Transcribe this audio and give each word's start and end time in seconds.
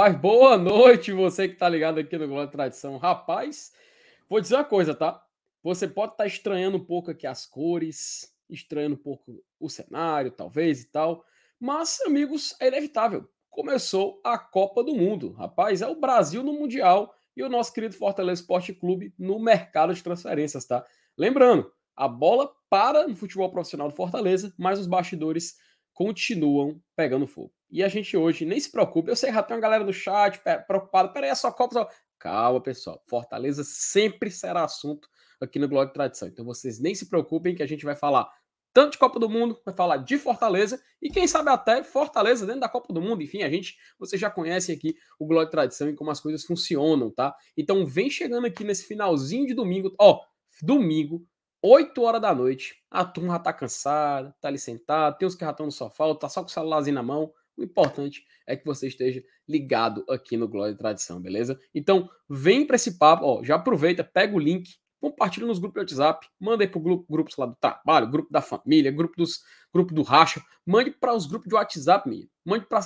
Rapaz, 0.00 0.16
boa 0.18 0.56
noite, 0.56 1.12
você 1.12 1.46
que 1.46 1.56
tá 1.56 1.68
ligado 1.68 2.00
aqui 2.00 2.16
no 2.16 2.26
Glória 2.26 2.50
Tradição. 2.50 2.96
Rapaz, 2.96 3.70
vou 4.30 4.40
dizer 4.40 4.54
uma 4.54 4.64
coisa, 4.64 4.94
tá? 4.94 5.22
Você 5.62 5.86
pode 5.86 6.12
estar 6.12 6.24
tá 6.24 6.26
estranhando 6.26 6.78
um 6.78 6.84
pouco 6.84 7.10
aqui 7.10 7.26
as 7.26 7.44
cores, 7.44 8.34
estranhando 8.48 8.94
um 8.94 8.98
pouco 8.98 9.44
o 9.60 9.68
cenário, 9.68 10.30
talvez 10.30 10.80
e 10.80 10.90
tal, 10.90 11.22
mas, 11.60 12.00
amigos, 12.06 12.56
é 12.58 12.68
inevitável. 12.68 13.28
Começou 13.50 14.22
a 14.24 14.38
Copa 14.38 14.82
do 14.82 14.94
Mundo. 14.94 15.32
Rapaz, 15.32 15.82
é 15.82 15.86
o 15.86 16.00
Brasil 16.00 16.42
no 16.42 16.54
Mundial 16.54 17.14
e 17.36 17.42
o 17.42 17.50
nosso 17.50 17.70
querido 17.70 17.94
Fortaleza 17.94 18.40
Esporte 18.40 18.72
Clube 18.72 19.12
no 19.18 19.38
mercado 19.38 19.92
de 19.92 20.02
transferências, 20.02 20.64
tá? 20.64 20.82
Lembrando, 21.14 21.70
a 21.94 22.08
bola 22.08 22.50
para 22.70 23.06
no 23.06 23.14
futebol 23.14 23.50
profissional 23.50 23.90
do 23.90 23.94
Fortaleza, 23.94 24.50
mas 24.56 24.78
os 24.78 24.86
bastidores 24.86 25.58
continuam 25.92 26.80
pegando 26.96 27.26
fogo. 27.26 27.52
E 27.70 27.82
a 27.82 27.88
gente 27.88 28.16
hoje, 28.16 28.44
nem 28.44 28.58
se 28.58 28.70
preocupe, 28.70 29.10
eu 29.10 29.16
sei 29.16 29.32
já 29.32 29.42
tem 29.42 29.56
uma 29.56 29.62
galera 29.62 29.84
no 29.84 29.92
chat 29.92 30.40
preocupada, 30.66 31.08
peraí, 31.12 31.30
é 31.30 31.34
só 31.34 31.52
Copa. 31.52 31.74
Só... 31.74 31.88
Calma, 32.18 32.60
pessoal, 32.60 33.02
Fortaleza 33.08 33.62
sempre 33.64 34.30
será 34.30 34.64
assunto 34.64 35.08
aqui 35.40 35.58
no 35.58 35.68
Blog 35.68 35.92
Tradição. 35.92 36.28
Então 36.28 36.44
vocês 36.44 36.78
nem 36.78 36.94
se 36.94 37.08
preocupem 37.08 37.54
que 37.54 37.62
a 37.62 37.66
gente 37.66 37.84
vai 37.84 37.96
falar 37.96 38.28
tanto 38.72 38.92
de 38.92 38.98
Copa 38.98 39.18
do 39.18 39.28
Mundo, 39.28 39.60
vai 39.64 39.74
falar 39.74 39.98
de 39.98 40.16
Fortaleza 40.18 40.80
e 41.02 41.10
quem 41.10 41.26
sabe 41.26 41.50
até 41.50 41.82
Fortaleza 41.82 42.46
dentro 42.46 42.60
da 42.60 42.68
Copa 42.68 42.92
do 42.92 43.00
Mundo. 43.00 43.22
Enfim, 43.22 43.42
a 43.42 43.50
gente, 43.50 43.76
vocês 43.98 44.20
já 44.20 44.30
conhecem 44.30 44.74
aqui 44.74 44.96
o 45.18 45.26
Blog 45.26 45.50
Tradição 45.50 45.88
e 45.88 45.94
como 45.94 46.10
as 46.10 46.20
coisas 46.20 46.44
funcionam, 46.44 47.10
tá? 47.10 47.34
Então 47.56 47.84
vem 47.86 48.08
chegando 48.08 48.46
aqui 48.46 48.62
nesse 48.62 48.86
finalzinho 48.86 49.46
de 49.46 49.54
domingo, 49.54 49.94
ó, 49.98 50.20
domingo, 50.62 51.26
8 51.62 52.00
horas 52.02 52.20
da 52.20 52.34
noite, 52.34 52.76
a 52.90 53.04
turma 53.04 53.34
já 53.34 53.38
tá 53.38 53.52
cansada, 53.52 54.34
tá 54.40 54.48
ali 54.48 54.58
sentado, 54.58 55.18
tem 55.18 55.26
os 55.26 55.34
que 55.34 55.44
já 55.44 55.50
estão 55.50 55.66
no 55.66 55.72
sofá, 55.72 56.14
tá 56.14 56.28
só 56.28 56.40
com 56.40 56.48
o 56.48 56.50
celularzinho 56.50 56.94
na 56.94 57.02
mão. 57.02 57.32
O 57.60 57.64
importante 57.64 58.24
é 58.46 58.56
que 58.56 58.64
você 58.64 58.88
esteja 58.88 59.22
ligado 59.46 60.04
aqui 60.08 60.36
no 60.36 60.48
Glória 60.48 60.72
e 60.72 60.76
Tradição, 60.76 61.20
beleza? 61.20 61.60
Então, 61.74 62.08
vem 62.28 62.66
para 62.66 62.76
esse 62.76 62.98
papo, 62.98 63.24
ó, 63.24 63.44
já 63.44 63.56
aproveita, 63.56 64.02
pega 64.02 64.34
o 64.34 64.38
link, 64.38 64.76
compartilha 64.98 65.46
nos 65.46 65.58
grupos 65.58 65.74
de 65.74 65.94
WhatsApp, 65.94 66.26
manda 66.40 66.64
aí 66.64 66.68
para 66.68 66.80
grupo, 66.80 67.04
grupos 67.10 67.36
lá 67.36 67.46
do 67.46 67.56
trabalho, 67.60 68.10
grupo 68.10 68.32
da 68.32 68.40
família, 68.40 68.90
grupo 68.90 69.14
dos 69.16 69.40
grupo 69.72 69.94
do 69.94 70.02
racha, 70.02 70.42
mande 70.66 70.90
para 70.90 71.14
os 71.14 71.26
grupos 71.26 71.48
de 71.48 71.54
WhatsApp, 71.54 72.08
minha. 72.08 72.26
mande 72.44 72.66
para 72.66 72.80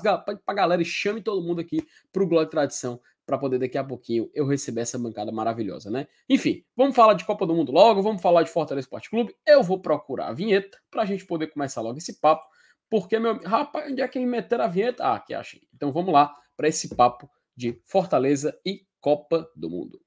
a 0.47 0.55
galera 0.55 0.83
e 0.83 0.85
chame 0.85 1.23
todo 1.23 1.43
mundo 1.43 1.61
aqui 1.61 1.79
para 2.13 2.23
o 2.23 2.27
Glória 2.27 2.47
e 2.47 2.51
Tradição 2.51 3.01
para 3.27 3.39
poder 3.39 3.59
daqui 3.59 3.79
a 3.79 3.85
pouquinho 3.85 4.31
eu 4.35 4.47
receber 4.47 4.83
essa 4.83 4.99
bancada 4.99 5.33
maravilhosa, 5.33 5.91
né? 5.91 6.07
Enfim, 6.29 6.63
vamos 6.77 6.95
falar 6.95 7.15
de 7.15 7.25
Copa 7.25 7.47
do 7.47 7.55
Mundo 7.55 7.73
logo, 7.73 8.03
vamos 8.03 8.21
falar 8.21 8.43
de 8.43 8.51
Fortaleza 8.51 8.85
Esporte 8.85 9.09
Clube. 9.09 9.35
Eu 9.47 9.63
vou 9.63 9.81
procurar 9.81 10.29
a 10.29 10.33
vinheta 10.33 10.79
para 10.91 11.03
a 11.03 11.07
gente 11.07 11.25
poder 11.25 11.47
começar 11.47 11.81
logo 11.81 11.97
esse 11.97 12.21
papo, 12.21 12.45
porque 12.91 13.19
meu 13.19 13.41
rapaz, 13.43 13.91
onde 13.91 14.03
é 14.03 14.09
que 14.09 14.19
me 14.19 14.27
meteram 14.27 14.65
a 14.65 14.69
vinheta? 14.69 15.05
Ah, 15.05 15.15
aqui 15.17 15.35
achei. 15.35 15.63
Então 15.75 15.93
vamos 15.93 16.13
lá 16.13 16.35
para 16.57 16.69
esse 16.69 16.95
papo 16.95 17.29
de 17.57 17.81
Fortaleza 17.85 18.59
e 18.65 18.87
Copa 19.01 19.49
do 19.57 19.71
Mundo. 19.71 20.01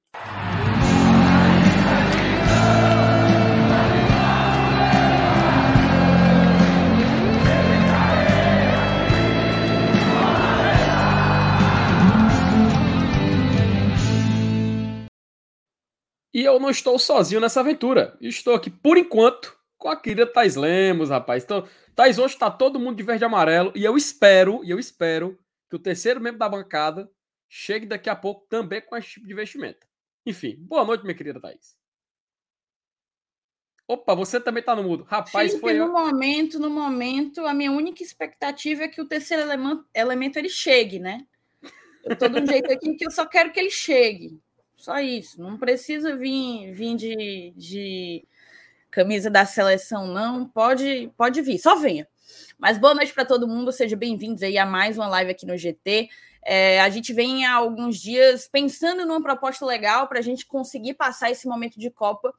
E 16.38 16.44
eu 16.44 16.60
não 16.60 16.70
estou 16.70 17.00
sozinho 17.00 17.42
nessa 17.42 17.62
aventura. 17.62 18.16
Estou 18.22 18.54
aqui, 18.54 18.70
por 18.70 18.96
enquanto, 18.96 19.57
com 19.78 19.90
a 19.90 19.96
querida 19.96 20.26
Thais 20.26 20.56
Lemos, 20.56 21.10
rapaz. 21.10 21.44
Então, 21.44 21.68
Thais, 21.96 22.18
hoje 22.18 22.34
está 22.34 22.50
todo 22.50 22.80
mundo 22.80 22.98
de 22.98 23.04
verde 23.04 23.24
e 23.24 23.26
amarelo. 23.26 23.72
E 23.76 23.84
eu 23.84 23.96
espero, 23.96 24.64
e 24.64 24.72
eu 24.72 24.80
espero 24.80 25.38
que 25.70 25.76
o 25.76 25.80
terceiro 25.80 26.20
membro 26.20 26.40
da 26.40 26.50
bancada 26.50 27.10
chegue 27.48 27.86
daqui 27.86 28.10
a 28.10 28.16
pouco 28.16 28.46
também 28.50 28.82
com 28.82 28.96
esse 28.96 29.10
tipo 29.10 29.28
de 29.28 29.34
vestimenta. 29.34 29.86
Enfim, 30.26 30.58
boa 30.60 30.84
noite, 30.84 31.04
minha 31.04 31.16
querida 31.16 31.40
Thais. 31.40 31.78
Opa, 33.88 34.14
você 34.14 34.40
também 34.42 34.60
está 34.60 34.76
no 34.76 34.84
mudo. 34.84 35.06
Rapaz, 35.06 35.54
Sim, 35.54 35.60
foi. 35.60 35.74
No 35.74 35.94
momento, 35.94 36.60
no 36.60 36.70
momento, 36.70 37.46
a 37.46 37.54
minha 37.54 37.72
única 37.72 38.04
expectativa 38.04 38.84
é 38.84 38.88
que 38.90 39.00
o 39.00 39.08
terceiro 39.08 39.44
elemento, 39.44 39.86
elemento 39.94 40.38
ele 40.38 40.50
chegue, 40.50 41.00
né? 41.00 41.26
Eu 42.04 42.14
estou 42.14 42.28
de 42.28 42.42
um 42.42 42.46
jeito 42.46 42.70
aqui 42.72 42.96
que 42.96 43.06
eu 43.06 43.12
só 43.12 43.26
quero 43.26 43.52
que 43.52 43.60
ele 43.60 43.70
chegue. 43.70 44.38
Só 44.76 45.00
isso. 45.00 45.42
Não 45.42 45.58
precisa 45.58 46.18
vir, 46.18 46.74
vir 46.74 46.96
de, 46.98 47.54
de 47.56 48.28
camisa 48.90 49.30
da 49.30 49.46
seleção, 49.46 50.08
não. 50.08 50.48
Pode, 50.48 51.12
pode 51.18 51.42
vir, 51.42 51.58
só 51.58 51.76
venha. 51.76 52.08
Mas 52.58 52.78
boa 52.78 52.94
noite 52.94 53.14
para 53.14 53.26
todo 53.26 53.48
mundo, 53.48 53.72
sejam 53.72 53.98
bem-vindos 53.98 54.42
aí 54.44 54.58
a 54.58 54.66
mais 54.66 54.98
uma 54.98 55.08
live 55.08 55.32
aqui 55.32 55.46
no 55.46 55.58
GT. 55.58 56.10
É, 56.44 56.80
a 56.82 56.90
gente 56.90 57.14
vem 57.14 57.46
há 57.46 57.56
alguns 57.56 57.98
dias 58.00 58.48
pensando 58.48 59.06
numa 59.06 59.22
proposta 59.22 59.66
legal 59.66 60.08
para 60.08 60.20
a 60.20 60.22
gente 60.22 60.46
conseguir 60.46 60.94
passar 60.94 61.30
esse 61.30 61.48
momento 61.48 61.80
de 61.80 61.90
Copa 61.90 62.34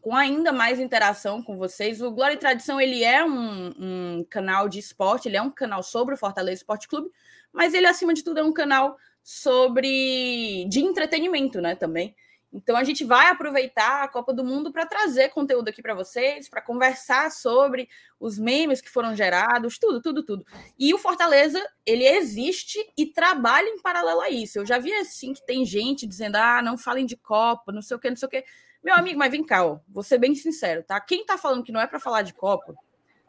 com 0.00 0.14
ainda 0.16 0.52
mais 0.52 0.80
interação 0.80 1.42
com 1.42 1.56
vocês. 1.56 2.02
O 2.02 2.10
Glória 2.10 2.34
e 2.34 2.38
Tradição 2.38 2.80
ele 2.80 3.04
é 3.04 3.24
um, 3.24 3.72
um 3.78 4.26
canal 4.28 4.68
de 4.68 4.78
esporte, 4.78 5.28
ele 5.28 5.36
é 5.36 5.42
um 5.42 5.50
canal 5.50 5.82
sobre 5.82 6.14
o 6.14 6.18
Fortaleza 6.18 6.60
Esporte 6.60 6.88
Clube, 6.88 7.08
mas 7.52 7.72
ele, 7.74 7.86
acima 7.86 8.12
de 8.12 8.22
tudo, 8.22 8.40
é 8.40 8.42
um 8.42 8.52
canal 8.52 8.96
sobre 9.22 10.66
de 10.68 10.80
entretenimento, 10.80 11.60
né, 11.60 11.74
também. 11.74 12.14
Então 12.52 12.76
a 12.76 12.84
gente 12.84 13.04
vai 13.04 13.26
aproveitar 13.26 14.02
a 14.02 14.08
Copa 14.08 14.32
do 14.32 14.44
Mundo 14.44 14.72
para 14.72 14.86
trazer 14.86 15.30
conteúdo 15.30 15.68
aqui 15.68 15.82
para 15.82 15.94
vocês, 15.94 16.48
para 16.48 16.62
conversar 16.62 17.30
sobre 17.30 17.88
os 18.18 18.38
memes 18.38 18.80
que 18.80 18.88
foram 18.88 19.14
gerados, 19.14 19.78
tudo, 19.78 20.00
tudo, 20.00 20.24
tudo. 20.24 20.46
E 20.78 20.94
o 20.94 20.98
Fortaleza, 20.98 21.62
ele 21.84 22.06
existe 22.06 22.78
e 22.96 23.06
trabalha 23.06 23.68
em 23.68 23.80
paralelo 23.80 24.20
a 24.20 24.30
isso. 24.30 24.58
Eu 24.58 24.66
já 24.66 24.78
vi 24.78 24.92
assim 24.94 25.32
que 25.32 25.44
tem 25.44 25.64
gente 25.64 26.06
dizendo: 26.06 26.36
"Ah, 26.36 26.62
não 26.62 26.78
falem 26.78 27.04
de 27.04 27.16
Copa, 27.16 27.72
não 27.72 27.82
sei 27.82 27.96
o 27.96 28.00
que, 28.00 28.08
não 28.08 28.16
sei 28.16 28.26
o 28.26 28.30
que". 28.30 28.44
Meu 28.82 28.94
amigo, 28.94 29.18
mas 29.18 29.30
vem 29.32 29.44
cá, 29.44 29.64
ó, 29.66 29.80
vou 29.88 30.02
ser 30.02 30.18
bem 30.18 30.34
sincero, 30.34 30.82
tá? 30.82 31.00
Quem 31.00 31.26
tá 31.26 31.36
falando 31.36 31.64
que 31.64 31.72
não 31.72 31.80
é 31.80 31.86
para 31.86 31.98
falar 31.98 32.22
de 32.22 32.32
Copa, 32.32 32.74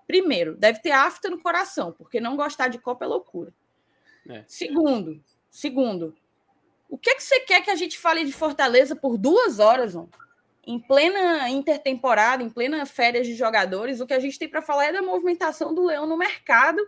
primeiro, 0.05 0.55
deve 0.55 0.79
ter 0.79 0.91
afta 0.91 1.29
no 1.29 1.41
coração, 1.41 1.91
porque 1.91 2.19
não 2.19 2.37
gostar 2.37 2.67
de 2.67 2.79
Copa 2.79 3.05
é 3.05 3.07
loucura. 3.07 3.53
É. 4.29 4.43
Segundo, 4.47 5.23
Segundo, 5.57 6.13
o 6.89 6.97
que, 6.97 7.09
é 7.09 7.15
que 7.15 7.23
você 7.23 7.39
quer 7.41 7.61
que 7.61 7.69
a 7.69 7.75
gente 7.75 7.97
fale 7.97 8.23
de 8.23 8.31
Fortaleza 8.31 8.95
por 8.95 9.17
duas 9.17 9.59
horas, 9.59 9.93
em 10.65 10.79
plena 10.79 11.49
intertemporada, 11.49 12.43
em 12.43 12.49
plena 12.49 12.85
férias 12.85 13.27
de 13.27 13.35
jogadores? 13.35 13.99
O 13.99 14.07
que 14.07 14.13
a 14.13 14.19
gente 14.19 14.39
tem 14.39 14.47
para 14.47 14.61
falar 14.61 14.85
é 14.85 14.93
da 14.93 15.01
movimentação 15.01 15.73
do 15.73 15.85
Leão 15.85 16.07
no 16.07 16.17
mercado, 16.17 16.81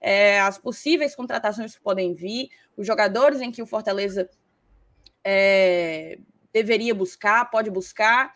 é, 0.00 0.40
as 0.40 0.58
possíveis 0.58 1.14
contratações 1.14 1.74
que 1.74 1.82
podem 1.82 2.12
vir, 2.14 2.48
os 2.76 2.86
jogadores 2.86 3.40
em 3.40 3.50
que 3.50 3.62
o 3.62 3.66
Fortaleza 3.66 4.28
é, 5.22 6.18
deveria 6.52 6.94
buscar, 6.94 7.50
pode 7.50 7.70
buscar. 7.70 8.32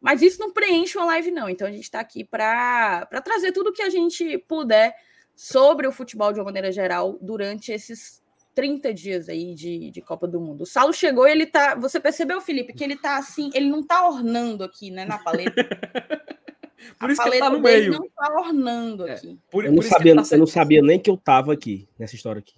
Mas 0.00 0.20
isso 0.20 0.40
não 0.40 0.52
preenche 0.52 0.98
uma 0.98 1.06
live, 1.06 1.30
não. 1.30 1.48
Então 1.48 1.66
a 1.66 1.70
gente 1.70 1.84
está 1.84 2.00
aqui 2.00 2.24
para 2.24 3.06
trazer 3.24 3.52
tudo 3.52 3.72
que 3.72 3.82
a 3.82 3.90
gente 3.90 4.36
puder 4.38 4.94
sobre 5.34 5.86
o 5.86 5.92
futebol 5.92 6.32
de 6.32 6.40
uma 6.40 6.44
maneira 6.44 6.72
geral 6.72 7.18
durante 7.20 7.72
esses 7.72 8.21
30 8.54 8.94
dias 8.94 9.28
aí 9.28 9.54
de, 9.54 9.90
de 9.90 10.00
Copa 10.00 10.26
do 10.26 10.40
Mundo. 10.40 10.62
O 10.62 10.66
Saulo 10.66 10.92
chegou 10.92 11.26
e 11.26 11.30
ele 11.30 11.46
tá. 11.46 11.74
Você 11.74 11.98
percebeu, 11.98 12.40
Felipe, 12.40 12.72
que 12.72 12.84
ele 12.84 12.96
tá 12.96 13.16
assim, 13.16 13.50
ele 13.54 13.68
não 13.68 13.82
tá 13.82 14.08
ornando 14.08 14.62
aqui, 14.62 14.90
né, 14.90 15.04
na 15.04 15.18
paleta. 15.18 15.54
por 16.98 17.08
A 17.08 17.12
isso 17.12 17.22
que 17.22 17.28
ele 17.28 17.38
tá 17.38 17.50
no 17.50 17.60
meio. 17.60 17.92
não 17.92 18.08
tá 18.08 18.32
ornando 18.40 19.06
é, 19.06 19.12
aqui. 19.12 19.38
Por, 19.50 19.64
eu, 19.64 19.72
não 19.72 19.82
sabia, 19.82 20.14
tá 20.14 20.22
eu 20.30 20.38
não 20.38 20.46
sabia 20.46 20.82
nem 20.82 20.98
que 20.98 21.10
eu 21.10 21.16
tava 21.16 21.52
aqui 21.52 21.88
nessa 21.98 22.14
história 22.14 22.40
aqui. 22.40 22.54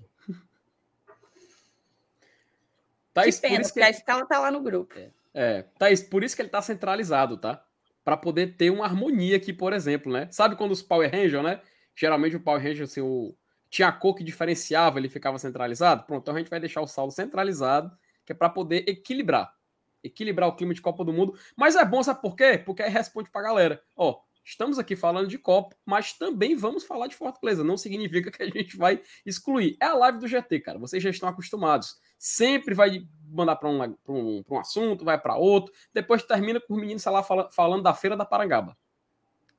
Thaís, 3.13 3.37
que 3.37 3.43
pena, 3.43 3.55
por 3.55 3.63
isso 3.63 3.75
que 3.75 3.81
a 3.81 3.91
escala 3.91 4.27
tá 4.27 4.41
lá 4.41 4.51
no 4.51 4.61
grupo. 4.61 4.99
É, 4.99 5.11
é, 5.33 5.63
Thaís, 5.79 6.03
por 6.03 6.25
isso 6.25 6.35
que 6.35 6.43
ele 6.43 6.49
tá 6.49 6.61
centralizado, 6.61 7.37
tá? 7.37 7.65
Para 8.05 8.17
poder 8.17 8.57
ter 8.57 8.71
uma 8.71 8.85
harmonia 8.85 9.37
aqui, 9.37 9.53
por 9.53 9.73
exemplo, 9.73 10.13
né? 10.13 10.27
Sabe 10.33 10.57
quando 10.57 10.73
os 10.73 10.83
Power 10.83 11.09
Rangers, 11.11 11.45
né? 11.45 11.61
Geralmente 11.95 12.35
o 12.35 12.41
Power 12.41 12.61
Ranger, 12.61 12.85
assim, 12.85 13.01
o, 13.01 13.33
tinha 13.75 13.89
a 13.89 13.93
cor 13.93 14.15
que 14.15 14.23
diferenciava, 14.23 15.01
ele 15.01 15.09
ficava 15.09 15.37
centralizado. 15.37 16.05
Pronto, 16.05 16.23
então 16.23 16.37
a 16.37 16.39
gente 16.39 16.49
vai 16.49 16.61
deixar 16.61 16.81
o 16.81 16.87
saldo 16.87 17.13
centralizado, 17.13 17.91
que 18.25 18.31
é 18.31 18.35
para 18.35 18.49
poder 18.49 18.89
equilibrar. 18.89 19.53
Equilibrar 20.01 20.49
o 20.49 20.55
clima 20.55 20.73
de 20.73 20.81
Copa 20.81 21.05
do 21.05 21.13
Mundo. 21.13 21.37
Mas 21.57 21.75
é 21.75 21.85
bom, 21.85 22.01
sabe 22.01 22.23
por 22.23 22.37
quê? 22.37 22.57
Porque 22.57 22.85
aí 22.85 22.89
responde 22.89 23.33
pra 23.33 23.43
galera. 23.43 23.83
Ó, 23.97 24.21
estamos 24.45 24.79
aqui 24.79 24.95
falando 24.95 25.27
de 25.27 25.39
Copa, 25.39 25.75
mas 25.85 26.13
também 26.13 26.55
vamos 26.55 26.85
falar 26.85 27.09
de 27.09 27.17
Fortaleza. 27.17 27.65
Não 27.65 27.77
significa 27.77 28.31
que 28.31 28.45
a 28.45 28.49
gente 28.49 28.77
vai 28.77 29.03
excluir. 29.27 29.77
É 29.83 29.87
a 29.87 29.95
live 29.95 30.21
do 30.21 30.29
GT, 30.29 30.61
cara. 30.61 30.79
Vocês 30.79 31.03
já 31.03 31.11
estão 31.11 31.29
acostumados. 31.29 31.99
Sempre 32.17 32.75
vai 32.75 33.05
mandar 33.29 33.57
para 33.57 33.69
um, 33.69 33.83
um, 34.07 34.45
um 34.51 34.59
assunto, 34.61 35.05
vai 35.05 35.21
para 35.21 35.35
outro. 35.35 35.75
Depois 35.93 36.23
termina 36.23 36.61
com 36.61 36.75
os 36.75 36.81
meninos, 36.81 37.03
sei 37.03 37.11
lá, 37.11 37.25
falando 37.51 37.83
da 37.83 37.93
Feira 37.93 38.17
da 38.17 38.25
Parangaba. 38.25 38.77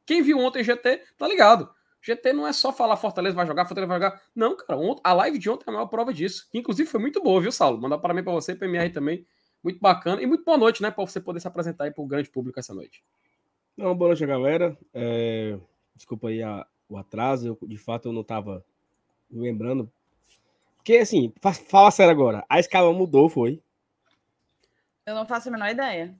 Quem 0.05 0.21
viu 0.21 0.39
ontem 0.39 0.63
GT, 0.63 1.03
tá 1.17 1.27
ligado. 1.27 1.69
GT 2.05 2.33
não 2.33 2.45
é 2.45 2.53
só 2.53 2.71
falar 2.71 2.97
Fortaleza 2.97 3.35
vai 3.35 3.47
jogar, 3.47 3.65
Fortaleza 3.65 3.87
vai 3.87 3.99
jogar. 3.99 4.21
Não, 4.35 4.55
cara, 4.55 4.79
a 5.03 5.13
live 5.13 5.39
de 5.39 5.49
ontem 5.49 5.63
é 5.65 5.69
a 5.71 5.73
maior 5.73 5.87
prova 5.87 6.13
disso. 6.13 6.47
Que 6.51 6.59
inclusive 6.59 6.87
foi 6.87 6.99
muito 6.99 7.19
boa, 7.21 7.41
viu, 7.41 7.51
Saulo? 7.51 7.81
Mandar 7.81 7.97
parabéns 7.97 8.23
para 8.23 8.33
você, 8.33 8.53
para 8.53 8.67
MR 8.67 8.91
também. 8.91 9.25
Muito 9.63 9.79
bacana. 9.79 10.21
E 10.21 10.27
muito 10.27 10.43
boa 10.45 10.57
noite, 10.57 10.83
né? 10.83 10.91
Para 10.91 11.03
você 11.03 11.19
poder 11.19 11.39
se 11.39 11.47
apresentar 11.47 11.85
aí 11.85 11.91
para 11.91 12.03
o 12.03 12.07
grande 12.07 12.29
público 12.29 12.59
essa 12.59 12.75
noite. 12.75 13.03
Não, 13.75 13.95
boa 13.95 14.09
noite, 14.09 14.23
galera. 14.23 14.77
É... 14.93 15.57
Desculpa 15.95 16.27
aí 16.27 16.43
a... 16.43 16.67
o 16.87 16.95
atraso. 16.95 17.47
Eu, 17.47 17.67
de 17.67 17.77
fato, 17.79 18.09
eu 18.09 18.13
não 18.13 18.21
estava 18.21 18.63
lembrando 19.31 19.91
Porque, 20.77 20.97
assim, 20.97 21.33
fala 21.67 21.89
sério 21.89 22.11
agora. 22.11 22.45
A 22.47 22.59
escala 22.59 22.93
mudou, 22.93 23.27
foi? 23.27 23.59
Eu 25.07 25.15
não 25.15 25.25
faço 25.25 25.49
a 25.49 25.51
menor 25.51 25.69
ideia. 25.69 26.15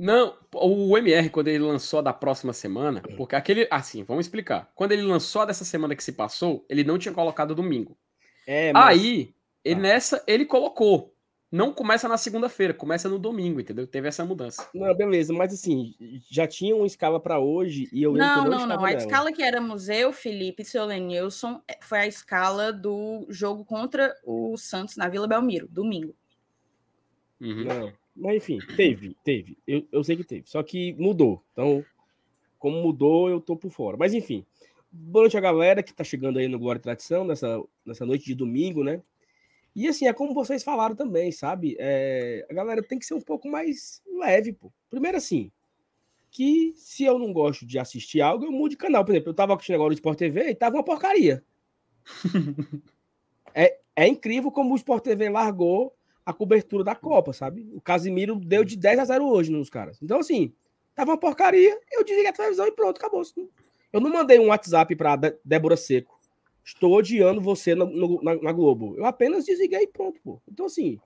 Não, 0.00 0.36
o 0.54 0.96
MR, 0.96 1.28
quando 1.28 1.48
ele 1.48 1.58
lançou 1.58 1.98
a 1.98 2.02
da 2.02 2.12
próxima 2.12 2.52
semana, 2.52 3.02
porque 3.16 3.34
aquele. 3.34 3.66
Assim, 3.68 4.04
vamos 4.04 4.26
explicar. 4.26 4.70
Quando 4.76 4.92
ele 4.92 5.02
lançou 5.02 5.42
a 5.42 5.46
dessa 5.46 5.64
semana 5.64 5.96
que 5.96 6.04
se 6.04 6.12
passou, 6.12 6.64
ele 6.68 6.84
não 6.84 6.98
tinha 6.98 7.12
colocado 7.12 7.52
domingo. 7.52 7.98
É, 8.46 8.72
mas... 8.72 8.86
Aí, 8.86 9.34
ele, 9.64 9.74
ah. 9.74 9.82
nessa, 9.82 10.22
ele 10.28 10.44
colocou. 10.44 11.12
Não 11.50 11.72
começa 11.72 12.06
na 12.06 12.16
segunda-feira, 12.16 12.72
começa 12.72 13.08
no 13.08 13.18
domingo, 13.18 13.58
entendeu? 13.58 13.88
Teve 13.88 14.06
essa 14.06 14.24
mudança. 14.24 14.68
Não, 14.72 14.94
beleza, 14.94 15.32
mas 15.32 15.52
assim, 15.52 15.94
já 16.30 16.46
tinha 16.46 16.76
uma 16.76 16.86
escala 16.86 17.18
para 17.18 17.40
hoje 17.40 17.88
e 17.90 18.00
eu 18.00 18.12
Não, 18.12 18.44
não, 18.44 18.66
não. 18.66 18.76
não. 18.76 18.84
A 18.84 18.92
escala 18.92 19.32
que 19.32 19.42
era 19.42 19.60
museu, 19.60 20.12
Felipe 20.12 20.62
e 20.62 20.64
seu 20.64 20.84
Lenilson, 20.84 21.60
é, 21.66 21.76
foi 21.80 21.98
a 22.00 22.06
escala 22.06 22.72
do 22.72 23.26
jogo 23.30 23.64
contra 23.64 24.14
o 24.22 24.56
Santos 24.56 24.96
na 24.96 25.08
Vila 25.08 25.26
Belmiro, 25.26 25.66
domingo. 25.68 26.14
Uhum. 27.40 27.64
Não, 27.64 27.92
mas 28.18 28.36
enfim, 28.36 28.58
teve, 28.76 29.16
teve. 29.24 29.56
Eu, 29.66 29.86
eu 29.92 30.02
sei 30.02 30.16
que 30.16 30.24
teve. 30.24 30.42
Só 30.46 30.62
que 30.62 30.92
mudou. 30.94 31.42
Então, 31.52 31.84
como 32.58 32.82
mudou, 32.82 33.30
eu 33.30 33.40
tô 33.40 33.56
por 33.56 33.70
fora. 33.70 33.96
Mas 33.96 34.12
enfim. 34.12 34.44
Boa 34.90 35.24
noite 35.24 35.36
a 35.36 35.40
galera 35.40 35.82
que 35.82 35.92
tá 35.92 36.02
chegando 36.02 36.38
aí 36.38 36.48
no 36.48 36.58
Glória 36.58 36.78
e 36.78 36.82
Tradição, 36.82 37.24
nessa, 37.24 37.62
nessa 37.84 38.06
noite 38.06 38.24
de 38.24 38.34
domingo, 38.34 38.82
né? 38.82 39.02
E 39.76 39.86
assim, 39.86 40.08
é 40.08 40.12
como 40.12 40.34
vocês 40.34 40.64
falaram 40.64 40.96
também, 40.96 41.30
sabe? 41.30 41.76
É, 41.78 42.46
a 42.50 42.54
galera 42.54 42.82
tem 42.82 42.98
que 42.98 43.04
ser 43.04 43.14
um 43.14 43.20
pouco 43.20 43.48
mais 43.48 44.02
leve, 44.18 44.52
pô. 44.52 44.72
Primeiro 44.90 45.18
assim, 45.18 45.52
que 46.30 46.72
se 46.74 47.04
eu 47.04 47.18
não 47.18 47.32
gosto 47.32 47.66
de 47.66 47.78
assistir 47.78 48.20
algo, 48.22 48.46
eu 48.46 48.50
mudo 48.50 48.70
de 48.70 48.76
canal. 48.76 49.04
Por 49.04 49.12
exemplo, 49.12 49.30
eu 49.30 49.34
tava 49.34 49.54
assistindo 49.54 49.76
agora 49.76 49.90
o 49.90 49.94
Sport 49.94 50.18
TV 50.18 50.50
e 50.50 50.54
tava 50.54 50.76
uma 50.76 50.84
porcaria. 50.84 51.44
é, 53.54 53.78
é 53.94 54.08
incrível 54.08 54.50
como 54.50 54.72
o 54.72 54.76
Sport 54.76 55.04
TV 55.04 55.28
largou 55.28 55.94
a 56.28 56.32
cobertura 56.34 56.84
da 56.84 56.94
Copa, 56.94 57.32
sabe? 57.32 57.68
O 57.72 57.80
Casimiro 57.80 58.36
deu 58.36 58.64
de 58.64 58.76
10 58.76 58.98
a 58.98 59.04
0 59.06 59.26
hoje 59.26 59.50
nos 59.50 59.70
caras. 59.70 59.98
Então, 60.02 60.20
assim, 60.20 60.52
tava 60.94 61.12
uma 61.12 61.18
porcaria, 61.18 61.78
eu 61.90 62.04
desliguei 62.04 62.30
a 62.30 62.32
televisão 62.32 62.66
e 62.66 62.72
pronto, 62.72 62.98
acabou. 62.98 63.22
Eu 63.92 64.00
não 64.00 64.10
mandei 64.10 64.38
um 64.38 64.48
WhatsApp 64.48 64.94
pra 64.94 65.16
Débora 65.44 65.76
Seco 65.76 66.18
estou 66.68 66.92
odiando 66.92 67.40
você 67.40 67.74
no, 67.74 67.86
no, 67.86 68.22
na, 68.22 68.34
na, 68.36 68.52
Globo. 68.52 68.94
Eu 68.96 69.06
apenas 69.06 69.46
desliguei 69.46 69.84
e 69.84 69.86
pronto, 69.86 70.20
pô. 70.22 70.40
Então, 70.46 70.66
assim, 70.66 71.00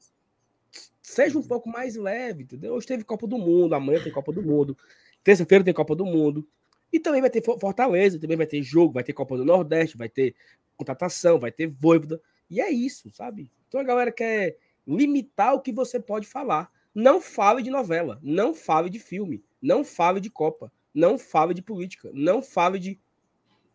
seja 1.01 1.39
um 1.39 1.43
pouco 1.43 1.69
mais 1.69 1.95
leve, 1.95 2.43
entendeu? 2.43 2.75
Hoje 2.75 2.87
teve 2.87 3.05
Copa 3.05 3.29
do 3.29 3.39
Mundo, 3.39 3.75
amanhã 3.75 4.03
tem 4.03 4.13
Copa 4.13 4.33
do 4.33 4.43
Mundo, 4.43 4.77
terça-feira 5.23 5.63
tem 5.63 5.73
Copa 5.73 5.95
do 5.95 6.05
Mundo. 6.05 6.47
E 6.93 6.99
também 6.99 7.21
vai 7.21 7.31
ter 7.31 7.43
Fortaleza, 7.43 8.19
também 8.19 8.37
vai 8.37 8.47
ter 8.47 8.61
jogo, 8.63 8.93
vai 8.93 9.05
ter 9.05 9.13
Copa 9.13 9.37
do 9.37 9.45
Nordeste, 9.45 9.97
vai 9.97 10.09
ter 10.09 10.35
contratação, 10.77 11.39
vai 11.39 11.53
ter 11.53 11.69
Voivoda. 11.69 12.21
E 12.51 12.61
é 12.61 12.71
isso, 12.71 13.09
sabe? 13.11 13.51
Então 13.69 13.81
a 13.81 13.85
galera 13.85 14.11
quer 14.11 14.57
limitar 14.87 15.55
o 15.55 15.61
que 15.61 15.73
você 15.73 15.99
pode 16.01 16.27
falar. 16.27 16.71
Não 16.95 17.21
fale 17.21 17.63
de 17.63 17.71
novela, 17.71 18.19
não 18.23 18.55
fale 18.55 18.91
de 18.91 18.99
filme, 18.99 19.43
não 19.61 19.83
fale 19.85 20.21
de 20.21 20.29
Copa, 20.29 20.73
não 20.95 21.17
fale 21.17 21.55
de 21.55 21.63
política, 21.63 22.11
não 22.13 22.43
fale 22.43 22.79
de. 22.79 23.01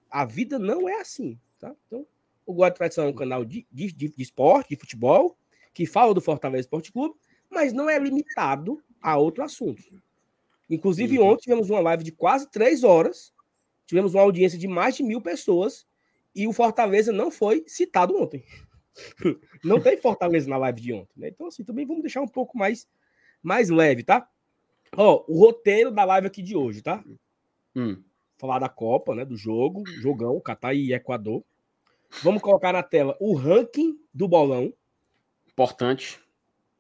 A 0.09 0.23
vida 0.23 0.59
não 0.59 0.87
é 0.87 1.01
assim. 1.01 1.39
Tá? 1.59 1.75
Então, 1.87 2.05
o 2.45 2.53
Guarda 2.53 2.77
Tradição 2.77 3.05
é 3.05 3.09
um 3.09 3.13
canal 3.13 3.43
de, 3.43 3.67
de, 3.71 3.91
de, 3.91 4.13
esporte, 4.17 4.69
de 4.69 4.75
futebol, 4.75 5.37
que 5.73 5.85
fala 5.85 6.13
do 6.13 6.21
Fortaleza 6.21 6.61
Esporte 6.61 6.91
Clube, 6.91 7.15
mas 7.49 7.73
não 7.73 7.89
é 7.89 7.97
limitado 7.99 8.81
a 9.01 9.17
outro 9.17 9.43
assunto. 9.43 9.83
Inclusive, 10.69 11.19
uhum. 11.19 11.27
ontem 11.27 11.43
tivemos 11.43 11.69
uma 11.69 11.79
live 11.79 12.03
de 12.03 12.11
quase 12.11 12.49
três 12.49 12.83
horas, 12.83 13.33
tivemos 13.85 14.13
uma 14.13 14.23
audiência 14.23 14.57
de 14.57 14.67
mais 14.67 14.95
de 14.95 15.03
mil 15.03 15.21
pessoas, 15.21 15.85
e 16.35 16.47
o 16.47 16.53
Fortaleza 16.53 17.11
não 17.11 17.31
foi 17.31 17.63
citado 17.67 18.15
ontem. 18.15 18.43
não 19.63 19.79
tem 19.79 19.97
Fortaleza 19.97 20.49
na 20.49 20.57
live 20.57 20.81
de 20.81 20.93
ontem. 20.93 21.13
Né? 21.17 21.29
Então, 21.29 21.47
assim, 21.47 21.63
também 21.63 21.85
vamos 21.85 22.01
deixar 22.01 22.21
um 22.21 22.27
pouco 22.27 22.57
mais, 22.57 22.87
mais 23.41 23.69
leve, 23.69 24.03
tá? 24.03 24.27
Ó, 24.95 25.25
o 25.27 25.39
roteiro 25.39 25.91
da 25.91 26.03
live 26.03 26.27
aqui 26.27 26.41
de 26.41 26.55
hoje, 26.55 26.81
tá? 26.81 27.03
Hum 27.75 28.01
falar 28.37 28.59
da 28.59 28.69
Copa, 28.69 29.15
né? 29.15 29.25
Do 29.25 29.35
jogo, 29.35 29.83
jogão, 29.99 30.39
Catar 30.39 30.73
e 30.73 30.93
Equador. 30.93 31.43
Vamos 32.23 32.41
colocar 32.41 32.71
na 32.71 32.83
tela 32.83 33.17
o 33.19 33.33
ranking 33.33 33.99
do 34.13 34.27
bolão. 34.27 34.71
Importante. 35.51 36.19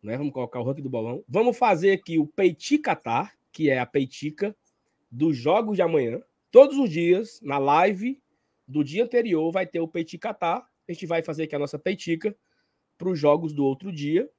Né? 0.01 0.17
Vamos 0.17 0.31
colocar 0.31 0.59
o 0.59 0.63
ranking 0.63 0.83
do 0.83 0.89
bolão. 0.89 1.23
Vamos 1.27 1.57
fazer 1.57 1.91
aqui 1.91 2.17
o 2.17 2.27
Peiti 2.27 2.77
Qatar, 2.77 3.35
que 3.51 3.69
é 3.69 3.79
a 3.79 3.85
peitica 3.85 4.55
dos 5.11 5.35
jogos 5.35 5.75
de 5.75 5.81
amanhã. 5.81 6.21
Todos 6.51 6.77
os 6.77 6.89
dias, 6.89 7.41
na 7.41 7.57
live 7.57 8.21
do 8.67 8.83
dia 8.83 9.03
anterior, 9.03 9.51
vai 9.51 9.65
ter 9.65 9.79
o 9.79 9.87
Peiti 9.87 10.17
Qatar. 10.17 10.66
A 10.87 10.93
gente 10.93 11.05
vai 11.05 11.21
fazer 11.21 11.43
aqui 11.43 11.55
a 11.55 11.59
nossa 11.59 11.77
peitica 11.77 12.35
para 12.97 13.09
os 13.09 13.19
jogos 13.19 13.53
do 13.53 13.65
outro 13.65 13.91
dia. 13.91 14.29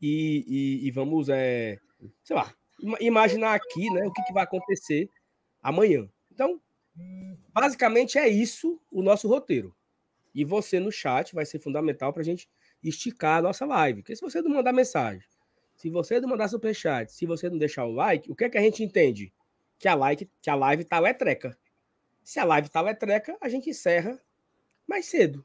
E, 0.00 0.44
e, 0.46 0.86
e 0.86 0.90
vamos, 0.90 1.28
é, 1.28 1.78
sei 2.22 2.36
lá, 2.36 2.54
imaginar 3.00 3.54
aqui 3.54 3.90
né, 3.90 4.06
o 4.06 4.12
que, 4.12 4.22
que 4.22 4.32
vai 4.32 4.44
acontecer 4.44 5.08
amanhã. 5.62 6.08
Então, 6.30 6.60
basicamente 7.52 8.18
é 8.18 8.28
isso 8.28 8.80
o 8.90 9.02
nosso 9.02 9.28
roteiro. 9.28 9.74
E 10.34 10.44
você 10.44 10.80
no 10.80 10.90
chat 10.90 11.34
vai 11.34 11.46
ser 11.46 11.60
fundamental 11.60 12.12
para 12.12 12.22
a 12.22 12.24
gente 12.24 12.48
esticar 12.82 13.38
a 13.38 13.42
nossa 13.42 13.64
live. 13.64 14.02
Porque 14.02 14.16
se 14.16 14.20
você 14.20 14.42
não 14.42 14.50
mandar 14.50 14.72
mensagem, 14.72 15.24
se 15.76 15.88
você 15.88 16.20
não 16.20 16.28
mandar 16.28 16.48
superchat, 16.48 17.12
se 17.12 17.24
você 17.24 17.48
não 17.48 17.56
deixar 17.56 17.84
o 17.84 17.92
like, 17.92 18.30
o 18.30 18.34
que 18.34 18.44
é 18.44 18.50
que 18.50 18.58
a 18.58 18.62
gente 18.62 18.82
entende? 18.82 19.32
Que 19.78 19.88
a, 19.88 19.94
like, 19.94 20.28
que 20.40 20.50
a 20.50 20.54
live 20.54 20.84
tá 20.84 20.98
letreca. 20.98 21.56
Se 22.22 22.38
a 22.38 22.44
live 22.44 22.68
tá 22.68 22.80
letreca, 22.80 23.36
a 23.40 23.48
gente 23.48 23.70
encerra 23.70 24.20
mais 24.86 25.06
cedo. 25.06 25.44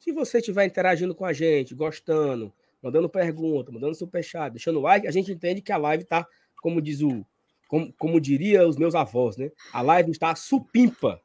Se 0.00 0.12
você 0.12 0.38
estiver 0.38 0.64
interagindo 0.64 1.14
com 1.14 1.26
a 1.26 1.32
gente, 1.32 1.74
gostando, 1.74 2.50
mandando 2.82 3.08
pergunta, 3.08 3.70
mandando 3.70 3.94
superchat, 3.94 4.50
deixando 4.50 4.80
like, 4.80 5.06
a 5.06 5.10
gente 5.10 5.30
entende 5.30 5.60
que 5.60 5.70
a 5.70 5.76
live 5.76 6.04
tá, 6.04 6.26
como 6.62 6.80
diz 6.80 7.02
o, 7.02 7.24
como, 7.68 7.92
como 7.92 8.18
diria 8.18 8.66
os 8.66 8.78
meus 8.78 8.94
avós, 8.94 9.36
né? 9.36 9.52
A 9.70 9.82
live 9.82 10.10
está 10.10 10.34
supimpa. 10.34 11.20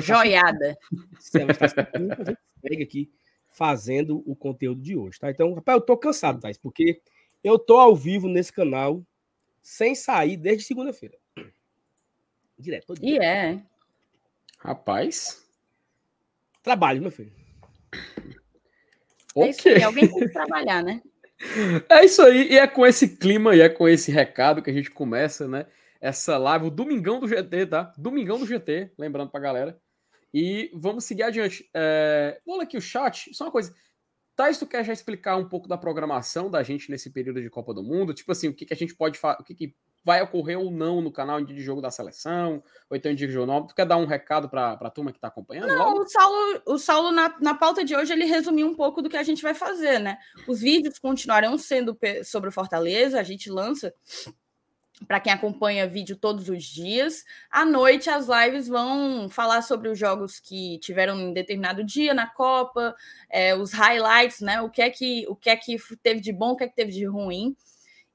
Joiada. 0.00 0.76
Se 1.20 1.40
ela 1.40 1.52
está 1.52 1.68
supimpa, 1.68 2.22
a 2.22 2.24
gente 2.24 2.40
segue 2.60 2.82
aqui 2.82 3.12
fazendo 3.50 4.20
o 4.26 4.34
conteúdo 4.34 4.82
de 4.82 4.96
hoje, 4.96 5.20
tá? 5.20 5.30
Então, 5.30 5.54
rapaz, 5.54 5.78
eu 5.78 5.86
tô 5.86 5.96
cansado, 5.96 6.40
Thais, 6.40 6.58
porque 6.58 7.00
eu 7.44 7.56
tô 7.56 7.78
ao 7.78 7.94
vivo 7.94 8.28
nesse 8.28 8.52
canal 8.52 9.00
sem 9.62 9.94
sair 9.94 10.36
desde 10.36 10.64
segunda-feira. 10.64 11.16
Direto. 12.58 12.94
E 13.00 13.16
é. 13.16 13.62
Rapaz. 14.58 15.46
Trabalho, 16.64 17.00
meu 17.00 17.10
filho. 17.12 17.41
É 19.36 19.50
isso 19.50 19.68
aí, 19.68 19.82
alguém 19.82 20.08
tem 20.08 20.18
que 20.20 20.28
trabalhar, 20.28 20.82
né? 20.82 21.00
É 21.88 22.04
isso 22.04 22.22
aí, 22.22 22.52
e 22.52 22.58
é 22.58 22.66
com 22.66 22.86
esse 22.86 23.16
clima 23.16 23.54
e 23.54 23.60
é 23.60 23.68
com 23.68 23.88
esse 23.88 24.12
recado 24.12 24.62
que 24.62 24.70
a 24.70 24.72
gente 24.72 24.90
começa, 24.90 25.48
né? 25.48 25.66
Essa 26.00 26.38
live, 26.38 26.66
o 26.66 26.70
Domingão 26.70 27.20
do 27.20 27.28
GT, 27.28 27.66
tá? 27.66 27.92
Domingão 27.96 28.38
do 28.38 28.46
GT, 28.46 28.92
lembrando 28.98 29.30
pra 29.30 29.40
galera. 29.40 29.80
E 30.34 30.70
vamos 30.74 31.04
seguir 31.04 31.24
adiante. 31.24 31.68
É... 31.74 32.40
Vou 32.46 32.56
ler 32.56 32.64
aqui 32.64 32.76
o 32.76 32.80
chat, 32.80 33.34
só 33.34 33.44
uma 33.44 33.52
coisa. 33.52 33.74
Thais, 34.34 34.58
tu 34.58 34.66
quer 34.66 34.84
já 34.84 34.92
explicar 34.92 35.36
um 35.36 35.48
pouco 35.48 35.68
da 35.68 35.76
programação 35.76 36.50
da 36.50 36.62
gente 36.62 36.90
nesse 36.90 37.10
período 37.10 37.42
de 37.42 37.50
Copa 37.50 37.74
do 37.74 37.82
Mundo? 37.82 38.14
Tipo 38.14 38.32
assim, 38.32 38.48
o 38.48 38.54
que, 38.54 38.64
que 38.64 38.72
a 38.72 38.76
gente 38.76 38.94
pode 38.94 39.18
fazer, 39.18 39.40
o 39.40 39.44
que, 39.44 39.54
que 39.54 39.74
vai 40.04 40.20
ocorrer 40.22 40.58
ou 40.58 40.70
não 40.70 41.00
no 41.00 41.12
canal 41.12 41.40
de 41.40 41.60
jogo 41.60 41.80
da 41.80 41.90
seleção, 41.90 42.62
ou 42.90 42.96
então 42.96 43.14
de 43.14 43.28
jornal. 43.28 43.66
Tu 43.66 43.74
quer 43.74 43.86
dar 43.86 43.96
um 43.96 44.06
recado 44.06 44.48
para 44.48 44.72
a 44.72 44.90
turma 44.90 45.12
que 45.12 45.18
está 45.18 45.28
acompanhando? 45.28 45.68
Não, 45.68 45.90
logo? 45.90 46.00
o 46.00 46.08
Saulo, 46.08 46.62
o 46.66 46.78
Saulo 46.78 47.12
na, 47.12 47.34
na 47.40 47.54
pauta 47.54 47.84
de 47.84 47.94
hoje, 47.94 48.12
ele 48.12 48.24
resumiu 48.24 48.66
um 48.66 48.74
pouco 48.74 49.00
do 49.00 49.08
que 49.08 49.16
a 49.16 49.22
gente 49.22 49.42
vai 49.42 49.54
fazer, 49.54 49.98
né? 49.98 50.18
Os 50.48 50.60
vídeos 50.60 50.98
continuarão 50.98 51.56
sendo 51.56 51.96
sobre 52.24 52.48
o 52.48 52.52
Fortaleza, 52.52 53.20
a 53.20 53.22
gente 53.22 53.50
lança 53.50 53.94
para 55.06 55.18
quem 55.20 55.32
acompanha 55.32 55.88
vídeo 55.88 56.16
todos 56.16 56.48
os 56.48 56.64
dias. 56.64 57.24
À 57.50 57.64
noite, 57.64 58.08
as 58.08 58.26
lives 58.28 58.68
vão 58.68 59.28
falar 59.28 59.62
sobre 59.62 59.88
os 59.88 59.98
jogos 59.98 60.38
que 60.38 60.78
tiveram 60.78 61.18
em 61.18 61.32
determinado 61.32 61.82
dia 61.82 62.14
na 62.14 62.26
Copa, 62.26 62.94
é, 63.28 63.54
os 63.54 63.72
highlights, 63.72 64.40
né? 64.40 64.60
O 64.60 64.70
que 64.70 64.82
é 64.82 64.90
que 64.90 65.26
o 65.28 65.34
que 65.34 65.50
é 65.50 65.56
que 65.56 65.76
teve 66.02 66.20
de 66.20 66.32
bom, 66.32 66.52
o 66.52 66.56
que 66.56 66.64
é 66.64 66.68
que 66.68 66.76
teve 66.76 66.92
de 66.92 67.04
ruim 67.04 67.56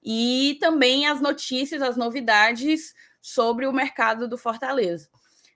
e 0.09 0.55
também 0.61 1.05
as 1.05 1.19
notícias, 1.19 1.81
as 1.81 1.97
novidades 1.97 2.93
sobre 3.21 3.67
o 3.67 3.73
mercado 3.73 4.25
do 4.25 4.37
Fortaleza. 4.37 5.09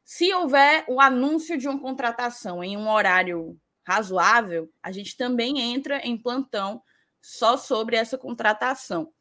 Se 0.04 0.34
houver 0.34 0.84
o 0.90 1.00
anúncio 1.00 1.58
de 1.58 1.70
uma 1.70 1.80
contratação 1.80 2.62
em 2.62 2.76
um 2.76 2.90
horário 2.90 3.58
razoável, 3.88 4.70
a 4.84 4.92
gente 4.92 5.16
também 5.16 5.58
entra 5.58 6.06
em 6.06 6.18
plantão 6.18 6.84
só 7.22 7.56
sobre 7.56 7.96
essa 7.96 8.18
contratação. 8.18 9.14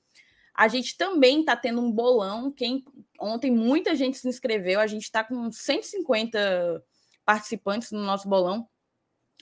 A 0.52 0.66
gente 0.66 0.96
também 0.96 1.40
está 1.40 1.54
tendo 1.54 1.80
um 1.80 1.92
bolão. 1.92 2.50
Quem 2.50 2.84
ontem 3.20 3.52
muita 3.52 3.94
gente 3.94 4.18
se 4.18 4.26
inscreveu, 4.26 4.80
a 4.80 4.88
gente 4.88 5.04
está 5.04 5.22
com 5.22 5.52
150 5.52 6.82
participantes 7.24 7.92
no 7.92 8.02
nosso 8.02 8.28
bolão. 8.28 8.68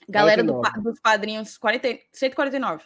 Galera 0.07 0.45
do, 0.45 0.61
dos 0.83 1.00
padrinhos, 1.00 1.57
40, 1.57 1.99
149. 2.12 2.85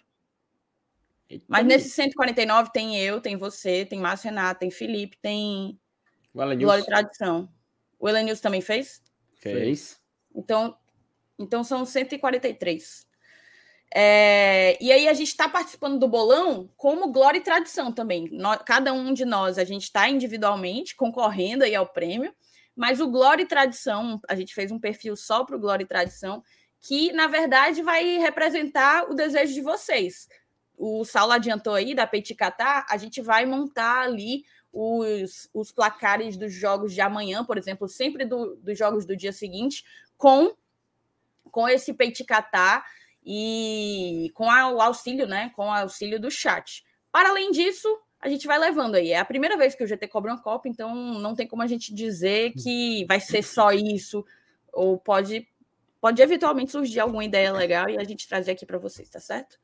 Mas 1.49 1.67
nesse 1.67 1.91
149 1.91 2.71
tem 2.73 2.99
eu, 2.99 3.21
tem 3.21 3.37
você, 3.37 3.85
tem 3.85 3.99
Márcio 3.99 4.31
Renato, 4.31 4.61
tem 4.61 4.71
Felipe, 4.71 5.17
tem 5.21 5.79
Glória 6.65 6.83
e 6.83 6.87
Tradição. 6.87 7.49
O 7.99 8.09
Elenilson 8.09 8.43
também 8.43 8.61
fez? 8.61 9.03
Fez. 9.37 10.01
Então, 10.35 10.77
então 11.39 11.63
são 11.63 11.85
143. 11.85 13.07
É, 13.95 14.83
e 14.83 14.91
aí 14.91 15.07
a 15.07 15.13
gente 15.13 15.29
está 15.29 15.49
participando 15.49 15.99
do 15.99 16.09
bolão 16.09 16.71
como 16.77 17.13
glória 17.13 17.39
e 17.39 17.43
tradição 17.43 17.93
também. 17.93 18.29
Nós, 18.33 18.63
cada 18.65 18.93
um 18.93 19.13
de 19.13 19.25
nós, 19.25 19.59
a 19.59 19.65
gente 19.65 19.83
está 19.85 20.09
individualmente 20.09 20.97
concorrendo 20.97 21.63
aí 21.63 21.75
ao 21.75 21.87
prêmio, 21.87 22.35
mas 22.75 23.01
o 23.01 23.11
Glória 23.11 23.43
e 23.43 23.47
Tradição, 23.47 24.19
a 24.27 24.35
gente 24.35 24.55
fez 24.55 24.73
um 24.73 24.81
perfil 24.81 25.15
só 25.15 25.45
para 25.45 25.57
o 25.57 25.61
Glória 25.61 25.85
e 25.85 25.87
Tradição, 25.87 26.43
que 26.81 27.13
na 27.13 27.27
verdade 27.27 27.83
vai 27.83 28.17
representar 28.17 29.11
o 29.11 29.15
desejo 29.15 29.53
de 29.53 29.61
vocês. 29.61 30.27
O 30.85 31.05
Saulo 31.05 31.31
adiantou 31.33 31.75
aí 31.75 31.95
da 31.95 32.09
Peticatá, 32.09 32.85
a 32.91 32.97
gente 32.97 33.23
vai 33.23 33.47
montar 33.47 34.01
ali 34.01 34.45
os, 34.73 35.49
os 35.55 35.71
placares 35.71 36.37
dos 36.37 36.53
jogos 36.53 36.93
de 36.93 37.01
amanhã, 37.01 37.45
por 37.45 37.57
exemplo, 37.57 37.87
sempre 37.87 38.25
do, 38.25 38.57
dos 38.57 38.77
jogos 38.77 39.07
do 39.07 39.17
dia 39.17 39.33
seguinte, 39.33 39.85
com, 40.17 40.53
com 41.53 41.69
esse 41.69 41.95
Peticatá 41.95 42.85
e 43.25 44.33
com 44.35 44.51
a, 44.51 44.73
o 44.73 44.81
auxílio, 44.81 45.25
né? 45.25 45.53
Com 45.55 45.67
o 45.67 45.71
auxílio 45.71 46.19
do 46.19 46.33
chat. 46.33 46.83
Para 47.13 47.29
além 47.29 47.53
disso, 47.53 47.87
a 48.21 48.29
gente 48.29 48.49
vai 48.49 48.59
levando 48.59 48.97
aí. 48.97 49.13
É 49.13 49.21
a 49.21 49.25
primeira 49.25 49.57
vez 49.57 49.77
que 49.77 49.85
o 49.85 49.87
GT 49.87 50.09
cobra 50.09 50.33
uma 50.33 50.43
Copa, 50.43 50.69
então 50.69 50.93
não 50.97 51.37
tem 51.37 51.47
como 51.47 51.63
a 51.63 51.69
gente 51.69 51.95
dizer 51.95 52.55
que 52.55 53.05
vai 53.07 53.21
ser 53.21 53.45
só 53.45 53.71
isso, 53.71 54.27
ou 54.73 54.99
pode, 54.99 55.47
pode 56.01 56.21
eventualmente 56.21 56.73
surgir 56.73 56.99
alguma 56.99 57.25
ideia 57.25 57.53
legal 57.53 57.89
e 57.89 57.97
a 57.97 58.03
gente 58.03 58.27
trazer 58.27 58.51
aqui 58.51 58.67
para 58.67 58.79
vocês, 58.79 59.09
tá 59.09 59.21
certo? 59.21 59.61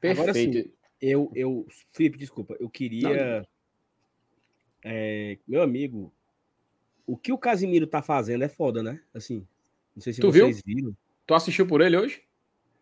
Perfeito. 0.00 0.20
Agora 0.20 0.34
sim, 0.34 0.72
eu, 1.00 1.30
eu, 1.34 1.66
Felipe, 1.92 2.18
desculpa, 2.18 2.56
eu 2.60 2.68
queria. 2.68 3.46
É, 4.82 5.38
meu 5.46 5.62
amigo, 5.62 6.12
o 7.06 7.16
que 7.16 7.32
o 7.32 7.38
Casimiro 7.38 7.86
tá 7.86 8.02
fazendo 8.02 8.44
é 8.44 8.48
foda, 8.48 8.82
né? 8.82 9.00
Assim, 9.12 9.46
não 9.94 10.02
sei 10.02 10.12
se 10.12 10.20
tu 10.20 10.30
vocês 10.30 10.62
viu? 10.64 10.76
viram. 10.76 10.96
Tu 11.26 11.34
assistiu 11.34 11.66
por 11.66 11.80
ele 11.80 11.96
hoje? 11.96 12.22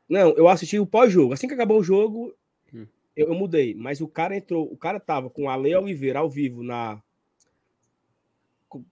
Não, 0.08 0.30
eu 0.36 0.48
assisti 0.48 0.78
o 0.78 0.86
pós-jogo. 0.86 1.32
Assim 1.32 1.46
que 1.46 1.54
acabou 1.54 1.78
o 1.78 1.84
jogo, 1.84 2.34
hum. 2.72 2.86
eu, 3.16 3.28
eu, 3.28 3.34
mudei. 3.34 3.74
Mas 3.74 4.00
o 4.00 4.08
cara 4.08 4.36
entrou, 4.36 4.70
o 4.72 4.76
cara 4.76 4.98
tava 4.98 5.28
com 5.28 5.48
a 5.48 5.56
Lei 5.56 5.74
Oliveira 5.74 6.20
ao 6.20 6.30
vivo 6.30 6.62
na. 6.62 7.02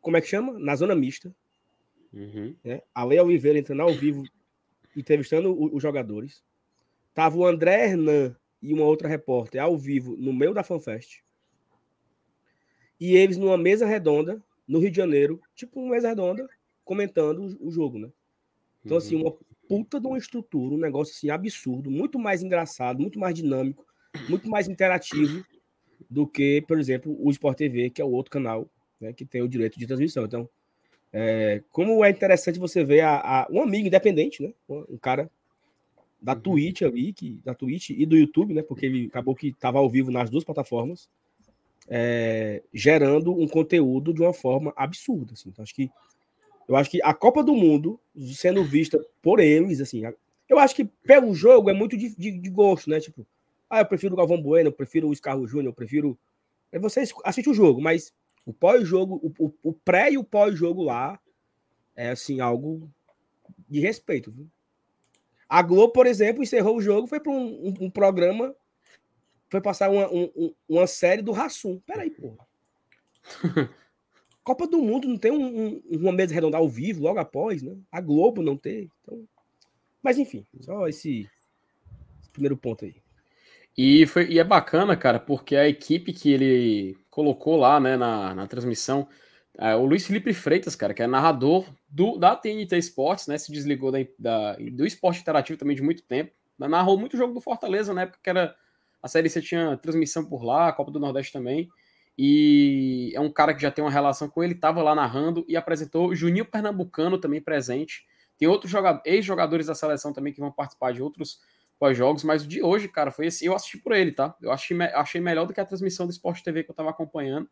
Como 0.00 0.16
é 0.16 0.20
que 0.20 0.26
chama? 0.26 0.58
Na 0.58 0.74
zona 0.76 0.94
mista. 0.94 1.34
Uhum. 2.12 2.54
Né? 2.64 2.80
A 2.94 3.04
Lei 3.04 3.18
Oliveira 3.20 3.58
entrando 3.58 3.82
ao 3.82 3.92
vivo, 3.92 4.24
entrevistando 4.96 5.54
os 5.74 5.82
jogadores. 5.82 6.42
Tava 7.16 7.38
o 7.38 7.46
André 7.46 7.86
Hernan 7.86 8.36
e 8.60 8.74
uma 8.74 8.84
outra 8.84 9.08
repórter 9.08 9.62
ao 9.62 9.74
vivo 9.74 10.14
no 10.18 10.34
meio 10.34 10.52
da 10.52 10.62
FanFest. 10.62 11.22
E 13.00 13.16
eles 13.16 13.38
numa 13.38 13.56
mesa 13.56 13.86
redonda, 13.86 14.44
no 14.68 14.78
Rio 14.78 14.90
de 14.90 14.98
Janeiro, 14.98 15.40
tipo 15.54 15.80
uma 15.80 15.92
mesa 15.92 16.08
redonda, 16.08 16.46
comentando 16.84 17.56
o, 17.58 17.70
jogo, 17.70 17.98
né? 17.98 18.10
Então, 18.84 18.98
assim, 18.98 19.14
uhum. 19.14 19.28
assim, 19.28 19.38
uma 19.38 19.66
puta 19.66 19.98
de 19.98 20.06
uma 20.06 20.18
estrutura, 20.18 20.74
um 20.74 20.78
negócio 20.78 21.14
assim 21.14 21.30
absurdo, 21.30 21.90
muito 21.90 22.18
mais 22.18 22.42
engraçado, 22.42 23.00
muito 23.00 23.18
mais 23.18 23.34
dinâmico, 23.34 23.86
muito 24.28 24.46
mais 24.50 24.68
interativo 24.68 25.42
do 26.10 26.26
que, 26.26 26.62
por 26.68 26.78
exemplo, 26.78 27.16
o 27.18 27.30
Sport 27.30 27.56
TV, 27.56 27.88
que 27.88 28.02
é 28.02 28.04
o 28.04 28.10
outro 28.10 28.30
canal 28.30 28.68
né, 29.00 29.14
que 29.14 29.24
tem 29.24 29.40
o 29.40 29.48
direito 29.48 29.78
de 29.78 29.86
transmissão. 29.86 30.26
Então, 30.26 30.46
é, 31.10 31.62
como 31.72 32.04
é 32.04 32.10
interessante 32.10 32.58
você 32.58 32.84
ver 32.84 33.00
a, 33.00 33.16
a, 33.16 33.48
um 33.50 33.62
amigo 33.62 33.86
independente, 33.86 34.42
né? 34.42 34.52
Um 34.68 34.98
cara 34.98 35.30
da 36.20 36.34
uhum. 36.34 36.40
Twitch 36.40 36.82
ali, 36.82 37.12
que, 37.12 37.40
da 37.44 37.54
Twitch 37.54 37.90
e 37.90 38.06
do 38.06 38.16
YouTube, 38.16 38.54
né? 38.54 38.62
Porque 38.62 38.86
ele 38.86 39.06
acabou 39.06 39.34
que 39.34 39.48
estava 39.48 39.78
ao 39.78 39.88
vivo 39.88 40.10
nas 40.10 40.30
duas 40.30 40.44
plataformas, 40.44 41.08
é, 41.88 42.62
gerando 42.72 43.32
um 43.32 43.46
conteúdo 43.46 44.12
de 44.12 44.22
uma 44.22 44.32
forma 44.32 44.72
absurda. 44.76 45.32
Assim. 45.34 45.50
Então, 45.50 45.62
acho 45.62 45.74
que 45.74 45.90
eu 46.68 46.74
acho 46.74 46.90
que 46.90 47.00
a 47.02 47.14
Copa 47.14 47.44
do 47.44 47.54
Mundo, 47.54 48.00
sendo 48.34 48.64
vista 48.64 49.00
por 49.22 49.38
eles, 49.38 49.80
assim, 49.80 50.02
eu 50.48 50.58
acho 50.58 50.74
que 50.74 50.84
pelo 50.84 51.32
jogo 51.34 51.70
é 51.70 51.72
muito 51.72 51.96
de, 51.96 52.14
de, 52.16 52.32
de 52.32 52.50
gosto, 52.50 52.90
né? 52.90 52.98
Tipo, 52.98 53.24
ah, 53.70 53.80
eu 53.80 53.86
prefiro 53.86 54.14
o 54.14 54.16
Galvão 54.16 54.40
Bueno, 54.40 54.68
eu 54.68 54.72
prefiro 54.72 55.08
o 55.08 55.14
Scarro 55.14 55.46
Júnior, 55.46 55.70
eu 55.70 55.74
prefiro. 55.74 56.18
É 56.72 56.78
você 56.78 57.04
assiste 57.24 57.48
o 57.48 57.54
jogo, 57.54 57.80
mas 57.80 58.12
o 58.44 58.52
pós-jogo, 58.52 59.20
o, 59.22 59.46
o, 59.46 59.54
o, 59.62 59.72
pré 59.72 60.12
e 60.12 60.18
o 60.18 60.24
pós-jogo 60.24 60.82
lá 60.82 61.18
é 61.94 62.10
assim, 62.10 62.40
algo 62.40 62.90
de 63.68 63.80
respeito. 63.80 64.30
Viu? 64.30 64.48
A 65.48 65.62
Globo, 65.62 65.92
por 65.92 66.06
exemplo, 66.06 66.42
encerrou 66.42 66.76
o 66.76 66.82
jogo, 66.82 67.06
foi 67.06 67.20
para 67.20 67.32
um, 67.32 67.68
um, 67.68 67.74
um, 67.82 67.90
programa, 67.90 68.54
foi 69.48 69.60
passar 69.60 69.90
uma, 69.90 70.08
um, 70.12 70.54
uma 70.68 70.86
série 70.86 71.22
do 71.22 71.32
Rassum. 71.32 71.80
Peraí, 71.86 72.10
porra. 72.10 72.46
Copa 74.42 74.66
do 74.66 74.78
Mundo 74.78 75.08
não 75.08 75.18
tem 75.18 75.32
um, 75.32 75.66
um, 75.66 75.82
uma 75.90 76.12
mesa 76.12 76.32
redonda 76.32 76.56
ao 76.56 76.68
vivo 76.68 77.02
logo 77.02 77.18
após, 77.18 77.62
né? 77.62 77.76
A 77.90 78.00
Globo 78.00 78.42
não 78.42 78.56
tem. 78.56 78.90
Então... 79.02 79.24
Mas 80.02 80.18
enfim, 80.18 80.46
só 80.60 80.86
esse, 80.86 81.28
esse 82.20 82.30
primeiro 82.30 82.56
ponto 82.56 82.84
aí. 82.84 82.94
E, 83.76 84.06
foi, 84.06 84.28
e 84.28 84.38
é 84.38 84.44
bacana, 84.44 84.96
cara, 84.96 85.18
porque 85.18 85.54
a 85.54 85.68
equipe 85.68 86.12
que 86.12 86.30
ele 86.30 86.96
colocou 87.10 87.56
lá, 87.56 87.78
né, 87.78 87.96
na, 87.96 88.34
na 88.34 88.46
transmissão, 88.46 89.06
é, 89.58 89.74
o 89.74 89.84
Luiz 89.84 90.06
Felipe 90.06 90.32
Freitas, 90.34 90.76
cara, 90.76 90.92
que 90.92 91.02
é 91.02 91.06
narrador 91.06 91.66
do, 91.88 92.18
da 92.18 92.36
TNT 92.36 92.76
Esportes, 92.76 93.26
né, 93.26 93.38
se 93.38 93.50
desligou 93.50 93.90
da, 93.90 93.98
da, 94.18 94.56
do 94.56 94.86
esporte 94.86 95.20
interativo 95.20 95.58
também 95.58 95.76
de 95.76 95.82
muito 95.82 96.02
tempo, 96.02 96.32
narrou 96.58 96.98
muito 96.98 97.16
jogo 97.16 97.34
do 97.34 97.40
Fortaleza, 97.40 97.94
na 97.94 98.02
época 98.02 98.18
que 98.22 98.30
era, 98.30 98.54
a 99.02 99.08
série 99.08 99.28
C 99.28 99.40
tinha 99.40 99.76
transmissão 99.76 100.24
por 100.24 100.42
lá, 100.42 100.68
a 100.68 100.72
Copa 100.72 100.90
do 100.90 101.00
Nordeste 101.00 101.32
também, 101.32 101.68
e 102.18 103.12
é 103.14 103.20
um 103.20 103.30
cara 103.30 103.54
que 103.54 103.60
já 103.60 103.70
tem 103.70 103.84
uma 103.84 103.90
relação 103.90 104.28
com 104.28 104.42
ele, 104.42 104.54
estava 104.54 104.82
lá 104.82 104.94
narrando 104.94 105.44
e 105.48 105.56
apresentou 105.56 106.14
Juninho 106.14 106.46
Pernambucano 106.46 107.18
também 107.18 107.42
presente. 107.42 108.06
Tem 108.38 108.48
outros 108.48 108.72
ex-jogadores 109.04 109.66
da 109.66 109.74
seleção 109.74 110.12
também 110.12 110.32
que 110.32 110.40
vão 110.40 110.50
participar 110.50 110.92
de 110.92 111.02
outros 111.02 111.40
pós-jogos, 111.78 112.24
mas 112.24 112.42
o 112.42 112.48
de 112.48 112.62
hoje, 112.62 112.88
cara, 112.88 113.10
foi 113.10 113.26
esse. 113.26 113.44
Eu 113.44 113.54
assisti 113.54 113.76
por 113.76 113.92
ele, 113.92 114.12
tá? 114.12 114.34
Eu 114.40 114.50
achei, 114.50 114.80
achei 114.80 115.20
melhor 115.20 115.46
do 115.46 115.52
que 115.52 115.60
a 115.60 115.64
transmissão 115.64 116.06
do 116.06 116.12
Sport 116.12 116.42
TV 116.42 116.64
que 116.64 116.70
eu 116.70 116.72
estava 116.72 116.88
acompanhando. 116.88 117.48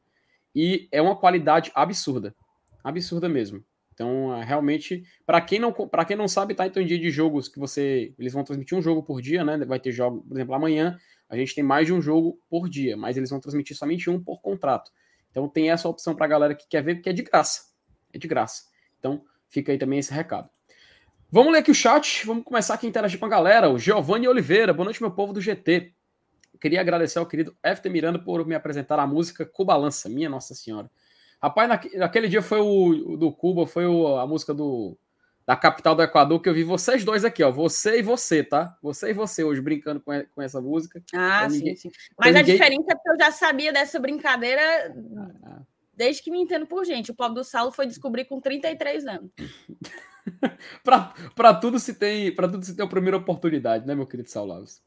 E 0.54 0.88
é 0.92 1.02
uma 1.02 1.16
qualidade 1.16 1.70
absurda. 1.74 2.34
Absurda 2.82 3.28
mesmo. 3.28 3.64
Então, 3.94 4.36
é, 4.36 4.44
realmente, 4.44 5.04
para 5.24 5.40
quem 5.40 5.58
não 5.58 5.72
para 5.72 6.04
quem 6.04 6.16
não 6.16 6.26
sabe, 6.26 6.54
tá 6.54 6.66
então 6.66 6.82
em 6.82 6.86
dia 6.86 6.98
de 6.98 7.10
jogos 7.10 7.48
que 7.48 7.58
você 7.58 8.12
eles 8.18 8.32
vão 8.32 8.44
transmitir 8.44 8.76
um 8.76 8.82
jogo 8.82 9.02
por 9.02 9.22
dia, 9.22 9.44
né? 9.44 9.56
Vai 9.64 9.78
ter 9.78 9.92
jogo, 9.92 10.22
por 10.22 10.36
exemplo, 10.36 10.54
amanhã 10.54 10.98
a 11.28 11.36
gente 11.36 11.54
tem 11.54 11.64
mais 11.64 11.86
de 11.86 11.92
um 11.92 12.02
jogo 12.02 12.38
por 12.50 12.68
dia, 12.68 12.96
mas 12.96 13.16
eles 13.16 13.30
vão 13.30 13.40
transmitir 13.40 13.76
somente 13.76 14.10
um 14.10 14.22
por 14.22 14.40
contrato. 14.40 14.90
Então 15.30 15.48
tem 15.48 15.70
essa 15.70 15.88
opção 15.88 16.14
para 16.14 16.26
a 16.26 16.28
galera 16.28 16.54
que 16.54 16.66
quer 16.68 16.82
ver, 16.82 16.96
porque 16.96 17.08
é 17.08 17.12
de 17.12 17.22
graça. 17.22 17.72
É 18.12 18.18
de 18.18 18.28
graça. 18.28 18.64
Então 18.98 19.24
fica 19.48 19.72
aí 19.72 19.78
também 19.78 19.98
esse 19.98 20.12
recado. 20.12 20.50
Vamos 21.30 21.52
ler 21.52 21.58
aqui 21.60 21.70
o 21.70 21.74
chat, 21.74 22.24
vamos 22.26 22.44
começar 22.44 22.74
aqui 22.74 22.86
a 22.86 22.88
interagir 22.88 23.18
com 23.18 23.26
a 23.26 23.28
galera. 23.28 23.70
O 23.70 23.78
Giovanni 23.78 24.28
Oliveira, 24.28 24.72
boa 24.72 24.84
noite, 24.84 25.00
meu 25.00 25.10
povo 25.10 25.32
do 25.32 25.40
GT. 25.40 25.92
Queria 26.60 26.80
agradecer 26.80 27.18
ao 27.18 27.26
querido 27.26 27.56
FT 27.62 27.88
Miranda 27.88 28.18
por 28.18 28.46
me 28.46 28.54
apresentar 28.54 28.98
a 28.98 29.06
música 29.06 29.44
Cubalança, 29.44 30.08
minha 30.08 30.28
Nossa 30.28 30.54
Senhora. 30.54 30.90
Rapaz, 31.42 31.68
naquele 31.94 32.28
dia 32.28 32.40
foi 32.40 32.60
o, 32.60 33.16
do 33.16 33.30
Cuba, 33.32 33.66
foi 33.66 33.86
o, 33.86 34.16
a 34.16 34.26
música 34.26 34.54
do 34.54 34.96
da 35.46 35.54
capital 35.54 35.94
do 35.94 36.02
Equador, 36.02 36.40
que 36.40 36.48
eu 36.48 36.54
vi 36.54 36.64
vocês 36.64 37.04
dois 37.04 37.24
aqui, 37.24 37.42
ó. 37.42 37.50
Você 37.50 37.98
e 37.98 38.02
você, 38.02 38.42
tá? 38.42 38.76
Você 38.82 39.10
e 39.10 39.12
você 39.12 39.44
hoje 39.44 39.60
brincando 39.60 40.00
com, 40.00 40.12
com 40.34 40.40
essa 40.42 40.60
música. 40.60 41.02
Ah, 41.14 41.48
sim, 41.50 41.58
ninguém, 41.58 41.76
sim. 41.76 41.90
Mas 42.18 42.34
a 42.34 42.38
ninguém... 42.38 42.54
diferença 42.54 42.92
é 42.92 42.94
que 42.94 43.10
eu 43.10 43.16
já 43.18 43.30
sabia 43.30 43.72
dessa 43.72 44.00
brincadeira 44.00 44.62
ah. 45.44 45.60
desde 45.92 46.22
que 46.22 46.30
me 46.30 46.38
entendo 46.38 46.66
por 46.66 46.84
gente. 46.84 47.10
O 47.10 47.14
pobre 47.14 47.34
do 47.34 47.44
Saulo 47.44 47.70
foi 47.70 47.86
descobrir 47.86 48.24
com 48.24 48.40
33 48.40 49.06
anos. 49.06 49.30
para 51.34 51.54
tudo 51.54 51.78
se 51.78 51.92
tem, 51.94 52.34
para 52.34 52.48
tudo 52.48 52.64
se 52.64 52.74
tem 52.74 52.84
a 52.84 52.88
primeira 52.88 53.18
oportunidade, 53.18 53.86
né, 53.86 53.94
meu 53.94 54.06
querido 54.06 54.30
Saulo 54.30 54.52
Alves? 54.52 54.82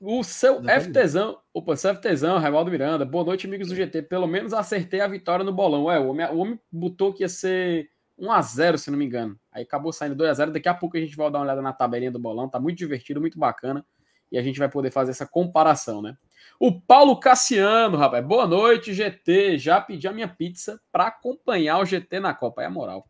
O 0.00 0.22
seu 0.22 0.62
FTzão, 0.62 1.40
opa, 1.52 1.74
seu 1.74 1.92
FTzão, 1.92 2.38
Revaldo 2.38 2.70
Miranda, 2.70 3.04
boa 3.04 3.24
noite, 3.24 3.48
amigos 3.48 3.66
do 3.66 3.74
GT. 3.74 4.02
Pelo 4.02 4.28
menos 4.28 4.52
acertei 4.52 5.00
a 5.00 5.08
vitória 5.08 5.44
no 5.44 5.52
bolão. 5.52 5.86
Ué, 5.86 5.98
o 5.98 6.10
homem, 6.10 6.26
o 6.26 6.38
homem 6.38 6.60
botou 6.70 7.12
que 7.12 7.24
ia 7.24 7.28
ser 7.28 7.90
1x0, 8.16 8.78
se 8.78 8.92
não 8.92 8.98
me 8.98 9.04
engano. 9.04 9.36
Aí 9.50 9.64
acabou 9.64 9.92
saindo 9.92 10.14
2x0. 10.14 10.52
Daqui 10.52 10.68
a 10.68 10.74
pouco 10.74 10.96
a 10.96 11.00
gente 11.00 11.16
vai 11.16 11.28
dar 11.32 11.38
uma 11.38 11.44
olhada 11.46 11.60
na 11.60 11.72
tabelinha 11.72 12.12
do 12.12 12.18
bolão. 12.20 12.48
Tá 12.48 12.60
muito 12.60 12.78
divertido, 12.78 13.20
muito 13.20 13.36
bacana. 13.40 13.84
E 14.30 14.38
a 14.38 14.42
gente 14.42 14.56
vai 14.60 14.68
poder 14.68 14.92
fazer 14.92 15.10
essa 15.10 15.26
comparação, 15.26 16.00
né? 16.00 16.16
O 16.60 16.80
Paulo 16.80 17.18
Cassiano, 17.18 17.96
rapaz. 17.96 18.24
Boa 18.24 18.46
noite, 18.46 18.94
GT. 18.94 19.58
Já 19.58 19.80
pedi 19.80 20.06
a 20.06 20.12
minha 20.12 20.28
pizza 20.28 20.80
para 20.92 21.08
acompanhar 21.08 21.80
o 21.80 21.84
GT 21.84 22.20
na 22.20 22.32
Copa. 22.32 22.62
É 22.62 22.66
a 22.66 22.70
moral. 22.70 23.04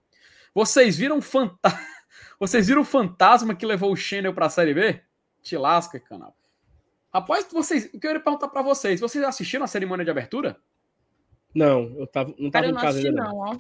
Vocês 0.55 0.97
viram 0.97 1.21
fanta... 1.21 1.59
Vocês 2.41 2.67
viram 2.67 2.81
o 2.81 2.85
fantasma 2.85 3.55
que 3.55 3.67
levou 3.67 3.93
o 3.93 3.97
Channel 3.97 4.33
para 4.33 4.47
a 4.47 4.51
Série 4.51 4.73
B? 4.73 5.03
Te 5.43 5.57
lasca, 5.57 6.01
canal. 6.01 6.38
Rapaz, 7.19 7.49
vocês, 7.51 7.93
eu 7.93 7.99
queria 7.99 8.21
perguntar 8.21 8.47
para 8.47 8.63
vocês. 8.63 9.01
Vocês 9.01 9.25
assistiram 9.25 9.65
a 9.65 9.69
cerimônia 9.69 10.05
de 10.05 10.11
abertura? 10.11 10.57
Não, 11.53 11.93
eu 11.99 12.07
tava, 12.07 12.33
não 12.39 12.49
tava 12.49 12.67
Cara, 12.67 12.69
em 12.69 12.75
casa 12.81 12.99
ainda. 12.99 13.25
Não, 13.25 13.37
ó. 13.37 13.57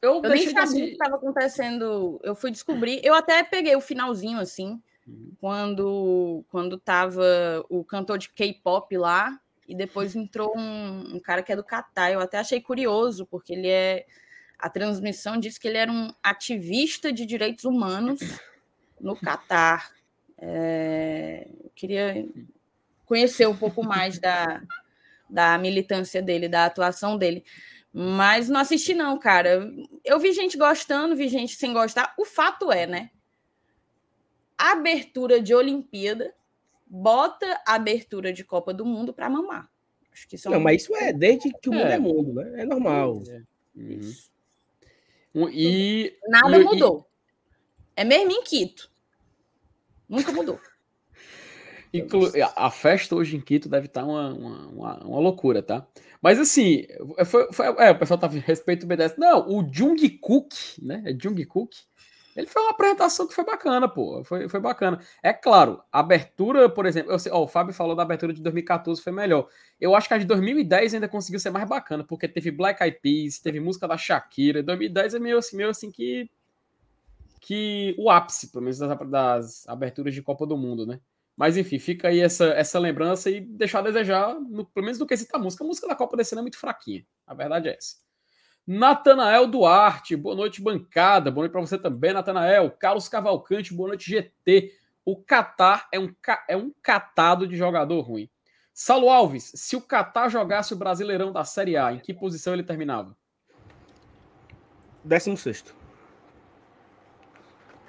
Eu, 0.00 0.22
eu 0.22 0.30
nem 0.30 0.48
sabia 0.48 0.84
o 0.84 0.86
que 0.86 0.92
estava 0.92 1.16
acontecendo. 1.16 2.18
Eu 2.22 2.34
fui 2.34 2.50
descobrir. 2.50 3.02
Eu 3.04 3.12
até 3.12 3.42
peguei 3.44 3.76
o 3.76 3.82
finalzinho, 3.82 4.38
assim, 4.38 4.80
uhum. 5.06 5.32
quando, 5.38 6.42
quando 6.48 6.78
tava 6.78 7.22
o 7.68 7.84
cantor 7.84 8.16
de 8.16 8.30
K-pop 8.30 8.96
lá, 8.96 9.38
e 9.68 9.74
depois 9.74 10.16
entrou 10.16 10.56
um, 10.56 11.16
um, 11.16 11.20
cara 11.20 11.42
que 11.42 11.52
é 11.52 11.56
do 11.56 11.62
Catar. 11.62 12.10
Eu 12.10 12.20
até 12.20 12.38
achei 12.38 12.62
curioso, 12.62 13.26
porque 13.26 13.52
ele 13.52 13.68
é. 13.68 14.06
A 14.58 14.70
transmissão 14.70 15.36
disse 15.36 15.60
que 15.60 15.68
ele 15.68 15.76
era 15.76 15.92
um 15.92 16.10
ativista 16.22 17.12
de 17.12 17.26
direitos 17.26 17.66
humanos 17.66 18.20
no 18.98 19.14
Catar. 19.14 19.93
É, 20.46 21.48
eu 21.64 21.70
queria 21.74 22.28
conhecer 23.06 23.48
um 23.48 23.56
pouco 23.56 23.82
mais 23.82 24.18
da, 24.18 24.62
da 25.28 25.56
militância 25.56 26.20
dele, 26.20 26.48
da 26.48 26.66
atuação 26.66 27.16
dele. 27.16 27.44
Mas 27.90 28.48
não 28.48 28.60
assisti, 28.60 28.92
não, 28.92 29.18
cara. 29.18 29.72
Eu 30.04 30.18
vi 30.18 30.32
gente 30.32 30.58
gostando, 30.58 31.16
vi 31.16 31.28
gente 31.28 31.56
sem 31.56 31.72
gostar. 31.72 32.12
O 32.18 32.24
fato 32.24 32.70
é, 32.70 32.86
né? 32.86 33.10
Abertura 34.58 35.40
de 35.40 35.54
Olimpíada 35.54 36.34
bota 36.86 37.46
a 37.66 37.74
abertura 37.74 38.32
de 38.32 38.44
Copa 38.44 38.74
do 38.74 38.84
Mundo 38.84 39.14
para 39.14 39.30
mamar. 39.30 39.70
Acho 40.12 40.28
que 40.28 40.36
isso 40.36 40.48
é 40.48 40.50
não, 40.50 40.58
um... 40.58 40.62
mas 40.62 40.82
isso 40.82 40.94
é 40.94 41.12
desde 41.12 41.50
que 41.50 41.70
o 41.70 41.72
mundo 41.72 41.86
é, 41.86 41.94
é 41.94 41.98
mundo, 41.98 42.34
né? 42.34 42.62
É 42.62 42.66
normal. 42.66 43.22
É. 43.28 43.42
Uhum. 45.34 45.48
E, 45.50 46.16
Nada 46.28 46.58
e, 46.58 46.64
mudou. 46.64 47.08
E... 47.96 48.00
É 48.02 48.04
mesmo 48.04 48.30
em 48.30 48.42
Quito. 48.42 48.93
Nunca 50.14 50.32
mudou. 50.32 50.60
Inclu 51.92 52.28
a 52.56 52.70
festa 52.70 53.14
hoje 53.14 53.36
em 53.36 53.40
Quito 53.40 53.68
deve 53.68 53.86
estar 53.86 54.00
tá 54.00 54.06
uma, 54.06 54.34
uma, 54.34 55.04
uma, 55.04 55.20
loucura, 55.20 55.62
tá? 55.62 55.86
Mas 56.20 56.40
assim, 56.40 56.86
foi, 57.24 57.52
foi, 57.52 57.66
é, 57.78 57.92
o 57.92 57.98
pessoal 57.98 58.18
tá 58.18 58.26
respeito 58.26 58.86
BDS. 58.86 59.16
Não, 59.16 59.48
o 59.48 59.68
Jungkook, 59.72 60.56
né? 60.82 61.02
É 61.06 61.12
Jungkook. 61.12 61.76
Ele 62.36 62.48
foi 62.48 62.62
uma 62.62 62.72
apresentação 62.72 63.28
que 63.28 63.34
foi 63.34 63.44
bacana, 63.44 63.88
pô. 63.88 64.24
Foi, 64.24 64.48
foi 64.48 64.58
bacana. 64.58 64.98
É 65.22 65.32
claro, 65.32 65.80
a 65.92 66.00
abertura, 66.00 66.68
por 66.68 66.84
exemplo, 66.84 67.12
eu 67.12 67.18
sei, 67.18 67.30
ó, 67.30 67.44
o 67.44 67.46
Fábio 67.46 67.72
falou 67.72 67.94
da 67.94 68.02
abertura 68.02 68.32
de 68.32 68.42
2014 68.42 69.00
foi 69.00 69.12
melhor. 69.12 69.46
Eu 69.80 69.94
acho 69.94 70.08
que 70.08 70.14
a 70.14 70.18
de 70.18 70.24
2010 70.24 70.94
ainda 70.94 71.08
conseguiu 71.08 71.38
ser 71.38 71.50
mais 71.50 71.68
bacana, 71.68 72.02
porque 72.02 72.26
teve 72.26 72.50
Black 72.50 72.82
Eyed 72.82 72.98
Peas, 73.00 73.38
teve 73.38 73.60
música 73.60 73.86
da 73.86 73.96
Shakira. 73.96 74.64
2010 74.64 75.14
é 75.14 75.18
meio 75.20 75.38
assim, 75.38 75.56
meio 75.56 75.70
assim 75.70 75.92
que 75.92 76.28
que 77.44 77.94
o 77.98 78.10
ápice, 78.10 78.50
pelo 78.50 78.64
menos 78.64 78.78
das, 78.78 79.10
das 79.10 79.68
aberturas 79.68 80.14
de 80.14 80.22
Copa 80.22 80.46
do 80.46 80.56
Mundo, 80.56 80.86
né? 80.86 80.98
Mas 81.36 81.58
enfim, 81.58 81.78
fica 81.78 82.08
aí 82.08 82.20
essa, 82.20 82.46
essa 82.46 82.78
lembrança 82.78 83.28
e 83.28 83.38
deixar 83.38 83.80
a 83.80 83.82
desejar, 83.82 84.34
no, 84.40 84.64
pelo 84.64 84.86
menos 84.86 84.98
do 84.98 85.06
que 85.06 85.14
cita 85.14 85.36
a 85.36 85.40
música. 85.40 85.62
A 85.62 85.66
música 85.66 85.86
da 85.86 85.94
Copa 85.94 86.16
desse 86.16 86.34
ano 86.34 86.40
é 86.40 86.42
muito 86.42 86.58
fraquinha. 86.58 87.04
A 87.26 87.34
verdade 87.34 87.68
é 87.68 87.76
essa. 87.76 87.96
Natanael 88.66 89.46
Duarte, 89.46 90.16
boa 90.16 90.34
noite, 90.34 90.62
bancada. 90.62 91.30
Boa 91.30 91.42
noite 91.42 91.52
para 91.52 91.60
você 91.60 91.76
também, 91.76 92.14
Natanael. 92.14 92.70
Carlos 92.70 93.10
Cavalcante, 93.10 93.74
boa 93.74 93.88
noite, 93.88 94.08
GT. 94.10 94.72
O 95.04 95.22
Catar 95.22 95.86
é 95.92 96.00
um, 96.00 96.14
é 96.48 96.56
um 96.56 96.72
catado 96.80 97.46
de 97.46 97.56
jogador 97.56 98.00
ruim. 98.00 98.30
Saulo 98.72 99.10
Alves, 99.10 99.52
se 99.54 99.76
o 99.76 99.82
Catar 99.82 100.30
jogasse 100.30 100.72
o 100.72 100.78
Brasileirão 100.78 101.30
da 101.30 101.44
Série 101.44 101.76
A, 101.76 101.92
em 101.92 101.98
que 101.98 102.14
posição 102.14 102.54
ele 102.54 102.62
terminava? 102.62 103.14
16. 105.04 105.83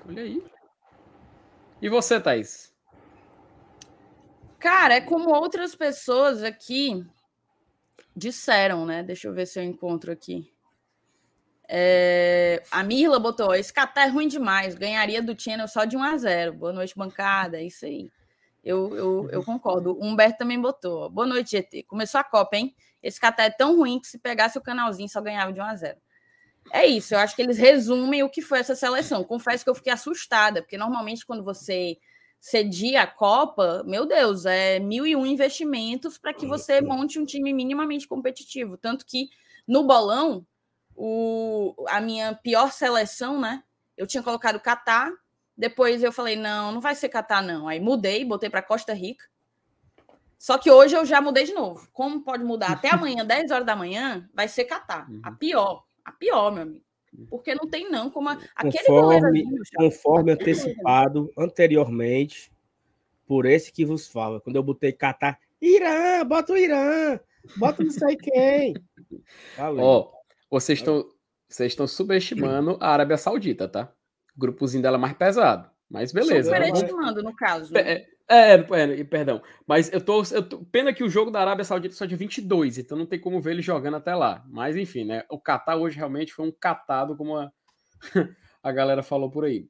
Olha 0.08 0.22
aí. 0.22 0.44
E 1.82 1.90
você, 1.90 2.20
Thaís? 2.20 2.74
Cara, 4.60 4.96
é 4.96 5.02
como 5.02 5.30
outras 5.30 5.76
pessoas 5.76 6.44
aqui 6.44 7.06
disseram, 8.16 8.86
né? 8.86 9.04
Deixa 9.04 9.28
eu 9.28 9.34
ver 9.34 9.46
se 9.46 9.60
eu 9.60 9.64
encontro 9.64 10.12
aqui. 10.12 10.52
É, 11.68 12.64
a 12.72 12.84
Mirla 12.84 13.20
botou: 13.20 13.54
esse 13.54 13.74
Catar 13.74 14.08
é 14.08 14.10
ruim 14.10 14.28
demais, 14.28 14.76
ganharia 14.76 15.22
do 15.22 15.40
Channel 15.40 15.68
só 15.68 15.86
de 15.86 15.98
1 15.98 16.04
a 16.04 16.18
0 16.18 16.54
Boa 16.54 16.74
noite, 16.74 16.96
bancada, 16.96 17.58
é 17.58 17.64
isso 17.64 17.86
aí. 17.86 18.12
Eu, 18.64 18.96
eu, 18.96 19.30
eu 19.32 19.44
concordo. 19.44 19.94
O 19.94 20.04
Humberto 20.04 20.40
também 20.40 20.60
botou. 20.60 21.10
Boa 21.10 21.28
noite, 21.28 21.52
GT. 21.52 21.84
Começou 21.84 22.20
a 22.20 22.24
Copa, 22.24 22.58
hein? 22.58 22.76
Esse 23.02 23.20
Catar 23.20 23.44
é 23.44 23.50
tão 23.52 23.76
ruim 23.76 24.00
que 24.00 24.08
se 24.08 24.18
pegasse 24.18 24.58
o 24.58 24.62
canalzinho 24.62 25.08
só 25.08 25.22
ganhava 25.22 25.54
de 25.54 25.60
1 25.60 25.64
a 25.64 25.76
0 25.76 25.98
É 26.72 26.86
isso, 26.86 27.14
eu 27.14 27.20
acho 27.20 27.36
que 27.36 27.42
eles 27.42 27.58
resumem 27.58 28.24
o 28.24 28.30
que 28.30 28.42
foi 28.42 28.60
essa 28.60 28.76
seleção. 28.76 29.24
Confesso 29.24 29.64
que 29.64 29.70
eu 29.70 29.76
fiquei 29.76 29.94
assustada, 29.94 30.62
porque 30.62 30.78
normalmente 30.78 31.26
quando 31.26 31.44
você 31.44 31.98
cedia 32.40 33.04
a 33.04 33.08
Copa, 33.08 33.84
meu 33.86 34.06
Deus, 34.06 34.46
é 34.46 34.80
mil 34.80 35.06
e 35.06 35.16
um 35.16 35.26
investimentos 35.26 36.18
para 36.18 36.34
que 36.34 36.46
você 36.46 36.82
monte 36.82 37.20
um 37.20 37.26
time 37.26 37.54
minimamente 37.54 38.08
competitivo. 38.08 38.78
Tanto 38.78 39.06
que 39.06 39.30
no 39.68 39.84
bolão, 39.84 40.46
o, 40.96 41.76
a 41.88 42.00
minha 42.00 42.36
pior 42.36 42.72
seleção, 42.72 43.40
né? 43.40 43.64
Eu 43.98 44.06
tinha 44.06 44.22
colocado 44.22 44.60
Catar, 44.60 45.12
depois 45.58 46.04
eu 46.04 46.12
falei, 46.12 46.36
não, 46.36 46.72
não 46.72 46.82
vai 46.82 46.96
ser 46.96 47.10
Catar, 47.10 47.42
não. 47.42 47.68
Aí 47.68 47.80
mudei, 47.80 48.26
botei 48.26 48.50
para 48.50 48.62
Costa 48.62 48.94
Rica. 48.94 49.26
Só 50.38 50.58
que 50.58 50.70
hoje 50.70 50.96
eu 50.96 51.06
já 51.06 51.22
mudei 51.22 51.46
de 51.46 51.54
novo. 51.54 51.88
Como 51.94 52.22
pode 52.22 52.44
mudar? 52.44 52.72
Até 52.72 52.90
amanhã, 52.94 53.26
10 53.26 53.52
horas 53.52 53.66
da 53.66 53.76
manhã, 53.76 54.30
vai 54.34 54.48
ser 54.48 54.66
Catar. 54.66 55.08
A 55.24 55.30
uhum. 55.30 55.36
pior. 55.36 55.85
A 56.06 56.12
pior, 56.12 56.52
meu 56.52 56.64
amigo. 56.64 56.86
Porque 57.30 57.56
não 57.56 57.68
tem, 57.68 57.90
não. 57.90 58.10
Como 58.10 58.30
a... 58.30 58.38
aquele 58.56 58.84
conforme, 58.86 59.44
conforme 59.76 60.32
antecipado 60.32 61.32
anteriormente 61.38 62.52
por 63.26 63.46
esse 63.46 63.72
que 63.72 63.86
vos 63.86 64.08
fala. 64.08 64.40
Quando 64.40 64.56
eu 64.58 64.64
botei 64.64 64.92
Catar, 64.92 65.40
Irã, 65.62 66.26
bota 66.26 66.54
o 66.54 66.58
Irã, 66.58 67.20
bota 67.58 67.84
não 67.84 67.92
sei 67.92 68.16
quem. 68.16 68.76
Ó, 69.58 70.00
oh, 70.00 70.12
vocês 70.50 70.80
estão 70.80 71.10
vocês 71.48 71.72
estão 71.72 71.88
subestimando 71.88 72.78
a 72.82 72.90
Arábia 72.90 73.18
Saudita, 73.18 73.68
tá? 73.68 73.92
O 74.36 74.40
grupozinho 74.40 74.84
dela 74.84 74.98
é 74.98 75.00
mais 75.00 75.14
pesado. 75.14 75.70
Mas 75.90 76.12
beleza. 76.12 76.50
Superestimando, 76.50 77.24
no 77.24 77.36
caso. 77.36 77.72
Né? 77.72 78.06
É, 78.28 78.56
é, 78.56 79.00
é, 79.00 79.04
perdão. 79.04 79.42
Mas 79.68 79.92
eu 79.94 80.02
tô, 80.02 80.24
eu 80.32 80.48
tô. 80.48 80.66
Pena 80.66 80.94
que 80.94 81.04
o 81.04 81.10
jogo 81.10 81.30
da 81.30 81.42
Arábia 81.42 81.64
Saudita 81.64 81.94
é 81.94 81.98
só 81.98 82.06
de 82.06 82.16
22, 82.16 82.78
então 82.80 82.98
não 82.98 83.06
tem 83.06 83.20
como 83.20 83.40
ver 83.40 83.52
ele 83.52 83.62
jogando 83.62 83.98
até 83.98 84.16
lá. 84.16 84.44
Mas 84.48 84.76
enfim, 84.76 85.04
né? 85.04 85.24
O 85.30 85.40
Catar 85.40 85.76
hoje 85.76 85.98
realmente 85.98 86.34
foi 86.34 86.48
um 86.48 86.52
catado, 86.52 87.16
como 87.16 87.38
a, 87.38 87.52
a 88.64 88.72
galera 88.72 89.04
falou 89.04 89.30
por 89.30 89.46
aí. 89.46 89.68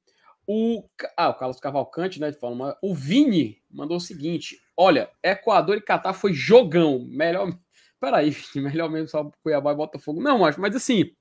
O, 0.47 0.83
ah, 1.17 1.29
o 1.29 1.33
Carlos 1.33 1.59
Cavalcante, 1.59 2.19
né? 2.19 2.31
Falando, 2.31 2.75
o 2.81 2.93
Vini 2.93 3.61
mandou 3.69 3.97
o 3.97 4.01
seguinte: 4.01 4.57
olha, 4.77 5.09
Equador 5.21 5.77
e 5.77 5.81
Catar 5.81 6.13
foi 6.13 6.33
jogão. 6.33 7.05
Melhor. 7.09 7.49
Peraí, 7.99 8.35
melhor 8.55 8.89
mesmo 8.89 9.07
só 9.07 9.29
Cuiabá 9.41 9.73
e 9.73 9.75
Botafogo. 9.75 10.21
Não, 10.21 10.45
acho, 10.45 10.61
mas 10.61 10.75
assim. 10.75 11.11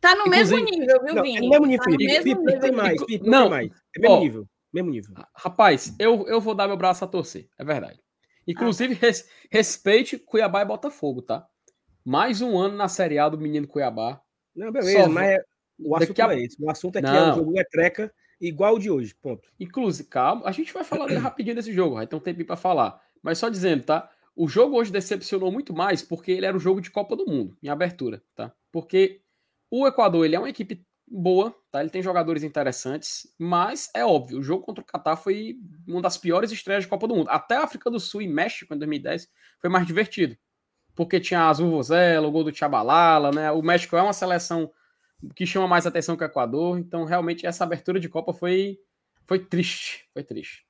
Tá 0.00 0.14
no 0.14 0.26
mesmo 0.26 0.58
nível, 0.58 1.02
viu, 1.04 1.22
Vini? 1.22 1.38
É 1.38 1.40
no 1.40 1.50
mesmo 1.50 1.66
nível, 1.66 1.84
tá 1.84 1.90
Felipe. 1.90 2.22
Felipe, 2.22 2.60
tem 2.60 2.72
mais. 2.72 3.00
Não, 3.22 3.42
tem 3.42 3.50
mais. 3.50 3.72
É 3.96 4.00
mesmo 4.00 4.16
ó, 4.16 4.20
nível. 4.20 4.48
Mesmo 4.72 4.90
nível. 4.90 5.14
Rapaz, 5.34 5.94
eu, 5.98 6.26
eu 6.26 6.40
vou 6.40 6.54
dar 6.54 6.66
meu 6.66 6.76
braço 6.76 7.04
a 7.04 7.08
torcer, 7.08 7.48
é 7.58 7.64
verdade. 7.64 8.00
Inclusive, 8.46 8.94
ah. 8.94 8.98
res, 9.00 9.28
respeite 9.50 10.18
Cuiabá 10.18 10.62
e 10.62 10.64
Botafogo, 10.64 11.22
tá? 11.22 11.46
Mais 12.04 12.40
um 12.40 12.58
ano 12.58 12.76
na 12.76 12.88
Série 12.88 13.18
A 13.18 13.28
do 13.28 13.38
menino 13.38 13.68
Cuiabá. 13.68 14.20
Não, 14.54 14.72
beleza, 14.72 15.04
Só 15.04 15.08
mas 15.08 15.30
é, 15.30 15.44
o 15.78 15.96
assunto 15.96 16.20
a... 16.20 16.34
é 16.34 16.42
esse. 16.42 16.56
O 16.62 16.70
assunto 16.70 16.96
é 16.96 17.02
que 17.02 17.08
é 17.08 17.32
o 17.32 17.34
jogo 17.36 17.58
é 17.58 17.64
treca 17.64 18.12
igual 18.40 18.74
o 18.74 18.78
de 18.78 18.90
hoje, 18.90 19.14
ponto. 19.14 19.48
Inclusive, 19.60 20.08
calma, 20.08 20.42
a 20.46 20.52
gente 20.52 20.72
vai 20.72 20.82
falar 20.82 21.06
rapidinho 21.18 21.54
desse 21.54 21.72
jogo, 21.72 21.94
vai 21.94 22.06
ter 22.06 22.16
um 22.16 22.20
tempo 22.20 22.44
para 22.44 22.56
falar. 22.56 23.00
Mas 23.22 23.38
só 23.38 23.48
dizendo, 23.48 23.84
tá? 23.84 24.10
O 24.34 24.48
jogo 24.48 24.76
hoje 24.76 24.90
decepcionou 24.90 25.52
muito 25.52 25.72
mais 25.72 26.02
porque 26.02 26.32
ele 26.32 26.46
era 26.46 26.56
um 26.56 26.60
jogo 26.60 26.80
de 26.80 26.90
Copa 26.90 27.14
do 27.14 27.26
Mundo, 27.26 27.56
em 27.62 27.68
abertura, 27.68 28.22
tá? 28.34 28.52
Porque 28.72 29.20
o 29.70 29.86
Equador, 29.86 30.24
ele 30.24 30.34
é 30.34 30.38
uma 30.38 30.48
equipe 30.48 30.84
boa, 31.12 31.54
tá? 31.70 31.80
Ele 31.80 31.90
tem 31.90 32.02
jogadores 32.02 32.42
interessantes, 32.42 33.32
mas 33.38 33.90
é 33.94 34.04
óbvio, 34.04 34.38
o 34.38 34.42
jogo 34.42 34.64
contra 34.64 34.82
o 34.82 34.86
Catar 34.86 35.16
foi 35.16 35.56
uma 35.86 36.00
das 36.00 36.16
piores 36.16 36.50
estreias 36.50 36.84
de 36.84 36.88
Copa 36.88 37.06
do 37.06 37.14
Mundo. 37.14 37.28
Até 37.28 37.56
a 37.56 37.64
África 37.64 37.90
do 37.90 38.00
Sul 38.00 38.22
e 38.22 38.28
México 38.28 38.74
em 38.74 38.78
2010 38.78 39.28
foi 39.60 39.68
mais 39.68 39.86
divertido, 39.86 40.36
porque 40.94 41.20
tinha 41.20 41.48
Azul 41.48 41.70
Vozela, 41.70 42.26
o 42.26 42.30
gol 42.30 42.44
do 42.44 42.52
Tchabalala, 42.52 43.30
né? 43.30 43.52
O 43.52 43.62
México 43.62 43.96
é 43.96 44.02
uma 44.02 44.14
seleção 44.14 44.72
que 45.36 45.46
chama 45.46 45.68
mais 45.68 45.86
atenção 45.86 46.16
que 46.16 46.24
o 46.24 46.26
Equador, 46.26 46.78
então 46.78 47.04
realmente 47.04 47.46
essa 47.46 47.64
abertura 47.64 48.00
de 48.00 48.08
Copa 48.08 48.32
foi 48.32 48.78
foi 49.24 49.38
triste, 49.38 50.08
foi 50.12 50.24
triste. 50.24 50.66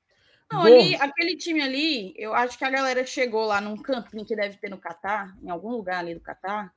Não, 0.51 0.61
ali, 0.61 0.93
aquele 0.95 1.35
time 1.35 1.61
ali, 1.61 2.13
eu 2.15 2.35
acho 2.35 2.57
que 2.57 2.63
a 2.63 2.69
galera 2.69 3.03
chegou 3.05 3.45
lá 3.45 3.59
num 3.59 3.75
campinho 3.75 4.25
que 4.25 4.35
deve 4.35 4.57
ter 4.57 4.69
no 4.69 4.77
Catar, 4.77 5.35
em 5.41 5.49
algum 5.49 5.71
lugar 5.71 5.99
ali 5.99 6.13
do 6.13 6.21
Catar, 6.21 6.71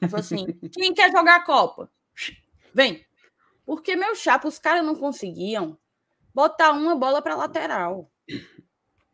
e 0.00 0.08
falou 0.08 0.20
assim: 0.20 0.46
quem 0.72 0.94
quer 0.94 1.10
jogar 1.10 1.36
a 1.36 1.44
Copa? 1.44 1.90
Vem. 2.74 3.06
Porque, 3.64 3.96
meu 3.96 4.14
chapa, 4.14 4.48
os 4.48 4.58
caras 4.58 4.84
não 4.84 4.96
conseguiam 4.96 5.78
botar 6.34 6.72
uma 6.72 6.96
bola 6.96 7.22
para 7.22 7.36
lateral. 7.36 8.10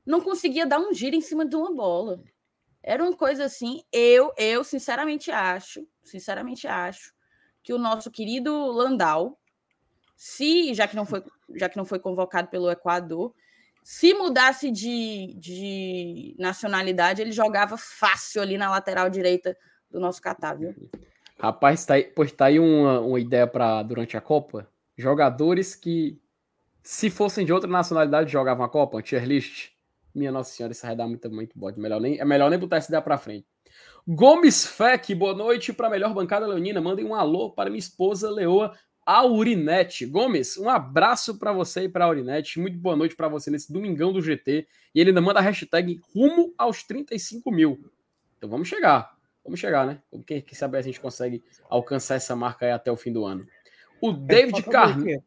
Não 0.05 0.20
conseguia 0.20 0.66
dar 0.66 0.81
um 0.81 0.94
giro 0.94 1.14
em 1.14 1.20
cima 1.20 1.44
de 1.44 1.55
uma 1.55 1.73
bola. 1.73 2.23
Era 2.83 3.03
uma 3.03 3.14
coisa 3.14 3.44
assim. 3.44 3.85
Eu, 3.92 4.33
eu 4.37 4.64
sinceramente 4.64 5.31
acho, 5.31 5.87
sinceramente 6.03 6.66
acho 6.66 7.12
que 7.62 7.75
o 7.75 7.79
nosso 7.79 8.11
querido 8.11 8.53
Landau, 8.73 9.38
se 10.16 10.73
já 10.73 10.88
que 10.88 10.96
não 10.96 11.05
foi, 11.05 11.23
já 11.55 11.68
que 11.68 11.77
não 11.77 11.85
foi 11.85 11.99
convocado 11.99 12.49
pelo 12.49 12.70
Equador, 12.70 13.35
se 13.85 14.14
mudasse 14.14 14.70
de, 14.70 15.35
de 15.38 16.35
nacionalidade, 16.38 17.20
ele 17.20 17.33
jogava 17.33 17.77
fácil 17.77 18.40
ali 18.40 18.57
na 18.57 18.70
lateral 18.70 19.11
direita 19.11 19.57
do 19.90 20.01
nosso 20.01 20.20
Catar, 20.23 20.55
viu? 20.55 20.75
Rapaz, 21.40 21.87
tá 21.87 21.94
aí, 21.94 22.05
pois 22.05 22.31
tá 22.31 22.44
aí 22.46 22.61
uma, 22.61 23.00
uma 23.00 23.18
ideia 23.18 23.46
para 23.46 23.83
durante 23.83 24.14
a 24.14 24.20
Copa. 24.20 24.68
Jogadores 24.94 25.74
que, 25.74 26.20
se 26.83 27.09
fossem 27.09 27.46
de 27.46 27.53
outra 27.53 27.68
nacionalidade, 27.68 28.31
jogavam 28.31 28.62
a 28.62 28.68
Copa, 28.68 28.98
um 28.98 29.00
tier 29.00 29.24
list. 29.24 29.70
Minha 30.14 30.31
Nossa 30.31 30.53
Senhora, 30.53 30.72
isso 30.72 30.85
vai 30.85 30.94
dar 30.94 31.07
muito, 31.07 31.31
muito 31.31 31.59
bode. 31.59 31.81
Melhor 31.81 31.98
nem, 31.98 32.18
é 32.18 32.24
melhor 32.26 32.50
nem 32.50 32.59
botar 32.59 32.76
essa 32.76 32.90
ideia 32.90 33.00
para 33.00 33.16
frente. 33.16 33.46
Gomes 34.07 34.66
Fec, 34.66 35.14
boa 35.14 35.35
noite 35.35 35.72
para 35.72 35.87
a 35.87 35.90
melhor 35.90 36.12
bancada 36.12 36.46
leonina. 36.46 36.79
Mandem 36.79 37.07
um 37.07 37.14
alô 37.14 37.50
para 37.50 37.70
minha 37.70 37.79
esposa 37.79 38.31
Leoa 38.31 38.76
Aurinete. 39.07 40.05
Gomes, 40.05 40.59
um 40.59 40.68
abraço 40.68 41.38
para 41.38 41.55
você 41.55 41.85
e 41.85 41.88
para 41.88 42.05
Aurinete. 42.05 42.61
Muito 42.61 42.76
boa 42.76 42.96
noite 42.96 43.16
para 43.16 43.29
você 43.29 43.50
nesse 43.50 43.72
domingão 43.72 44.12
do 44.12 44.20
GT. 44.20 44.66
E 44.94 45.00
ele 45.00 45.09
ainda 45.09 45.22
manda 45.22 45.38
a 45.38 45.42
hashtag 45.42 45.98
rumo 46.14 46.53
aos 46.59 46.83
35 46.83 47.50
mil. 47.50 47.90
Então 48.37 48.50
vamos 48.50 48.68
chegar. 48.68 49.18
Vamos 49.44 49.59
chegar, 49.59 49.87
né? 49.87 50.03
Quem, 50.26 50.40
quem 50.42 50.55
sabe 50.55 50.79
a 50.79 50.83
gente 50.83 51.00
consegue 51.00 51.42
alcançar 51.68 52.16
essa 52.16 52.37
marca 52.37 52.66
aí 52.66 52.72
até 52.72 52.90
o 52.90 52.96
fim 52.96 53.12
do 53.12 53.24
ano. 53.24 53.46
O 54.00 54.12
David 54.12 54.62
Carneiro. 54.64 55.22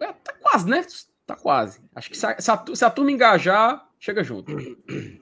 É, 0.00 0.12
tá 0.12 0.32
quase, 0.40 0.68
né? 0.68 0.86
Tá 1.26 1.36
quase. 1.36 1.80
Acho 1.94 2.10
que 2.10 2.16
se 2.16 2.26
a, 2.26 2.40
se 2.40 2.50
a, 2.50 2.64
se 2.74 2.84
a 2.84 2.90
turma 2.90 3.10
engajar, 3.10 3.86
chega 3.98 4.24
junto. 4.24 4.54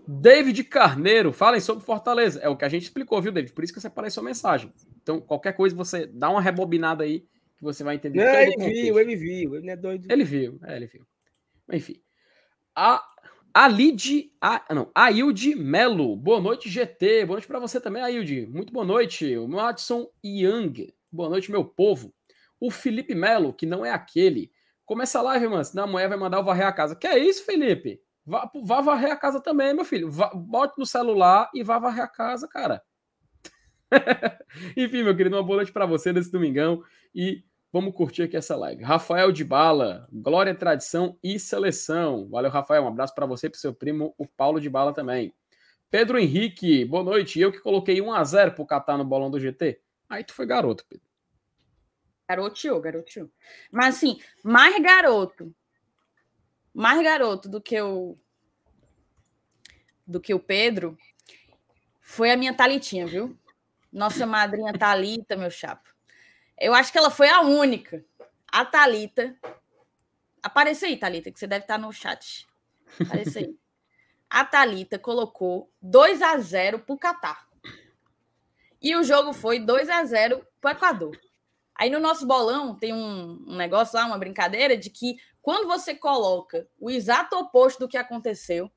David 0.07 0.63
Carneiro, 0.65 1.33
falem 1.33 1.61
sobre 1.61 1.85
Fortaleza. 1.85 2.41
É 2.41 2.49
o 2.49 2.57
que 2.57 2.65
a 2.65 2.69
gente 2.69 2.85
explicou, 2.85 3.21
viu, 3.21 3.33
David? 3.33 3.53
Por 3.53 3.65
isso 3.65 3.73
que 3.73 3.81
você 3.81 3.89
separei 3.89 4.11
sua 4.11 4.23
mensagem. 4.23 4.73
Então, 5.03 5.21
qualquer 5.21 5.53
coisa, 5.53 5.75
você 5.75 6.07
dá 6.07 6.31
uma 6.31 6.41
rebobinada 6.41 7.05
aí, 7.05 7.21
que 7.57 7.63
você 7.63 7.83
vai 7.83 7.97
entender. 7.97 8.25
Não, 8.25 8.41
ele 8.41 8.57
viu, 8.57 8.99
ele 9.01 9.17
viu. 9.17 9.55
Ele 9.57 9.67
não 9.67 9.73
é 9.73 9.77
doido. 9.77 10.11
Ele 10.11 10.25
viu, 10.25 10.61
é, 10.65 10.77
ele 10.77 10.87
viu. 10.87 11.07
Enfim. 11.73 12.01
A 12.75 13.03
Alide, 13.59 14.31
a, 14.39 14.63
não, 14.75 14.91
Ailde 14.95 15.55
Melo. 15.55 16.15
Boa 16.15 16.39
noite, 16.39 16.69
GT. 16.69 17.25
Boa 17.25 17.37
noite 17.37 17.47
para 17.47 17.59
você 17.59 17.81
também, 17.81 18.03
Ailde. 18.03 18.47
Muito 18.49 18.71
boa 18.71 18.85
noite. 18.85 19.35
O 19.39 19.49
Madison 19.49 20.11
Young. 20.23 20.93
Boa 21.11 21.31
noite, 21.31 21.51
meu 21.51 21.65
povo. 21.65 22.13
O 22.61 22.71
Felipe 22.71 23.15
Melo, 23.15 23.55
que 23.55 23.65
não 23.65 23.83
é 23.83 23.91
aquele. 23.91 24.53
Começa 24.85 25.19
a 25.21 25.23
live, 25.23 25.49
mano. 25.49 25.65
Senão 25.65 25.85
a 25.85 25.87
mulher 25.87 26.07
vai 26.07 26.19
mandar 26.19 26.37
eu 26.37 26.45
varrer 26.45 26.67
a 26.67 26.73
casa. 26.73 26.95
Que 26.95 27.07
é 27.07 27.19
isso, 27.19 27.47
Felipe? 27.47 27.99
Vá, 28.27 28.51
vá 28.63 28.83
varrer 28.83 29.11
a 29.11 29.17
casa 29.17 29.41
também, 29.41 29.73
meu 29.73 29.87
filho. 29.87 30.11
Vá, 30.11 30.31
bote 30.35 30.79
no 30.79 30.85
celular 30.85 31.49
e 31.55 31.63
vá 31.63 31.79
varrer 31.79 32.05
a 32.05 32.09
casa, 32.09 32.47
cara. 32.47 32.83
Enfim, 34.77 35.03
meu 35.03 35.17
querido, 35.17 35.35
uma 35.35 35.43
boa 35.43 35.57
noite 35.57 35.73
para 35.73 35.87
você 35.87 36.13
nesse 36.13 36.31
domingão. 36.31 36.83
E 37.15 37.43
vamos 37.77 37.95
curtir 37.95 38.23
aqui 38.23 38.35
essa 38.35 38.57
live. 38.57 38.83
Rafael 38.83 39.31
de 39.31 39.45
Bala, 39.45 40.09
Glória, 40.11 40.55
Tradição 40.55 41.19
e 41.23 41.39
Seleção. 41.39 42.27
Valeu, 42.31 42.51
Rafael. 42.51 42.83
Um 42.83 42.89
abraço 42.89 43.15
para 43.15 43.27
você 43.27 43.49
e 43.49 43.51
para 43.51 43.61
seu 43.61 43.75
primo, 43.75 44.15
o 44.17 44.27
Paulo 44.27 44.59
de 44.59 44.71
Bala 44.71 44.95
também. 44.95 45.35
Pedro 45.91 46.19
Henrique, 46.19 46.87
boa 46.87 47.05
noite. 47.05 47.39
Eu 47.39 47.53
que 47.53 47.61
coloquei 47.61 48.01
1 48.01 48.11
a 48.15 48.25
0 48.25 48.53
pro 48.53 48.65
Catar 48.65 48.97
no 48.97 49.05
bolão 49.05 49.31
do 49.31 49.39
GT. 49.39 49.79
Aí 50.09 50.25
tu 50.25 50.33
foi 50.33 50.47
garoto, 50.47 50.87
Pedro. 50.89 51.05
Garoteou, 52.27 52.81
garoteou. 52.81 53.31
Mas 53.71 53.97
assim, 53.97 54.19
mais 54.43 54.83
garoto, 54.83 55.55
mais 56.73 57.03
garoto 57.03 57.47
do 57.47 57.61
que 57.61 57.79
o 57.79 58.17
do 60.07 60.19
que 60.19 60.33
o 60.33 60.41
Pedro 60.41 60.97
foi 62.01 62.31
a 62.31 62.39
minha 62.39 62.55
Talitinha, 62.55 63.07
viu? 63.07 63.39
Nossa 63.93 64.25
madrinha 64.25 64.73
Talita, 64.73 65.37
meu 65.37 65.51
chapa. 65.51 65.96
Eu 66.59 66.75
acho 66.75 66.91
que 66.91 66.99
ela 66.99 67.11
foi 67.11 67.29
a 67.29 67.41
única. 67.41 68.05
A 68.51 68.65
Talita. 68.65 69.37
Aparece 70.43 70.87
aí, 70.87 70.97
Talita, 70.97 71.31
que 71.31 71.39
você 71.39 71.47
deve 71.47 71.65
estar 71.65 71.79
no 71.79 71.93
chat. 71.93 72.47
Aparece 73.01 73.39
aí. 73.39 73.59
A 74.29 74.45
Talita 74.45 74.99
colocou 74.99 75.71
2 75.81 76.23
a 76.23 76.37
0 76.39 76.81
pro 76.81 76.99
Catar. 76.99 77.47
E 78.81 78.95
o 78.95 79.03
jogo 79.03 79.33
foi 79.33 79.59
2 79.59 79.89
a 79.89 80.05
0 80.05 80.47
pro 80.61 80.71
Equador. 80.71 81.19
Aí 81.75 81.91
no 81.91 82.01
nosso 82.01 82.27
bolão 82.27 82.75
tem 82.75 82.93
um, 82.93 83.45
um, 83.47 83.57
negócio 83.57 83.99
lá, 83.99 84.07
uma 84.07 84.19
brincadeira, 84.19 84.77
de 84.77 84.89
que 84.89 85.17
quando 85.43 85.67
você 85.67 85.95
coloca 85.95 86.67
o 86.79 86.91
exato 86.91 87.37
oposto 87.37 87.81
do 87.81 87.89
que 87.89 87.99
aconteceu, 87.99 88.71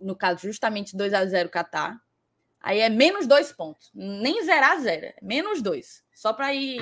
no 0.00 0.14
caso, 0.14 0.42
justamente 0.42 0.96
2 0.96 1.12
a 1.12 1.26
0 1.26 1.48
Catar, 1.48 2.00
aí 2.66 2.80
é 2.80 2.88
menos 2.88 3.26
dois 3.26 3.52
pontos. 3.52 3.90
Nem 3.94 4.44
zerar 4.44 4.80
zero, 4.80 5.06
é 5.06 5.14
menos 5.22 5.62
dois. 5.62 6.02
Só 6.14 6.32
para 6.32 6.52
ir 6.52 6.80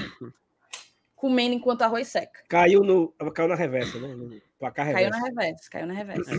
comendo 1.15 1.55
enquanto 1.55 1.83
arroz 1.83 2.09
seca. 2.09 2.43
Caiu, 2.49 2.83
no, 2.83 3.13
caiu 3.33 3.49
na 3.49 3.55
reversa, 3.55 3.99
né? 3.99 4.09
No 4.15 4.41
placar 4.59 4.87
reversa. 4.87 5.11
Caiu 5.11 5.21
na 5.21 5.29
reversa, 5.29 5.71
caiu 5.71 5.87
na 5.87 5.95
reversa. 5.95 6.31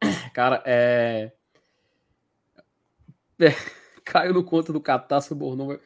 Cara, 0.32 0.62
é... 0.64 1.32
é... 3.40 3.48
Caiu 4.04 4.32
no 4.32 4.42
conto 4.42 4.72
do 4.72 4.80
Catar, 4.80 5.20
subornou 5.20 5.78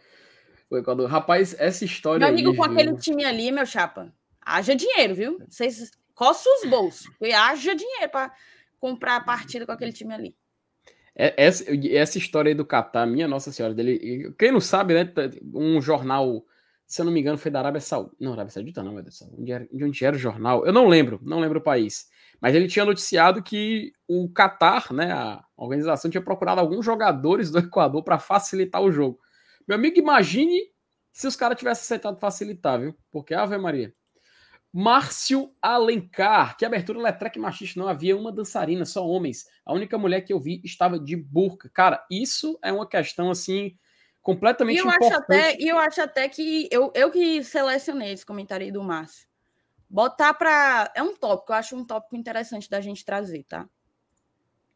quando. 0.81 1.05
Rapaz, 1.07 1.55
essa 1.59 1.85
história. 1.85 2.21
Meu 2.21 2.29
amigo, 2.29 2.51
aí, 2.51 2.57
com 2.57 2.63
viu? 2.63 2.73
aquele 2.73 2.97
time 2.97 3.25
ali, 3.25 3.51
meu 3.51 3.67
chapa, 3.67 4.13
haja 4.41 4.75
dinheiro, 4.75 5.15
viu? 5.15 5.39
Vocês 5.49 5.91
coçam 6.15 6.51
os 6.57 6.71
bolsos. 6.71 7.11
E 7.21 7.33
haja 7.33 7.75
dinheiro 7.75 8.11
para 8.11 8.33
comprar 8.81 9.17
a 9.17 9.21
partida 9.21 9.67
com 9.67 9.73
aquele 9.73 9.93
time 9.93 10.15
ali. 10.15 10.37
É, 11.15 11.35
essa, 11.37 11.65
essa 11.91 12.19
história 12.19 12.51
aí 12.51 12.55
do 12.55 12.65
Catar, 12.65 13.07
minha 13.07 13.29
Nossa 13.29 13.53
Senhora, 13.53 13.75
dele. 13.75 14.35
Quem 14.39 14.53
não 14.53 14.61
sabe, 14.61 14.95
né? 14.95 15.13
Um 15.55 15.81
jornal, 15.81 16.45
se 16.87 17.01
eu 17.01 17.05
não 17.05 17.13
me 17.13 17.21
engano, 17.21 17.39
foi 17.39 17.51
da 17.51 17.59
Arábia 17.59 17.81
Saudita. 17.81 18.17
Não, 18.19 18.33
Arábia 18.33 18.53
Saudita 18.53 18.83
não, 18.83 18.93
meu 18.93 19.03
Deus. 19.03 19.23
Onde 19.39 19.53
era, 19.53 19.69
onde 19.73 20.05
era 20.05 20.17
o 20.17 20.19
jornal? 20.19 20.65
Eu 20.65 20.73
não 20.73 20.89
lembro, 20.89 21.21
não 21.23 21.41
lembro 21.41 21.59
o 21.59 21.63
país. 21.63 22.07
Mas 22.41 22.55
ele 22.55 22.67
tinha 22.67 22.85
noticiado 22.85 23.43
que 23.43 23.93
o 24.09 24.29
Catar, 24.29 24.93
né, 24.93 25.13
a 25.13 25.45
organização, 25.57 26.11
tinha 26.11 26.23
procurado 26.23 26.61
alguns 26.61 26.85
jogadores 26.85 27.51
do 27.51 27.59
Equador 27.59 28.03
para 28.03 28.19
facilitar 28.19 28.83
o 28.83 28.91
jogo. 28.91 29.21
Meu 29.69 29.77
amigo, 29.77 29.99
imagine 29.99 30.61
se 31.13 31.27
os 31.27 31.37
caras 31.37 31.59
tivessem 31.59 31.83
aceitado 31.83 32.19
facilitar, 32.19 32.81
viu? 32.81 32.97
Porque, 33.11 33.35
Ave 33.35 33.57
Maria. 33.59 33.95
Márcio 34.73 35.55
Alencar, 35.61 36.57
que 36.57 36.65
abertura 36.65 36.99
Letrec 36.99 37.39
machista 37.39 37.79
não 37.79 37.89
havia 37.89 38.17
uma 38.17 38.33
dançarina, 38.33 38.87
só 38.87 39.07
homens. 39.07 39.47
A 39.67 39.75
única 39.75 39.99
mulher 39.99 40.23
que 40.23 40.33
eu 40.33 40.41
vi 40.41 40.63
estava 40.65 40.99
de 40.99 41.15
burca. 41.15 41.69
Cara, 41.69 42.07
isso 42.11 42.59
é 42.63 42.73
uma 42.73 42.89
questão 42.89 43.31
assim 43.31 43.77
completamente 44.23 44.77
e 44.77 44.81
eu 44.81 44.87
importante. 44.87 45.13
Acho 45.13 45.23
até, 45.23 45.61
e 45.61 45.69
eu 45.69 45.79
acho 45.79 46.01
até 46.01 46.29
que 46.29 46.69
eu, 46.71 46.91
eu 46.95 47.11
que 47.11 47.45
selecionei 47.45 48.13
esse 48.13 48.25
comentário 48.25 48.65
aí 48.65 48.73
do 48.73 48.83
Márcio. 48.83 49.29
Botar 49.91 50.33
para 50.33 50.91
é 50.97 51.03
um 51.03 51.15
tópico, 51.15 51.53
eu 51.53 51.57
acho 51.57 51.77
um 51.77 51.85
tópico 51.85 52.17
interessante 52.17 52.71
da 52.71 52.81
gente 52.81 53.05
trazer, 53.05 53.45
tá? 53.45 53.69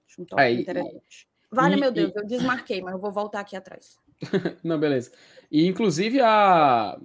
Acho 0.06 0.20
um 0.20 0.26
tópico 0.26 0.42
é, 0.42 0.52
interessante. 0.52 1.26
Vale, 1.50 1.76
e, 1.76 1.80
meu 1.80 1.90
Deus, 1.90 2.12
e... 2.14 2.18
eu 2.18 2.26
desmarquei, 2.26 2.82
mas 2.82 2.92
eu 2.92 3.00
vou 3.00 3.10
voltar 3.10 3.40
aqui 3.40 3.56
atrás. 3.56 3.98
Não, 4.62 4.78
beleza. 4.78 5.10
E 5.50 5.66
inclusive 5.66 6.20
a 6.20 6.98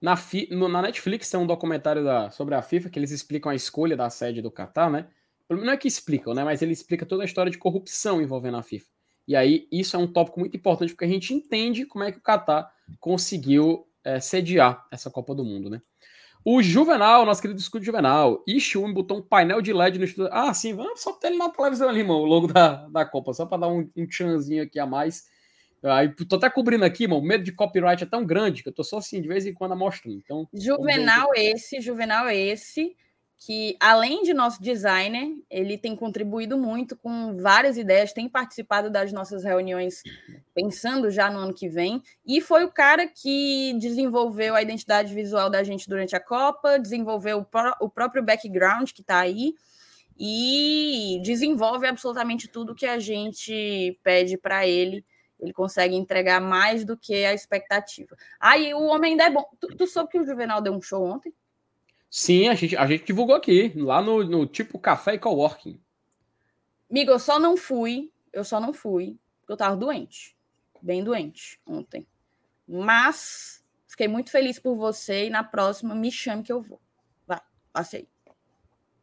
na, 0.00 0.16
fi, 0.16 0.48
no, 0.50 0.68
na 0.68 0.82
Netflix 0.82 1.30
tem 1.30 1.40
um 1.40 1.46
documentário 1.46 2.04
da, 2.04 2.30
sobre 2.30 2.54
a 2.54 2.62
FIFA 2.62 2.88
que 2.88 2.98
eles 2.98 3.10
explicam 3.10 3.50
a 3.50 3.54
escolha 3.54 3.96
da 3.96 4.08
sede 4.10 4.40
do 4.40 4.50
Qatar, 4.50 4.90
né? 4.90 5.08
Não 5.50 5.70
é 5.70 5.76
que 5.76 5.88
explicam, 5.88 6.34
né? 6.34 6.44
Mas 6.44 6.62
ele 6.62 6.72
explica 6.72 7.06
toda 7.06 7.22
a 7.22 7.26
história 7.26 7.50
de 7.50 7.58
corrupção 7.58 8.20
envolvendo 8.20 8.58
a 8.58 8.62
FIFA. 8.62 8.86
E 9.26 9.34
aí 9.34 9.66
isso 9.72 9.96
é 9.96 9.98
um 9.98 10.06
tópico 10.06 10.40
muito 10.40 10.56
importante 10.56 10.92
porque 10.92 11.04
a 11.04 11.08
gente 11.08 11.34
entende 11.34 11.84
como 11.84 12.04
é 12.04 12.12
que 12.12 12.18
o 12.18 12.22
Qatar 12.22 12.70
conseguiu 13.00 13.86
é, 14.04 14.20
sediar 14.20 14.86
essa 14.90 15.10
Copa 15.10 15.34
do 15.34 15.44
Mundo, 15.44 15.68
né? 15.68 15.80
O 16.44 16.62
Juvenal, 16.62 17.26
nosso 17.26 17.42
querido 17.42 17.60
escudo 17.60 17.84
Juvenal, 17.84 18.42
Ishun 18.46 18.92
botou 18.94 19.18
um 19.18 19.22
painel 19.22 19.60
de 19.60 19.72
LED 19.72 19.98
no 19.98 20.04
estúdio. 20.04 20.30
Ah, 20.32 20.54
sim, 20.54 20.74
vamos 20.74 21.02
só 21.02 21.12
ter 21.12 21.26
ele 21.26 21.36
na 21.36 21.50
televisão 21.50 21.88
ali, 21.88 22.00
irmão, 22.00 22.20
o 22.20 22.24
logo 22.24 22.46
da, 22.46 22.86
da 22.88 23.04
Copa, 23.04 23.34
só 23.34 23.44
para 23.44 23.58
dar 23.58 23.68
um, 23.68 23.90
um 23.96 24.06
tchanzinho 24.06 24.62
aqui 24.62 24.78
a 24.78 24.86
mais 24.86 25.24
Aí 25.82 26.08
tô 26.08 26.36
até 26.36 26.50
cobrindo 26.50 26.84
aqui, 26.84 27.06
mano. 27.06 27.20
O 27.20 27.24
medo 27.24 27.44
de 27.44 27.52
copyright 27.52 28.02
é 28.02 28.06
tão 28.06 28.24
grande 28.24 28.62
que 28.62 28.68
eu 28.68 28.72
tô 28.72 28.82
só 28.82 28.98
assim, 28.98 29.20
de 29.20 29.28
vez 29.28 29.46
em 29.46 29.54
quando 29.54 29.76
mostrando. 29.76 30.16
Então, 30.16 30.48
Juvenal 30.52 31.30
esse, 31.34 31.80
Juvenal 31.80 32.28
esse, 32.28 32.96
que 33.36 33.76
além 33.78 34.24
de 34.24 34.34
nosso 34.34 34.60
designer, 34.60 35.36
ele 35.48 35.78
tem 35.78 35.94
contribuído 35.94 36.58
muito 36.58 36.96
com 36.96 37.36
várias 37.40 37.78
ideias, 37.78 38.12
tem 38.12 38.28
participado 38.28 38.90
das 38.90 39.12
nossas 39.12 39.44
reuniões 39.44 40.02
pensando 40.52 41.08
já 41.08 41.30
no 41.30 41.38
ano 41.38 41.54
que 41.54 41.68
vem, 41.68 42.02
e 42.26 42.40
foi 42.40 42.64
o 42.64 42.72
cara 42.72 43.06
que 43.06 43.74
desenvolveu 43.78 44.56
a 44.56 44.62
identidade 44.62 45.14
visual 45.14 45.48
da 45.48 45.62
gente 45.62 45.88
durante 45.88 46.16
a 46.16 46.20
Copa, 46.20 46.78
desenvolveu 46.78 47.38
o, 47.38 47.44
pró 47.44 47.76
o 47.80 47.88
próprio 47.88 48.24
background 48.24 48.90
que 48.90 49.02
está 49.02 49.20
aí, 49.20 49.54
e 50.18 51.20
desenvolve 51.22 51.86
absolutamente 51.86 52.48
tudo 52.48 52.74
que 52.74 52.86
a 52.86 52.98
gente 52.98 53.96
pede 54.02 54.36
para 54.36 54.66
ele 54.66 55.04
ele 55.38 55.52
consegue 55.52 55.94
entregar 55.94 56.40
mais 56.40 56.84
do 56.84 56.96
que 56.96 57.24
a 57.24 57.32
expectativa. 57.32 58.16
Aí 58.40 58.74
o 58.74 58.82
homem 58.82 59.12
ainda 59.12 59.24
é 59.24 59.30
bom. 59.30 59.48
Tu, 59.60 59.68
tu 59.76 59.86
soube 59.86 60.10
que 60.10 60.18
o 60.18 60.24
Juvenal 60.24 60.60
deu 60.60 60.72
um 60.72 60.82
show 60.82 61.04
ontem? 61.04 61.32
Sim, 62.10 62.48
a 62.48 62.54
gente, 62.54 62.76
a 62.76 62.86
gente 62.86 63.04
divulgou 63.04 63.36
aqui, 63.36 63.72
lá 63.76 64.00
no, 64.00 64.24
no 64.24 64.46
tipo 64.46 64.78
Café 64.78 65.14
e 65.14 65.18
Coworking. 65.18 65.80
Amigo, 66.90 67.10
eu 67.10 67.18
só 67.18 67.38
não 67.38 67.56
fui, 67.56 68.10
eu 68.32 68.42
só 68.42 68.58
não 68.58 68.72
fui, 68.72 69.18
porque 69.40 69.52
eu 69.52 69.56
tava 69.56 69.76
doente, 69.76 70.34
bem 70.80 71.04
doente 71.04 71.60
ontem. 71.66 72.06
Mas 72.66 73.62
fiquei 73.86 74.08
muito 74.08 74.30
feliz 74.30 74.58
por 74.58 74.74
você 74.74 75.26
e 75.26 75.30
na 75.30 75.44
próxima 75.44 75.94
me 75.94 76.10
chame 76.10 76.42
que 76.42 76.52
eu 76.52 76.62
vou. 76.62 76.80
Vai, 77.26 77.40
passei. 77.72 78.08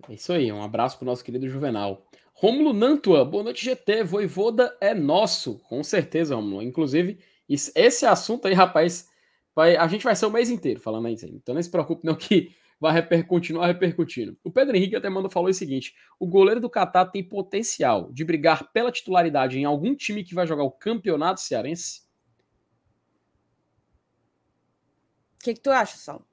É 0.09 0.13
isso 0.13 0.33
aí, 0.33 0.51
um 0.51 0.63
abraço 0.63 0.97
pro 0.97 1.05
nosso 1.05 1.23
querido 1.23 1.47
Juvenal. 1.47 2.04
Rômulo 2.37 2.73
Nantua, 2.73 3.23
boa 3.23 3.43
noite, 3.43 3.63
GT. 3.63 4.03
Voivoda 4.03 4.77
é 4.79 4.93
nosso, 4.93 5.59
com 5.59 5.83
certeza, 5.83 6.35
Rômulo. 6.35 6.61
Inclusive, 6.61 7.17
esse 7.49 8.05
assunto 8.05 8.47
aí, 8.47 8.53
rapaz, 8.53 9.09
vai, 9.55 9.75
a 9.75 9.87
gente 9.87 10.03
vai 10.03 10.15
ser 10.15 10.25
o 10.25 10.31
mês 10.31 10.49
inteiro 10.49 10.79
falando 10.79 11.07
aí. 11.07 11.15
Então 11.23 11.55
não 11.55 11.61
se 11.61 11.71
preocupe, 11.71 12.05
não, 12.05 12.13
que 12.13 12.53
vai 12.79 12.93
reper, 12.93 13.25
continuar 13.25 13.67
repercutindo. 13.67 14.37
O 14.43 14.51
Pedro 14.51 14.75
Henrique 14.75 14.95
até 14.95 15.09
mandou 15.09 15.31
falou 15.31 15.49
o 15.49 15.53
seguinte: 15.53 15.95
o 16.19 16.27
goleiro 16.27 16.59
do 16.59 16.69
Catar 16.69 17.05
tem 17.05 17.23
potencial 17.23 18.11
de 18.11 18.23
brigar 18.23 18.71
pela 18.73 18.91
titularidade 18.91 19.57
em 19.57 19.63
algum 19.63 19.95
time 19.95 20.23
que 20.23 20.35
vai 20.35 20.45
jogar 20.45 20.63
o 20.63 20.71
campeonato 20.71 21.39
cearense? 21.39 22.05
que, 25.45 25.53
que 25.53 25.61
tu 25.61 25.69
acha, 25.69 25.95
Sal? 25.97 26.25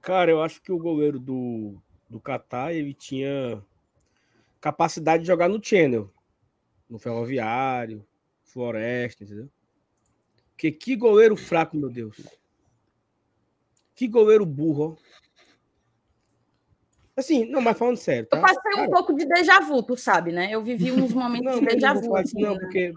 Cara, 0.00 0.30
eu 0.30 0.42
acho 0.42 0.62
que 0.62 0.72
o 0.72 0.78
goleiro 0.78 1.18
do, 1.18 1.82
do 2.14 2.20
Catar, 2.20 2.72
ele 2.72 2.94
tinha 2.94 3.60
capacidade 4.60 5.22
de 5.22 5.26
jogar 5.26 5.48
no 5.48 5.62
Channel, 5.62 6.08
no 6.88 6.96
Ferroviário, 6.96 8.06
Floresta, 8.44 9.24
entendeu? 9.24 9.50
Porque 10.50 10.70
que 10.70 10.94
goleiro 10.94 11.36
fraco, 11.36 11.76
meu 11.76 11.90
Deus. 11.90 12.16
Que 13.96 14.06
goleiro 14.06 14.46
burro. 14.46 14.96
Assim, 17.16 17.46
não, 17.46 17.60
mas 17.60 17.76
falando 17.76 17.96
sério. 17.96 18.28
Tá? 18.28 18.36
Eu 18.36 18.42
passei 18.42 18.72
um 18.74 18.76
Cara, 18.76 18.90
pouco 18.90 19.12
de 19.12 19.26
déjà 19.26 19.58
vu, 19.58 19.82
tu 19.82 19.96
sabe, 19.96 20.30
né? 20.30 20.48
Eu 20.52 20.62
vivi 20.62 20.92
uns 20.92 21.12
momentos 21.12 21.52
não, 21.52 21.60
de 21.60 21.66
déjà 21.66 21.94
vu. 21.94 22.16
Assim, 22.16 22.40
não, 22.40 22.54
né? 22.54 22.60
porque 22.60 22.94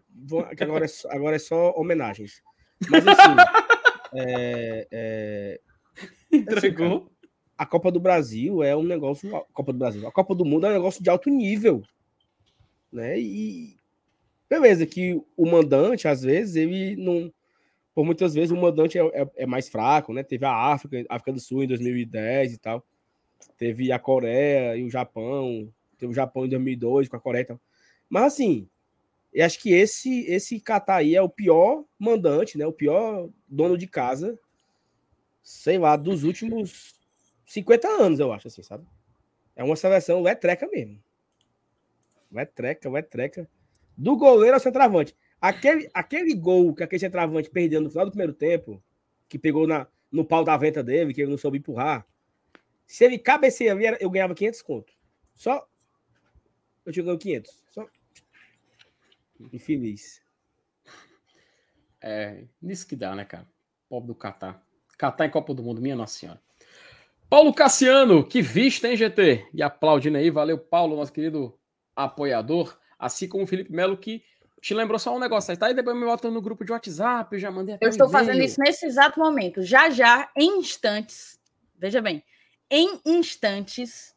agora 0.62 0.86
é, 0.86 0.88
só, 0.88 1.10
agora 1.10 1.36
é 1.36 1.40
só 1.40 1.72
homenagens. 1.72 2.44
Mas 2.88 3.08
assim. 3.08 3.36
é, 4.14 4.88
é, 4.92 5.62
Entregou. 6.32 6.98
Assim, 6.98 7.17
a 7.58 7.66
Copa 7.66 7.92
do 7.92 8.00
Brasil 8.00 8.62
é 8.62 8.76
um 8.76 8.84
negócio. 8.84 9.36
A 9.36 9.42
Copa 9.52 9.74
do 9.74 9.80
Brasil, 9.80 10.08
a 10.08 10.12
Copa 10.12 10.36
do 10.36 10.46
Mundo 10.46 10.68
é 10.68 10.70
um 10.70 10.74
negócio 10.74 11.02
de 11.02 11.10
alto 11.10 11.30
nível. 11.30 11.82
Né? 12.92 13.20
E 13.20 13.78
beleza, 14.50 14.86
que 14.86 15.22
o 15.36 15.46
mandante, 15.46 16.08
às 16.08 16.22
vezes, 16.22 16.56
ele 16.56 16.96
não. 16.96 17.34
Por 17.96 18.06
muitas 18.06 18.36
vezes, 18.36 18.52
o 18.52 18.56
mandante 18.56 19.00
é, 19.00 19.02
é, 19.02 19.28
é 19.38 19.46
mais 19.48 19.68
fraco, 19.68 20.14
né? 20.14 20.22
Teve 20.22 20.46
a 20.46 20.54
África, 20.54 21.04
África 21.10 21.34
do 21.34 21.40
Sul 21.40 21.64
em 21.64 21.68
2010 21.68 22.54
e 22.54 22.58
tal. 22.60 22.86
Teve 23.58 23.92
a 23.92 23.98
Coreia 23.98 24.78
e 24.78 24.84
o 24.84 24.90
Japão. 24.90 25.74
Teve 25.98 26.12
o 26.12 26.16
Japão 26.16 26.46
em 26.46 26.50
2002 26.50 27.10
com 27.10 27.16
a 27.16 27.20
Coreia 27.20 27.42
e 27.42 27.46
tal. 27.46 27.60
Mas 28.08 28.34
assim, 28.34 28.70
eu 29.34 29.44
acho 29.44 29.60
que 29.60 29.74
esse 29.74 30.26
esse 30.26 30.60
Catar 30.60 30.98
aí 30.98 31.16
é 31.16 31.22
o 31.22 31.30
pior 31.30 31.84
mandante, 31.98 32.56
né? 32.56 32.68
O 32.68 32.72
pior 32.72 33.30
dono 33.48 33.76
de 33.76 33.88
casa, 33.88 34.40
sei 35.42 35.80
lá, 35.80 35.96
dos 35.96 36.24
últimos 36.24 36.97
50 37.48 37.88
anos, 37.88 38.20
eu 38.20 38.32
acho, 38.32 38.48
assim, 38.48 38.62
sabe? 38.62 38.86
É 39.56 39.64
uma 39.64 39.76
seleção 39.76 40.28
é 40.28 40.36
treca 40.36 40.68
mesmo. 40.68 41.02
Vai 42.30 42.46
treca, 42.46 42.90
vai 42.90 43.02
treca. 43.02 43.50
Do 43.98 44.16
goleiro 44.16 44.54
ao 44.54 44.60
centroavante. 44.60 45.16
Aquele, 45.42 45.90
aquele 45.94 46.36
gol 46.36 46.76
que 46.76 46.84
aquele 46.84 47.00
centroavante 47.00 47.50
perdeu 47.50 47.82
no 47.82 47.90
final 47.90 48.06
do 48.06 48.12
primeiro 48.12 48.34
tempo, 48.34 48.84
que 49.28 49.40
pegou 49.40 49.66
na, 49.66 49.88
no 50.12 50.26
pau 50.26 50.44
da 50.44 50.56
venta 50.58 50.84
dele, 50.84 51.14
que 51.14 51.22
ele 51.22 51.32
não 51.32 51.38
soube 51.38 51.58
empurrar, 51.58 52.06
se 52.86 53.06
ele 53.06 53.18
cabeceia 53.18 53.72
ali, 53.72 53.86
eu 54.00 54.10
ganhava 54.10 54.36
500 54.36 54.62
conto. 54.62 54.94
Só. 55.34 55.68
Eu 56.86 56.92
tinha 56.92 57.06
ganho 57.06 57.18
500. 57.18 57.64
Só. 57.70 57.88
Infeliz. 59.52 60.22
É, 62.02 62.46
nisso 62.62 62.88
que 62.88 62.96
dá, 62.96 63.16
né, 63.16 63.26
cara? 63.26 63.48
Pobre 63.90 64.08
do 64.08 64.16
Catar. 64.16 64.64
Catar 64.98 65.26
em 65.26 65.30
Copa 65.30 65.54
do 65.54 65.64
Mundo, 65.64 65.82
minha 65.82 65.96
Nossa 65.96 66.18
Senhora. 66.18 66.42
Paulo 67.30 67.54
Cassiano, 67.54 68.26
que 68.26 68.42
vista, 68.42 68.88
hein, 68.88 68.96
GT? 68.96 69.50
E 69.54 69.62
aplaudindo 69.62 70.18
aí, 70.18 70.30
valeu, 70.30 70.58
Paulo, 70.58 70.96
nosso 70.96 71.12
querido 71.12 71.58
apoiador. 71.96 72.78
Assim 72.98 73.28
como 73.28 73.44
o 73.44 73.48
Felipe 73.48 73.72
Melo, 73.72 73.98
que 73.98 74.24
te 74.62 74.74
lembrou 74.74 74.98
só 74.98 75.14
um 75.16 75.20
negócio. 75.20 75.52
Aí 75.52 75.58
tá 75.58 75.68
aí 75.68 75.74
depois 75.74 75.96
me 75.96 76.06
botando 76.06 76.34
no 76.34 76.42
grupo 76.42 76.64
de 76.64 76.72
WhatsApp, 76.72 77.36
eu 77.36 77.40
já 77.40 77.52
mandei 77.52 77.76
até 77.76 77.86
Eu 77.86 77.90
estou 77.90 78.10
fazendo 78.10 78.42
isso 78.42 78.60
nesse 78.60 78.86
exato 78.86 79.20
momento. 79.20 79.62
Já, 79.62 79.90
já, 79.90 80.30
em 80.36 80.60
instantes. 80.60 81.38
Veja 81.78 82.02
bem, 82.02 82.24
em 82.72 83.00
instantes, 83.06 84.16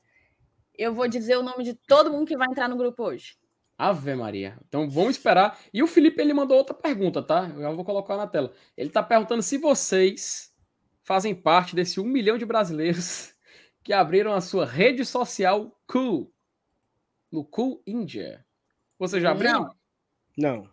eu 0.78 0.94
vou 0.94 1.08
dizer 1.08 1.36
o 1.36 1.42
nome 1.42 1.64
de 1.64 1.74
todo 1.74 2.10
mundo 2.10 2.26
que 2.26 2.36
vai 2.36 2.48
entrar 2.48 2.68
no 2.68 2.76
grupo 2.76 3.02
hoje. 3.02 3.36
Ave 3.76 4.14
Maria. 4.14 4.56
Então 4.68 4.88
vamos 4.88 5.16
esperar. 5.16 5.58
E 5.74 5.82
o 5.82 5.86
Felipe 5.86 6.22
ele 6.22 6.32
mandou 6.32 6.56
outra 6.56 6.74
pergunta, 6.74 7.22
tá? 7.22 7.50
Eu 7.54 7.62
já 7.62 7.70
vou 7.70 7.84
colocar 7.84 8.16
na 8.16 8.26
tela. 8.26 8.52
Ele 8.76 8.88
está 8.88 9.02
perguntando 9.02 9.42
se 9.42 9.58
vocês 9.58 10.49
fazem 11.10 11.34
parte 11.34 11.74
desse 11.74 11.98
um 11.98 12.04
milhão 12.04 12.38
de 12.38 12.46
brasileiros 12.46 13.34
que 13.82 13.92
abriram 13.92 14.32
a 14.32 14.40
sua 14.40 14.64
rede 14.64 15.04
social 15.04 15.76
Cool 15.84 16.32
no 17.32 17.44
Cool 17.44 17.82
India. 17.84 18.46
Você 18.96 19.20
já 19.20 19.32
abriu? 19.32 19.50
Não. 19.50 19.74
Não. 20.38 20.70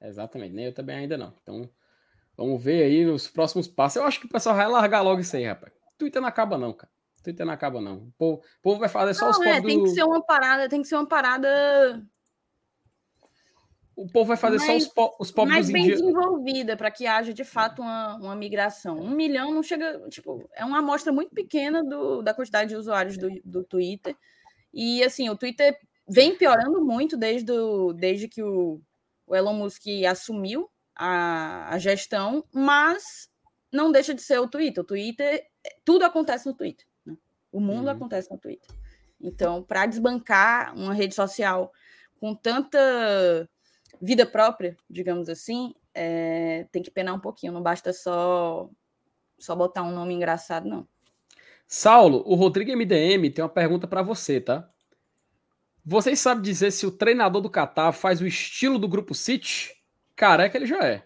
Exatamente, 0.00 0.54
nem 0.54 0.64
eu 0.64 0.72
também 0.72 0.96
ainda 0.96 1.18
não. 1.18 1.34
Então 1.42 1.68
vamos 2.34 2.64
ver 2.64 2.82
aí 2.82 3.04
nos 3.04 3.28
próximos 3.28 3.68
passos. 3.68 3.96
Eu 3.96 4.04
acho 4.04 4.18
que 4.18 4.24
o 4.24 4.30
pessoal 4.30 4.56
vai 4.56 4.66
largar 4.66 5.02
logo 5.02 5.20
isso 5.20 5.36
aí, 5.36 5.44
rapaz. 5.44 5.70
Twitter 5.98 6.22
não 6.22 6.28
acaba, 6.28 6.56
não, 6.56 6.72
cara. 6.72 6.90
Twitter 7.22 7.44
não 7.44 7.52
acaba, 7.52 7.78
não. 7.78 7.96
O 7.98 8.12
povo, 8.16 8.38
o 8.38 8.62
povo 8.62 8.80
vai 8.80 8.88
fazer 8.88 9.12
só 9.12 9.26
não, 9.26 9.32
os 9.32 9.40
é, 9.46 9.60
Tem 9.60 9.80
do... 9.80 9.84
que 9.84 9.90
ser 9.90 10.04
uma 10.04 10.24
parada, 10.24 10.66
tem 10.66 10.80
que 10.80 10.88
ser 10.88 10.94
uma 10.94 11.06
parada. 11.06 12.02
O 14.00 14.06
povo 14.06 14.28
vai 14.28 14.36
fazer 14.38 14.56
mais, 14.56 14.66
só 14.66 14.76
os, 14.78 14.88
po 14.88 15.16
os 15.20 15.30
pobres 15.30 15.54
mais 15.54 15.70
bem 15.70 15.86
desenvolvida 15.86 16.74
para 16.74 16.90
que 16.90 17.06
haja 17.06 17.34
de 17.34 17.44
fato 17.44 17.82
uma, 17.82 18.16
uma 18.16 18.34
migração. 18.34 18.98
Um 18.98 19.10
milhão 19.10 19.52
não 19.52 19.62
chega, 19.62 20.00
tipo, 20.08 20.48
é 20.54 20.64
uma 20.64 20.78
amostra 20.78 21.12
muito 21.12 21.34
pequena 21.34 21.84
do, 21.84 22.22
da 22.22 22.32
quantidade 22.32 22.70
de 22.70 22.76
usuários 22.76 23.18
do, 23.18 23.28
do 23.44 23.62
Twitter. 23.62 24.16
E 24.72 25.04
assim, 25.04 25.28
o 25.28 25.36
Twitter 25.36 25.78
vem 26.08 26.34
piorando 26.34 26.82
muito 26.82 27.14
desde, 27.14 27.52
o, 27.52 27.92
desde 27.92 28.26
que 28.26 28.42
o, 28.42 28.80
o 29.26 29.36
Elon 29.36 29.52
Musk 29.52 29.82
assumiu 30.08 30.70
a, 30.96 31.68
a 31.68 31.78
gestão, 31.78 32.42
mas 32.54 33.28
não 33.70 33.92
deixa 33.92 34.14
de 34.14 34.22
ser 34.22 34.38
o 34.38 34.48
Twitter. 34.48 34.82
O 34.82 34.86
Twitter, 34.86 35.46
tudo 35.84 36.06
acontece 36.06 36.46
no 36.46 36.54
Twitter. 36.54 36.86
Né? 37.04 37.18
O 37.52 37.60
mundo 37.60 37.84
uhum. 37.84 37.90
acontece 37.90 38.30
no 38.30 38.38
Twitter. 38.38 38.74
Então, 39.20 39.62
para 39.62 39.84
desbancar 39.84 40.74
uma 40.74 40.94
rede 40.94 41.14
social 41.14 41.70
com 42.18 42.34
tanta 42.34 42.78
vida 44.00 44.26
própria, 44.26 44.76
digamos 44.88 45.28
assim, 45.28 45.74
é, 45.94 46.66
tem 46.70 46.82
que 46.82 46.90
penar 46.90 47.14
um 47.14 47.20
pouquinho. 47.20 47.52
Não 47.52 47.62
basta 47.62 47.92
só 47.92 48.68
só 49.38 49.56
botar 49.56 49.82
um 49.82 49.92
nome 49.92 50.14
engraçado, 50.14 50.68
não. 50.68 50.86
Saulo, 51.66 52.22
o 52.26 52.34
Rodrigo 52.34 52.70
MDM 52.76 53.30
tem 53.30 53.42
uma 53.42 53.48
pergunta 53.48 53.86
para 53.86 54.02
você, 54.02 54.40
tá? 54.40 54.68
Vocês 55.84 56.20
sabem 56.20 56.42
dizer 56.42 56.70
se 56.72 56.84
o 56.84 56.90
treinador 56.90 57.40
do 57.40 57.50
Qatar 57.50 57.92
faz 57.92 58.20
o 58.20 58.26
estilo 58.26 58.78
do 58.78 58.88
grupo 58.88 59.14
City? 59.14 59.74
Careca 60.14 60.58
ele 60.58 60.66
já 60.66 60.80
é. 60.80 61.04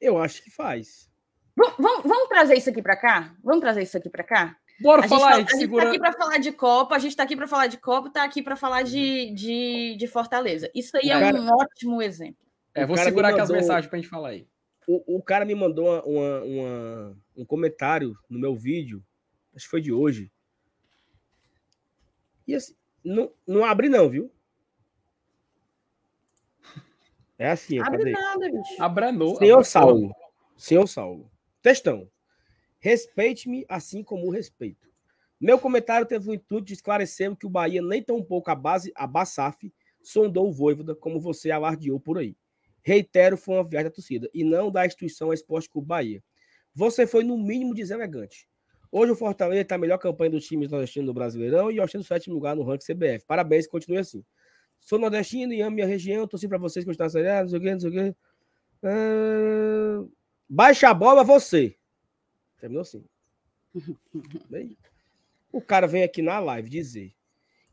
Eu 0.00 0.18
acho 0.18 0.42
que 0.42 0.50
faz. 0.50 1.10
Vamos, 1.56 2.02
vamos 2.02 2.28
trazer 2.28 2.56
isso 2.56 2.70
aqui 2.70 2.82
para 2.82 2.96
cá? 2.96 3.34
Vamos 3.42 3.60
trazer 3.60 3.82
isso 3.82 3.96
aqui 3.96 4.10
para 4.10 4.24
cá? 4.24 4.56
Bora 4.80 5.04
a 5.04 5.08
falar 5.08 5.36
gente, 5.38 5.50
tá, 5.50 5.56
A 5.56 5.60
gente 5.60 5.72
está 5.72 5.88
aqui 5.88 5.98
para 5.98 6.12
falar 6.12 6.38
de 6.38 6.52
Copa, 6.52 6.94
a 6.94 6.98
gente 6.98 7.10
está 7.10 7.22
aqui 7.22 7.36
para 7.36 7.46
falar 7.46 7.66
de 7.66 7.78
Copa, 7.78 8.08
está 8.08 8.24
aqui 8.24 8.42
para 8.42 8.56
falar 8.56 8.82
de, 8.82 9.32
de, 9.34 9.96
de, 9.96 10.06
Fortaleza. 10.06 10.70
Isso 10.74 10.96
aí 10.96 11.08
o 11.08 11.12
é 11.12 11.20
cara, 11.20 11.40
um 11.40 11.48
ótimo 11.48 12.00
exemplo. 12.00 12.46
É, 12.74 12.86
vou 12.86 12.96
segurar 12.96 13.28
mandou, 13.28 13.42
aqui 13.42 13.52
as 13.52 13.60
mensagens 13.60 13.86
para 13.86 13.98
a 13.98 14.00
gente 14.00 14.10
falar 14.10 14.30
aí. 14.30 14.46
O, 14.86 15.18
o 15.18 15.22
cara 15.22 15.44
me 15.44 15.54
mandou 15.54 15.86
uma, 15.86 16.02
uma, 16.04 16.42
uma, 16.42 17.16
um 17.36 17.44
comentário 17.44 18.14
no 18.28 18.38
meu 18.38 18.56
vídeo, 18.56 19.04
acho 19.54 19.66
que 19.66 19.70
foi 19.70 19.82
de 19.82 19.92
hoje. 19.92 20.32
E 22.46 22.54
assim, 22.54 22.74
não, 23.04 23.30
não 23.46 23.64
abre, 23.64 23.88
não, 23.88 24.08
viu? 24.08 24.32
É 27.38 27.50
assim, 27.50 27.78
abre 27.78 27.98
cadê? 27.98 28.10
nada, 28.12 28.50
bicho. 28.50 28.82
Abranou. 28.82 29.36
Senhor 29.36 29.64
Saulo. 29.64 30.14
Senhor 30.56 30.86
Saulo. 30.86 31.30
Textão. 31.62 32.08
Respeite-me 32.80 33.64
assim 33.68 34.02
como 34.02 34.26
o 34.26 34.30
respeito. 34.30 34.88
Meu 35.40 35.58
comentário 35.58 36.06
teve 36.06 36.28
o 36.28 36.34
intuito 36.34 36.66
de 36.66 36.74
esclarecer 36.74 37.34
que 37.36 37.46
o 37.46 37.50
Bahia 37.50 37.80
nem 37.80 38.02
tão 38.02 38.22
pouco 38.22 38.50
a 38.50 38.54
base 38.54 38.92
a 38.94 39.06
Basaf 39.06 39.72
sondou 40.02 40.48
o 40.48 40.52
Voivoda 40.52 40.94
como 40.94 41.20
você 41.20 41.50
alardeou 41.50 42.00
por 42.00 42.18
aí. 42.18 42.36
Reitero, 42.82 43.36
foi 43.36 43.56
uma 43.56 43.64
viagem 43.64 43.88
da 43.88 43.94
torcida 43.94 44.30
e 44.32 44.42
não 44.42 44.70
da 44.70 44.86
instituição 44.86 45.32
Esporte 45.32 45.68
Clube 45.68 45.86
Bahia. 45.86 46.22
Você 46.74 47.06
foi 47.06 47.22
no 47.22 47.36
mínimo 47.36 47.74
deselegante. 47.74 48.48
Hoje 48.90 49.12
o 49.12 49.16
Fortaleza 49.16 49.60
está 49.60 49.74
a 49.76 49.78
melhor 49.78 49.98
campanha 49.98 50.30
dos 50.30 50.46
times 50.46 50.70
nordestinos 50.70 51.06
do 51.06 51.14
Brasileirão 51.14 51.70
e 51.70 51.78
ostenta 51.80 52.02
o 52.02 52.06
sétimo 52.06 52.34
lugar 52.34 52.56
no 52.56 52.62
ranking 52.62 52.92
CBF. 52.92 53.24
Parabéns, 53.26 53.66
continue 53.66 53.98
assim. 53.98 54.24
Sou 54.80 54.98
nordestino 54.98 55.52
e 55.52 55.60
amo 55.60 55.76
minha 55.76 55.86
região, 55.86 56.26
torci 56.26 56.48
para 56.48 56.58
vocês 56.58 56.84
continuar 56.84 57.10
seriado, 57.10 57.42
não 57.42 57.50
sei 57.50 57.58
o 57.58 57.62
que, 57.62 57.70
não 57.70 57.80
sei 57.80 57.90
o 57.90 57.92
que. 57.92 58.16
Ah, 58.82 60.04
baixa 60.48 60.88
a 60.88 60.94
bola 60.94 61.22
você. 61.22 61.76
Terminou 62.60 62.82
assim. 62.82 63.04
Bem, 64.48 64.76
o 65.50 65.60
cara 65.60 65.86
vem 65.86 66.02
aqui 66.02 66.22
na 66.22 66.38
live 66.38 66.68
dizer 66.68 67.14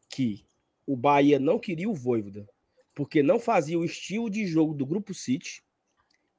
que 0.09 0.45
o 0.85 0.95
Bahia 0.95 1.39
não 1.39 1.59
queria 1.59 1.89
o 1.89 1.93
Voivoda 1.93 2.47
porque 2.95 3.21
não 3.21 3.39
fazia 3.39 3.77
o 3.77 3.85
estilo 3.85 4.29
de 4.29 4.47
jogo 4.47 4.73
do 4.73 4.85
Grupo 4.85 5.13
City 5.13 5.63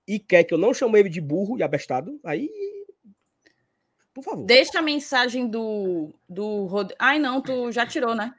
e 0.07 0.19
quer 0.19 0.43
que 0.43 0.53
eu 0.53 0.59
não 0.59 0.75
chame 0.75 0.99
ele 0.99 1.09
de 1.09 1.21
burro 1.21 1.57
e 1.59 1.63
abestado, 1.63 2.19
aí 2.25 2.51
por 4.13 4.25
favor. 4.25 4.45
Deixa 4.45 4.81
a 4.81 4.83
mensagem 4.83 5.47
do 5.47 6.13
do 6.29 6.65
Rod... 6.65 6.91
Ai 6.99 7.21
não, 7.21 7.41
tu 7.41 7.71
já 7.71 7.87
tirou, 7.87 8.15
né? 8.15 8.35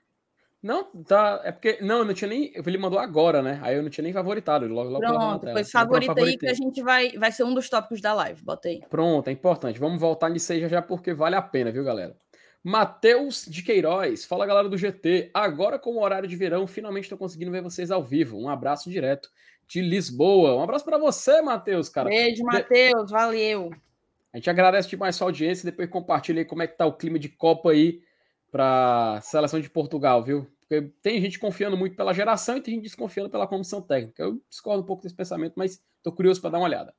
Não, 0.61 0.83
tá. 0.83 1.41
É 1.45 1.51
porque. 1.51 1.77
Não, 1.81 1.99
eu 1.99 2.05
não 2.05 2.13
tinha 2.13 2.27
nem. 2.27 2.51
Ele 2.53 2.77
mandou 2.77 2.99
agora, 2.99 3.41
né? 3.41 3.59
Aí 3.63 3.75
eu 3.75 3.81
não 3.81 3.89
tinha 3.89 4.03
nem 4.03 4.11
favoritado. 4.11 4.67
Logo, 4.67 4.89
logo 4.89 4.99
Pronto, 4.99 5.47
pois 5.53 5.71
favorita 5.71 6.19
aí 6.19 6.37
que 6.37 6.47
a 6.47 6.53
gente 6.53 6.81
vai. 6.81 7.11
Vai 7.17 7.31
ser 7.31 7.43
um 7.43 7.53
dos 7.53 7.69
tópicos 7.69 8.01
da 8.01 8.13
live. 8.13 8.43
Bota 8.43 8.67
aí. 8.67 8.81
Pronto, 8.89 9.29
é 9.29 9.31
importante. 9.31 9.79
Vamos 9.79 10.01
voltar 10.01 10.29
nisso 10.29 10.51
aí 10.51 10.59
já, 10.59 10.67
já 10.67 10.81
porque 10.81 11.13
vale 11.13 11.35
a 11.35 11.41
pena, 11.41 11.71
viu, 11.71 11.83
galera? 11.83 12.15
Matheus 12.61 13.45
de 13.47 13.63
Queiroz, 13.63 14.25
fala 14.25 14.45
galera 14.45 14.67
do 14.67 14.77
GT. 14.77 15.31
Agora, 15.33 15.79
com 15.79 15.91
o 15.91 16.03
horário 16.03 16.27
de 16.27 16.35
verão, 16.35 16.67
finalmente 16.67 17.05
estou 17.05 17.17
conseguindo 17.17 17.51
ver 17.51 17.61
vocês 17.61 17.89
ao 17.89 18.03
vivo. 18.03 18.37
Um 18.37 18.49
abraço 18.49 18.89
direto 18.89 19.29
de 19.65 19.81
Lisboa. 19.81 20.55
Um 20.55 20.63
abraço 20.63 20.83
para 20.83 20.97
você, 20.97 21.41
Matheus, 21.41 21.87
cara. 21.87 22.09
Beijo, 22.09 22.43
Matheus, 22.43 23.09
valeu. 23.09 23.71
A 24.33 24.37
gente 24.37 24.49
agradece 24.49 24.89
demais 24.89 25.15
sua 25.15 25.27
audiência 25.27 25.63
e 25.63 25.71
depois 25.71 25.89
compartilha 25.89 26.41
aí 26.41 26.45
como 26.45 26.61
é 26.61 26.67
que 26.67 26.77
tá 26.77 26.85
o 26.85 26.93
clima 26.93 27.17
de 27.17 27.29
Copa 27.29 27.71
aí 27.71 28.01
para 28.51 29.19
seleção 29.21 29.59
de 29.59 29.69
Portugal, 29.69 30.23
viu? 30.23 30.47
Porque 30.59 30.91
tem 31.01 31.19
gente 31.21 31.39
confiando 31.39 31.75
muito 31.75 31.95
pela 31.95 32.13
geração 32.13 32.57
e 32.57 32.61
tem 32.61 32.75
gente 32.75 32.83
desconfiando 32.83 33.29
pela 33.29 33.47
comissão 33.47 33.81
técnica. 33.81 34.23
Eu 34.23 34.41
discordo 34.49 34.83
um 34.83 34.85
pouco 34.85 35.03
desse 35.03 35.15
pensamento, 35.15 35.53
mas 35.55 35.81
estou 35.97 36.13
curioso 36.13 36.39
para 36.39 36.51
dar 36.51 36.59
uma 36.59 36.67
olhada. 36.67 36.93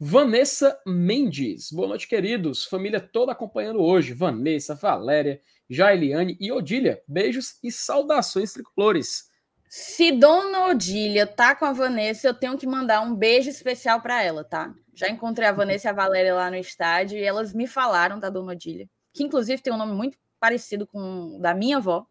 Vanessa 0.00 0.80
Mendes. 0.86 1.70
Boa 1.70 1.88
noite, 1.88 2.08
queridos. 2.08 2.64
Família 2.64 2.98
toda 2.98 3.32
acompanhando 3.32 3.80
hoje. 3.80 4.14
Vanessa, 4.14 4.74
Valéria, 4.74 5.40
Jaeliane 5.68 6.36
e 6.40 6.50
Odília. 6.50 7.02
Beijos 7.06 7.58
e 7.62 7.70
saudações 7.70 8.52
tricolores. 8.52 9.30
Se 9.68 10.12
Dona 10.12 10.66
Odília 10.66 11.26
tá 11.26 11.54
com 11.54 11.64
a 11.64 11.72
Vanessa, 11.72 12.26
eu 12.28 12.34
tenho 12.34 12.58
que 12.58 12.66
mandar 12.66 13.00
um 13.00 13.14
beijo 13.14 13.48
especial 13.48 14.02
para 14.02 14.22
ela, 14.22 14.44
tá? 14.44 14.74
Já 14.92 15.08
encontrei 15.08 15.48
a 15.48 15.52
Vanessa 15.52 15.88
e 15.88 15.90
a 15.90 15.94
Valéria 15.94 16.34
lá 16.34 16.50
no 16.50 16.56
estádio 16.56 17.18
e 17.18 17.22
elas 17.22 17.54
me 17.54 17.66
falaram 17.66 18.18
da 18.18 18.28
Dona 18.28 18.52
Odília, 18.52 18.86
que 19.14 19.22
inclusive 19.22 19.62
tem 19.62 19.72
um 19.72 19.78
nome 19.78 19.94
muito 19.94 20.18
parecido 20.42 20.88
com 20.88 21.38
da 21.40 21.54
minha 21.54 21.76
avó, 21.76 22.04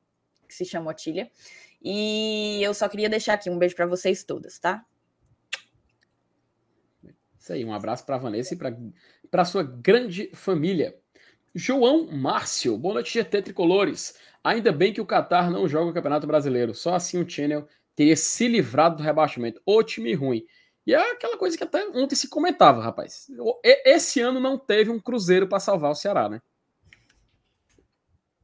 que 0.48 0.56
se 0.56 0.64
chama 0.64 0.90
Otília. 0.90 1.30
E 1.82 2.64
eu 2.64 2.74
só 2.74 2.88
queria 2.88 3.10
deixar 3.10 3.34
aqui 3.34 3.50
um 3.50 3.60
beijo 3.60 3.76
para 3.76 3.86
vocês 3.86 4.24
todas, 4.24 4.58
tá? 4.58 4.86
Isso 7.38 7.52
aí, 7.52 7.66
um 7.66 7.74
abraço 7.74 8.06
para 8.06 8.18
Vanessa 8.18 8.54
e 8.54 8.58
para 9.30 9.44
sua 9.44 9.64
grande 9.64 10.32
família. 10.34 10.98
João 11.54 12.10
Márcio, 12.10 12.78
boa 12.78 12.94
noite, 12.94 13.12
GT 13.12 13.42
Tricolores. 13.42 14.16
Ainda 14.42 14.72
bem 14.72 14.94
que 14.94 15.02
o 15.02 15.06
Qatar 15.06 15.52
não 15.52 15.68
joga 15.68 15.92
o 15.92 15.94
Campeonato 15.94 16.26
Brasileiro, 16.26 16.74
só 16.74 16.96
assim 16.96 17.22
o 17.22 17.30
Channel 17.30 17.68
teria 17.98 18.16
se 18.16 18.48
livrado 18.48 18.96
do 18.96 19.04
rebaixamento. 19.04 19.62
O 19.66 19.84
time 19.84 20.14
ruim. 20.14 20.46
E 20.88 20.94
é 20.94 21.12
aquela 21.12 21.38
coisa 21.38 21.58
que 21.58 21.66
até 21.66 21.86
ontem 21.90 22.16
se 22.16 22.30
comentava, 22.30 22.82
rapaz. 22.82 23.28
Esse 23.62 24.22
ano 24.22 24.40
não 24.40 24.58
teve 24.58 24.90
um 24.90 25.02
Cruzeiro 25.02 25.50
para 25.50 25.60
salvar 25.60 25.92
o 25.92 25.96
Ceará, 25.96 26.30
né? 26.30 26.42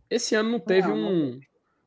Esse 0.09 0.35
ano 0.35 0.51
não 0.51 0.59
teve 0.59 0.87
não, 0.87 0.97
um 0.97 1.39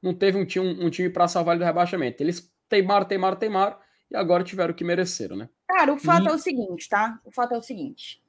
não 0.02 0.14
teve 0.14 0.38
um, 0.38 0.62
um, 0.62 0.86
um 0.86 0.90
time 0.90 1.10
para 1.10 1.28
salvar 1.28 1.54
ele 1.54 1.64
do 1.64 1.66
rebaixamento. 1.66 2.22
Eles 2.22 2.50
teimaram, 2.68 3.06
teimaram, 3.06 3.36
teimaram 3.36 3.76
e 4.10 4.16
agora 4.16 4.42
tiveram 4.42 4.72
o 4.72 4.74
que 4.74 4.84
mereceram, 4.84 5.36
né? 5.36 5.48
Cara, 5.68 5.92
o 5.92 5.98
fato 5.98 6.24
e... 6.24 6.28
é 6.28 6.32
o 6.32 6.38
seguinte, 6.38 6.88
tá? 6.88 7.20
O 7.24 7.30
fato 7.30 7.54
é 7.54 7.58
o 7.58 7.62
seguinte. 7.62 8.22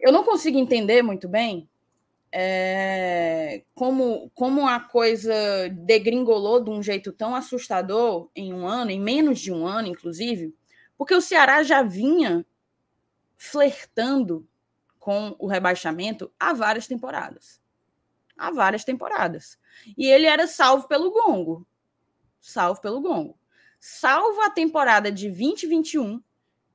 Eu 0.00 0.12
não 0.12 0.24
consigo 0.24 0.58
entender 0.58 1.02
muito 1.02 1.28
bem 1.28 1.68
é, 2.32 3.62
como, 3.74 4.30
como 4.34 4.66
a 4.66 4.80
coisa 4.80 5.34
degringolou 5.70 6.62
de 6.62 6.70
um 6.70 6.82
jeito 6.82 7.12
tão 7.12 7.34
assustador 7.34 8.28
em 8.34 8.52
um 8.52 8.66
ano, 8.66 8.90
em 8.90 9.00
menos 9.00 9.40
de 9.40 9.52
um 9.52 9.66
ano, 9.66 9.88
inclusive, 9.88 10.54
porque 10.98 11.14
o 11.14 11.20
Ceará 11.20 11.62
já 11.62 11.82
vinha 11.82 12.44
flertando 13.36 14.46
com 14.98 15.36
o 15.38 15.46
rebaixamento 15.46 16.30
há 16.38 16.52
várias 16.52 16.86
temporadas. 16.86 17.60
Há 18.36 18.50
várias 18.50 18.84
temporadas. 18.84 19.58
E 19.96 20.06
ele 20.06 20.26
era 20.26 20.46
salvo 20.46 20.86
pelo 20.88 21.10
gongo. 21.10 21.66
Salvo 22.40 22.80
pelo 22.80 23.00
gongo 23.00 23.38
salvo 23.88 24.40
a 24.40 24.50
temporada 24.50 25.12
de 25.12 25.28
2021, 25.28 26.20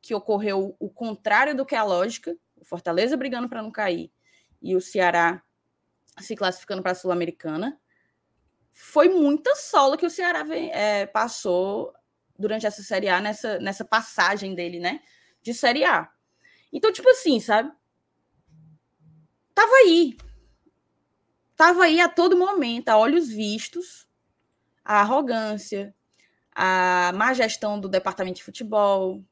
que 0.01 0.15
ocorreu 0.15 0.75
o 0.79 0.89
contrário 0.89 1.55
do 1.55 1.65
que 1.65 1.75
a 1.75 1.83
lógica, 1.83 2.35
o 2.55 2.65
Fortaleza 2.65 3.17
brigando 3.17 3.49
para 3.49 3.61
não 3.61 3.69
cair 3.69 4.11
e 4.61 4.75
o 4.75 4.81
Ceará 4.81 5.43
se 6.19 6.35
classificando 6.35 6.81
para 6.81 6.93
a 6.93 6.95
Sul-Americana, 6.95 7.79
foi 8.71 9.09
muita 9.09 9.55
sola 9.55 9.97
que 9.97 10.05
o 10.05 10.09
Ceará 10.09 10.45
é, 10.55 11.05
passou 11.05 11.93
durante 12.37 12.65
essa 12.65 12.81
Série 12.81 13.09
A, 13.09 13.19
nessa, 13.19 13.59
nessa 13.59 13.83
passagem 13.83 14.55
dele, 14.55 14.79
né, 14.79 15.01
de 15.41 15.53
Série 15.53 15.83
A. 15.83 16.09
Então, 16.71 16.91
tipo 16.91 17.09
assim, 17.09 17.39
sabe? 17.39 17.71
Tava 19.53 19.73
aí. 19.85 20.15
Tava 21.61 21.83
aí 21.83 22.01
a 22.01 22.09
todo 22.09 22.35
momento, 22.35 22.89
a 22.89 22.97
olhos 22.97 23.29
vistos, 23.29 24.07
a 24.83 24.99
arrogância, 25.01 25.93
a 26.55 27.11
má 27.13 27.35
gestão 27.35 27.79
do 27.79 27.87
departamento 27.87 28.37
de 28.37 28.43
futebol, 28.43 29.23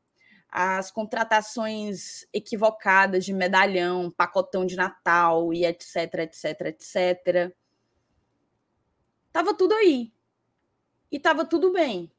as 0.47 0.91
contratações 0.91 2.27
equivocadas 2.31 3.25
de 3.25 3.33
medalhão, 3.33 4.11
pacotão 4.11 4.63
de 4.63 4.75
Natal 4.75 5.51
e 5.51 5.65
etc, 5.65 6.13
etc, 6.19 6.61
etc. 6.67 7.51
Tava 9.31 9.55
tudo 9.55 9.73
aí. 9.73 10.13
E 11.11 11.19
tava 11.19 11.43
tudo 11.43 11.73
bem. 11.73 12.11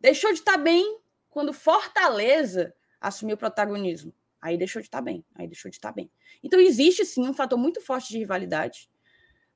Deixou 0.00 0.32
de 0.32 0.38
estar 0.38 0.52
tá 0.52 0.58
bem 0.58 0.98
quando 1.28 1.52
Fortaleza 1.52 2.74
assumiu 2.98 3.34
o 3.34 3.38
protagonismo. 3.38 4.14
Aí 4.40 4.56
deixou 4.56 4.80
de 4.80 4.88
estar 4.88 5.00
tá 5.00 5.04
bem. 5.04 5.22
Aí 5.34 5.46
deixou 5.46 5.70
de 5.70 5.76
estar 5.76 5.90
tá 5.90 5.94
bem. 5.94 6.10
Então 6.42 6.58
existe 6.58 7.04
sim 7.04 7.28
um 7.28 7.34
fator 7.34 7.58
muito 7.58 7.82
forte 7.82 8.08
de 8.08 8.16
rivalidade 8.16 8.88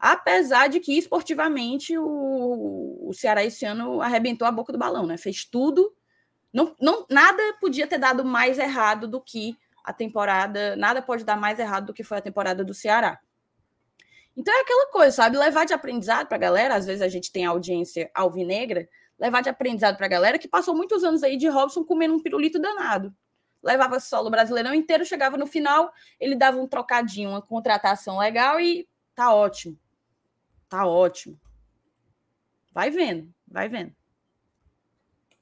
apesar 0.05 0.69
de 0.69 0.81
que 0.81 0.99
esportivamente 0.99 1.97
o, 1.97 3.09
o 3.09 3.15
Ceará 3.15 3.43
esse 3.43 3.65
ano 3.65 4.03
arrebentou 4.03 4.47
a 4.47 4.53
boca 4.53 4.71
do 4.71 4.79
balão, 4.79 5.07
né? 5.07 5.17
Fez 5.17 5.47
tudo. 5.47 5.97
Não, 6.53 6.77
não, 6.79 7.07
nada 7.09 7.43
podia 7.59 7.87
ter 7.87 7.97
dado 7.97 8.23
mais 8.23 8.59
errado 8.59 9.09
do 9.09 9.19
que 9.19 9.57
a 9.83 9.95
temporada, 9.95 10.77
nada 10.77 11.01
pode 11.01 11.25
dar 11.25 11.39
mais 11.39 11.59
errado 11.59 11.87
do 11.87 11.95
que 11.95 12.05
foi 12.05 12.19
a 12.19 12.21
temporada 12.21 12.63
do 12.63 12.75
Ceará. 12.75 13.19
Então 14.37 14.53
é 14.55 14.61
aquela 14.61 14.91
coisa, 14.91 15.11
sabe? 15.11 15.39
Levar 15.39 15.65
de 15.65 15.73
aprendizado 15.73 16.27
para 16.27 16.37
a 16.37 16.41
galera, 16.41 16.75
às 16.75 16.85
vezes 16.85 17.01
a 17.01 17.09
gente 17.09 17.33
tem 17.33 17.47
audiência 17.47 18.11
alvinegra, 18.15 18.87
levar 19.19 19.41
de 19.41 19.49
aprendizado 19.49 19.97
para 19.97 20.05
a 20.05 20.11
galera 20.11 20.39
que 20.39 20.49
passou 20.49 20.77
muitos 20.77 21.03
anos 21.03 21.23
aí 21.23 21.39
de 21.39 21.49
Robson 21.49 21.83
comendo 21.83 22.15
um 22.15 22.21
pirulito 22.21 22.59
danado. 22.59 23.15
Levava 23.63 23.99
solo 23.99 24.29
brasileirão 24.29 24.75
inteiro, 24.75 25.07
chegava 25.07 25.39
no 25.39 25.47
final, 25.47 25.91
ele 26.21 26.37
dava 26.37 26.61
um 26.61 26.69
trocadinho, 26.69 27.31
uma 27.31 27.41
contratação 27.41 28.19
legal 28.19 28.61
e 28.61 28.87
tá 29.15 29.35
ótimo. 29.35 29.79
Tá 30.75 30.85
ótimo. 30.89 31.39
Vai 32.73 32.91
vendo, 32.91 33.33
vai 33.47 33.69
vendo. 33.69 33.95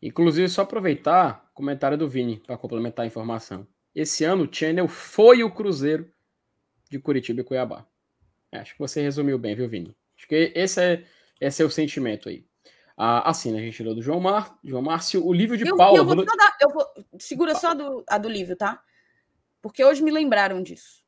Inclusive, 0.02 0.46
só 0.46 0.60
aproveitar 0.60 1.48
o 1.52 1.54
comentário 1.54 1.96
do 1.96 2.06
Vini 2.06 2.36
para 2.46 2.58
complementar 2.58 3.04
a 3.04 3.06
informação. 3.06 3.66
Esse 3.94 4.24
ano 4.24 4.44
o 4.44 4.54
Channel 4.54 4.86
foi 4.86 5.42
o 5.42 5.50
Cruzeiro 5.50 6.12
de 6.90 6.98
Curitiba 6.98 7.40
e 7.40 7.44
Cuiabá. 7.44 7.86
É, 8.52 8.58
acho 8.58 8.74
que 8.74 8.78
você 8.78 9.00
resumiu 9.00 9.38
bem, 9.38 9.56
viu, 9.56 9.66
Vini? 9.66 9.96
Acho 10.18 10.28
que 10.28 10.52
esse 10.54 10.82
é, 10.82 11.06
esse 11.40 11.62
é 11.62 11.64
o 11.64 11.70
sentimento 11.70 12.28
aí. 12.28 12.44
Ah, 12.94 13.30
assim, 13.30 13.52
né? 13.52 13.60
A 13.60 13.62
gente 13.62 13.76
tirou 13.76 13.94
do 13.94 14.02
João, 14.02 14.20
Mar, 14.20 14.58
João 14.62 14.82
Márcio, 14.82 15.26
o 15.26 15.32
livro 15.32 15.56
de 15.56 15.66
eu, 15.66 15.78
Paulo. 15.78 15.96
Eu 15.96 16.04
vou, 16.04 16.26
dar, 16.26 16.56
eu 16.60 16.68
vou 16.68 16.86
segura 17.18 17.54
só 17.54 17.70
a 17.70 17.74
do, 17.74 18.04
a 18.06 18.18
do 18.18 18.28
livro, 18.28 18.54
tá? 18.54 18.84
Porque 19.62 19.82
hoje 19.82 20.02
me 20.02 20.10
lembraram 20.10 20.62
disso. 20.62 21.02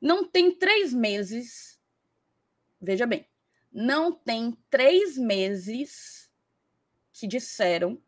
Não 0.00 0.26
tem 0.26 0.50
três 0.50 0.94
meses 0.94 1.74
veja 2.84 3.06
bem, 3.06 3.26
não 3.74 4.12
tem 4.12 4.56
três 4.70 5.18
meses 5.18 6.30
que 7.12 7.26
disseram, 7.26 8.00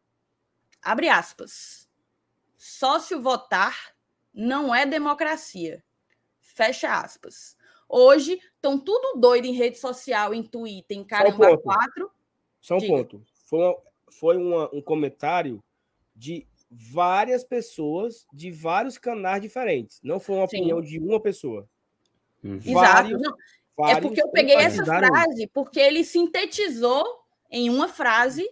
abre 0.81 1.09
aspas, 1.09 1.89
sócio 2.57 3.21
votar 3.21 3.97
não 4.33 4.73
é 4.73 4.87
democracia, 4.87 5.83
fecha 6.41 7.01
aspas. 7.01 7.57
Hoje 7.89 8.41
estão 8.55 8.79
tudo 8.79 9.19
doido 9.19 9.47
em 9.47 9.53
rede 9.53 9.79
social, 9.79 10.33
em 10.33 10.43
Twitter, 10.43 10.97
em 10.97 11.05
Caramba 11.05 11.53
um 11.53 11.59
4. 11.59 12.11
Só 12.61 12.77
um 12.77 12.79
Diga. 12.79 12.93
ponto. 12.93 13.27
Foi, 13.45 13.77
foi 14.11 14.37
uma, 14.37 14.73
um 14.75 14.81
comentário 14.81 15.63
de 16.15 16.47
várias 16.71 17.45
pessoas 17.45 18.27
de 18.33 18.51
vários 18.51 18.99
canais 18.99 19.41
diferentes. 19.41 20.01
Não 20.03 20.21
foi 20.21 20.37
uma 20.37 20.49
Sim. 20.49 20.59
opinião 20.59 20.81
de 20.81 20.99
uma 20.99 21.21
pessoa. 21.21 21.69
Hum. 22.43 22.59
Vários, 22.59 23.21
Exato. 23.21 23.37
É 23.79 24.01
porque 24.01 24.23
eu 24.23 24.29
peguei 24.29 24.57
essa 24.57 24.85
frase 24.85 25.47
porque 25.49 25.79
ele 25.79 26.03
sintetizou 26.03 27.05
em 27.51 27.69
uma 27.69 27.89
frase 27.89 28.49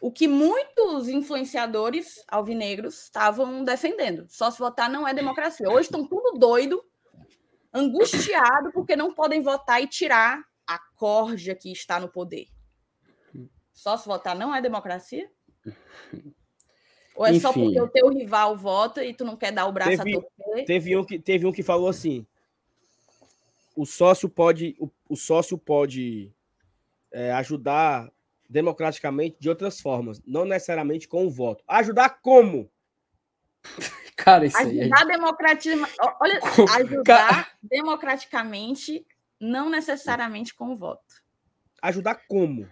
o 0.00 0.12
que 0.12 0.28
muitos 0.28 1.08
influenciadores 1.08 2.22
alvinegros 2.28 3.04
estavam 3.04 3.64
defendendo. 3.64 4.26
Só 4.28 4.50
se 4.50 4.58
votar 4.58 4.90
não 4.90 5.08
é 5.08 5.14
democracia. 5.14 5.68
Hoje 5.68 5.82
estão 5.82 6.06
tudo 6.06 6.38
doido, 6.38 6.84
angustiado 7.72 8.70
porque 8.72 8.94
não 8.94 9.14
podem 9.14 9.40
votar 9.40 9.82
e 9.82 9.86
tirar 9.86 10.44
a 10.66 10.78
corja 10.96 11.54
que 11.54 11.72
está 11.72 11.98
no 11.98 12.08
poder. 12.08 12.46
Só 13.72 13.96
se 13.96 14.06
votar 14.06 14.36
não 14.36 14.54
é 14.54 14.60
democracia? 14.60 15.30
Ou 17.14 17.24
é 17.24 17.30
Enfim, 17.30 17.40
só 17.40 17.52
porque 17.52 17.80
o 17.80 17.88
teu 17.88 18.08
rival 18.10 18.56
vota 18.56 19.02
e 19.02 19.14
tu 19.14 19.24
não 19.24 19.36
quer 19.36 19.50
dar 19.50 19.66
o 19.66 19.72
braço 19.72 19.96
teve, 19.96 20.16
a 20.16 20.20
torcer? 20.20 20.64
Teve 20.66 20.96
um 20.96 21.04
que, 21.04 21.18
teve 21.18 21.46
um 21.46 21.52
que 21.52 21.62
falou 21.62 21.88
assim: 21.88 22.26
o 23.76 23.84
sócio 23.84 24.28
pode, 24.28 24.74
o, 24.80 24.90
o 25.08 25.16
sócio 25.16 25.58
pode 25.58 26.32
é, 27.12 27.30
ajudar 27.32 28.10
democraticamente 28.48 29.36
de 29.38 29.48
outras 29.48 29.80
formas, 29.80 30.20
não 30.26 30.44
necessariamente 30.44 31.06
com 31.06 31.26
o 31.26 31.30
voto. 31.30 31.62
Ajudar 31.68 32.20
como? 32.20 32.70
Cara, 34.16 34.46
isso 34.46 34.56
ajudar 34.56 35.00
aí. 35.00 35.06
Democratima... 35.06 35.88
Olha, 36.20 36.40
ajudar 36.76 37.04
Cara... 37.04 37.48
democraticamente 37.62 39.06
não 39.38 39.68
necessariamente 39.68 40.54
com 40.54 40.72
o 40.72 40.76
voto. 40.76 41.22
Ajudar 41.82 42.14
como? 42.26 42.66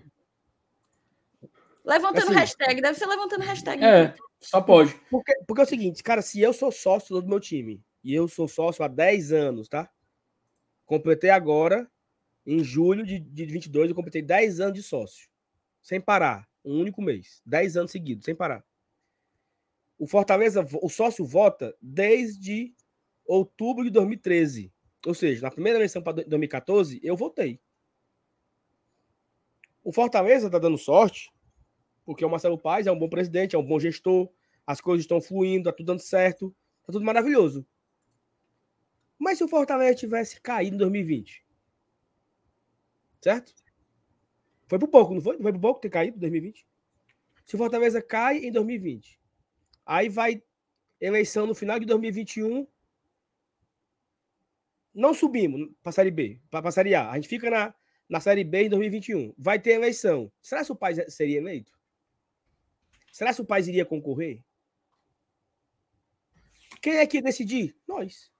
Levantando 1.84 2.28
Assim, 2.28 2.34
hashtag, 2.34 2.80
deve 2.80 2.98
ser 2.98 3.04
levantando 3.04 3.42
hashtag. 3.42 3.84
É, 3.84 4.14
só 4.40 4.62
pode. 4.62 4.94
Porque, 5.10 5.34
porque 5.46 5.60
é 5.60 5.64
o 5.64 5.68
seguinte, 5.68 6.02
cara, 6.02 6.22
se 6.22 6.40
eu 6.40 6.54
sou 6.54 6.72
sócio 6.72 7.20
do 7.20 7.28
meu 7.28 7.38
time, 7.38 7.84
e 8.02 8.14
eu 8.14 8.26
sou 8.26 8.48
sócio 8.48 8.82
há 8.82 8.88
10 8.88 9.32
anos, 9.32 9.68
tá? 9.68 9.90
Completei 10.84 11.30
agora, 11.30 11.90
em 12.46 12.62
julho 12.62 13.04
de, 13.04 13.18
de 13.18 13.46
22, 13.46 13.88
eu 13.88 13.94
completei 13.94 14.22
10 14.22 14.60
anos 14.60 14.74
de 14.74 14.82
sócio. 14.82 15.28
Sem 15.82 16.00
parar. 16.00 16.48
Um 16.64 16.80
único 16.80 17.02
mês. 17.02 17.42
10 17.44 17.76
anos 17.76 17.90
seguidos, 17.90 18.24
sem 18.24 18.34
parar. 18.34 18.64
O 19.98 20.06
Fortaleza, 20.06 20.66
o 20.82 20.88
sócio 20.88 21.24
vota 21.24 21.74
desde 21.80 22.74
outubro 23.24 23.84
de 23.84 23.90
2013. 23.90 24.72
Ou 25.06 25.14
seja, 25.14 25.42
na 25.42 25.50
primeira 25.50 25.78
eleição 25.78 26.02
para 26.02 26.24
2014, 26.24 27.00
eu 27.02 27.16
votei. 27.16 27.60
O 29.82 29.92
Fortaleza 29.92 30.50
tá 30.50 30.58
dando 30.58 30.78
sorte, 30.78 31.30
porque 32.04 32.24
o 32.24 32.30
Marcelo 32.30 32.58
Paz 32.58 32.86
é 32.86 32.92
um 32.92 32.98
bom 32.98 33.08
presidente, 33.08 33.54
é 33.54 33.58
um 33.58 33.66
bom 33.66 33.78
gestor, 33.78 34.30
as 34.66 34.80
coisas 34.80 35.04
estão 35.04 35.20
fluindo, 35.20 35.64
tá 35.64 35.72
tudo 35.72 35.86
dando 35.86 36.00
certo, 36.00 36.54
tá 36.86 36.92
tudo 36.92 37.04
maravilhoso. 37.04 37.66
Mas 39.24 39.38
se 39.38 39.44
o 39.44 39.48
Fortaleza 39.48 39.94
tivesse 39.94 40.38
caído 40.38 40.74
em 40.74 40.78
2020, 40.78 41.42
certo? 43.22 43.54
Foi 44.66 44.78
por 44.78 44.88
pouco, 44.88 45.14
não 45.14 45.22
foi? 45.22 45.36
Não 45.36 45.42
foi 45.42 45.52
por 45.54 45.60
pouco 45.62 45.80
ter 45.80 45.88
caído 45.88 46.18
em 46.18 46.20
2020? 46.20 46.66
Se 47.46 47.54
o 47.54 47.58
Fortaleza 47.58 48.02
cai 48.02 48.44
em 48.44 48.52
2020, 48.52 49.18
aí 49.86 50.10
vai 50.10 50.42
eleição 51.00 51.46
no 51.46 51.54
final 51.54 51.80
de 51.80 51.86
2021, 51.86 52.66
não 54.94 55.14
subimos 55.14 55.70
para 55.82 55.88
a 55.88 55.92
Série 55.94 56.10
B, 56.10 56.38
para 56.50 56.68
a 56.68 56.72
Série 56.72 56.94
A. 56.94 57.10
A 57.10 57.14
gente 57.14 57.28
fica 57.28 57.48
na, 57.48 57.74
na 58.06 58.20
Série 58.20 58.44
B 58.44 58.64
em 58.64 58.68
2021. 58.68 59.32
Vai 59.38 59.58
ter 59.58 59.70
eleição. 59.70 60.30
Será 60.42 60.62
que 60.62 60.70
o 60.70 60.76
Paz 60.76 60.98
seria 61.08 61.38
eleito? 61.38 61.72
Será 63.10 63.32
que 63.32 63.40
o 63.40 63.46
Paz 63.46 63.68
iria 63.68 63.86
concorrer? 63.86 64.44
Quem 66.82 66.96
é 66.96 67.06
que 67.06 67.22
decidir? 67.22 67.74
Nós. 67.88 68.30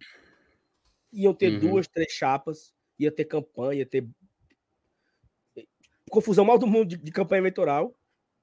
Iam 1.15 1.35
ter 1.35 1.53
Uhum. 1.53 1.61
duas, 1.61 1.87
três 1.89 2.13
chapas, 2.13 2.75
ia 2.99 3.11
ter 3.13 3.25
campanha, 3.25 3.79
ia 3.81 3.87
ter 3.87 4.07
confusão 6.11 6.45
mal 6.45 6.59
do 6.59 6.67
mundo 6.67 6.87
de, 6.91 6.97
de 6.97 7.13
campanha 7.13 7.41
eleitoral. 7.41 7.95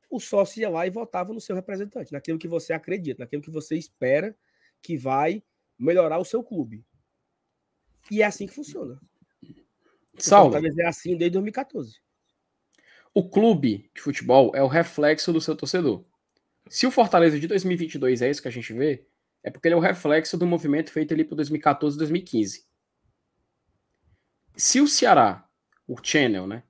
O 0.10 0.20
sócio 0.20 0.60
ia 0.60 0.70
lá 0.70 0.86
e 0.86 0.90
votava 0.90 1.34
no 1.34 1.40
seu 1.40 1.56
representante, 1.56 2.12
naquilo 2.12 2.40
que 2.40 2.48
você 2.48 2.74
acredita, 2.74 3.24
naquilo 3.24 3.42
que 3.42 3.52
você 3.52 3.78
espera 3.78 4.36
que 4.82 4.98
vai 4.98 5.44
melhorar 5.78 6.18
o 6.20 6.26
seu 6.26 6.44
clube. 6.44 6.84
E 8.10 8.22
é 8.22 8.26
assim 8.26 8.46
que 8.48 8.54
funciona. 8.54 9.00
Saulo, 10.18 10.52
Fortaleza 10.52 10.82
é 10.82 10.88
assim 10.88 11.18
desde 11.18 11.34
2014. 11.34 12.00
o 13.14 13.30
clube 13.30 13.90
de 13.94 14.02
futebol 14.02 14.52
é 14.56 14.62
o 14.64 14.68
reflexo 14.68 15.32
do 15.34 15.42
seu 15.42 15.56
torcedor. 15.56 16.04
Se 16.70 16.86
o 16.88 16.92
Fortaleza 16.92 17.40
de 17.40 17.48
2022 17.48 18.22
é 18.22 18.30
isso 18.30 18.42
que 18.42 18.48
a 18.48 18.52
gente 18.52 18.72
vê, 18.74 19.06
é 19.44 19.50
porque 19.50 19.68
ele 19.68 19.76
é 19.76 19.78
o 19.78 19.82
reflexo 19.82 20.38
do 20.38 20.46
movimento 20.46 20.92
feito 20.92 21.14
ali 21.14 21.24
por 21.24 21.36
2014 21.36 21.96
e 21.96 22.00
2015. 22.00 22.66
Se 24.56 24.80
o 24.82 24.88
Ceará, 24.88 25.48
o 25.88 25.96
Channel, 26.02 26.46
né, 26.46 26.64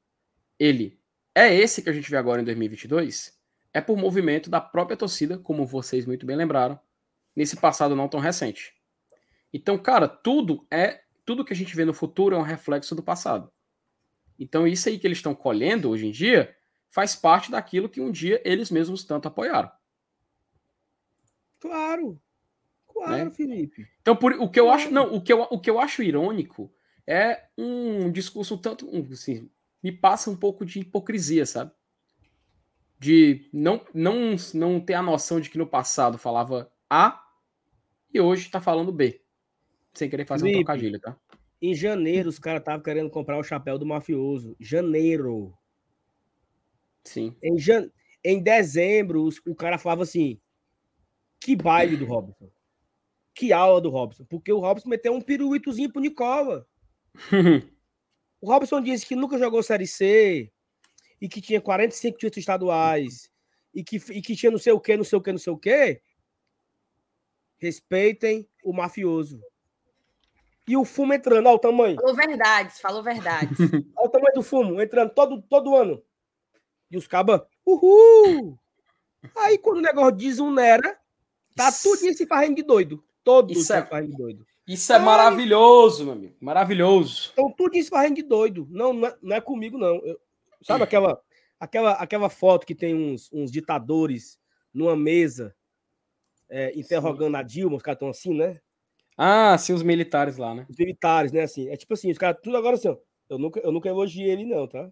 ele 0.57 0.99
é 1.33 1.53
esse 1.53 1.81
que 1.81 1.89
a 1.89 1.93
gente 1.93 2.09
vê 2.09 2.17
agora 2.17 2.41
em 2.41 2.45
2022, 2.45 3.37
é 3.73 3.81
por 3.81 3.97
movimento 3.97 4.49
da 4.49 4.61
própria 4.61 4.97
torcida, 4.97 5.37
como 5.37 5.65
vocês 5.65 6.05
muito 6.05 6.25
bem 6.25 6.35
lembraram, 6.35 6.79
nesse 7.35 7.55
passado 7.57 7.95
não 7.95 8.07
tão 8.07 8.19
recente. 8.19 8.73
Então, 9.53 9.77
cara, 9.77 10.07
tudo 10.07 10.65
é 10.69 11.01
tudo 11.25 11.45
que 11.45 11.53
a 11.53 11.55
gente 11.55 11.75
vê 11.75 11.85
no 11.85 11.93
futuro 11.93 12.35
é 12.35 12.39
um 12.39 12.43
reflexo 12.43 12.95
do 12.95 13.03
passado. 13.03 13.51
Então, 14.37 14.67
isso 14.67 14.89
aí 14.89 14.97
que 14.97 15.05
eles 15.05 15.19
estão 15.19 15.35
colhendo 15.35 15.89
hoje 15.89 16.07
em 16.07 16.11
dia 16.11 16.55
faz 16.89 17.15
parte 17.15 17.51
daquilo 17.51 17.87
que 17.87 18.01
um 18.01 18.11
dia 18.11 18.41
eles 18.43 18.69
mesmos 18.69 19.03
tanto 19.03 19.27
apoiaram. 19.27 19.71
Claro. 21.59 22.19
Claro, 23.05 23.25
Né? 23.25 23.31
Felipe. 23.31 23.87
Então, 24.01 24.15
por, 24.15 24.33
o 24.33 24.49
que 24.49 24.59
eu 24.59 24.69
acho, 24.71 24.91
não, 24.91 25.13
o 25.15 25.21
que 25.21 25.31
eu, 25.33 25.41
o 25.49 25.59
que 25.59 25.69
eu 25.69 25.79
acho 25.79 26.03
irônico 26.03 26.71
é 27.07 27.45
um 27.57 28.11
discurso 28.11 28.55
um 28.55 28.57
tanto, 28.57 28.87
um, 28.87 29.07
assim, 29.11 29.49
me 29.81 29.91
passa 29.91 30.29
um 30.29 30.35
pouco 30.35 30.65
de 30.65 30.79
hipocrisia, 30.79 31.45
sabe? 31.45 31.71
De 32.99 33.49
não, 33.51 33.83
não, 33.93 34.35
não 34.53 34.79
ter 34.79 34.93
a 34.93 35.01
noção 35.01 35.39
de 35.39 35.49
que 35.49 35.57
no 35.57 35.65
passado 35.65 36.17
falava 36.19 36.71
A 36.89 37.23
e 38.13 38.21
hoje 38.21 38.49
tá 38.51 38.61
falando 38.61 38.91
B. 38.91 39.21
Sem 39.93 40.09
querer 40.09 40.25
fazer 40.25 40.43
um 40.43 40.47
Felipe. 40.47 40.63
trocadilho, 40.65 40.99
tá? 40.99 41.17
Em 41.59 41.73
janeiro, 41.73 42.29
os 42.29 42.37
caras 42.39 42.61
estavam 42.61 42.81
querendo 42.81 43.09
comprar 43.09 43.37
o 43.37 43.43
chapéu 43.43 43.77
do 43.79 43.85
mafioso. 43.85 44.55
Janeiro. 44.59 45.53
Sim. 47.03 47.35
Em, 47.41 47.57
jan... 47.57 47.89
em 48.23 48.41
dezembro, 48.41 49.23
os- 49.23 49.41
o 49.47 49.55
cara 49.55 49.77
falava 49.79 50.03
assim: 50.03 50.39
que 51.39 51.55
baile 51.55 51.97
do 51.97 52.05
Robson. 52.05 52.49
Que 53.41 53.51
aula 53.51 53.81
do 53.81 53.89
Robson. 53.89 54.23
Porque 54.25 54.53
o 54.53 54.59
Robson 54.59 54.87
meteu 54.87 55.11
um 55.15 55.19
piruitozinho 55.19 55.91
pro 55.91 55.99
Nicola. 55.99 56.67
O 58.39 58.47
Robson 58.51 58.81
disse 58.81 59.05
que 59.05 59.15
nunca 59.15 59.37
jogou 59.37 59.61
Série 59.61 59.85
C 59.85 60.51
e 61.21 61.29
que 61.29 61.39
tinha 61.39 61.61
45 61.61 62.17
títulos 62.17 62.37
estaduais 62.37 63.31
e 63.71 63.83
que, 63.83 63.97
e 63.97 64.19
que 64.19 64.35
tinha 64.35 64.51
não 64.51 64.57
sei 64.57 64.73
o 64.73 64.79
que, 64.79 64.97
não 64.97 65.03
sei 65.03 65.19
o 65.19 65.21
que, 65.21 65.31
não 65.31 65.37
sei 65.37 65.53
o 65.53 65.57
que. 65.57 66.01
Respeitem 67.59 68.49
o 68.63 68.73
mafioso. 68.73 69.39
E 70.67 70.75
o 70.75 70.83
fumo 70.83 71.13
entrando, 71.13 71.45
olha 71.45 71.55
o 71.55 71.59
tamanho. 71.59 71.95
Falou 71.97 72.15
verdades, 72.15 72.79
falou 72.81 73.03
verdades. 73.03 73.57
Olha 73.95 74.07
o 74.07 74.09
tamanho 74.09 74.33
do 74.33 74.41
fumo, 74.41 74.81
entrando 74.81 75.13
todo, 75.13 75.39
todo 75.43 75.75
ano. 75.75 76.01
E 76.89 76.97
os 76.97 77.07
cabas, 77.07 77.41
uhul! 77.63 78.57
Aí 79.35 79.59
quando 79.59 79.77
o 79.77 79.81
negócio 79.81 80.13
desonera, 80.13 80.99
tá 81.55 81.69
Isso- 81.69 81.83
tudo 81.83 82.11
se 82.13 82.25
fazendo 82.25 82.55
de 82.55 82.63
doido. 82.63 83.03
Todos 83.23 83.57
Isso 83.57 83.73
é- 83.73 84.01
de 84.01 84.15
doido. 84.15 84.45
Isso 84.67 84.93
é 84.93 84.99
maravilhoso, 84.99 86.05
meu 86.05 86.13
amigo. 86.13 86.35
Maravilhoso. 86.39 87.31
Então 87.33 87.51
tudo 87.51 87.73
se 87.75 87.89
fazendo 87.89 88.15
de 88.15 88.23
doido. 88.23 88.67
Não, 88.69 88.93
não 88.93 89.07
é, 89.07 89.17
não 89.21 89.35
é 89.35 89.41
comigo, 89.41 89.77
não. 89.77 89.95
Eu- 89.97 90.19
sabe 90.61 90.83
aquela, 90.83 91.19
aquela, 91.59 91.91
aquela 91.93 92.29
foto 92.29 92.65
que 92.65 92.75
tem 92.75 92.95
uns, 92.95 93.29
uns 93.33 93.51
ditadores 93.51 94.39
numa 94.73 94.95
mesa 94.95 95.55
é, 96.49 96.77
interrogando 96.77 97.35
a 97.37 97.43
Dilma, 97.43 97.77
os 97.77 97.81
caras 97.81 97.95
estão 97.95 98.09
assim, 98.09 98.33
né? 98.33 98.59
Ah, 99.17 99.57
sim, 99.57 99.73
os 99.73 99.83
militares 99.83 100.37
lá, 100.37 100.53
né? 100.53 100.65
Os 100.69 100.77
militares, 100.77 101.31
né? 101.31 101.41
Assim, 101.41 101.69
é 101.69 101.77
tipo 101.77 101.93
assim, 101.93 102.11
os 102.11 102.17
caras 102.17 102.39
tudo 102.41 102.57
agora 102.57 102.75
assim, 102.75 102.89
ó. 102.89 102.97
Eu 103.29 103.37
nunca, 103.37 103.59
eu 103.61 103.71
nunca 103.71 103.87
elogiei 103.87 104.29
ele, 104.29 104.45
não, 104.45 104.67
tá? 104.67 104.89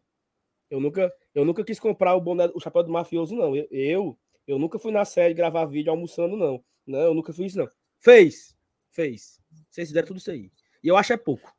Eu 0.70 0.80
nunca, 0.80 1.12
eu 1.34 1.44
nunca 1.44 1.64
quis 1.64 1.80
comprar 1.80 2.16
o 2.16 2.22
boné, 2.22 2.50
o 2.54 2.60
chapéu 2.60 2.84
do 2.84 2.92
mafioso, 2.92 3.36
não. 3.36 3.56
Eu, 3.56 3.68
eu, 3.72 4.20
eu 4.48 4.60
nunca 4.60 4.80
fui 4.80 4.92
na 4.92 5.04
série 5.04 5.34
gravar 5.34 5.66
vídeo 5.66 5.92
almoçando, 5.92 6.38
não. 6.38 6.64
Não, 6.86 7.00
eu 7.00 7.14
nunca 7.14 7.34
fiz 7.34 7.48
isso, 7.48 7.58
não. 7.58 7.70
Fez, 8.00 8.56
fez. 8.92 9.42
Vocês 9.70 9.90
fizeram 9.90 10.08
tudo 10.08 10.18
isso 10.18 10.32
aí. 10.32 10.52
E 10.84 10.88
eu 10.88 10.98
acho 10.98 11.14
é 11.14 11.18
pouco. 11.18 11.54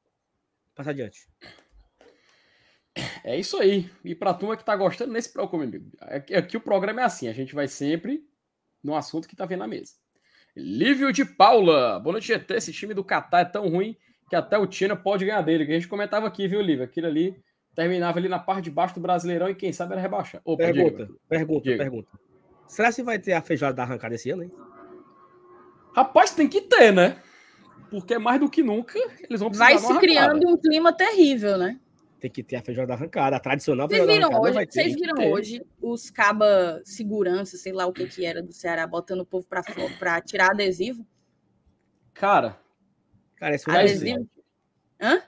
Passa 0.74 0.90
adiante. 0.90 1.28
É 3.22 3.38
isso 3.38 3.58
aí. 3.58 3.90
E 4.04 4.14
pra 4.14 4.34
turma 4.34 4.56
que 4.56 4.64
tá 4.64 4.74
gostando, 4.74 5.12
nem 5.12 5.22
se 5.22 5.32
preocupe, 5.32 5.64
amigo. 5.64 5.90
Aqui, 6.00 6.34
aqui 6.34 6.56
o 6.56 6.60
programa 6.60 7.02
é 7.02 7.04
assim, 7.04 7.28
a 7.28 7.32
gente 7.32 7.54
vai 7.54 7.68
sempre 7.68 8.24
no 8.82 8.96
assunto 8.96 9.28
que 9.28 9.36
tá 9.36 9.44
vendo 9.44 9.60
na 9.60 9.68
mesa. 9.68 9.92
Lívio 10.56 11.12
de 11.12 11.24
Paula. 11.24 12.00
Boa 12.00 12.12
noite, 12.12 12.26
GT. 12.26 12.54
Esse 12.54 12.72
time 12.72 12.94
do 12.94 13.04
Catar 13.04 13.40
é 13.40 13.44
tão 13.44 13.68
ruim 13.68 13.96
que 14.28 14.34
até 14.34 14.58
o 14.58 14.66
Tina 14.66 14.96
pode 14.96 15.24
ganhar 15.24 15.42
dele. 15.42 15.64
Que 15.64 15.72
a 15.72 15.74
gente 15.74 15.88
comentava 15.88 16.26
aqui, 16.26 16.48
viu, 16.48 16.60
Lívio? 16.60 16.84
Aquilo 16.84 17.06
ali 17.06 17.40
terminava 17.74 18.18
ali 18.18 18.28
na 18.28 18.38
parte 18.38 18.64
de 18.64 18.70
baixo 18.70 18.94
do 18.94 19.00
Brasileirão 19.00 19.48
e 19.48 19.54
quem 19.54 19.72
sabe 19.72 19.92
era 19.92 20.00
rebaixar. 20.00 20.40
Opa, 20.44 20.64
Pergunta, 20.64 21.08
pergunta, 21.28 21.76
pergunta. 21.76 22.10
Será 22.66 22.90
se 22.90 23.02
vai 23.02 23.18
ter 23.18 23.32
a 23.32 23.42
feijoada 23.42 23.74
da 23.74 23.82
arrancada 23.82 24.14
esse 24.14 24.30
ano, 24.30 24.42
hein? 24.44 24.52
Rapaz, 25.94 26.32
tem 26.32 26.48
que 26.48 26.60
ter, 26.60 26.92
né? 26.92 27.20
Porque 27.90 28.18
mais 28.18 28.38
do 28.38 28.48
que 28.48 28.62
nunca 28.62 28.98
eles 29.28 29.40
vão 29.40 29.50
precisar 29.50 29.64
Vai 29.64 29.78
se 29.78 29.98
criando 29.98 30.48
um 30.48 30.56
clima 30.56 30.92
terrível, 30.92 31.58
né? 31.58 31.78
Tem 32.20 32.30
que 32.30 32.42
ter 32.42 32.56
a 32.56 32.62
feijoada 32.62 32.88
da 32.88 32.94
arrancada, 32.94 33.36
a 33.36 33.40
tradicional 33.40 33.88
Vocês 33.88 34.06
viram 34.06 34.28
arrancada 34.28 34.42
hoje, 34.42 34.54
vai 34.54 34.66
ter. 34.66 34.72
vocês 34.72 34.94
viram 34.94 35.14
ter. 35.14 35.32
hoje 35.32 35.66
os 35.80 36.10
caba 36.10 36.80
segurança, 36.84 37.56
sei 37.56 37.72
lá 37.72 37.86
o 37.86 37.92
que 37.92 38.06
que 38.06 38.24
era 38.24 38.42
do 38.42 38.52
Ceará, 38.52 38.86
botando 38.86 39.20
o 39.20 39.26
povo 39.26 39.46
pra 39.48 39.62
fora 39.62 39.90
para 39.98 40.20
tirar 40.20 40.50
adesivo? 40.50 41.04
Cara, 42.12 42.60
Cara, 43.40 43.54
isso, 43.54 43.70
é 43.70 43.78
Adesivo? 43.78 44.28
Hã? 45.00 45.22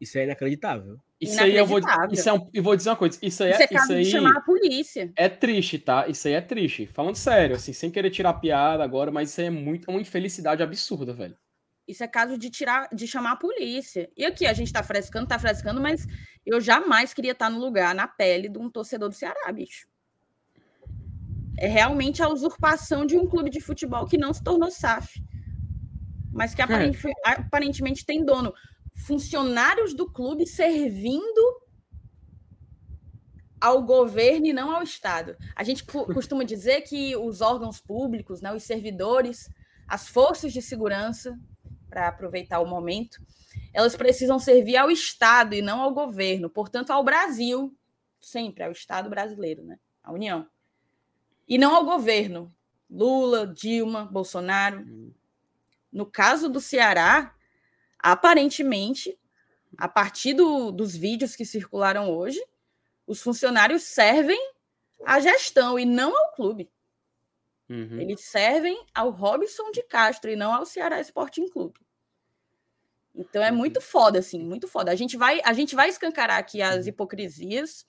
isso 0.00 0.16
é 0.16 0.22
inacreditável. 0.24 1.00
Isso 1.20 1.40
aí 1.42 1.56
eu 1.56 1.66
vou, 1.66 1.80
isso 2.12 2.28
é 2.28 2.32
um, 2.32 2.48
eu 2.54 2.62
vou 2.62 2.76
dizer 2.76 2.90
uma 2.90 2.96
coisa. 2.96 3.18
Isso 3.20 3.42
aí 3.42 3.50
é 3.50 3.62
é, 3.62 3.66
caso 3.66 3.84
isso 3.84 3.92
aí 3.92 4.04
de 4.04 4.10
chamar 4.10 4.36
a 4.36 4.40
polícia. 4.40 5.12
é 5.16 5.28
triste, 5.28 5.78
tá? 5.78 6.06
Isso 6.06 6.28
aí 6.28 6.34
é 6.34 6.40
triste. 6.40 6.86
Falando 6.86 7.16
sério, 7.16 7.56
assim, 7.56 7.72
sem 7.72 7.90
querer 7.90 8.10
tirar 8.10 8.34
piada 8.34 8.84
agora, 8.84 9.10
mas 9.10 9.30
isso 9.30 9.40
aí 9.40 9.48
é 9.48 9.50
muito 9.50 9.90
é 9.90 9.92
uma 9.92 10.00
infelicidade 10.00 10.62
absurda, 10.62 11.12
velho. 11.12 11.36
Isso 11.88 12.04
é 12.04 12.06
caso 12.08 12.36
de 12.36 12.50
tirar, 12.50 12.88
de 12.92 13.06
chamar 13.06 13.32
a 13.32 13.36
polícia. 13.36 14.10
E 14.16 14.24
aqui 14.24 14.46
a 14.46 14.52
gente 14.52 14.72
tá 14.72 14.82
frescando, 14.82 15.26
tá 15.26 15.38
frescando, 15.38 15.80
mas 15.80 16.06
eu 16.44 16.60
jamais 16.60 17.14
queria 17.14 17.32
estar 17.32 17.48
no 17.48 17.58
lugar, 17.58 17.94
na 17.94 18.06
pele 18.06 18.48
de 18.48 18.58
um 18.58 18.70
torcedor 18.70 19.08
do 19.08 19.14
Ceará, 19.14 19.50
bicho. 19.50 19.88
É 21.56 21.66
realmente 21.66 22.22
a 22.22 22.28
usurpação 22.28 23.04
de 23.04 23.16
um 23.16 23.26
clube 23.26 23.50
de 23.50 23.60
futebol 23.60 24.06
que 24.06 24.16
não 24.18 24.32
se 24.32 24.44
tornou 24.44 24.70
SAF, 24.70 25.20
mas 26.32 26.54
que 26.54 26.62
aparente- 26.62 27.00
aparentemente 27.24 28.04
tem 28.06 28.24
dono. 28.24 28.52
Funcionários 29.06 29.94
do 29.94 30.10
clube 30.10 30.46
servindo 30.46 31.68
ao 33.60 33.82
governo 33.82 34.46
e 34.46 34.52
não 34.52 34.74
ao 34.74 34.82
Estado. 34.82 35.36
A 35.54 35.62
gente 35.62 35.84
costuma 36.14 36.44
dizer 36.44 36.82
que 36.82 37.16
os 37.16 37.40
órgãos 37.40 37.80
públicos, 37.80 38.40
né, 38.40 38.52
os 38.52 38.62
servidores, 38.62 39.50
as 39.86 40.08
forças 40.08 40.52
de 40.52 40.62
segurança, 40.62 41.38
para 41.88 42.08
aproveitar 42.08 42.60
o 42.60 42.66
momento, 42.66 43.18
elas 43.72 43.96
precisam 43.96 44.38
servir 44.38 44.76
ao 44.76 44.90
Estado 44.90 45.54
e 45.54 45.62
não 45.62 45.80
ao 45.80 45.94
governo, 45.94 46.50
portanto, 46.50 46.90
ao 46.90 47.02
Brasil, 47.02 47.74
sempre 48.20 48.62
ao 48.62 48.72
Estado 48.72 49.08
brasileiro, 49.08 49.64
né? 49.64 49.78
A 50.02 50.12
União. 50.12 50.46
E 51.46 51.56
não 51.56 51.74
ao 51.74 51.84
governo. 51.84 52.54
Lula, 52.90 53.46
Dilma, 53.46 54.04
Bolsonaro. 54.04 54.84
No 55.90 56.06
caso 56.06 56.48
do 56.48 56.60
Ceará, 56.60 57.34
aparentemente, 57.98 59.18
a 59.76 59.88
partir 59.88 60.34
do, 60.34 60.70
dos 60.70 60.96
vídeos 60.96 61.36
que 61.36 61.44
circularam 61.44 62.10
hoje, 62.10 62.42
os 63.06 63.20
funcionários 63.22 63.82
servem 63.82 64.38
à 65.04 65.20
gestão 65.20 65.78
e 65.78 65.84
não 65.84 66.16
ao 66.16 66.32
clube. 66.32 66.70
Uhum. 67.68 68.00
Eles 68.00 68.22
servem 68.22 68.82
ao 68.94 69.10
Robson 69.10 69.70
de 69.70 69.82
Castro 69.82 70.30
e 70.30 70.36
não 70.36 70.52
ao 70.52 70.64
Ceará 70.64 71.00
Sporting 71.00 71.48
Clube. 71.48 71.80
Então 73.14 73.42
é 73.42 73.50
muito 73.50 73.80
foda, 73.80 74.20
assim, 74.20 74.38
muito 74.38 74.68
foda. 74.68 74.90
A 74.90 74.94
gente 74.94 75.16
vai, 75.16 75.40
a 75.44 75.52
gente 75.52 75.74
vai 75.74 75.88
escancarar 75.88 76.38
aqui 76.38 76.62
as 76.62 76.84
uhum. 76.84 76.88
hipocrisias, 76.88 77.86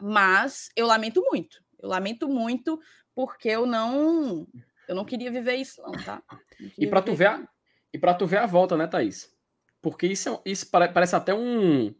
mas 0.00 0.70
eu 0.76 0.86
lamento 0.86 1.22
muito. 1.22 1.62
Eu 1.80 1.88
lamento 1.88 2.28
muito 2.28 2.80
porque 3.14 3.48
eu 3.48 3.66
não, 3.66 4.46
eu 4.88 4.94
não 4.94 5.04
queria 5.04 5.30
viver 5.30 5.56
isso, 5.56 5.80
não, 5.82 5.92
tá? 5.92 6.22
Não 6.28 6.70
e 6.76 6.86
para 6.86 7.02
tu 7.02 7.14
ver, 7.14 7.26
a, 7.26 7.48
e 7.94 7.98
para 7.98 8.12
tu 8.12 8.26
ver 8.26 8.38
a 8.38 8.46
volta, 8.46 8.76
né, 8.76 8.88
Thaís? 8.88 9.32
Porque 9.80 10.08
isso, 10.08 10.28
é 10.28 10.50
isso 10.50 10.68
parece 10.68 11.14
até 11.14 11.32
um, 11.32 11.94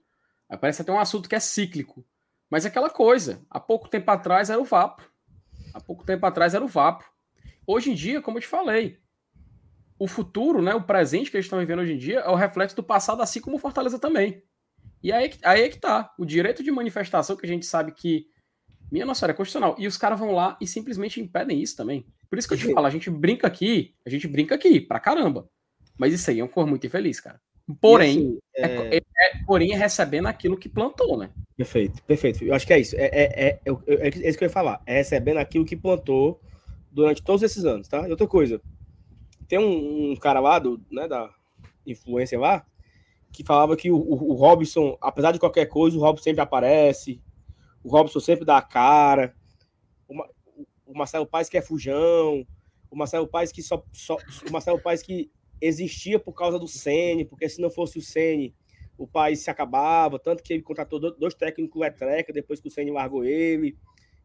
parece 0.60 0.82
até 0.82 0.90
um 0.90 0.98
assunto 0.98 1.28
que 1.28 1.36
é 1.36 1.40
cíclico. 1.40 2.04
Mas 2.50 2.64
é 2.64 2.68
aquela 2.68 2.90
coisa, 2.90 3.40
há 3.48 3.60
pouco 3.60 3.88
tempo 3.88 4.10
atrás 4.10 4.50
era 4.50 4.60
o 4.60 4.64
Vapo. 4.64 5.08
Há 5.72 5.80
pouco 5.80 6.04
tempo 6.04 6.26
atrás 6.26 6.52
era 6.52 6.64
o 6.64 6.68
Vapo. 6.68 7.04
Hoje 7.64 7.92
em 7.92 7.94
dia, 7.94 8.20
como 8.20 8.38
eu 8.38 8.42
te 8.42 8.48
falei, 8.48 8.98
o 9.96 10.08
futuro, 10.08 10.60
né, 10.60 10.74
o 10.74 10.82
presente 10.82 11.30
que 11.30 11.36
eles 11.36 11.46
estão 11.46 11.60
vivendo 11.60 11.78
hoje 11.78 11.92
em 11.92 11.98
dia 11.98 12.18
é 12.20 12.28
o 12.28 12.34
reflexo 12.34 12.74
do 12.74 12.82
passado, 12.82 13.22
assim 13.22 13.40
como 13.40 13.56
o 13.56 13.60
Fortaleza 13.60 13.96
também. 13.96 14.42
E 15.00 15.12
aí, 15.12 15.32
aí 15.44 15.62
é 15.62 15.68
que 15.68 15.78
tá. 15.78 16.12
O 16.18 16.24
direito 16.24 16.62
de 16.64 16.72
manifestação, 16.72 17.36
que 17.36 17.46
a 17.46 17.48
gente 17.48 17.66
sabe 17.66 17.92
que, 17.92 18.26
minha 18.90 19.06
nossa, 19.06 19.26
é 19.26 19.32
constitucional. 19.32 19.76
E 19.78 19.86
os 19.86 19.96
caras 19.96 20.18
vão 20.18 20.32
lá 20.32 20.58
e 20.60 20.66
simplesmente 20.66 21.20
impedem 21.20 21.62
isso 21.62 21.76
também. 21.76 22.04
Por 22.28 22.36
isso 22.36 22.48
que 22.48 22.54
eu 22.54 22.58
te 22.58 22.72
falo, 22.72 22.86
a 22.86 22.90
gente 22.90 23.08
brinca 23.08 23.46
aqui, 23.46 23.94
a 24.04 24.10
gente 24.10 24.26
brinca 24.26 24.56
aqui, 24.56 24.80
pra 24.80 24.98
caramba. 24.98 25.48
Mas 25.98 26.12
isso 26.12 26.30
aí 26.30 26.40
é 26.40 26.44
um 26.44 26.48
cor 26.48 26.66
muito 26.66 26.86
infeliz, 26.86 27.20
cara. 27.20 27.40
Porém, 27.80 28.18
assim, 28.18 28.38
é... 28.56 28.96
É, 28.96 28.96
é, 28.96 29.02
porém, 29.46 29.72
é 29.72 29.76
recebendo 29.76 30.26
aquilo 30.26 30.56
que 30.56 30.68
plantou, 30.68 31.16
né? 31.16 31.30
Perfeito, 31.56 32.02
perfeito. 32.02 32.44
Eu 32.44 32.54
acho 32.54 32.66
que 32.66 32.72
é 32.72 32.80
isso. 32.80 32.94
É, 32.96 33.04
é, 33.04 33.22
é, 33.22 33.60
é, 33.66 34.08
é 34.08 34.28
isso 34.28 34.36
que 34.36 34.44
eu 34.44 34.48
ia 34.48 34.52
falar. 34.52 34.82
É 34.84 34.96
recebendo 34.96 35.38
aquilo 35.38 35.64
que 35.64 35.76
plantou 35.76 36.40
durante 36.90 37.22
todos 37.22 37.42
esses 37.42 37.64
anos, 37.64 37.88
tá? 37.88 38.06
E 38.06 38.10
outra 38.10 38.26
coisa, 38.26 38.60
tem 39.48 39.58
um, 39.58 40.12
um 40.12 40.16
cara 40.16 40.40
lá 40.40 40.58
do, 40.58 40.80
né, 40.90 41.08
da 41.08 41.30
influência 41.86 42.38
lá 42.38 42.64
que 43.32 43.42
falava 43.42 43.76
que 43.76 43.90
o, 43.90 43.96
o, 43.96 44.30
o, 44.30 44.34
Robson, 44.34 44.96
apesar 45.00 45.32
de 45.32 45.40
qualquer 45.40 45.66
coisa, 45.66 45.96
o 45.96 46.00
Robson 46.00 46.22
sempre 46.22 46.40
aparece, 46.40 47.20
o 47.82 47.90
Robson 47.90 48.20
sempre 48.20 48.44
dá 48.44 48.58
a 48.58 48.62
cara, 48.62 49.34
o, 50.06 50.14
o 50.86 50.96
Marcelo 50.96 51.26
Paes 51.26 51.48
que 51.48 51.58
é 51.58 51.62
fujão, 51.62 52.46
o 52.88 52.96
Marcelo 52.96 53.26
Paes 53.26 53.50
que 53.50 53.60
só, 53.60 53.84
só 53.92 54.16
o 54.48 54.52
Marcelo 54.52 54.80
Paes 54.80 55.02
que 55.02 55.32
existia 55.60 56.18
por 56.18 56.32
causa 56.32 56.58
do 56.58 56.68
Ceni, 56.68 57.24
porque 57.24 57.48
se 57.48 57.60
não 57.60 57.70
fosse 57.70 57.98
o 57.98 58.02
Ceni, 58.02 58.54
o 58.96 59.06
país 59.06 59.40
se 59.40 59.50
acabava, 59.50 60.18
tanto 60.18 60.42
que 60.42 60.52
ele 60.52 60.62
contratou 60.62 60.98
dois 60.98 61.34
técnicos 61.34 61.80
Letreca 61.80 62.32
depois 62.32 62.60
que 62.60 62.68
o 62.68 62.70
Ceni 62.70 62.90
largou 62.90 63.24
ele. 63.24 63.76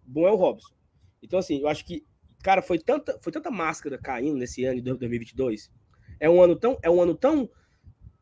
Bom 0.05 0.27
é 0.27 0.31
o 0.31 0.35
Robson. 0.35 0.73
Então 1.21 1.39
assim, 1.39 1.59
eu 1.59 1.67
acho 1.67 1.85
que 1.85 2.05
cara, 2.41 2.61
foi 2.61 2.79
tanta, 2.79 3.17
foi 3.21 3.31
tanta 3.31 3.51
máscara 3.51 3.97
caindo 3.97 4.37
nesse 4.37 4.63
ano 4.63 4.81
de 4.81 4.93
2022. 4.93 5.71
É 6.19 6.29
um 6.29 6.41
ano 6.41 6.55
tão, 6.55 6.77
é 6.81 6.89
um 6.89 7.01
ano 7.01 7.15
tão, 7.15 7.49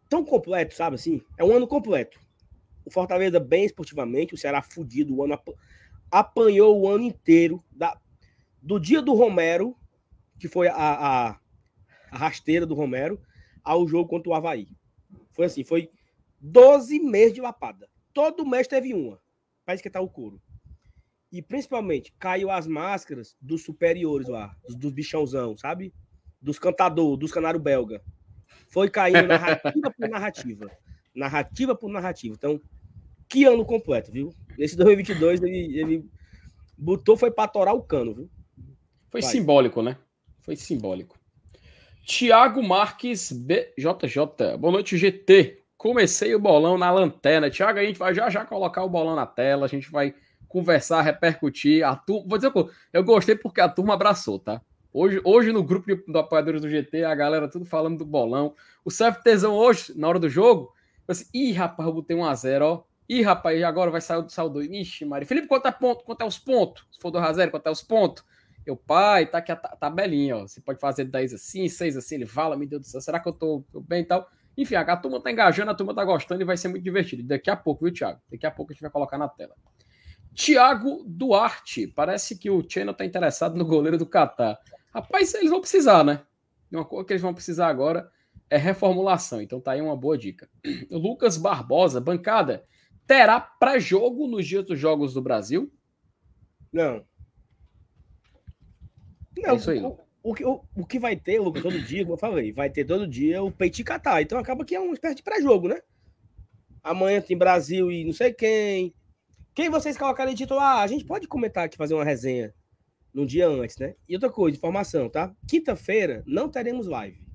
tão 0.09 0.23
completo, 0.23 0.75
sabe 0.75 0.95
assim? 0.95 1.21
É 1.37 1.43
um 1.43 1.53
ano 1.53 1.67
completo. 1.67 2.19
O 2.85 2.91
Fortaleza 2.91 3.39
bem 3.39 3.65
esportivamente, 3.65 4.33
o 4.33 4.37
Ceará 4.37 4.61
fudido, 4.61 5.15
o 5.15 5.23
ano 5.23 5.33
ap 5.33 5.47
apanhou 6.09 6.79
o 6.79 6.87
ano 6.87 7.03
inteiro 7.03 7.61
da, 7.69 7.99
do 8.61 8.79
dia 8.79 9.01
do 9.01 9.13
Romero, 9.13 9.75
que 10.39 10.47
foi 10.47 10.69
a, 10.69 10.73
a, 10.75 11.39
a 12.11 12.17
rasteira 12.17 12.65
do 12.65 12.75
Romero, 12.75 13.19
ao 13.63 13.87
jogo 13.87 14.09
contra 14.09 14.29
o 14.29 14.33
Havaí. 14.33 14.67
Foi 15.31 15.45
assim, 15.45 15.63
foi 15.63 15.89
12 16.39 16.99
meses 16.99 17.33
de 17.33 17.41
lapada. 17.41 17.87
Todo 18.13 18.45
mês 18.45 18.67
teve 18.67 18.93
uma, 18.93 19.19
para 19.65 19.75
esquentar 19.75 20.01
o 20.01 20.09
couro. 20.09 20.41
E 21.31 21.41
principalmente 21.41 22.13
caiu 22.17 22.49
as 22.49 22.65
máscaras 22.65 23.35
dos 23.41 23.63
superiores 23.63 24.27
lá, 24.27 24.55
dos, 24.65 24.75
dos 24.75 24.93
bichãozão, 24.93 25.57
sabe? 25.57 25.93
Dos 26.41 26.57
cantadores, 26.57 27.19
dos 27.19 27.31
canário 27.31 27.59
belga. 27.59 28.01
Foi 28.69 28.89
caindo 28.89 29.27
narrativa 29.27 29.91
por 29.91 30.09
narrativa. 30.09 30.71
Narrativa 31.13 31.75
por 31.75 31.89
narrativa. 31.89 32.35
Então, 32.37 32.61
que 33.27 33.43
ano 33.43 33.65
completo, 33.65 34.11
viu? 34.11 34.33
Esse 34.57 34.75
2022 34.77 35.41
ele, 35.41 35.79
ele 35.79 36.09
botou, 36.77 37.17
foi 37.17 37.31
para 37.31 37.47
torar 37.47 37.73
o 37.73 37.83
cano, 37.83 38.13
viu? 38.13 38.29
Foi 39.09 39.21
Vai. 39.21 39.31
simbólico, 39.31 39.81
né? 39.81 39.97
Foi 40.41 40.55
simbólico. 40.55 41.17
Tiago 42.07 42.63
Marques 42.63 43.33
BJJ. 43.33 44.55
Boa 44.57 44.71
noite, 44.71 44.97
GT. 44.97 45.61
Comecei 45.75 46.33
o 46.33 46.39
bolão 46.39 46.77
na 46.77 46.89
lanterna. 46.89 47.49
Tiago, 47.49 47.79
a 47.79 47.83
gente 47.83 47.99
vai 47.99 48.15
já 48.15 48.29
já 48.29 48.45
colocar 48.45 48.81
o 48.85 48.89
bolão 48.89 49.13
na 49.13 49.25
tela. 49.25 49.65
A 49.65 49.67
gente 49.67 49.91
vai 49.91 50.15
conversar, 50.47 51.01
repercutir. 51.01 51.85
A 51.85 51.97
turma, 51.97 52.25
vou 52.25 52.37
dizer, 52.37 52.53
eu 52.93 53.03
gostei 53.03 53.35
porque 53.35 53.59
a 53.59 53.67
turma 53.67 53.93
abraçou, 53.93 54.39
tá? 54.39 54.61
Hoje, 54.93 55.19
hoje 55.25 55.51
no 55.51 55.61
grupo 55.61 55.93
do 56.09 56.17
apoiadores 56.17 56.61
do 56.61 56.69
GT, 56.69 57.03
a 57.03 57.13
galera 57.13 57.49
tudo 57.49 57.65
falando 57.65 57.97
do 57.97 58.05
bolão. 58.05 58.55
O 58.85 58.89
Sérgio 58.89 59.21
Tesão 59.21 59.53
hoje, 59.53 59.91
na 59.93 60.07
hora 60.07 60.17
do 60.17 60.29
jogo, 60.29 60.73
assim, 61.05 61.25
ih, 61.33 61.51
rapaz, 61.51 61.89
eu 61.89 61.93
botei 61.93 62.15
um 62.15 62.23
a 62.23 62.33
0 62.33 62.65
ó. 62.65 62.83
Ih, 63.09 63.21
rapaz, 63.21 63.61
agora 63.63 63.91
vai 63.91 63.99
sair 63.99 64.19
o 64.19 64.49
2. 64.49 64.69
Ixi, 64.71 65.03
Maria. 65.03 65.27
Felipe, 65.27 65.49
quanto 65.49 65.67
é 65.67 65.71
ponto? 65.73 66.05
Quanto 66.05 66.21
é 66.21 66.25
os 66.25 66.39
pontos? 66.39 66.85
Se 66.89 67.01
for 67.01 67.11
2 67.11 67.25
a 67.25 67.33
0 67.33 67.51
quanto 67.51 67.67
é 67.67 67.71
os 67.71 67.81
pontos? 67.81 68.23
Eu, 68.67 68.75
pai, 68.75 69.25
tá 69.25 69.37
aqui 69.37 69.51
a 69.51 69.55
tabelinha, 69.55 70.35
ó. 70.35 70.41
Você 70.41 70.59
pode 70.59 70.79
fazer 70.79 71.05
10 71.05 71.33
assim, 71.33 71.69
6 71.69 71.95
assim. 71.95 72.15
Ele 72.15 72.25
fala, 72.25 72.57
meu 72.57 72.67
Deus 72.67 72.81
do 72.81 72.87
céu, 72.87 72.99
será 72.99 73.17
que 73.17 73.29
eu 73.29 73.31
tô, 73.31 73.63
tô 73.71 73.79
bem 73.79 74.01
e 74.01 74.05
tal? 74.05 74.29
Enfim, 74.57 74.75
a 74.75 74.97
turma 74.97 75.21
tá 75.21 75.31
engajando, 75.31 75.71
a 75.71 75.73
turma 75.73 75.95
tá 75.95 76.03
gostando 76.03 76.41
e 76.41 76.45
vai 76.45 76.57
ser 76.57 76.67
muito 76.67 76.83
divertido. 76.83 77.23
Daqui 77.23 77.49
a 77.49 77.55
pouco, 77.55 77.85
viu, 77.85 77.93
Thiago? 77.93 78.19
Daqui 78.29 78.45
a 78.45 78.51
pouco 78.51 78.71
a 78.71 78.73
gente 78.73 78.81
vai 78.81 78.91
colocar 78.91 79.17
na 79.17 79.29
tela. 79.29 79.55
Tiago 80.33 81.03
Duarte. 81.07 81.87
Parece 81.87 82.37
que 82.37 82.49
o 82.49 82.61
Channel 82.67 82.91
está 82.91 83.05
interessado 83.05 83.55
no 83.55 83.63
goleiro 83.63 83.97
do 83.97 84.05
Catar. 84.05 84.59
Rapaz, 84.93 85.33
eles 85.33 85.49
vão 85.49 85.61
precisar, 85.61 86.03
né? 86.03 86.21
Uma 86.71 86.83
coisa 86.83 87.05
que 87.05 87.13
eles 87.13 87.21
vão 87.21 87.33
precisar 87.33 87.67
agora 87.67 88.11
é 88.49 88.57
reformulação. 88.57 89.41
Então 89.41 89.61
tá 89.61 89.71
aí 89.71 89.81
uma 89.81 89.95
boa 89.95 90.17
dica. 90.17 90.49
Lucas 90.91 91.37
Barbosa, 91.37 92.01
bancada. 92.01 92.65
Terá 93.05 93.39
pré-jogo 93.39 94.27
nos 94.27 94.45
dias 94.45 94.65
dos 94.65 94.77
Jogos 94.77 95.13
do 95.13 95.21
Brasil? 95.21 95.71
Não. 96.73 97.05
Não, 99.41 99.53
é 99.53 99.55
isso 99.55 99.71
aí. 99.71 99.81
O, 99.81 99.97
o, 100.23 100.31
o, 100.31 100.61
o, 100.77 100.85
que 100.85 100.99
vai 100.99 101.15
ter, 101.15 101.39
Lucas, 101.39 101.63
todo 101.63 101.81
dia, 101.81 102.03
como 102.03 102.15
eu 102.15 102.19
falei, 102.19 102.51
vai 102.51 102.69
ter 102.69 102.85
todo 102.85 103.07
dia 103.07 103.41
o 103.41 103.51
Peiti 103.51 103.83
Catar. 103.83 104.21
Então 104.21 104.37
acaba 104.37 104.65
que 104.65 104.75
é 104.75 104.79
uma 104.79 104.93
espécie 104.93 105.15
de 105.15 105.23
pré-jogo, 105.23 105.67
né? 105.67 105.81
Amanhã 106.83 107.21
tem 107.21 107.37
Brasil 107.37 107.91
e 107.91 108.05
não 108.05 108.13
sei 108.13 108.33
quem. 108.33 108.93
Quem 109.53 109.69
vocês 109.69 109.97
colocarem 109.97 110.33
de 110.33 110.43
titular? 110.43 110.79
A 110.79 110.87
gente 110.87 111.03
pode 111.03 111.27
comentar 111.27 111.65
aqui, 111.65 111.77
fazer 111.77 111.93
uma 111.93 112.03
resenha 112.03 112.53
no 113.13 113.25
dia 113.25 113.47
antes, 113.47 113.77
né? 113.77 113.95
E 114.07 114.13
outra 114.13 114.29
coisa, 114.29 114.57
informação, 114.57 115.09
tá? 115.09 115.35
Quinta-feira 115.47 116.23
não 116.27 116.49
teremos 116.49 116.87
live. 116.87 117.25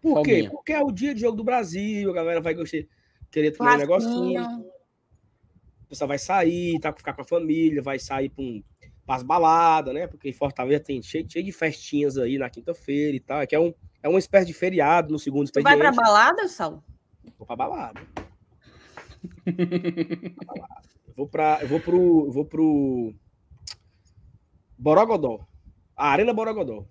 Por 0.00 0.22
quê? 0.22 0.48
Porque 0.50 0.72
é 0.72 0.82
o 0.82 0.90
dia 0.90 1.14
de 1.14 1.20
jogo 1.20 1.36
do 1.36 1.44
Brasil, 1.44 2.10
a 2.10 2.14
galera 2.14 2.40
vai 2.40 2.54
gostar, 2.54 2.84
querer 3.30 3.50
tomar 3.52 3.74
um 3.74 3.78
negocinho. 3.78 4.42
O 5.82 5.86
pessoal 5.88 6.08
vai 6.08 6.18
sair, 6.18 6.78
tá? 6.80 6.92
Ficar 6.92 7.12
com 7.12 7.22
a 7.22 7.26
família, 7.26 7.82
vai 7.82 7.98
sair 7.98 8.28
para 8.28 8.42
um, 8.42 8.62
as 9.06 9.22
baladas, 9.22 9.94
né? 9.94 10.06
Porque 10.06 10.28
em 10.28 10.32
Fortaleza 10.32 10.82
tem 10.82 11.02
cheio, 11.02 11.28
cheio 11.28 11.44
de 11.44 11.52
festinhas 11.52 12.16
aí 12.16 12.38
na 12.38 12.48
quinta-feira 12.48 13.16
e 13.16 13.20
tal. 13.20 13.40
É 13.40 13.46
que 13.46 13.54
é, 13.54 13.60
um, 13.60 13.72
é 14.02 14.08
uma 14.08 14.18
espécie 14.18 14.46
de 14.46 14.54
feriado 14.54 15.12
no 15.12 15.18
segundo 15.18 15.44
expediente. 15.44 15.76
Tu 15.76 15.82
vai 15.82 15.92
pra 15.92 16.02
balada, 16.02 16.48
Saulo? 16.48 16.82
Vou 17.38 17.46
pra 17.46 17.56
balada. 17.56 18.00
pra 19.44 20.54
balada. 20.54 20.94
Eu 21.06 21.14
vou 21.14 21.28
para, 21.28 21.58
eu 21.62 21.68
vou 21.68 21.80
pro, 21.80 22.26
eu 22.26 22.32
vou 22.32 22.44
pro 22.44 23.14
Borogodó. 24.76 25.46
A 25.96 26.08
Arena 26.08 26.32
Borogodó. 26.32 26.84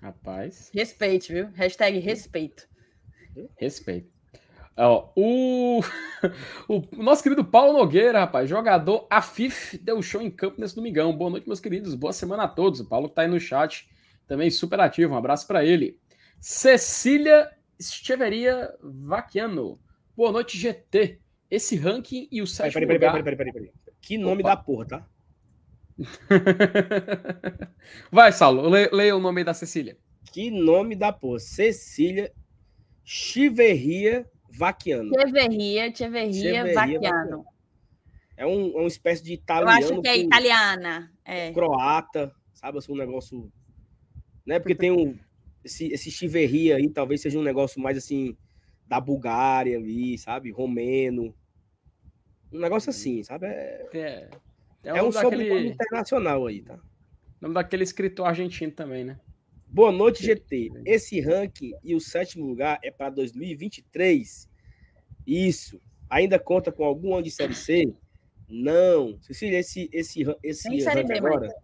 Rapaz. 0.00 0.70
Respeite, 0.72 1.32
viu? 1.32 1.50
Hashtag 1.50 1.98
respeito. 1.98 2.68
Respeito. 3.56 4.17
Ó, 4.80 5.10
o... 5.16 5.80
o 6.68 7.02
nosso 7.02 7.20
querido 7.20 7.44
Paulo 7.44 7.76
Nogueira, 7.76 8.20
rapaz, 8.20 8.48
jogador 8.48 9.08
Afif, 9.10 9.76
deu 9.78 10.00
show 10.00 10.22
em 10.22 10.30
campo 10.30 10.60
nesse 10.60 10.76
domingão. 10.76 11.16
Boa 11.16 11.30
noite, 11.30 11.48
meus 11.48 11.58
queridos. 11.58 11.96
Boa 11.96 12.12
semana 12.12 12.44
a 12.44 12.48
todos. 12.48 12.78
O 12.78 12.88
Paulo 12.88 13.08
tá 13.08 13.22
aí 13.22 13.28
no 13.28 13.40
chat, 13.40 13.88
também 14.28 14.50
super 14.50 14.78
ativo. 14.78 15.14
Um 15.14 15.16
abraço 15.16 15.48
para 15.48 15.64
ele. 15.64 15.98
Cecília 16.38 17.50
Cheveria 17.80 18.72
Vaquiano. 18.80 19.80
Boa 20.16 20.30
noite, 20.30 20.56
GT. 20.56 21.20
Esse 21.50 21.76
ranking 21.76 22.28
e 22.30 22.40
o 22.40 22.46
sétimo 22.46 22.86
peraí, 22.86 22.98
peraí, 23.00 23.10
lugar... 23.10 23.24
peraí, 23.24 23.36
peraí, 23.36 23.52
peraí, 23.52 23.72
peraí. 23.72 23.94
Que 24.00 24.16
nome 24.16 24.42
Opa. 24.42 24.50
da 24.50 24.56
porra, 24.56 24.86
tá? 24.86 25.06
Vai, 28.12 28.30
Saulo, 28.30 28.68
le- 28.68 28.90
leia 28.92 29.16
o 29.16 29.20
nome 29.20 29.42
da 29.42 29.52
Cecília. 29.52 29.98
Que 30.32 30.52
nome 30.52 30.94
da 30.94 31.12
porra. 31.12 31.40
Cecília 31.40 32.32
Chiverria 33.02 34.24
Vaquiano. 34.58 35.10
Tcheverria, 35.12 35.92
Tcheverria, 35.92 36.64
Tcheverria, 36.64 36.74
Vaquiano. 36.74 37.44
É, 38.36 38.44
um, 38.44 38.76
é 38.76 38.78
uma 38.80 38.88
espécie 38.88 39.22
de 39.22 39.32
Eu 39.32 39.36
italiano 39.36 39.70
acho 39.70 40.02
que 40.02 40.08
é 40.08 40.14
com 40.16 40.24
italiana. 40.26 41.12
É. 41.24 41.52
croata, 41.52 42.32
sabe? 42.52 42.78
Assim, 42.78 42.92
um 42.92 42.96
negócio. 42.96 43.52
Né? 44.44 44.58
Porque 44.58 44.74
tem 44.74 44.90
um. 44.90 45.18
Esse, 45.64 45.86
esse 45.92 46.10
Chiverria 46.10 46.76
aí 46.76 46.88
talvez 46.88 47.20
seja 47.20 47.38
um 47.38 47.42
negócio 47.42 47.80
mais 47.80 47.96
assim. 47.96 48.36
Da 48.86 49.00
Bulgária 49.00 49.76
ali, 49.76 50.16
sabe? 50.16 50.50
Romeno. 50.50 51.34
Um 52.50 52.58
negócio 52.58 52.88
assim, 52.88 53.22
sabe? 53.22 53.46
É, 53.46 53.86
É, 53.92 54.28
é, 54.82 54.88
é 54.88 55.02
o 55.02 55.08
um 55.08 55.12
sobrenome 55.12 55.44
daquele, 55.44 55.68
internacional 55.68 56.46
aí, 56.46 56.62
tá? 56.62 56.78
nome 57.40 57.54
daquele 57.54 57.82
escritor 57.82 58.26
argentino 58.26 58.72
também, 58.72 59.04
né? 59.04 59.20
Boa 59.70 59.92
noite, 59.92 60.24
GT. 60.24 60.70
Esse 60.84 61.20
ranking 61.20 61.72
e 61.84 61.94
o 61.94 62.00
sétimo 62.00 62.46
lugar 62.46 62.78
é 62.82 62.90
para 62.90 63.10
2023. 63.10 64.48
Isso. 65.26 65.80
Ainda 66.08 66.38
conta 66.38 66.72
com 66.72 66.84
algum 66.84 67.14
ano 67.14 67.22
de 67.22 67.30
Série 67.30 67.54
C? 67.54 67.92
Não. 68.48 69.20
Cecília, 69.20 69.58
esse, 69.58 69.88
esse, 69.92 70.24
esse 70.42 70.68
ranking 70.84 71.06
B, 71.06 71.20
mas- 71.20 71.32
agora. 71.32 71.54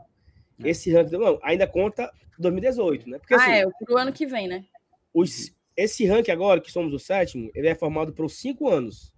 Esse 0.62 0.92
ranking 0.92 1.16
não, 1.16 1.38
ainda 1.42 1.66
conta 1.66 2.12
2018, 2.38 3.08
né? 3.08 3.18
Porque 3.18 3.34
Ah, 3.34 3.38
assim, 3.38 3.50
é, 3.50 3.66
pro 3.84 3.96
ano 3.96 4.12
que 4.12 4.26
vem, 4.26 4.46
né? 4.46 4.64
os, 5.12 5.52
esse 5.76 6.04
ranking 6.06 6.30
agora, 6.30 6.60
que 6.60 6.70
somos 6.70 6.92
o 6.92 6.98
sétimo, 6.98 7.50
ele 7.54 7.68
é 7.68 7.74
formado 7.74 8.12
por 8.12 8.30
cinco 8.30 8.68
anos. 8.68 9.12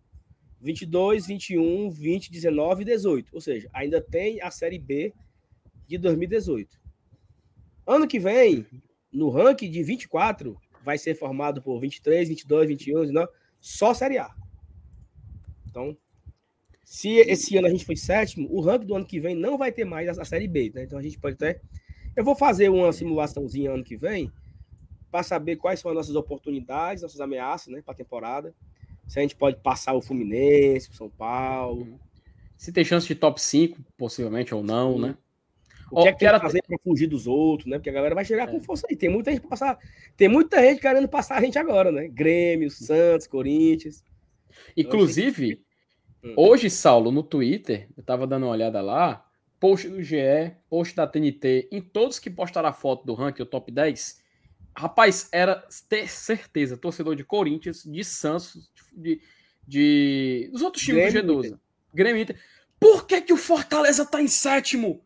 22, 0.60 1.26
21, 1.26 1.90
20, 1.90 2.30
19 2.30 2.82
e 2.82 2.84
18. 2.86 3.30
Ou 3.34 3.40
seja, 3.40 3.68
ainda 3.74 4.00
tem 4.00 4.40
a 4.40 4.50
Série 4.50 4.78
B 4.78 5.12
de 5.86 5.98
2018. 5.98 6.78
Ano 7.86 8.08
que 8.08 8.18
vem, 8.18 8.66
no 9.12 9.30
ranking 9.30 9.70
de 9.70 9.82
24, 9.82 10.56
vai 10.84 10.98
ser 10.98 11.14
formado 11.14 11.62
por 11.62 11.80
23, 11.80 12.28
22, 12.28 12.68
21, 12.68 13.00
19, 13.02 13.28
só 13.60 13.94
Série 13.94 14.18
A. 14.18 14.30
Então, 15.68 15.96
se 16.84 17.10
esse 17.10 17.56
ano 17.56 17.66
a 17.66 17.70
gente 17.70 17.84
foi 17.84 17.96
sétimo, 17.96 18.48
o 18.50 18.60
ranking 18.60 18.86
do 18.86 18.94
ano 18.94 19.04
que 19.04 19.20
vem 19.20 19.34
não 19.34 19.58
vai 19.58 19.72
ter 19.72 19.84
mais 19.84 20.08
a, 20.08 20.22
a 20.22 20.24
Série 20.24 20.46
B. 20.46 20.70
Né? 20.74 20.84
Então 20.84 20.98
a 20.98 21.02
gente 21.02 21.18
pode 21.18 21.34
até. 21.34 21.60
Eu 22.14 22.24
vou 22.24 22.36
fazer 22.36 22.68
uma 22.68 22.92
simulaçãozinha 22.92 23.72
ano 23.72 23.84
que 23.84 23.96
vem 23.96 24.32
para 25.10 25.22
saber 25.22 25.56
quais 25.56 25.80
são 25.80 25.90
as 25.90 25.96
nossas 25.96 26.14
oportunidades, 26.14 27.02
nossas 27.02 27.20
ameaças 27.20 27.72
né, 27.72 27.82
para 27.82 27.92
a 27.92 27.96
temporada. 27.96 28.54
Se 29.06 29.18
a 29.18 29.22
gente 29.22 29.36
pode 29.36 29.60
passar 29.62 29.94
o 29.94 30.02
Fluminense, 30.02 30.90
o 30.90 30.94
São 30.94 31.10
Paulo. 31.10 31.98
Se 32.56 32.72
tem 32.72 32.84
chance 32.84 33.06
de 33.06 33.14
top 33.14 33.40
5, 33.40 33.78
possivelmente 33.96 34.54
ou 34.54 34.62
não, 34.62 34.94
Sim. 34.94 35.00
né? 35.02 35.16
O 35.90 36.02
que 36.02 36.08
é 36.08 36.12
que 36.12 36.18
tem 36.18 36.28
que 36.28 36.40
fazer 36.40 36.62
para 36.66 36.78
fugir 36.82 37.06
dos 37.06 37.26
outros, 37.26 37.68
né? 37.70 37.78
Porque 37.78 37.90
a 37.90 37.92
galera 37.92 38.14
vai 38.14 38.24
chegar 38.24 38.48
com 38.48 38.56
É. 38.56 38.60
força 38.60 38.86
aí. 38.90 38.96
Tem 38.96 39.08
muita 39.08 39.30
gente 39.30 39.46
passar. 39.46 39.78
Tem 40.16 40.28
muita 40.28 40.60
gente 40.60 40.80
querendo 40.80 41.08
passar 41.08 41.38
a 41.38 41.40
gente 41.40 41.58
agora, 41.58 41.92
né? 41.92 42.08
Grêmio, 42.08 42.70
Santos, 42.70 43.26
Corinthians. 43.26 44.02
Inclusive, 44.76 45.62
Hum. 46.24 46.34
hoje, 46.36 46.68
Saulo, 46.68 47.12
no 47.12 47.22
Twitter, 47.22 47.88
eu 47.96 48.02
tava 48.02 48.26
dando 48.26 48.44
uma 48.44 48.52
olhada 48.52 48.80
lá, 48.80 49.24
post 49.60 49.88
do 49.88 50.02
GE, 50.02 50.52
post 50.68 50.94
da 50.96 51.06
TNT, 51.06 51.68
em 51.70 51.80
todos 51.80 52.18
que 52.18 52.28
postaram 52.30 52.68
a 52.68 52.72
foto 52.72 53.06
do 53.06 53.14
ranking, 53.14 53.42
o 53.42 53.46
top 53.46 53.70
10, 53.70 54.20
rapaz, 54.76 55.28
era 55.32 55.64
ter 55.88 56.08
certeza, 56.08 56.76
torcedor 56.76 57.14
de 57.16 57.24
Corinthians, 57.24 57.84
de 57.84 58.04
Santos, 58.04 58.70
de, 58.92 59.20
de 59.66 60.48
dos 60.52 60.62
outros 60.62 60.82
times 60.84 61.12
Grêmio, 61.12 61.26
do 61.34 61.42
G12. 61.42 61.58
Grêmio 61.94 62.18
e 62.18 62.22
Inter. 62.22 62.36
Por 62.78 63.06
que, 63.06 63.20
que 63.22 63.32
o 63.32 63.36
Fortaleza 63.38 64.04
tá 64.04 64.20
em 64.20 64.28
sétimo? 64.28 65.02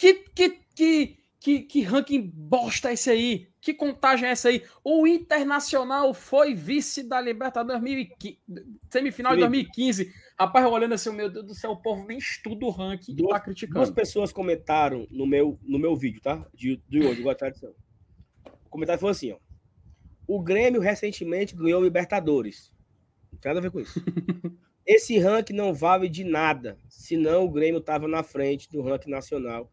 Que, 0.00 0.14
que, 0.14 0.48
que, 0.74 1.18
que, 1.38 1.60
que 1.60 1.82
ranking 1.82 2.22
bosta 2.34 2.88
é 2.88 2.94
esse 2.94 3.10
aí? 3.10 3.50
Que 3.60 3.74
contagem 3.74 4.26
é 4.26 4.32
essa 4.32 4.48
aí? 4.48 4.64
O 4.82 5.06
Internacional 5.06 6.14
foi 6.14 6.54
vice 6.54 7.02
da 7.02 7.20
Libertadores 7.20 7.82
2015, 7.82 8.38
semifinal 8.88 9.36
de 9.36 9.42
Felipe. 9.42 9.66
2015. 9.76 10.10
Rapaz, 10.38 10.64
olhando 10.66 10.94
assim, 10.94 11.12
meu 11.12 11.28
Deus 11.28 11.44
do 11.44 11.54
céu, 11.54 11.72
o 11.72 11.76
povo 11.76 12.06
nem 12.06 12.16
estuda 12.16 12.64
o 12.64 12.70
ranking 12.70 13.12
e 13.12 13.14
Duas- 13.14 13.28
tá 13.28 13.34
Duas 13.36 13.44
criticando. 13.44 13.92
pessoas 13.92 14.32
comentaram 14.32 15.06
no 15.10 15.26
meu, 15.26 15.58
no 15.62 15.78
meu 15.78 15.94
vídeo, 15.94 16.22
tá? 16.22 16.46
De, 16.54 16.82
de 16.88 17.00
hoje, 17.00 17.20
igual 17.20 17.32
a 17.32 17.36
tradição. 17.36 17.74
O 18.64 18.70
comentário 18.70 18.98
foi 19.00 19.10
assim, 19.10 19.32
ó. 19.32 19.36
O 20.26 20.40
Grêmio 20.42 20.80
recentemente 20.80 21.54
ganhou 21.54 21.82
Libertadores. 21.84 22.72
Não 23.30 23.38
tem 23.38 23.50
nada 23.50 23.58
a 23.58 23.62
ver 23.62 23.70
com 23.70 23.80
isso. 23.80 24.02
Esse 24.86 25.18
ranking 25.18 25.52
não 25.52 25.74
vale 25.74 26.08
de 26.08 26.24
nada, 26.24 26.78
senão 26.88 27.44
o 27.44 27.50
Grêmio 27.50 27.80
estava 27.80 28.08
na 28.08 28.22
frente 28.22 28.66
do 28.70 28.80
ranking 28.80 29.10
nacional. 29.10 29.70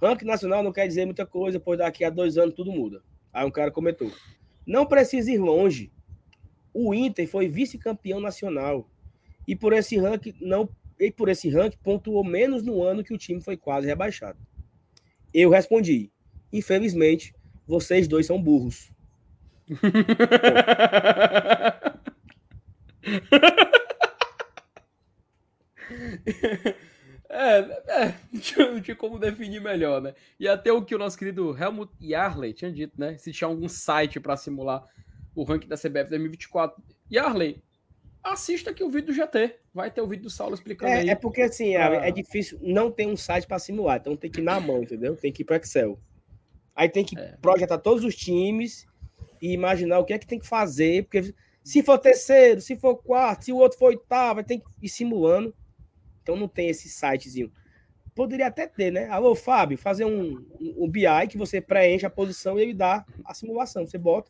Ranking 0.00 0.26
nacional 0.26 0.62
não 0.62 0.72
quer 0.72 0.86
dizer 0.86 1.04
muita 1.04 1.24
coisa, 1.24 1.58
pois 1.58 1.78
daqui 1.78 2.04
a 2.04 2.10
dois 2.10 2.36
anos 2.36 2.54
tudo 2.54 2.70
muda. 2.70 3.02
Aí 3.32 3.46
um 3.46 3.50
cara 3.50 3.70
comentou: 3.70 4.12
não 4.66 4.86
precisa 4.86 5.30
ir 5.30 5.38
longe. 5.38 5.92
O 6.72 6.94
Inter 6.94 7.28
foi 7.28 7.48
vice-campeão 7.48 8.20
nacional. 8.20 8.88
E 9.48 9.56
por 9.56 9.72
esse 9.72 9.96
ranking 9.96 10.34
não 10.40 10.68
e 10.98 11.10
por 11.10 11.28
esse 11.28 11.48
ranking 11.48 11.78
pontuou 11.82 12.24
menos 12.24 12.62
no 12.62 12.82
ano 12.82 13.04
que 13.04 13.14
o 13.14 13.18
time 13.18 13.40
foi 13.40 13.56
quase 13.56 13.86
rebaixado. 13.86 14.38
Eu 15.32 15.50
respondi: 15.50 16.10
infelizmente, 16.52 17.34
vocês 17.66 18.08
dois 18.08 18.26
são 18.26 18.42
burros. 18.42 18.90
É, 27.28 27.58
é, 27.58 28.14
não 28.32 28.80
tinha- 28.80 28.96
como 28.96 29.18
definir 29.18 29.60
melhor, 29.60 30.00
né? 30.00 30.14
E 30.38 30.46
até 30.48 30.72
o 30.72 30.82
que 30.84 30.94
o 30.94 30.98
nosso 30.98 31.18
querido 31.18 31.56
Helmut 31.56 31.92
Yarley 32.00 32.52
tinha 32.52 32.70
dito, 32.72 32.92
né? 32.98 33.16
Se 33.18 33.32
tinha 33.32 33.48
algum 33.48 33.68
site 33.68 34.20
para 34.20 34.36
simular 34.36 34.84
o 35.34 35.42
ranking 35.42 35.68
da 35.68 35.76
CBF 35.76 36.08
2024. 36.10 36.82
Yarley, 37.12 37.62
assista 38.22 38.70
aqui 38.70 38.82
o 38.84 38.90
vídeo 38.90 39.08
do 39.08 39.12
GT. 39.12 39.56
Vai 39.74 39.90
ter 39.90 40.00
o 40.00 40.06
vídeo 40.06 40.22
do 40.24 40.30
Saulo 40.30 40.54
explicando 40.54 40.92
aí. 40.92 41.08
É, 41.08 41.12
é 41.12 41.14
porque 41.14 41.42
assim, 41.42 41.74
é, 41.74 41.82
Ah. 41.82 42.06
é 42.06 42.10
difícil, 42.10 42.58
não 42.62 42.90
tem 42.90 43.10
um 43.10 43.16
site 43.16 43.46
para 43.46 43.58
simular, 43.58 43.98
então 43.98 44.16
tem 44.16 44.30
que 44.30 44.40
ir 44.40 44.44
na 44.44 44.58
mão, 44.60 44.82
entendeu? 44.82 45.14
Tem 45.16 45.32
que 45.32 45.42
ir 45.42 45.44
para 45.44 45.56
Excel. 45.56 45.98
Aí 46.74 46.88
tem 46.88 47.04
que 47.04 47.18
É. 47.18 47.36
projetar 47.42 47.78
todos 47.78 48.04
os 48.04 48.14
times 48.16 48.86
e 49.42 49.52
imaginar 49.52 49.98
o 49.98 50.04
que 50.04 50.12
é 50.12 50.18
que 50.18 50.26
tem 50.26 50.38
que 50.38 50.46
fazer, 50.46 51.04
porque 51.04 51.34
se 51.62 51.82
for 51.82 51.98
terceiro, 51.98 52.60
se 52.60 52.76
for 52.76 52.96
quarto, 52.96 53.44
se 53.44 53.52
o 53.52 53.56
outro 53.56 53.78
for 53.78 53.86
oitavo, 53.88 54.42
ter 54.44 54.58
que 54.58 54.64
ir 54.82 54.88
simulando. 54.88 55.54
Então 56.26 56.34
não 56.34 56.48
tem 56.48 56.68
esse 56.68 56.88
sitezinho. 56.88 57.52
Poderia 58.12 58.48
até 58.48 58.66
ter, 58.66 58.90
né? 58.90 59.06
Alô, 59.10 59.36
Fábio, 59.36 59.78
fazer 59.78 60.04
um, 60.04 60.32
um, 60.60 60.84
um 60.84 60.90
BI 60.90 61.04
que 61.30 61.38
você 61.38 61.60
preenche 61.60 62.04
a 62.04 62.10
posição 62.10 62.58
e 62.58 62.62
ele 62.62 62.74
dá 62.74 63.06
a 63.24 63.32
simulação. 63.32 63.86
Você 63.86 63.96
bota. 63.96 64.28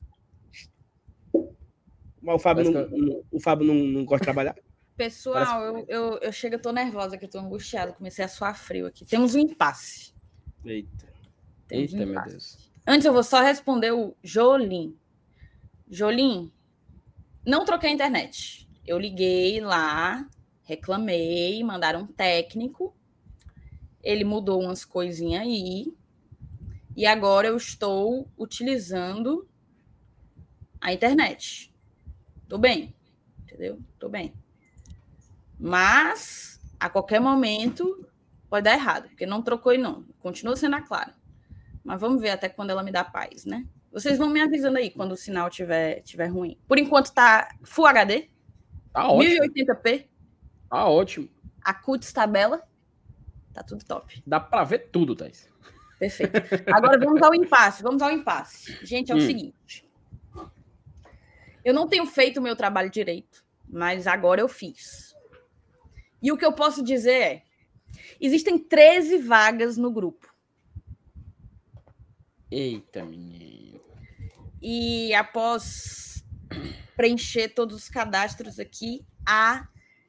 Mas 2.21 2.35
o 2.35 2.39
Fábio, 2.39 2.71
Parece 2.71 2.91
não, 2.91 2.99
não- 2.99 3.23
o 3.31 3.41
Fábio 3.41 3.67
não, 3.67 3.75
não 3.75 4.05
gosta 4.05 4.19
de 4.19 4.25
trabalhar. 4.27 4.55
Pessoal, 4.95 5.63
eu, 5.65 5.85
eu, 5.89 6.19
eu 6.19 6.33
chego, 6.33 6.57
eu 6.57 6.61
tô 6.61 6.71
nervosa, 6.71 7.17
que 7.17 7.25
eu 7.25 7.31
tô 7.31 7.39
angustiada, 7.39 7.95
comecei 7.95 8.23
a 8.25 8.29
suar 8.29 8.59
frio 8.59 8.87
aqui. 8.87 9.07
Temos 9.07 9.35
um 9.35 9.39
impasse. 9.39 10.13
Eita. 10.67 11.07
Temos 11.67 11.95
um 11.95 11.97
Eita, 11.97 12.05
meu 12.07 12.11
impasse. 12.15 12.31
Deus. 12.31 12.71
Antes 12.87 13.07
eu 13.07 13.13
vou 13.15 13.23
só 13.23 13.41
responder 13.41 13.93
o 13.93 14.15
Jolim. 14.23 14.95
Jolim, 15.89 16.53
não 17.47 17.65
troquei 17.65 17.89
a 17.89 17.93
internet. 17.93 18.69
Eu 18.87 18.99
liguei 18.99 19.61
lá, 19.61 20.29
reclamei, 20.67 21.63
mandaram 21.65 22.01
um 22.03 22.07
técnico. 22.07 22.95
Ele 24.03 24.25
mudou 24.25 24.61
umas 24.61 24.85
coisinhas 24.85 25.43
aí. 25.43 25.95
E 26.95 27.07
agora 27.07 27.49
eu 27.49 27.57
estou 27.57 28.29
utilizando 28.37 29.49
a 30.81 30.93
internet. 30.93 31.75
Tô 32.49 32.59
bem, 32.59 32.95
entendeu? 33.43 33.79
Tô 33.99 34.09
bem. 34.09 34.35
Mas 35.59 36.61
a 36.79 36.91
qualquer 36.91 37.21
momento 37.21 38.07
pode 38.49 38.65
dar 38.65 38.75
errado, 38.75 39.09
porque 39.09 39.27
não 39.27 39.43
trocou 39.43 39.73
e 39.73 39.79
não. 39.79 40.05
Continua 40.21 40.57
sendo 40.57 40.77
a 40.77 40.83
Clara. 40.83 41.15
Mas 41.83 42.01
vamos 42.01 42.21
ver 42.21 42.31
até 42.31 42.49
quando 42.49 42.71
ela 42.71 42.83
me 42.83 42.93
dá 42.93 43.05
paz, 43.05 43.45
né? 43.45 43.67
Vocês 43.93 44.19
vão 44.19 44.29
me 44.29 44.41
avisando 44.41 44.79
aí 44.79 44.91
quando 44.91 45.13
o 45.13 45.17
sinal 45.17 45.49
tiver, 45.49 46.03
tiver 46.03 46.27
ruim. 46.27 46.59
Por 46.67 46.79
enquanto 46.79 47.13
tá 47.13 47.49
Full 47.63 47.87
HD, 47.87 48.29
Tá 48.97 49.09
ótimo. 49.09 49.45
1080p, 49.45 50.07
Tá 50.69 50.87
ótimo. 50.89 51.29
a 51.63 51.75
CUTS 51.75 52.13
tabela. 52.13 52.63
Tá 53.53 53.63
tudo 53.63 53.85
top. 53.85 54.23
Dá 54.27 54.39
pra 54.39 54.63
ver 54.65 54.91
tudo, 54.91 55.17
Thais. 55.17 55.49
Perfeito. 55.99 56.33
Agora 56.73 56.99
vamos 56.99 57.23
ao 57.23 57.35
impasse. 57.35 57.83
Vamos 57.83 58.03
ao 58.03 58.11
impasse. 58.11 58.79
Gente, 58.85 59.11
é 59.11 59.15
o 59.15 59.19
Hum. 59.19 59.27
seguinte. 59.27 59.89
Eu 61.65 61.75
não 61.75 61.89
tenho 61.89 62.07
feito 62.07 62.39
o 62.39 62.43
meu 62.43 62.55
trabalho 62.55 62.91
direito, 62.91 63.45
mas 63.69 64.07
agora 64.07 64.41
eu 64.41 64.49
fiz. 64.49 65.17
E 66.23 66.31
o 66.31 66.37
que 66.37 66.45
eu 66.45 66.53
posso 66.53 66.85
dizer 66.85 67.21
é: 67.23 67.43
existem 68.21 68.59
13 68.59 69.19
vagas 69.19 69.77
no 69.77 69.91
grupo. 69.91 70.33
Eita, 72.51 73.05
menino. 73.05 73.81
E 74.63 75.13
após 75.15 76.25
preencher 76.97 77.49
todos 77.51 77.77
os 77.77 77.89
cadastros 77.89 78.59
aqui. 78.59 79.05
Há 79.27 79.67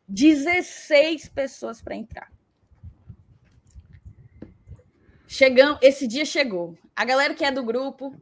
16 0.08 1.30
pessoas 1.30 1.82
para 1.82 1.96
entrar. 1.96 2.32
Chegamos, 5.28 5.80
esse 5.82 6.08
dia 6.08 6.24
chegou. 6.24 6.78
A 6.96 7.04
galera 7.04 7.34
que 7.34 7.44
é 7.44 7.52
do 7.52 7.64
grupo, 7.64 8.16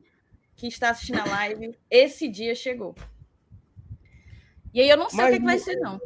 que 0.55 0.67
está 0.67 0.89
assistindo 0.89 1.19
a 1.19 1.25
live, 1.25 1.77
esse 1.89 2.27
dia 2.27 2.55
chegou. 2.55 2.95
E 4.73 4.81
aí 4.81 4.89
eu 4.89 4.97
não 4.97 5.09
sei 5.09 5.17
Mas 5.17 5.27
o 5.27 5.29
que, 5.29 5.35
é 5.35 5.39
que 5.39 5.45
vai 5.45 5.59
ser, 5.59 5.75
não. 5.77 6.01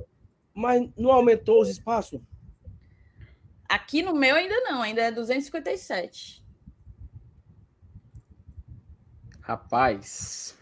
Mas 0.54 0.90
não 0.98 1.12
aumentou 1.12 1.62
os 1.62 1.70
espaços? 1.70 2.22
Aqui 3.68 4.04
no 4.04 4.14
meu 4.14 4.36
ainda 4.36 4.60
não, 4.62 4.82
ainda 4.82 5.02
é 5.02 5.12
257. 5.12 6.44
Rapaz. 9.42 10.56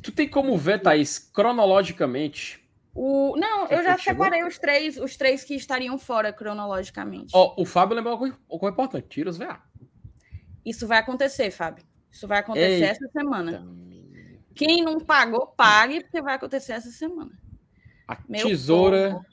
Tu 0.00 0.12
tem 0.12 0.28
como 0.28 0.56
ver, 0.56 0.80
Thaís, 0.80 1.18
cronologicamente. 1.18 2.63
O... 2.94 3.36
Não, 3.36 3.66
Já 3.66 3.74
eu 3.76 3.82
já 3.82 3.98
chegou? 3.98 4.24
separei 4.24 4.46
os 4.46 4.56
três, 4.58 4.96
os 4.96 5.16
três 5.16 5.42
que 5.42 5.54
estariam 5.54 5.98
fora 5.98 6.32
cronologicamente. 6.32 7.32
Ó, 7.34 7.54
o 7.60 7.64
Fábio 7.64 7.96
lembrou 7.96 8.14
uma 8.14 8.18
coisa, 8.18 8.38
uma 8.48 8.58
coisa 8.58 8.72
importante: 8.72 9.08
tira 9.08 9.28
os 9.30 9.36
VA. 9.36 9.60
Isso 10.64 10.86
vai 10.86 10.98
acontecer, 10.98 11.50
Fábio. 11.50 11.84
Isso 12.10 12.28
vai 12.28 12.38
acontecer 12.38 12.66
Eita. 12.84 12.86
essa 12.86 13.08
semana. 13.08 13.66
Quem 14.54 14.84
não 14.84 15.00
pagou, 15.00 15.48
pague, 15.48 16.00
porque 16.02 16.22
vai 16.22 16.36
acontecer 16.36 16.72
essa 16.74 16.90
semana. 16.90 17.32
A 18.06 18.16
Meu 18.28 18.46
tesoura 18.46 19.10
povo. 19.14 19.26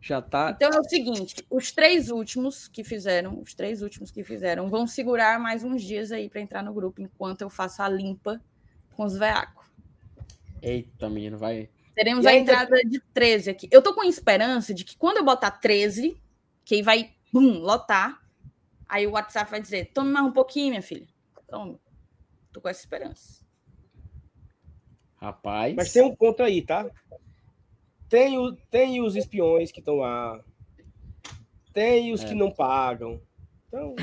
já 0.00 0.20
tá. 0.20 0.50
Então 0.56 0.70
é 0.70 0.80
o 0.80 0.84
seguinte: 0.84 1.36
os 1.48 1.70
três 1.70 2.10
últimos 2.10 2.66
que 2.66 2.82
fizeram, 2.82 3.40
os 3.40 3.54
três 3.54 3.80
últimos 3.82 4.10
que 4.10 4.24
fizeram, 4.24 4.68
vão 4.68 4.88
segurar 4.88 5.38
mais 5.38 5.62
uns 5.62 5.82
dias 5.82 6.10
aí 6.10 6.28
para 6.28 6.40
entrar 6.40 6.64
no 6.64 6.74
grupo, 6.74 7.00
enquanto 7.00 7.42
eu 7.42 7.48
faço 7.50 7.80
a 7.82 7.88
limpa 7.88 8.42
com 8.96 9.04
os 9.04 9.16
veacos. 9.16 9.64
Eita, 10.60 11.08
menino, 11.08 11.38
vai. 11.38 11.70
Teremos 12.00 12.24
E 12.24 12.28
a 12.28 12.30
ainda- 12.30 12.52
entrada 12.52 12.82
de 12.82 12.98
13 13.12 13.50
aqui. 13.50 13.68
Eu 13.70 13.82
tô 13.82 13.92
com 13.94 14.02
esperança 14.02 14.72
de 14.72 14.84
que 14.84 14.96
quando 14.96 15.18
eu 15.18 15.24
botar 15.24 15.50
13, 15.50 16.18
que 16.64 16.76
aí 16.76 16.82
vai, 16.82 17.12
bum, 17.30 17.58
lotar, 17.58 18.22
aí 18.88 19.06
o 19.06 19.10
WhatsApp 19.10 19.50
vai 19.50 19.60
dizer: 19.60 19.90
tome 19.92 20.10
mais 20.10 20.24
um 20.24 20.32
pouquinho, 20.32 20.70
minha 20.70 20.80
filha. 20.82 21.06
Toma. 21.46 21.78
Tô 22.50 22.58
com 22.58 22.70
essa 22.70 22.80
esperança. 22.80 23.44
Rapaz. 25.16 25.74
Mas 25.74 25.92
tem 25.92 26.02
um 26.02 26.16
ponto 26.16 26.42
aí, 26.42 26.62
tá? 26.62 26.88
Tem, 28.08 28.38
o, 28.38 28.56
tem 28.70 29.02
os 29.02 29.14
espiões 29.14 29.70
que 29.70 29.80
estão 29.80 29.96
lá. 29.96 30.42
Tem 31.74 32.12
os 32.14 32.22
É. 32.24 32.28
que 32.28 32.34
não 32.34 32.50
pagam. 32.50 33.20
Então, 33.68 33.94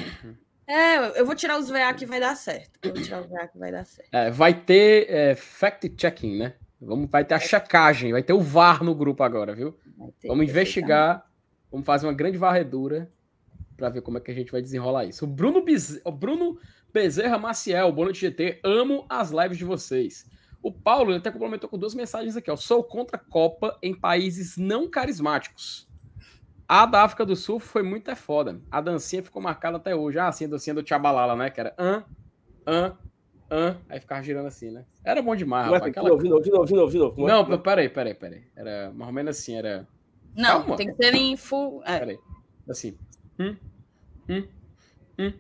É, 0.68 1.20
eu 1.20 1.26
vou 1.26 1.34
tirar 1.36 1.58
os 1.58 1.68
VA 1.68 1.92
que 1.96 2.06
vai 2.06 2.20
dar 2.20 2.36
certo. 2.36 2.78
Eu 2.84 2.94
vou 2.94 3.02
tirar 3.02 3.22
os 3.22 3.28
VA 3.28 3.48
que 3.48 3.58
vai 3.58 3.72
dar 3.72 3.86
certo. 3.86 4.14
É, 4.14 4.30
vai 4.30 4.54
ter 4.54 5.10
é, 5.10 5.36
fact-checking, 5.36 6.38
né? 6.38 6.54
Vamos, 6.80 7.10
vai 7.10 7.26
ter 7.26 7.34
a 7.34 7.40
checagem, 7.40 8.12
vai 8.12 8.22
ter 8.22 8.34
o 8.34 8.40
VAR 8.40 8.84
no 8.84 8.94
grupo 8.94 9.24
agora, 9.24 9.56
viu? 9.56 9.76
Vamos 10.24 10.48
investigar, 10.48 11.28
vamos 11.72 11.86
fazer 11.86 12.06
uma 12.06 12.14
grande 12.14 12.38
varredura 12.38 13.12
para 13.76 13.90
ver 13.90 14.02
como 14.02 14.18
é 14.18 14.22
que 14.22 14.32
a 14.32 14.34
gente 14.34 14.52
vai 14.52 14.62
desenrolar 14.62 15.06
isso. 15.06 15.26
O 15.26 15.28
Bruno, 15.28 15.64
Bez... 15.64 16.00
o 16.04 16.12
Bruno 16.12 16.60
Bezerra 16.94 17.38
Maciel, 17.38 17.92
boa 17.92 18.06
noite 18.06 18.22
GT, 18.22 18.60
amo 18.64 19.06
as 19.10 19.32
lives 19.32 19.58
de 19.58 19.66
vocês. 19.66 20.26
O 20.62 20.72
Paulo 20.72 21.12
ele 21.12 21.20
até 21.20 21.32
complementou 21.32 21.70
com 21.70 21.78
duas 21.78 21.96
mensagens 21.96 22.36
aqui, 22.36 22.50
ó. 22.52 22.56
Sou 22.56 22.84
contra 22.84 23.18
a 23.18 23.20
Copa 23.20 23.78
em 23.82 23.94
países 23.94 24.58
não 24.58 24.90
carismáticos. 24.90 25.88
A 26.68 26.86
da 26.86 27.04
África 27.04 27.26
do 27.26 27.36
Sul 27.36 27.60
foi 27.60 27.82
muito 27.82 28.12
é 28.12 28.16
foda. 28.16 28.60
A 28.70 28.82
dancinha 28.82 29.24
ficou 29.24 29.42
marcada 29.42 29.78
até 29.78 29.96
hoje. 29.96 30.20
Ah, 30.20 30.28
assim, 30.28 30.46
a 30.46 30.50
dancinha 30.50 30.74
do 30.74 30.84
Tchabalala, 30.84 31.36
né? 31.36 31.50
Que 31.50 31.60
era 31.62 31.74
an, 31.78 32.04
an, 32.66 32.98
an. 33.50 33.78
Aí 33.90 34.00
ficava 34.00 34.22
girando 34.24 34.48
assim, 34.48 34.72
né? 34.72 34.86
Era 35.04 35.22
bom 35.22 35.36
demais, 35.36 35.68
não 35.68 35.76
é 35.76 35.78
rapaz. 35.78 35.94
de 35.94 36.00
Aquela... 36.00 36.10
novo, 36.10 36.24
de 36.24 36.30
novo, 36.30 36.44
de 36.44 36.52
novo, 36.52 36.66
de 36.66 36.74
novo, 36.76 36.92
de 36.92 36.98
novo. 36.98 37.16
Como 37.16 37.28
é? 37.30 37.32
Não, 37.32 37.54
é? 37.54 37.58
peraí, 37.58 37.90
peraí, 37.90 38.14
peraí. 38.14 38.44
Era 38.56 38.92
mais 38.94 39.08
ou 39.08 39.14
menos 39.14 39.38
assim, 39.38 39.56
era. 39.56 39.88
Não, 40.36 40.60
Calma. 40.62 40.76
tem 40.76 40.88
que 40.94 41.04
ser 41.04 41.16
em 41.16 41.36
full. 41.38 41.82
é. 41.86 42.00
Peraí. 42.00 42.20
Assim. 42.70 42.98
Hum, 43.40 43.56
hum, 44.30 44.44
hum, 45.20 45.34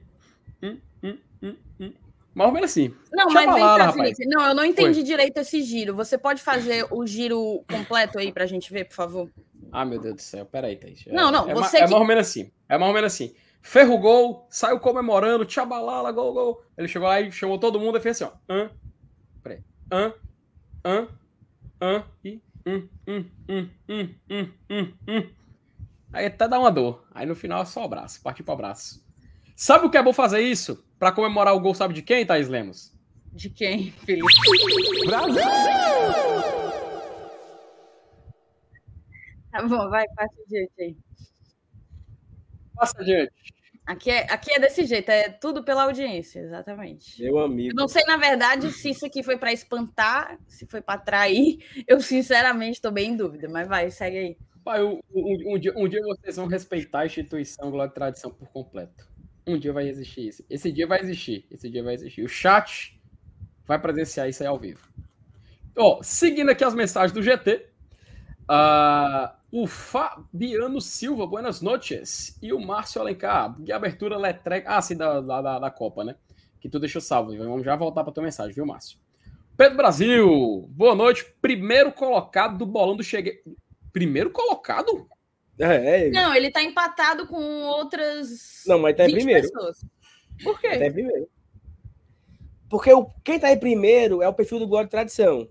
hum, 0.63 0.77
hum, 1.03 1.17
hum, 1.43 1.55
hum. 1.79 1.93
Mais 2.33 2.49
ou 2.49 2.53
menos 2.53 2.69
assim. 2.71 2.89
Não, 3.11 3.25
Deixa 3.25 3.33
mas 3.33 3.47
eu 3.47 3.53
vem 3.53 3.63
falar, 3.63 3.77
cá, 3.77 3.85
rapaz. 3.85 4.15
Felipe. 4.17 4.35
Não, 4.35 4.47
eu 4.47 4.53
não 4.55 4.63
entendi 4.63 5.01
direito 5.03 5.37
esse 5.39 5.63
giro. 5.63 5.95
Você 5.95 6.17
pode 6.19 6.41
fazer 6.41 6.85
o 6.91 7.05
giro 7.05 7.63
completo 7.69 8.19
aí 8.19 8.31
pra 8.31 8.45
gente 8.45 8.71
ver, 8.71 8.85
por 8.85 8.93
favor? 8.93 9.29
Ah, 9.71 9.83
meu 9.83 9.99
Deus 9.99 10.15
do 10.15 10.21
céu. 10.21 10.45
Peraí, 10.45 10.75
Thaís. 10.77 11.03
É- 11.07 11.11
Não, 11.13 11.31
não, 11.31 11.49
É, 11.49 11.55
você 11.55 11.77
é 11.77 11.79
que- 11.85 11.89
mais 11.89 11.99
ou 12.01 12.05
menos 12.05 12.27
assim. 12.27 12.51
É 12.69 12.77
mais 12.77 12.89
ou 12.89 12.93
menos 12.93 13.11
assim. 13.13 13.33
Ferro 13.61 13.97
gol, 13.97 14.47
saiu 14.49 14.79
comemorando, 14.79 15.45
tchabalala, 15.45 16.11
gol, 16.11 16.33
gol. 16.33 16.63
Ele 16.77 16.87
chegou 16.87 17.07
lá 17.07 17.19
e 17.19 17.31
chamou 17.31 17.59
todo 17.59 17.79
mundo 17.79 17.97
e 17.97 18.01
fez 18.01 18.21
assim, 18.21 18.33
ó. 18.33 18.53
Hã? 18.53 18.71
Peraí. 19.43 19.63
Hã? 19.91 20.13
Hã? 20.85 21.07
Hã? 21.81 22.03
E. 22.23 22.41
Hum, 22.65 22.87
hum, 23.07 23.25
hum, 23.49 23.69
hum, 23.89 24.15
hum, 24.29 24.51
hum, 24.69 24.93
hum. 25.07 25.29
Aí 26.11 26.25
até 26.25 26.47
dá 26.47 26.59
uma 26.59 26.71
dor. 26.71 27.05
Aí 27.13 27.25
no 27.25 27.35
final 27.35 27.61
é 27.61 27.65
só 27.65 27.83
abraço. 27.83 28.21
Partiu 28.21 28.43
pro 28.43 28.53
abraço. 28.53 29.05
Sabe 29.55 29.85
o 29.85 29.89
que 29.89 29.97
é 29.97 30.03
bom 30.03 30.13
fazer 30.13 30.41
isso? 30.41 30.83
Pra 30.99 31.11
comemorar 31.11 31.55
o 31.55 31.59
gol, 31.59 31.73
sabe 31.73 31.93
de 31.93 32.01
quem, 32.01 32.25
Thaís 32.25 32.47
Lemos? 32.47 32.93
De 33.31 33.49
quem, 33.49 33.91
Felipe? 33.91 34.25
Tá 39.51 39.61
bom, 39.67 39.89
vai, 39.89 40.05
passa 40.15 40.33
o 40.45 40.49
jeito 40.49 40.73
aí. 40.79 40.95
Passa 42.77 43.01
adiante. 43.01 43.31
Aqui 43.85 44.11
é, 44.11 44.23
aqui 44.31 44.51
é 44.51 44.59
desse 44.59 44.85
jeito, 44.85 45.09
é 45.09 45.29
tudo 45.29 45.63
pela 45.63 45.83
audiência, 45.83 46.41
exatamente. 46.41 47.21
Meu 47.23 47.37
Eu 47.37 47.39
amigo. 47.39 47.73
não 47.73 47.87
sei, 47.87 48.03
na 48.03 48.17
verdade, 48.17 48.69
se 48.73 48.89
isso 48.89 49.05
aqui 49.05 49.23
foi 49.23 49.37
para 49.37 49.53
espantar, 49.53 50.37
se 50.45 50.65
foi 50.67 50.81
para 50.81 50.95
atrair. 50.95 51.57
Eu, 51.87 52.01
sinceramente, 52.01 52.73
estou 52.73 52.91
bem 52.91 53.11
em 53.11 53.15
dúvida, 53.15 53.47
mas 53.49 53.65
vai, 53.65 53.89
segue 53.89 54.17
aí. 54.17 54.37
Pai, 54.61 54.83
um, 54.83 54.99
um- 55.13 55.53
um 55.53 55.57
dia, 55.57 55.73
um 55.77 55.87
dia 55.87 56.01
vocês 56.03 56.35
vão 56.35 56.47
respeitar 56.47 56.99
a 56.99 57.05
instituição 57.05 57.73
e 57.73 57.89
Tradição 57.89 58.29
por 58.29 58.49
completo. 58.49 59.07
Um 59.47 59.57
dia 59.57 59.71
vai 59.71 59.87
existir 59.87 60.27
isso. 60.27 60.43
Esse 60.49 60.69
dia 60.69 60.85
vai 60.85 60.99
existir. 60.99 61.47
Esse 61.49 61.69
dia 61.69 61.81
vai 61.81 61.93
existir. 61.93 62.21
O 62.23 62.27
chat 62.27 62.99
vai 63.65 63.79
presenciar 63.79 64.27
isso 64.27 64.43
aí 64.43 64.49
ao 64.49 64.59
vivo. 64.59 64.85
Ó, 65.77 66.03
seguindo 66.03 66.49
aqui 66.49 66.65
as 66.65 66.75
mensagens 66.75 67.13
do 67.13 67.21
GT. 67.23 67.65
ah, 68.49 69.36
o 69.51 69.65
Fabiano 69.65 70.81
Silva, 70.81 71.25
buenas 71.25 71.61
noches. 71.61 72.37
E 72.41 72.51
o 72.53 72.59
Márcio 72.59 73.01
Alencar, 73.01 73.59
de 73.61 73.71
abertura 73.71 74.17
letrega. 74.17 74.69
Ah, 74.69 74.81
sim, 74.81 74.95
da, 74.95 75.21
da, 75.21 75.41
da- 75.41 75.59
da 75.59 75.71
Copa, 75.71 76.03
né? 76.03 76.15
Que 76.59 76.67
tu 76.69 76.79
deixou 76.79 77.01
salvo. 77.01 77.35
Vamos 77.37 77.63
já 77.63 77.75
voltar 77.75 78.03
para 78.03 78.11
tua 78.13 78.23
mensagem, 78.23 78.53
viu, 78.53 78.65
Márcio? 78.65 78.97
Pedro 79.55 79.77
Brasil, 79.77 80.67
boa 80.69 80.93
noite. 80.93 81.25
Primeiro 81.41 81.91
colocado 81.91 82.57
do 82.57 82.65
bolão 82.65 82.95
do 82.95 83.03
Cheguei. 83.03 83.41
Primeiro 83.91 84.29
colocado? 84.31 85.07
É, 85.59 86.07
é. 86.07 86.09
Não, 86.11 86.35
ele 86.35 86.51
tá 86.51 86.61
empatado 86.61 87.25
com 87.25 87.41
outras. 87.63 88.63
Não, 88.67 88.77
mas 88.77 88.95
tá 88.95 89.05
em 89.05 89.07
20 89.07 89.15
primeiro. 89.15 89.49
pessoas. 89.51 89.85
Por 90.43 90.59
quê? 90.61 90.77
Tá 90.77 90.85
em 90.85 90.91
primeiro. 90.93 91.27
Porque 92.69 92.91
o, 92.93 93.05
quem 93.23 93.39
tá 93.39 93.51
em 93.51 93.57
primeiro 93.57 94.21
é 94.21 94.27
o 94.27 94.33
perfil 94.33 94.59
do 94.59 94.67
Glória 94.67 94.85
e 94.87 94.89
Tradição. 94.91 95.47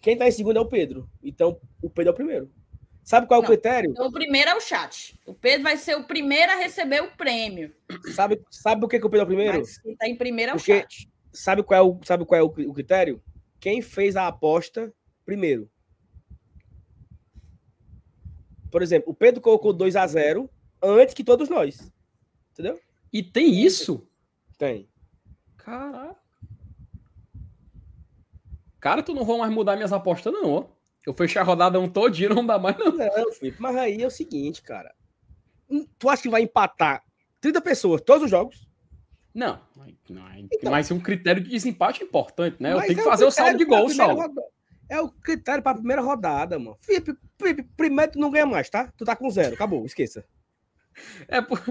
Quem 0.00 0.16
tá 0.16 0.26
em 0.26 0.30
segundo 0.32 0.56
é 0.56 0.60
o 0.60 0.66
Pedro. 0.68 1.08
Então, 1.22 1.60
o 1.82 1.90
Pedro 1.90 2.10
é 2.10 2.12
o 2.12 2.16
primeiro. 2.16 2.50
Sabe 3.02 3.26
qual 3.26 3.38
é 3.38 3.40
o 3.40 3.42
Não. 3.42 3.48
critério? 3.50 3.90
Então, 3.90 4.06
o 4.06 4.12
primeiro 4.12 4.50
é 4.50 4.54
o 4.54 4.60
chat. 4.60 5.18
O 5.26 5.34
Pedro 5.34 5.62
vai 5.64 5.76
ser 5.76 5.96
o 5.96 6.04
primeiro 6.04 6.52
a 6.52 6.56
receber 6.56 7.02
o 7.02 7.10
prêmio. 7.16 7.74
Sabe, 8.14 8.40
sabe 8.50 8.80
por 8.80 8.88
que, 8.88 8.98
que 9.00 9.06
o 9.06 9.10
Pedro 9.10 9.22
é 9.22 9.24
o 9.24 9.26
primeiro? 9.26 9.58
Mas 9.58 9.78
quem 9.78 9.96
tá 9.96 10.06
em 10.08 10.16
primeiro 10.16 10.52
é 10.52 10.54
o 10.54 10.56
Porque- 10.58 10.80
chat. 10.80 11.10
Sabe 11.32 11.62
qual 11.62 11.78
é 11.78 11.82
o, 11.82 12.00
sabe 12.04 12.24
qual 12.24 12.38
é 12.40 12.42
o, 12.42 12.46
o 12.46 12.74
critério? 12.74 13.22
Quem 13.60 13.80
fez 13.80 14.16
a 14.16 14.26
aposta 14.26 14.92
primeiro. 15.24 15.70
Por 18.70 18.82
exemplo, 18.82 19.10
o 19.10 19.14
Pedro 19.14 19.40
colocou 19.40 19.72
2 19.72 19.96
a 19.96 20.06
0 20.06 20.48
antes 20.82 21.14
que 21.14 21.24
todos 21.24 21.48
nós. 21.48 21.92
Entendeu? 22.52 22.80
E 23.12 23.22
tem 23.22 23.62
isso? 23.64 24.06
Tem. 24.58 24.88
Caralho. 25.56 26.16
Cara, 28.80 29.02
tu 29.02 29.14
não 29.14 29.24
vou 29.24 29.38
mais 29.38 29.52
mudar 29.52 29.76
minhas 29.76 29.92
apostas, 29.92 30.32
não, 30.32 30.50
ó. 30.50 30.64
Eu 31.06 31.14
fechei 31.14 31.40
a 31.40 31.44
rodada 31.44 31.78
um 31.80 31.88
todinho, 31.88 32.34
não 32.34 32.44
dá 32.44 32.58
mais, 32.58 32.76
não. 32.78 32.92
Não, 32.92 33.32
Felipe, 33.32 33.60
mas 33.60 33.76
aí 33.76 34.02
é 34.02 34.06
o 34.06 34.10
seguinte, 34.10 34.62
cara. 34.62 34.94
Hum, 35.68 35.86
Tu 35.98 36.08
acha 36.08 36.22
que 36.22 36.28
vai 36.28 36.42
empatar 36.42 37.02
30 37.40 37.60
pessoas 37.60 38.00
todos 38.02 38.24
os 38.24 38.30
jogos? 38.30 38.68
Não. 39.34 39.60
não 40.08 40.28
é- 40.28 40.40
Então. 40.40 40.70
mas 40.70 40.90
é 40.90 40.94
um 40.94 41.00
critério 41.00 41.42
de 41.42 41.48
desempate 41.50 42.02
importante, 42.02 42.56
né? 42.60 42.72
Eu 42.72 42.80
tenho 42.80 42.94
que 42.94 43.00
é 43.00 43.04
fazer 43.04 43.24
o 43.24 43.30
saldo 43.30 43.56
de 43.58 43.94
Saulo. 43.94 44.20
roda- 44.20 44.42
É 44.88 45.00
o 45.00 45.08
critério 45.08 45.62
para 45.62 45.72
a 45.72 45.76
primeira 45.76 46.02
rodada, 46.02 46.58
mano. 46.58 46.76
Felipe, 46.80 47.14
Felipe, 47.38 47.62
primeiro 47.76 48.12
tu 48.12 48.18
não 48.18 48.30
ganha 48.30 48.44
mais, 48.44 48.68
tá? 48.68 48.92
Tu 48.96 49.04
tá 49.04 49.14
com 49.14 49.30
zero, 49.30 49.54
acabou, 49.54 49.86
esqueça. 49.86 50.24
É, 51.28 51.40
por... 51.40 51.62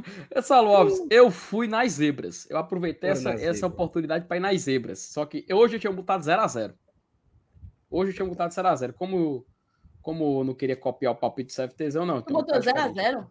Saulo 0.42 0.74
Alves, 0.74 1.06
eu 1.10 1.30
fui 1.30 1.68
nas 1.68 1.92
zebras. 1.94 2.50
Eu 2.50 2.58
aproveitei 2.58 3.14
Foi 3.14 3.32
essa, 3.34 3.44
essa 3.44 3.68
oportunidade 3.68 4.26
para 4.26 4.38
ir 4.38 4.40
nas 4.40 4.62
zebras. 4.62 5.00
Só 5.00 5.26
que 5.26 5.46
hoje 5.54 5.76
eu 5.76 5.80
tinha 5.80 5.92
botado 5.92 6.24
0x0. 6.24 6.74
Hoje 7.90 8.12
eu 8.12 8.16
tinha 8.16 8.28
botado 8.28 8.54
0x0. 8.54 8.94
Como, 8.94 9.46
como 10.02 10.40
eu 10.40 10.44
não 10.44 10.54
queria 10.54 10.76
copiar 10.76 11.14
o 11.14 11.16
palpite 11.16 11.56
do 11.56 11.68
CFTZ, 11.68 11.96
eu 11.96 12.06
não. 12.06 12.22
Tu 12.22 12.34
botou 12.34 12.60
0x0? 12.60 13.28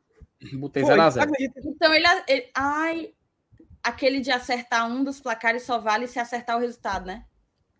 Botei 0.54 0.82
Foi, 0.84 0.94
0x0. 0.96 1.22
acredita? 1.22 1.61
Então 1.64 1.94
ele, 1.94 2.06
ele- 2.28 2.50
Ai, 2.54 3.12
aquele 3.82 4.20
de 4.20 4.30
acertar 4.30 4.88
um 4.88 5.02
dos 5.04 5.20
placares 5.20 5.62
só 5.62 5.78
vale 5.78 6.06
se 6.06 6.18
acertar 6.18 6.56
o 6.56 6.61
resultado, 6.61 7.06
né? 7.06 7.24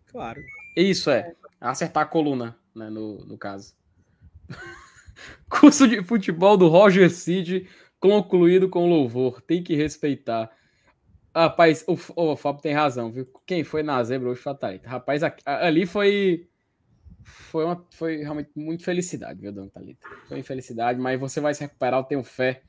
Claro. 0.07 0.41
Isso 0.75 1.09
é. 1.09 1.33
Acertar 1.59 2.03
a 2.03 2.05
coluna, 2.05 2.57
né, 2.75 2.89
no, 2.89 3.25
no 3.25 3.37
caso. 3.37 3.75
Curso 5.49 5.87
de 5.87 6.03
futebol 6.03 6.57
do 6.57 6.67
Roger 6.67 7.09
Cid 7.09 7.67
concluído 7.99 8.69
com 8.69 8.89
louvor. 8.89 9.41
Tem 9.41 9.61
que 9.61 9.75
respeitar. 9.75 10.49
Rapaz, 11.35 11.85
o, 11.87 11.97
o 12.15 12.35
Fábio 12.35 12.61
tem 12.61 12.73
razão, 12.73 13.11
viu? 13.11 13.27
Quem 13.45 13.63
foi 13.63 13.83
na 13.83 14.03
zebra 14.03 14.29
hoje 14.29 14.41
fatalita. 14.41 14.89
Rapaz, 14.89 15.21
ali 15.45 15.85
foi. 15.85 16.48
Foi, 17.29 17.65
uma, 17.65 17.85
foi 17.91 18.17
realmente 18.17 18.51
muito 18.55 18.83
felicidade, 18.83 19.39
viu, 19.39 19.51
Dona 19.51 19.69
Thalita? 19.69 20.07
Foi 20.27 20.39
infelicidade, 20.39 20.99
mas 20.99 21.19
você 21.19 21.39
vai 21.39 21.53
se 21.53 21.61
recuperar, 21.61 21.99
eu 21.99 22.03
tenho 22.03 22.23
fé. 22.23 22.63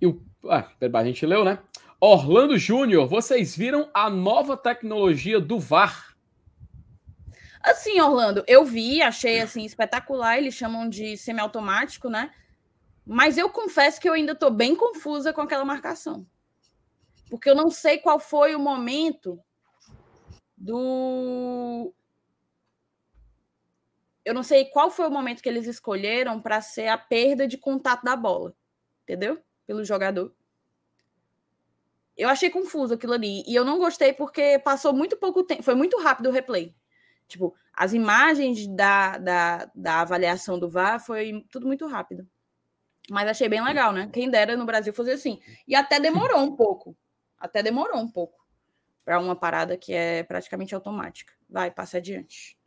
E 0.00 0.06
o. 0.06 0.22
Ah, 0.48 0.70
a 0.94 1.04
gente 1.04 1.24
leu, 1.24 1.44
né? 1.44 1.58
Orlando 2.00 2.58
Júnior, 2.58 3.08
vocês 3.08 3.56
viram 3.56 3.90
a 3.94 4.10
nova 4.10 4.56
tecnologia 4.56 5.40
do 5.40 5.58
VAR? 5.58 6.14
Assim, 7.62 8.00
Orlando, 8.00 8.44
eu 8.46 8.64
vi, 8.64 9.02
achei 9.02 9.40
assim 9.40 9.64
espetacular. 9.64 10.38
Eles 10.38 10.54
chamam 10.54 10.88
de 10.88 11.16
semiautomático, 11.16 12.08
né? 12.08 12.30
Mas 13.04 13.38
eu 13.38 13.48
confesso 13.50 14.00
que 14.00 14.08
eu 14.08 14.12
ainda 14.12 14.32
estou 14.32 14.50
bem 14.50 14.76
confusa 14.76 15.32
com 15.32 15.40
aquela 15.40 15.64
marcação. 15.64 16.26
Porque 17.28 17.50
eu 17.50 17.54
não 17.54 17.70
sei 17.70 17.98
qual 17.98 18.20
foi 18.20 18.54
o 18.54 18.60
momento 18.60 19.40
do. 20.56 21.92
Eu 24.26 24.34
não 24.34 24.42
sei 24.42 24.64
qual 24.64 24.90
foi 24.90 25.06
o 25.06 25.10
momento 25.10 25.40
que 25.40 25.48
eles 25.48 25.68
escolheram 25.68 26.42
para 26.42 26.60
ser 26.60 26.88
a 26.88 26.98
perda 26.98 27.46
de 27.46 27.56
contato 27.56 28.02
da 28.02 28.16
bola. 28.16 28.52
Entendeu? 29.04 29.40
Pelo 29.64 29.84
jogador. 29.84 30.34
Eu 32.16 32.28
achei 32.28 32.50
confuso 32.50 32.94
aquilo 32.94 33.12
ali. 33.12 33.44
E 33.46 33.54
eu 33.54 33.64
não 33.64 33.78
gostei 33.78 34.12
porque 34.12 34.58
passou 34.58 34.92
muito 34.92 35.16
pouco 35.16 35.44
tempo. 35.44 35.62
Foi 35.62 35.76
muito 35.76 35.96
rápido 36.02 36.28
o 36.28 36.32
replay. 36.32 36.74
Tipo, 37.28 37.54
as 37.72 37.92
imagens 37.92 38.66
da, 38.66 39.16
da, 39.16 39.70
da 39.72 40.00
avaliação 40.00 40.58
do 40.58 40.68
VAR 40.68 40.98
foi 40.98 41.46
tudo 41.48 41.64
muito 41.64 41.86
rápido. 41.86 42.28
Mas 43.08 43.28
achei 43.28 43.48
bem 43.48 43.62
legal, 43.62 43.92
né? 43.92 44.10
Quem 44.12 44.28
dera 44.28 44.56
no 44.56 44.66
Brasil 44.66 44.92
fazer 44.92 45.12
assim. 45.12 45.40
E 45.68 45.76
até 45.76 46.00
demorou 46.00 46.40
um 46.40 46.56
pouco. 46.56 46.96
Até 47.38 47.62
demorou 47.62 48.00
um 48.00 48.10
pouco 48.10 48.44
para 49.04 49.20
uma 49.20 49.36
parada 49.36 49.76
que 49.76 49.92
é 49.92 50.24
praticamente 50.24 50.74
automática. 50.74 51.32
Vai, 51.48 51.70
passa 51.70 51.98
adiante. 51.98 52.58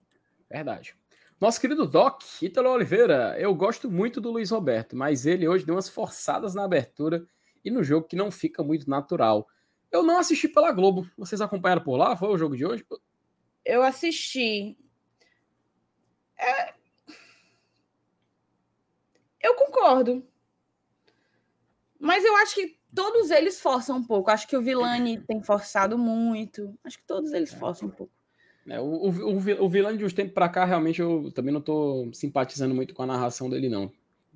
Verdade. 0.49 0.95
Nosso 1.39 1.61
querido 1.61 1.87
Doc, 1.87 2.21
Ítalo 2.41 2.69
Oliveira, 2.69 3.33
eu 3.39 3.55
gosto 3.55 3.89
muito 3.89 4.19
do 4.19 4.29
Luiz 4.29 4.51
Roberto, 4.51 4.97
mas 4.97 5.25
ele 5.25 5.47
hoje 5.47 5.65
deu 5.65 5.75
umas 5.75 5.87
forçadas 5.87 6.53
na 6.53 6.65
abertura 6.65 7.25
e 7.63 7.71
no 7.71 7.81
jogo 7.81 8.07
que 8.07 8.15
não 8.15 8.29
fica 8.29 8.61
muito 8.61 8.89
natural. 8.89 9.47
Eu 9.89 10.03
não 10.03 10.19
assisti 10.19 10.49
pela 10.49 10.73
Globo. 10.73 11.09
Vocês 11.17 11.39
acompanharam 11.39 11.81
por 11.81 11.95
lá? 11.95 12.17
Foi 12.17 12.27
o 12.27 12.37
jogo 12.37 12.57
de 12.57 12.65
hoje? 12.65 12.85
Eu 13.63 13.81
assisti. 13.81 14.77
É... 16.37 16.73
Eu 19.41 19.55
concordo. 19.55 20.27
Mas 21.97 22.25
eu 22.25 22.35
acho 22.35 22.55
que 22.55 22.77
todos 22.93 23.31
eles 23.31 23.61
forçam 23.61 23.97
um 23.97 24.03
pouco. 24.03 24.29
Acho 24.29 24.45
que 24.45 24.57
o 24.57 24.61
Vilani 24.61 25.21
tem 25.21 25.41
forçado 25.41 25.97
muito. 25.97 26.77
Acho 26.83 26.97
que 26.97 27.05
todos 27.05 27.31
eles 27.31 27.53
forçam 27.53 27.87
um 27.87 27.91
pouco. 27.91 28.18
É, 28.67 28.79
o, 28.79 28.83
o, 28.83 29.09
o, 29.09 29.65
o 29.65 29.69
Vilani 29.69 29.97
de 29.97 30.05
uns 30.05 30.13
tempos 30.13 30.33
para 30.33 30.49
cá, 30.49 30.65
realmente, 30.65 31.01
eu 31.01 31.31
também 31.31 31.51
não 31.51 31.59
estou 31.59 32.13
simpatizando 32.13 32.75
muito 32.75 32.93
com 32.93 33.03
a 33.03 33.07
narração 33.07 33.49
dele, 33.49 33.69
não. 33.69 33.91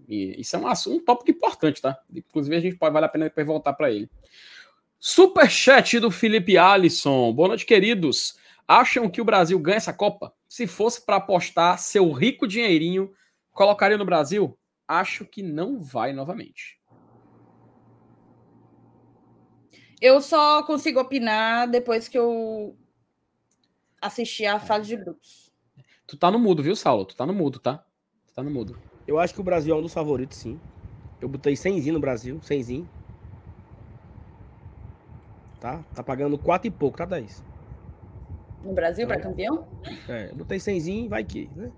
E 0.07 0.39
isso 0.39 0.55
é 0.55 0.59
um, 0.59 0.65
um 0.95 0.99
tópico 0.99 1.31
importante, 1.31 1.81
tá? 1.81 1.97
Inclusive, 2.13 2.55
a 2.55 2.59
gente 2.59 2.75
pode 2.75 2.93
vale 2.93 3.05
a 3.05 3.09
pena 3.09 3.25
depois 3.25 3.45
voltar 3.45 3.73
para 3.73 3.91
ele. 3.91 4.09
Superchat 4.99 5.99
do 5.99 6.09
Felipe 6.09 6.57
Alisson. 6.57 7.33
Boa 7.33 7.49
noite, 7.49 7.65
queridos. 7.65 8.37
Acham 8.67 9.09
que 9.09 9.21
o 9.21 9.25
Brasil 9.25 9.59
ganha 9.59 9.77
essa 9.77 9.93
Copa? 9.93 10.33
Se 10.47 10.65
fosse 10.65 11.05
para 11.05 11.17
apostar 11.17 11.77
seu 11.77 12.11
rico 12.11 12.47
dinheirinho, 12.47 13.11
colocaria 13.51 13.97
no 13.97 14.05
Brasil? 14.05 14.57
Acho 14.87 15.25
que 15.25 15.43
não 15.43 15.79
vai 15.79 16.13
novamente. 16.13 16.79
Eu 19.99 20.21
só 20.21 20.63
consigo 20.63 20.99
opinar 20.99 21.67
depois 21.67 22.07
que 22.07 22.17
eu 22.17 22.75
assistir 24.03 24.45
a 24.45 24.59
fase 24.59 24.87
de 24.87 24.97
grupos. 24.97 25.51
Tu 26.05 26.17
tá 26.17 26.29
no 26.29 26.37
mudo, 26.37 26.61
viu, 26.61 26.75
Saulo? 26.75 27.05
Tu 27.05 27.15
tá 27.15 27.25
no 27.25 27.33
mudo, 27.33 27.59
tá? 27.59 27.85
Tu 28.27 28.33
tá 28.33 28.43
no 28.43 28.51
mudo. 28.51 28.77
Eu 29.07 29.19
acho 29.19 29.33
que 29.33 29.41
o 29.41 29.43
Brasil 29.43 29.73
é 29.73 29.77
um 29.77 29.81
dos 29.81 29.93
favoritos, 29.93 30.37
sim. 30.37 30.59
Eu 31.21 31.29
botei 31.29 31.55
100 31.55 31.91
no 31.91 31.99
Brasil, 31.99 32.41
100 32.41 32.87
Tá? 35.59 35.81
Tá 35.95 36.03
pagando 36.03 36.37
4 36.37 36.67
e 36.67 36.71
pouco, 36.71 36.97
tá, 36.97 37.05
10? 37.05 37.43
No 38.63 38.73
Brasil, 38.73 39.07
para 39.07 39.19
campeão? 39.19 39.67
É, 40.09 40.29
eu 40.29 40.35
botei 40.35 40.59
100 40.59 41.07
vai 41.07 41.23
que, 41.23 41.49
né? 41.55 41.71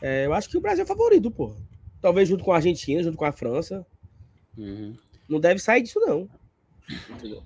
É, 0.00 0.26
eu 0.26 0.32
acho 0.32 0.48
que 0.48 0.56
o 0.56 0.60
Brasil 0.60 0.84
é 0.84 0.86
favorito, 0.86 1.30
pô. 1.30 1.54
Talvez 2.00 2.28
junto 2.28 2.44
com 2.44 2.52
a 2.52 2.56
Argentina, 2.56 3.02
junto 3.02 3.16
com 3.16 3.24
a 3.24 3.32
França. 3.32 3.86
Uhum. 4.56 4.96
Não 5.28 5.40
deve 5.40 5.60
sair 5.60 5.82
disso, 5.82 6.00
não. 6.00 6.28
É, 6.90 7.40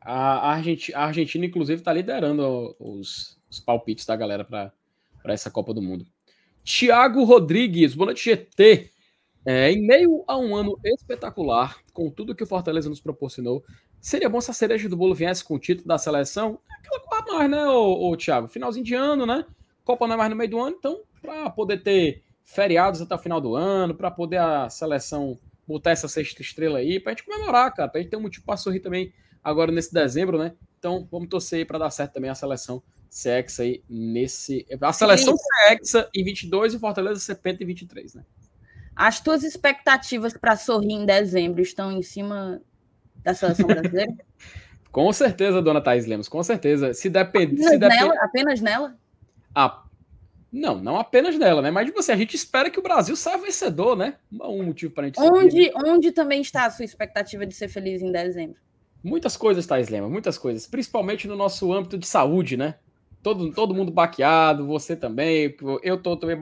a, 0.00 0.52
Argentina, 0.52 0.98
a, 0.98 1.04
Argentina, 1.06 1.46
inclusive, 1.46 1.80
está 1.80 1.92
liderando 1.92 2.74
os, 2.78 3.38
os, 3.50 3.60
palpites 3.60 4.06
da 4.06 4.16
galera 4.16 4.44
para 4.44 4.72
essa 5.26 5.50
Copa 5.50 5.72
do 5.72 5.82
Mundo. 5.82 6.06
Tiago 6.64 7.24
Rodrigues, 7.24 7.94
boa 7.94 8.06
noite, 8.06 8.24
GT. 8.24 8.90
É, 9.44 9.72
em 9.72 9.86
meio 9.86 10.22
a 10.28 10.36
um 10.36 10.54
ano 10.54 10.78
espetacular, 10.84 11.78
com 11.92 12.10
tudo 12.10 12.34
que 12.34 12.42
o 12.42 12.46
Fortaleza 12.46 12.90
nos 12.90 13.00
proporcionou, 13.00 13.64
seria 14.00 14.28
bom 14.28 14.40
se 14.40 14.50
a 14.50 14.54
cereja 14.54 14.88
do 14.88 14.96
bolo 14.96 15.14
viesse 15.14 15.42
com 15.42 15.54
o 15.54 15.58
título 15.58 15.88
da 15.88 15.96
seleção. 15.96 16.58
É 16.70 16.74
aquela 16.74 17.00
coisa 17.00 17.38
mais, 17.38 17.50
né, 17.50 17.66
ô, 17.66 18.10
ô, 18.10 18.16
Thiago? 18.16 18.48
Finalzinho 18.48 18.84
de 18.84 18.94
ano, 18.94 19.24
né? 19.24 19.46
Copa 19.84 20.06
não 20.06 20.14
é 20.14 20.18
mais 20.18 20.30
no 20.30 20.36
meio 20.36 20.50
do 20.50 20.60
ano, 20.60 20.76
então, 20.78 21.02
para 21.22 21.48
poder 21.50 21.82
ter 21.82 22.22
feriados 22.44 23.00
até 23.00 23.14
o 23.14 23.18
final 23.18 23.40
do 23.40 23.54
ano, 23.54 23.94
para 23.94 24.10
poder 24.10 24.38
a 24.38 24.68
seleção 24.68 25.38
botar 25.66 25.92
essa 25.92 26.08
sexta 26.08 26.42
estrela 26.42 26.78
aí 26.78 26.98
pra 26.98 27.12
gente 27.12 27.24
comemorar, 27.24 27.72
cara, 27.72 27.88
pra 27.88 28.00
gente 28.00 28.10
ter 28.10 28.16
um 28.16 28.22
motivo 28.22 28.44
pra 28.44 28.56
sorrir 28.56 28.80
também 28.80 29.12
agora 29.42 29.72
nesse 29.72 29.92
dezembro, 29.92 30.38
né? 30.38 30.52
Então 30.78 31.06
vamos 31.10 31.28
torcer 31.28 31.60
aí 31.60 31.64
pra 31.64 31.78
dar 31.78 31.90
certo 31.90 32.14
também 32.14 32.30
a 32.30 32.34
seleção 32.34 32.82
CX 33.10 33.60
aí 33.60 33.82
nesse. 33.88 34.66
A 34.80 34.92
seleção 34.92 35.34
CX 35.34 36.08
em 36.14 36.24
22 36.24 36.74
e 36.74 36.78
Fortaleza 36.78 37.20
ser 37.20 37.36
penta 37.36 37.62
em 37.62 37.66
23, 37.66 38.14
né? 38.14 38.24
As 38.94 39.20
tuas 39.20 39.42
expectativas 39.42 40.32
para 40.34 40.56
sorrir 40.56 40.92
em 40.92 41.06
dezembro 41.06 41.60
estão 41.60 41.90
em 41.90 42.02
cima 42.02 42.60
da 43.22 43.34
seleção 43.34 43.66
brasileira? 43.66 44.12
com 44.92 45.12
certeza, 45.12 45.62
dona 45.62 45.80
Thais 45.80 46.06
Lemos, 46.06 46.28
com 46.28 46.42
certeza. 46.42 46.92
Se 46.94 47.08
depender. 47.08 47.62
Apenas, 47.64 47.78
depend... 47.78 48.00
nela, 48.00 48.14
apenas 48.22 48.60
nela? 48.60 48.98
Ah, 49.54 49.84
não, 50.52 50.80
não 50.80 50.98
apenas 50.98 51.38
dela, 51.38 51.62
né? 51.62 51.70
Mas 51.70 51.86
tipo 51.86 52.00
assim, 52.00 52.12
a 52.12 52.16
gente 52.16 52.34
espera 52.34 52.70
que 52.70 52.78
o 52.78 52.82
Brasil 52.82 53.14
saia 53.14 53.38
vencedor, 53.38 53.96
né? 53.96 54.16
Um 54.32 54.64
motivo 54.64 54.92
para 54.92 55.04
a 55.04 55.06
gente 55.06 55.20
onde, 55.20 55.68
né? 55.68 55.72
onde 55.86 56.10
também 56.10 56.40
está 56.40 56.66
a 56.66 56.70
sua 56.70 56.84
expectativa 56.84 57.46
de 57.46 57.54
ser 57.54 57.68
feliz 57.68 58.02
em 58.02 58.10
dezembro? 58.10 58.60
Muitas 59.02 59.36
coisas, 59.36 59.66
Thais 59.66 59.88
Lema, 59.88 60.08
muitas 60.08 60.36
coisas. 60.36 60.66
Principalmente 60.66 61.26
no 61.26 61.36
nosso 61.36 61.72
âmbito 61.72 61.96
de 61.96 62.06
saúde, 62.06 62.56
né? 62.56 62.76
Todo, 63.22 63.52
todo 63.52 63.74
mundo 63.74 63.90
baqueado, 63.90 64.66
você 64.66 64.96
também. 64.96 65.54
Eu 65.82 66.02
tô 66.02 66.16
também 66.16 66.36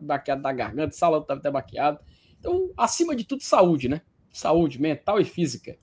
baqueado 0.00 0.42
da 0.42 0.52
garganta, 0.52 0.94
Sala 0.94 1.24
tá 1.24 1.34
até 1.34 1.50
baqueado. 1.50 1.98
Então, 2.38 2.70
acima 2.76 3.14
de 3.14 3.24
tudo, 3.24 3.42
saúde, 3.42 3.88
né? 3.88 4.00
Saúde 4.32 4.80
mental 4.80 5.20
e 5.20 5.24
física. 5.24 5.76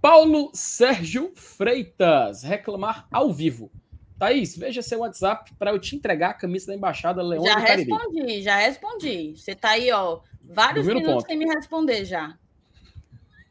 Paulo 0.00 0.50
Sérgio 0.54 1.32
Freitas, 1.34 2.42
reclamar 2.42 3.08
ao 3.10 3.32
vivo. 3.32 3.70
Thaís, 4.18 4.56
veja 4.56 4.82
seu 4.82 5.00
WhatsApp 5.00 5.54
para 5.54 5.70
eu 5.70 5.78
te 5.78 5.94
entregar 5.94 6.30
a 6.30 6.34
camisa 6.34 6.66
da 6.66 6.74
Embaixada 6.74 7.22
Leão 7.22 7.44
Já 7.44 7.58
respondi, 7.58 8.42
já 8.42 8.56
respondi. 8.56 9.36
Você 9.36 9.54
tá 9.54 9.70
aí, 9.70 9.90
ó, 9.92 10.20
vários 10.42 10.86
minutos 10.86 11.12
ponto. 11.12 11.26
sem 11.26 11.36
me 11.36 11.46
responder 11.46 12.04
já. 12.04 12.36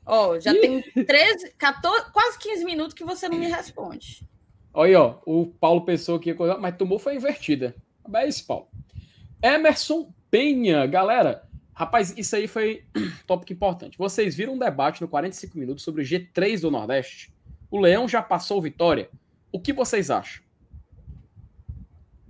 Ó, 0.07 0.39
já 0.39 0.53
tem 0.53 0.81
13, 0.81 1.51
14, 1.57 2.11
quase 2.11 2.39
15 2.39 2.63
minutos 2.63 2.93
que 2.93 3.03
você 3.03 3.27
não 3.27 3.37
me 3.37 3.47
responde. 3.47 4.25
Olha 4.73 4.89
aí, 4.89 4.95
ó, 4.95 5.19
o 5.25 5.47
Paulo 5.47 5.83
pensou 5.83 6.17
que 6.17 6.33
mas 6.59 6.77
tomou 6.77 6.97
foi 6.97 7.15
invertida. 7.15 7.75
É 8.13 8.27
isso, 8.27 8.47
Paulo. 8.47 8.69
Emerson 9.43 10.13
Penha, 10.31 10.85
galera. 10.85 11.45
Rapaz, 11.73 12.17
isso 12.17 12.35
aí 12.35 12.47
foi 12.47 12.85
tópico 13.27 13.51
importante. 13.51 13.97
Vocês 13.97 14.33
viram 14.33 14.53
um 14.53 14.59
debate 14.59 15.01
no 15.01 15.09
45 15.09 15.57
minutos 15.57 15.83
sobre 15.83 16.01
o 16.01 16.05
G3 16.05 16.61
do 16.61 16.71
Nordeste? 16.71 17.33
O 17.69 17.77
Leão 17.77 18.07
já 18.07 18.21
passou 18.21 18.61
vitória. 18.61 19.09
O 19.51 19.59
que 19.59 19.73
vocês 19.73 20.09
acham? 20.09 20.41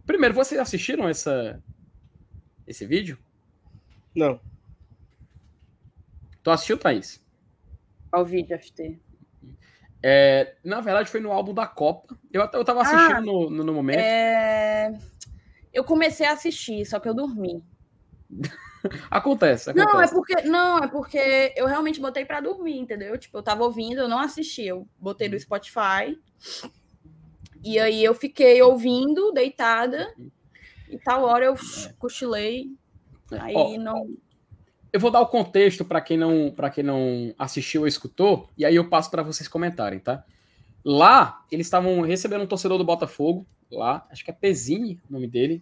Primeiro, 0.05 0.33
vocês 0.33 0.59
assistiram 0.59 1.07
essa, 1.07 1.61
esse 2.65 2.85
vídeo? 2.85 3.19
Não. 4.15 4.39
Tu 6.41 6.49
assistiu, 6.49 6.77
Thaís? 6.77 7.21
Qual 8.17 8.25
vídeo, 8.25 8.57
FT? 8.57 8.99
É, 10.01 10.55
na 10.63 10.81
verdade, 10.81 11.07
foi 11.07 11.19
no 11.19 11.31
álbum 11.31 11.53
da 11.53 11.67
Copa. 11.67 12.17
Eu, 12.33 12.41
eu 12.51 12.65
tava 12.65 12.81
assistindo 12.81 13.15
ah, 13.15 13.21
no, 13.21 13.47
no, 13.47 13.63
no, 13.63 13.73
momento. 13.73 13.99
É... 13.99 14.91
Eu 15.71 15.83
comecei 15.83 16.25
a 16.25 16.31
assistir, 16.31 16.83
só 16.83 16.99
que 16.99 17.07
eu 17.07 17.13
dormi. 17.13 17.63
acontece, 19.11 19.69
acontece, 19.69 19.93
Não, 19.93 20.01
é 20.01 20.07
porque 20.07 20.41
não, 20.41 20.79
é 20.79 20.87
porque 20.87 21.53
eu 21.55 21.67
realmente 21.67 22.01
botei 22.01 22.25
para 22.25 22.41
dormir, 22.41 22.79
entendeu? 22.79 23.15
Tipo, 23.19 23.37
eu 23.37 23.43
tava 23.43 23.63
ouvindo, 23.63 24.01
eu 24.01 24.07
não 24.07 24.17
assisti, 24.17 24.65
eu 24.65 24.87
botei 24.97 25.29
no 25.29 25.39
Spotify 25.39 26.17
e 27.63 27.77
aí 27.77 28.03
eu 28.03 28.15
fiquei 28.15 28.59
ouvindo, 28.63 29.31
deitada. 29.31 30.11
E 30.89 30.97
tal 30.97 31.23
hora 31.23 31.45
eu 31.45 31.53
é. 31.53 31.93
cochilei. 31.99 32.71
É. 33.31 33.39
Aí 33.39 33.53
Ó, 33.55 33.77
não. 33.77 34.07
Eu 34.91 34.99
vou 34.99 35.11
dar 35.11 35.21
o 35.21 35.27
contexto 35.27 35.83
para 35.83 36.01
quem 36.01 36.17
não 36.17 36.51
para 36.51 36.69
quem 36.69 36.83
não 36.83 37.33
assistiu 37.37 37.81
ou 37.81 37.87
escutou, 37.87 38.49
e 38.57 38.65
aí 38.65 38.75
eu 38.75 38.89
passo 38.89 39.11
para 39.11 39.23
vocês 39.23 39.47
comentarem, 39.47 39.99
tá? 39.99 40.23
Lá, 40.83 41.43
eles 41.51 41.67
estavam 41.67 42.01
recebendo 42.01 42.43
um 42.43 42.47
torcedor 42.47 42.77
do 42.77 42.83
Botafogo, 42.83 43.45
lá, 43.69 44.07
acho 44.09 44.23
que 44.23 44.31
é 44.31 44.33
Pezini 44.33 44.99
o 45.09 45.13
nome 45.13 45.27
dele, 45.27 45.61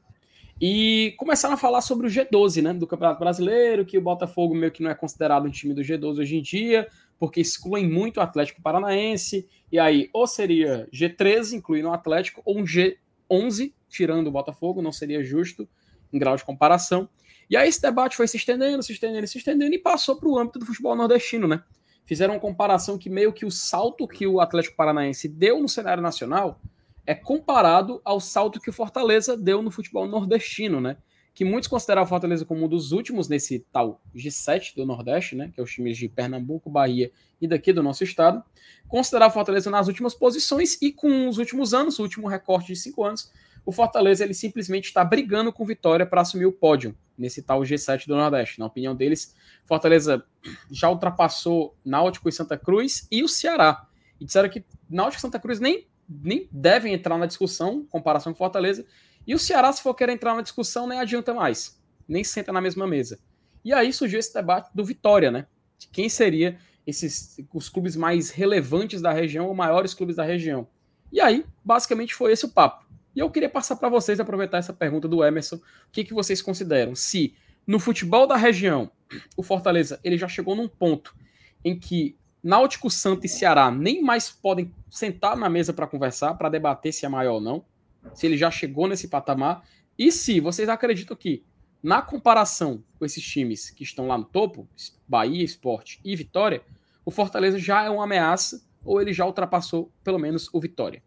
e 0.61 1.13
começaram 1.17 1.55
a 1.55 1.57
falar 1.57 1.81
sobre 1.81 2.07
o 2.07 2.09
G12, 2.09 2.61
né, 2.61 2.73
do 2.73 2.87
Campeonato 2.87 3.19
Brasileiro, 3.19 3.85
que 3.85 3.97
o 3.97 4.01
Botafogo 4.01 4.55
meio 4.55 4.71
que 4.71 4.83
não 4.83 4.89
é 4.89 4.95
considerado 4.95 5.45
um 5.45 5.51
time 5.51 5.73
do 5.73 5.81
G12 5.81 6.19
hoje 6.19 6.37
em 6.37 6.41
dia, 6.41 6.87
porque 7.19 7.41
excluem 7.41 7.89
muito 7.89 8.17
o 8.17 8.21
Atlético 8.21 8.61
Paranaense, 8.61 9.47
e 9.71 9.79
aí 9.79 10.09
ou 10.13 10.27
seria 10.27 10.87
G13, 10.93 11.53
incluindo 11.53 11.89
o 11.89 11.93
Atlético, 11.93 12.41
ou 12.45 12.59
um 12.59 12.63
G11, 12.63 13.73
tirando 13.89 14.27
o 14.27 14.31
Botafogo, 14.31 14.81
não 14.81 14.91
seria 14.91 15.23
justo 15.23 15.67
em 16.13 16.19
grau 16.19 16.35
de 16.35 16.45
comparação. 16.45 17.09
E 17.49 17.55
aí 17.55 17.67
esse 17.67 17.81
debate 17.81 18.15
foi 18.15 18.27
se 18.27 18.37
estendendo, 18.37 18.81
se 18.81 18.93
estendendo, 18.93 19.27
se 19.27 19.37
estendendo, 19.37 19.73
e 19.73 19.79
passou 19.79 20.15
para 20.15 20.29
o 20.29 20.37
âmbito 20.37 20.59
do 20.59 20.65
futebol 20.65 20.95
nordestino, 20.95 21.47
né? 21.47 21.63
Fizeram 22.05 22.35
uma 22.35 22.39
comparação 22.39 22.97
que 22.97 23.09
meio 23.09 23.33
que 23.33 23.45
o 23.45 23.51
salto 23.51 24.07
que 24.07 24.27
o 24.27 24.39
Atlético 24.39 24.75
Paranaense 24.75 25.27
deu 25.27 25.61
no 25.61 25.67
cenário 25.67 26.03
nacional 26.03 26.59
é 27.05 27.13
comparado 27.13 28.01
ao 28.03 28.19
salto 28.19 28.59
que 28.59 28.69
o 28.69 28.73
Fortaleza 28.73 29.37
deu 29.37 29.61
no 29.61 29.71
futebol 29.71 30.07
nordestino, 30.07 30.81
né? 30.81 30.97
que 31.35 31.43
muitos 31.43 31.67
consideram 31.67 32.01
o 32.01 32.05
Fortaleza 32.05 32.45
como 32.45 32.65
um 32.65 32.69
dos 32.69 32.93
últimos 32.93 33.27
nesse 33.27 33.59
tal 33.71 34.01
G7 34.15 34.73
do 34.73 34.85
Nordeste, 34.85 35.35
né, 35.35 35.51
que 35.53 35.59
é 35.59 35.63
os 35.63 35.69
times 35.69 35.97
de 35.97 36.07
Pernambuco, 36.07 36.69
Bahia 36.69 37.11
e 37.41 37.47
daqui 37.47 37.73
do 37.73 37.83
nosso 37.83 38.05
estado, 38.05 38.41
considerar 38.87 39.27
o 39.27 39.31
Fortaleza 39.31 39.69
nas 39.69 39.89
últimas 39.89 40.15
posições 40.15 40.81
e 40.81 40.93
com 40.93 41.27
os 41.27 41.37
últimos 41.37 41.73
anos, 41.73 41.99
o 41.99 42.03
último 42.03 42.29
recorte 42.29 42.67
de 42.67 42.77
cinco 42.77 43.03
anos, 43.03 43.29
o 43.65 43.71
Fortaleza 43.71 44.23
ele 44.23 44.33
simplesmente 44.33 44.85
está 44.85 45.03
brigando 45.03 45.51
com 45.51 45.65
Vitória 45.65 46.05
para 46.05 46.21
assumir 46.21 46.45
o 46.45 46.51
pódio 46.51 46.95
nesse 47.17 47.41
tal 47.41 47.61
G7 47.61 48.07
do 48.07 48.15
Nordeste. 48.15 48.59
Na 48.59 48.67
opinião 48.67 48.95
deles, 48.95 49.35
Fortaleza 49.65 50.23
já 50.69 50.89
ultrapassou 50.89 51.75
Náutico 51.83 52.29
e 52.29 52.31
Santa 52.31 52.57
Cruz 52.57 53.07
e 53.11 53.23
o 53.23 53.27
Ceará. 53.27 53.87
E 54.19 54.25
disseram 54.25 54.49
que 54.49 54.63
Náutico 54.89 55.17
e 55.17 55.21
Santa 55.21 55.39
Cruz 55.39 55.59
nem, 55.59 55.87
nem 56.07 56.47
devem 56.51 56.93
entrar 56.93 57.17
na 57.17 57.25
discussão, 57.25 57.85
comparação 57.89 58.33
com 58.33 58.37
Fortaleza, 58.37 58.85
e 59.25 59.33
o 59.33 59.39
Ceará, 59.39 59.73
se 59.73 59.81
for 59.81 59.95
querer 59.95 60.11
entrar 60.11 60.35
na 60.35 60.41
discussão, 60.41 60.87
nem 60.87 60.99
adianta 60.99 61.33
mais. 61.33 61.81
Nem 62.07 62.23
senta 62.23 62.53
na 62.53 62.61
mesma 62.61 62.85
mesa. 62.85 63.19
E 63.63 63.73
aí 63.73 63.91
surgiu 63.91 64.19
esse 64.19 64.31
debate 64.31 64.69
do 64.75 64.85
Vitória, 64.85 65.31
né? 65.31 65.47
De 65.79 65.87
quem 65.87 66.07
seria 66.07 66.59
esses 66.85 67.37
os 67.51 67.67
clubes 67.67 67.95
mais 67.95 68.29
relevantes 68.29 69.01
da 69.01 69.11
região, 69.11 69.47
ou 69.47 69.55
maiores 69.55 69.95
clubes 69.95 70.15
da 70.15 70.23
região. 70.23 70.67
E 71.11 71.19
aí, 71.19 71.43
basicamente, 71.63 72.13
foi 72.13 72.31
esse 72.31 72.45
o 72.45 72.49
papo. 72.49 72.84
E 73.15 73.19
eu 73.19 73.29
queria 73.29 73.49
passar 73.49 73.75
para 73.77 73.89
vocês, 73.89 74.19
aproveitar 74.19 74.57
essa 74.57 74.73
pergunta 74.73 75.07
do 75.07 75.23
Emerson, 75.23 75.55
o 75.55 75.61
que, 75.91 76.03
que 76.03 76.13
vocês 76.13 76.41
consideram? 76.41 76.95
Se 76.95 77.33
no 77.65 77.79
futebol 77.79 78.27
da 78.27 78.35
região, 78.35 78.91
o 79.37 79.43
Fortaleza 79.43 79.99
ele 80.03 80.17
já 80.17 80.27
chegou 80.27 80.55
num 80.55 80.67
ponto 80.67 81.15
em 81.63 81.77
que 81.77 82.17
Náutico, 82.43 82.91
Santa 82.91 83.25
e 83.25 83.29
Ceará 83.29 83.71
nem 83.71 84.03
mais 84.03 84.29
podem 84.29 84.71
sentar 84.89 85.35
na 85.35 85.49
mesa 85.49 85.73
para 85.73 85.87
conversar, 85.87 86.35
para 86.35 86.49
debater 86.49 86.93
se 86.93 87.05
é 87.05 87.09
maior 87.09 87.35
ou 87.35 87.41
não 87.41 87.65
se 88.13 88.25
ele 88.25 88.37
já 88.37 88.51
chegou 88.51 88.87
nesse 88.87 89.07
patamar, 89.07 89.63
e 89.97 90.11
se 90.11 90.39
vocês 90.39 90.69
acreditam 90.69 91.15
que, 91.15 91.43
na 91.81 92.01
comparação 92.01 92.83
com 92.97 93.05
esses 93.05 93.23
times 93.23 93.69
que 93.69 93.83
estão 93.83 94.07
lá 94.07 94.17
no 94.17 94.25
topo, 94.25 94.67
Bahia, 95.07 95.43
Esporte 95.43 95.99
e 96.03 96.15
Vitória, 96.15 96.61
o 97.05 97.11
Fortaleza 97.11 97.57
já 97.57 97.83
é 97.83 97.89
uma 97.89 98.03
ameaça 98.03 98.65
ou 98.83 99.01
ele 99.01 99.13
já 99.13 99.25
ultrapassou 99.25 99.91
pelo 100.03 100.19
menos 100.19 100.49
o 100.53 100.59
Vitória? 100.59 101.01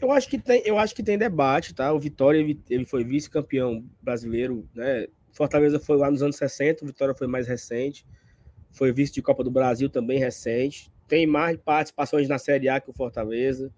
Eu 0.00 0.12
acho 0.12 0.28
que 0.28 0.38
tem, 0.38 0.62
eu 0.64 0.78
acho 0.78 0.94
que 0.94 1.02
tem 1.02 1.18
debate, 1.18 1.74
tá? 1.74 1.92
O 1.92 1.98
Vitória 1.98 2.38
ele, 2.38 2.60
ele 2.68 2.84
foi 2.84 3.04
vice-campeão 3.04 3.84
brasileiro, 4.02 4.68
né? 4.74 5.06
Fortaleza 5.32 5.78
foi 5.78 5.96
lá 5.96 6.10
nos 6.10 6.22
anos 6.22 6.36
60, 6.36 6.84
o 6.84 6.86
Vitória 6.86 7.14
foi 7.14 7.26
mais 7.26 7.46
recente. 7.46 8.06
Foi 8.70 8.92
vice 8.92 9.12
de 9.12 9.22
Copa 9.22 9.42
do 9.42 9.50
Brasil 9.50 9.88
também 9.88 10.18
recente 10.18 10.92
tem 11.08 11.26
mais 11.26 11.56
participações 11.56 12.28
na 12.28 12.38
Série 12.38 12.68
A 12.68 12.78
que 12.78 12.90
o 12.90 12.92
Fortaleza, 12.92 13.72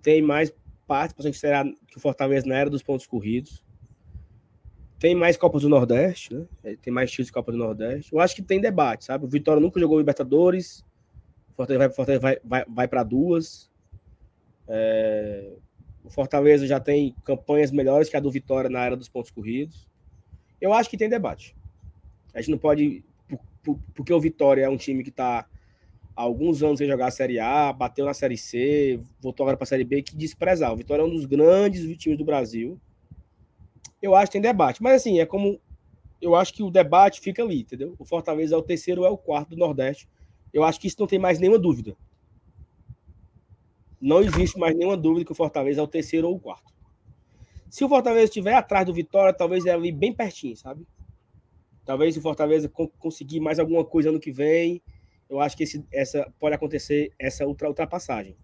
tem 0.00 0.22
mais 0.22 0.54
participações 0.86 1.38
que, 1.38 1.46
que 1.88 1.96
o 1.96 2.00
Fortaleza 2.00 2.46
na 2.46 2.54
era 2.54 2.70
dos 2.70 2.82
pontos 2.82 3.06
corridos, 3.06 3.64
tem 4.98 5.14
mais 5.14 5.36
Copas 5.36 5.62
do 5.62 5.68
Nordeste, 5.68 6.32
né? 6.32 6.46
É, 6.64 6.76
tem 6.76 6.92
mais 6.92 7.10
títulos 7.10 7.26
de 7.26 7.32
Copa 7.32 7.52
do 7.52 7.58
Nordeste. 7.58 8.14
Eu 8.14 8.20
acho 8.20 8.34
que 8.34 8.40
tem 8.40 8.60
debate, 8.60 9.04
sabe? 9.04 9.26
O 9.26 9.28
Vitória 9.28 9.60
nunca 9.60 9.78
jogou 9.78 9.98
Libertadores, 9.98 10.82
Fortaleza 11.54 11.86
vai, 11.86 11.94
Fortaleza 11.94 12.22
vai, 12.22 12.38
vai, 12.42 12.64
vai 12.66 12.88
para 12.88 13.02
duas. 13.02 13.70
É... 14.68 15.52
O 16.04 16.10
Fortaleza 16.10 16.66
já 16.66 16.78
tem 16.78 17.14
campanhas 17.24 17.72
melhores 17.72 18.08
que 18.08 18.16
a 18.16 18.20
do 18.20 18.30
Vitória 18.30 18.70
na 18.70 18.84
era 18.84 18.96
dos 18.96 19.08
pontos 19.08 19.30
corridos. 19.30 19.88
Eu 20.60 20.72
acho 20.72 20.88
que 20.88 20.96
tem 20.96 21.08
debate. 21.08 21.56
A 22.32 22.40
gente 22.40 22.50
não 22.50 22.58
pode. 22.58 23.04
Porque 23.94 24.12
o 24.12 24.20
Vitória 24.20 24.62
é 24.62 24.68
um 24.68 24.76
time 24.76 25.02
que 25.02 25.10
está 25.10 25.46
há 26.16 26.22
alguns 26.22 26.62
anos 26.62 26.78
sem 26.78 26.88
jogar 26.88 27.08
a 27.08 27.10
Série 27.10 27.38
A, 27.38 27.72
bateu 27.72 28.04
na 28.04 28.14
Série 28.14 28.38
C, 28.38 29.00
voltou 29.20 29.44
agora 29.44 29.56
para 29.56 29.64
a 29.64 29.66
Série 29.66 29.84
B, 29.84 30.02
que 30.02 30.16
desprezar. 30.16 30.72
O 30.72 30.76
Vitória 30.76 31.02
é 31.02 31.04
um 31.04 31.10
dos 31.10 31.26
grandes 31.26 31.84
times 31.98 32.16
do 32.16 32.24
Brasil. 32.24 32.80
Eu 34.00 34.14
acho 34.14 34.30
que 34.30 34.32
tem 34.32 34.40
debate. 34.40 34.82
Mas 34.82 35.02
assim, 35.02 35.20
é 35.20 35.26
como. 35.26 35.60
Eu 36.20 36.34
acho 36.34 36.54
que 36.54 36.62
o 36.62 36.70
debate 36.70 37.20
fica 37.20 37.42
ali, 37.42 37.60
entendeu? 37.60 37.94
O 37.98 38.04
Fortaleza 38.04 38.54
é 38.54 38.58
o 38.58 38.62
terceiro 38.62 39.02
ou 39.02 39.06
é 39.06 39.10
o 39.10 39.18
quarto 39.18 39.50
do 39.50 39.56
Nordeste. 39.56 40.08
Eu 40.52 40.64
acho 40.64 40.80
que 40.80 40.86
isso 40.86 40.96
não 40.98 41.06
tem 41.06 41.18
mais 41.18 41.38
nenhuma 41.38 41.58
dúvida. 41.58 41.94
Não 44.00 44.20
existe 44.20 44.58
mais 44.58 44.76
nenhuma 44.76 44.96
dúvida 44.96 45.24
que 45.24 45.32
o 45.32 45.34
Fortaleza 45.34 45.80
é 45.80 45.82
o 45.84 45.88
terceiro 45.88 46.28
ou 46.28 46.36
o 46.36 46.40
quarto. 46.40 46.72
Se 47.70 47.84
o 47.84 47.88
Fortaleza 47.88 48.24
estiver 48.24 48.54
atrás 48.54 48.86
do 48.86 48.94
Vitória, 48.94 49.32
talvez 49.32 49.66
é 49.66 49.70
ali 49.72 49.90
bem 49.90 50.12
pertinho, 50.12 50.56
sabe? 50.56 50.86
Talvez 51.84 52.16
o 52.16 52.20
Fortaleza 52.20 52.70
conseguir 52.98 53.40
mais 53.40 53.58
alguma 53.58 53.84
coisa 53.84 54.08
ano 54.08 54.20
que 54.20 54.32
vem 54.32 54.82
eu 55.28 55.40
acho 55.40 55.56
que 55.56 55.64
esse, 55.64 55.84
essa 55.92 56.32
pode 56.38 56.54
acontecer 56.54 57.12
essa 57.18 57.46
ultra, 57.46 57.68
ultrapassagem. 57.68 58.36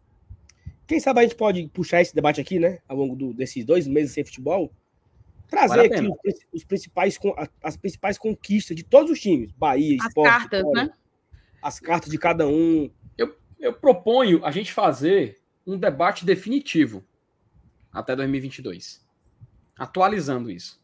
Quem 0.86 0.98
sabe 0.98 1.20
a 1.20 1.22
gente 1.22 1.36
pode 1.36 1.68
puxar 1.68 2.02
esse 2.02 2.14
debate 2.14 2.40
aqui, 2.40 2.58
né? 2.58 2.80
Ao 2.88 2.96
longo 2.96 3.14
do, 3.14 3.32
desses 3.32 3.64
dois 3.64 3.86
meses 3.86 4.12
sem 4.12 4.24
futebol, 4.24 4.72
trazer 5.48 5.76
vale 5.76 5.94
aqui 5.94 6.08
os, 6.24 6.34
os, 6.52 6.64
principais 6.64 7.18
as 7.62 7.76
principais 7.76 8.18
conquistas 8.18 8.76
de 8.76 8.82
todos 8.82 9.10
os 9.10 9.20
times, 9.20 9.52
Bahia, 9.52 9.96
as 10.00 10.08
Sport, 10.08 10.28
cartas, 10.28 10.58
Vitória, 10.58 10.84
né? 10.84 10.94
As 11.62 11.80
cartas 11.80 12.10
de 12.10 12.18
cada 12.18 12.48
um. 12.48 12.90
Eu, 13.16 13.34
eu 13.60 13.72
proponho 13.72 14.44
a 14.44 14.50
gente 14.50 14.72
fazer 14.72 15.40
um 15.66 15.78
debate 15.78 16.24
definitivo 16.24 17.04
até 17.92 18.16
2022, 18.16 19.04
atualizando 19.76 20.50
isso, 20.50 20.80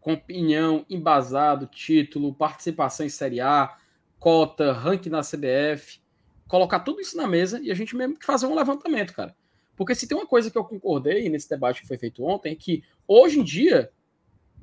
com 0.00 0.12
opinião, 0.14 0.84
embasado, 0.88 1.66
título, 1.66 2.34
participação 2.34 3.06
em 3.06 3.10
Série 3.10 3.40
A 3.40 3.76
cota, 4.18 4.72
ranking 4.72 5.10
na 5.10 5.20
CBF, 5.20 6.00
colocar 6.46 6.80
tudo 6.80 7.00
isso 7.00 7.16
na 7.16 7.26
mesa 7.26 7.60
e 7.60 7.70
a 7.70 7.74
gente 7.74 7.96
mesmo 7.96 8.18
que 8.18 8.26
fazer 8.26 8.46
um 8.46 8.54
levantamento, 8.54 9.14
cara. 9.14 9.34
Porque 9.76 9.94
se 9.94 10.08
tem 10.08 10.16
uma 10.16 10.26
coisa 10.26 10.50
que 10.50 10.58
eu 10.58 10.64
concordei 10.64 11.28
nesse 11.28 11.48
debate 11.48 11.82
que 11.82 11.86
foi 11.86 11.96
feito 11.96 12.24
ontem, 12.24 12.52
é 12.52 12.56
que 12.56 12.82
hoje 13.06 13.38
em 13.38 13.44
dia, 13.44 13.92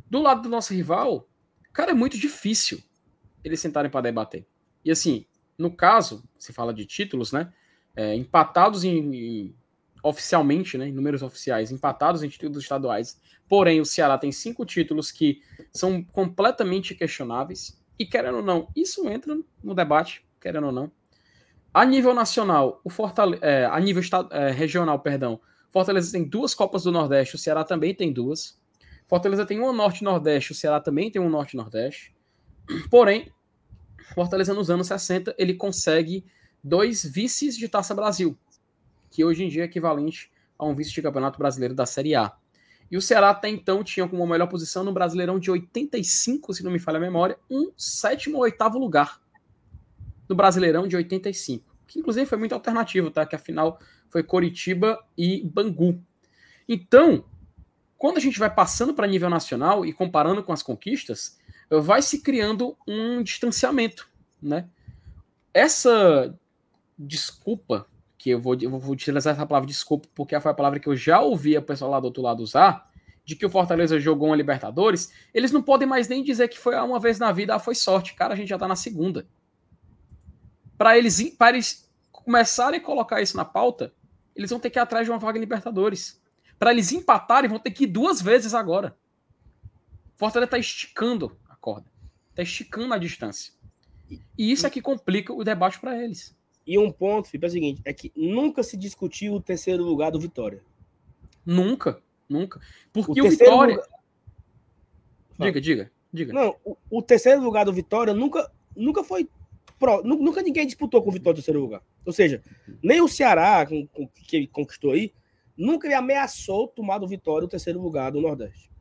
do 0.09 0.21
lado 0.21 0.41
do 0.41 0.49
nosso 0.49 0.73
rival, 0.73 1.27
cara, 1.71 1.91
é 1.91 1.93
muito 1.93 2.17
difícil 2.17 2.83
eles 3.43 3.59
sentarem 3.59 3.89
para 3.89 4.01
debater. 4.01 4.45
E 4.83 4.91
assim, 4.91 5.25
no 5.57 5.71
caso, 5.71 6.27
se 6.37 6.51
fala 6.51 6.73
de 6.73 6.85
títulos, 6.85 7.31
né? 7.31 7.53
É, 7.95 8.13
empatados 8.15 8.83
em, 8.83 9.15
em, 9.15 9.55
oficialmente, 10.03 10.77
né, 10.77 10.87
em 10.87 10.91
números 10.91 11.23
oficiais, 11.23 11.71
empatados 11.71 12.23
em 12.23 12.29
títulos 12.29 12.63
estaduais. 12.63 13.19
Porém, 13.47 13.79
o 13.79 13.85
Ceará 13.85 14.17
tem 14.17 14.31
cinco 14.31 14.65
títulos 14.65 15.11
que 15.11 15.41
são 15.71 16.03
completamente 16.03 16.93
questionáveis. 16.93 17.79
E 17.97 18.05
querendo 18.05 18.37
ou 18.37 18.43
não, 18.43 18.67
isso 18.75 19.07
entra 19.09 19.37
no 19.63 19.73
debate, 19.73 20.25
querendo 20.41 20.67
ou 20.67 20.71
não. 20.71 20.91
A 21.73 21.85
nível 21.85 22.13
nacional, 22.13 22.79
o 22.83 22.89
Fortale 22.89 23.37
é, 23.41 23.65
a 23.65 23.79
nível 23.79 24.01
é, 24.31 24.51
regional, 24.51 24.99
perdão, 24.99 25.39
Fortaleza 25.71 26.09
tem 26.09 26.23
duas 26.23 26.55
Copas 26.55 26.83
do 26.83 26.91
Nordeste, 26.91 27.35
o 27.35 27.37
Ceará 27.37 27.63
também 27.65 27.93
tem 27.93 28.13
duas. 28.13 28.57
Fortaleza 29.07 29.45
tem 29.45 29.59
uma 29.59 29.73
Norte-Nordeste, 29.73 30.53
o 30.53 30.55
Ceará 30.55 30.79
também 30.79 31.11
tem 31.11 31.21
um 31.21 31.29
Norte-Nordeste. 31.29 32.15
Porém, 32.89 33.29
Fortaleza 34.13 34.53
nos 34.53 34.69
anos 34.69 34.87
60, 34.87 35.35
ele 35.37 35.53
consegue 35.53 36.25
dois 36.65 37.05
vices 37.05 37.55
de 37.55 37.69
Taça 37.69 37.93
Brasil, 37.93 38.35
que 39.11 39.23
hoje 39.23 39.43
em 39.43 39.49
dia 39.49 39.61
é 39.61 39.65
equivalente 39.65 40.31
a 40.57 40.65
um 40.65 40.73
vice 40.73 40.91
de 40.91 40.99
Campeonato 40.99 41.37
Brasileiro 41.37 41.75
da 41.75 41.85
Série 41.85 42.15
A. 42.15 42.35
E 42.89 42.97
o 42.97 43.01
Ceará 43.01 43.29
até 43.29 43.47
então 43.47 43.83
tinha 43.83 44.07
como 44.07 44.25
melhor 44.25 44.47
posição 44.47 44.83
no 44.83 44.91
Brasileirão 44.91 45.39
de 45.39 45.51
85, 45.51 46.55
se 46.55 46.63
não 46.63 46.71
me 46.71 46.79
falha 46.79 46.97
a 46.97 47.01
memória, 47.01 47.37
um 47.49 47.71
sétimo 47.77 48.37
ou 48.37 48.43
oitavo 48.43 48.79
lugar 48.79 49.21
no 50.27 50.35
Brasileirão 50.35 50.87
de 50.87 50.95
85. 50.95 51.63
Que 51.85 51.99
inclusive 51.99 52.25
foi 52.25 52.37
muito 52.39 52.55
alternativo, 52.55 53.11
tá? 53.11 53.27
Que 53.27 53.35
afinal 53.35 53.79
foi 54.09 54.23
Coritiba 54.23 54.99
e 55.15 55.43
Bangu. 55.43 56.01
Então, 56.67 57.25
quando 57.95 58.17
a 58.17 58.21
gente 58.21 58.39
vai 58.39 58.51
passando 58.51 58.91
para 58.91 59.05
nível 59.05 59.29
nacional 59.29 59.85
e 59.85 59.93
comparando 59.93 60.41
com 60.41 60.51
as 60.51 60.63
conquistas, 60.63 61.37
vai 61.69 62.01
se 62.01 62.23
criando 62.23 62.75
um 62.87 63.21
distanciamento, 63.21 64.09
né? 64.41 64.67
Essa 65.53 66.35
desculpa 66.97 67.87
que 68.17 68.29
eu 68.29 68.41
vou, 68.41 68.55
eu 68.59 68.69
vou 68.69 68.91
utilizar 68.91 69.33
essa 69.33 69.45
palavra 69.45 69.67
desculpa, 69.67 70.07
porque 70.15 70.39
foi 70.39 70.51
a 70.51 70.55
palavra 70.55 70.79
que 70.79 70.87
eu 70.87 70.95
já 70.95 71.21
ouvi 71.21 71.57
o 71.57 71.61
pessoal 71.61 71.91
lá 71.91 71.99
do 71.99 72.05
outro 72.05 72.23
lado 72.23 72.41
usar, 72.41 72.89
de 73.23 73.35
que 73.35 73.45
o 73.45 73.49
Fortaleza 73.49 73.99
jogou 73.99 74.29
uma 74.29 74.35
Libertadores, 74.35 75.11
eles 75.33 75.51
não 75.51 75.61
podem 75.61 75.87
mais 75.87 76.07
nem 76.07 76.23
dizer 76.23 76.47
que 76.47 76.59
foi 76.59 76.75
uma 76.75 76.99
vez 76.99 77.17
na 77.19 77.31
vida, 77.31 77.55
ah, 77.55 77.59
foi 77.59 77.73
sorte. 77.73 78.13
Cara, 78.13 78.33
a 78.33 78.37
gente 78.37 78.49
já 78.49 78.57
tá 78.57 78.67
na 78.67 78.75
segunda. 78.75 79.27
Para 80.77 80.97
eles, 80.97 81.19
eles 81.19 81.91
começarem 82.11 82.79
a 82.79 82.83
colocar 82.83 83.21
isso 83.21 83.35
na 83.35 83.45
pauta, 83.45 83.93
eles 84.35 84.49
vão 84.49 84.59
ter 84.59 84.69
que 84.69 84.77
ir 84.77 84.81
atrás 84.81 85.05
de 85.05 85.11
uma 85.11 85.17
vaga 85.17 85.37
em 85.37 85.41
Libertadores. 85.41 86.21
Para 86.59 86.71
eles 86.71 86.91
empatarem, 86.91 87.49
vão 87.49 87.59
ter 87.59 87.71
que 87.71 87.85
ir 87.85 87.87
duas 87.87 88.21
vezes 88.21 88.53
agora. 88.53 88.95
Fortaleza 90.15 90.51
tá 90.51 90.57
esticando 90.57 91.37
a 91.49 91.55
corda. 91.55 91.89
Tá 92.33 92.43
esticando 92.43 92.93
a 92.93 92.97
distância. 92.97 93.53
E 94.37 94.51
isso 94.51 94.67
é 94.67 94.69
que 94.69 94.81
complica 94.81 95.33
o 95.33 95.43
debate 95.43 95.79
para 95.79 95.97
eles. 96.01 96.34
E 96.65 96.79
um 96.79 96.91
ponto, 96.91 97.27
Felipe, 97.27 97.45
é 97.45 97.49
o 97.49 97.51
seguinte: 97.51 97.81
é 97.85 97.93
que 97.93 98.11
nunca 98.15 98.63
se 98.63 98.75
discutiu 98.75 99.33
o 99.33 99.41
terceiro 99.41 99.83
lugar 99.83 100.11
do 100.11 100.19
Vitória. 100.19 100.61
Nunca. 101.45 102.01
Nunca. 102.27 102.59
Porque 102.91 103.21
o, 103.21 103.25
o 103.25 103.29
Vitória. 103.29 103.75
Lugar... 103.75 103.87
Diga, 105.39 105.61
diga, 105.61 105.91
diga. 106.11 106.33
Não, 106.33 106.55
o, 106.63 106.77
o, 106.89 107.01
terceiro 107.01 107.41
lugar 107.41 107.65
do 107.65 107.73
Vitória 107.73 108.13
nunca, 108.13 108.51
nunca 108.75 109.03
foi. 109.03 109.29
Pro... 109.77 110.01
Nunca 110.03 110.41
ninguém 110.41 110.65
disputou 110.65 111.03
com 111.03 111.09
o 111.09 111.13
Vitória 111.13 111.33
o 111.33 111.35
terceiro 111.35 111.59
lugar. 111.59 111.83
Ou 112.05 112.13
seja, 112.13 112.41
nem 112.81 113.01
o 113.01 113.07
Ceará, 113.07 113.65
com, 113.65 113.85
com, 113.87 114.07
que 114.07 114.37
ele 114.37 114.47
conquistou 114.47 114.91
aí, 114.93 115.13
nunca 115.57 115.87
ele 115.87 115.93
ameaçou 115.93 116.67
tomar 116.67 116.97
do 116.97 117.07
Vitória 117.07 117.45
o 117.45 117.49
terceiro 117.49 117.81
lugar 117.81 118.11
do 118.11 118.21
Nordeste. 118.21 118.71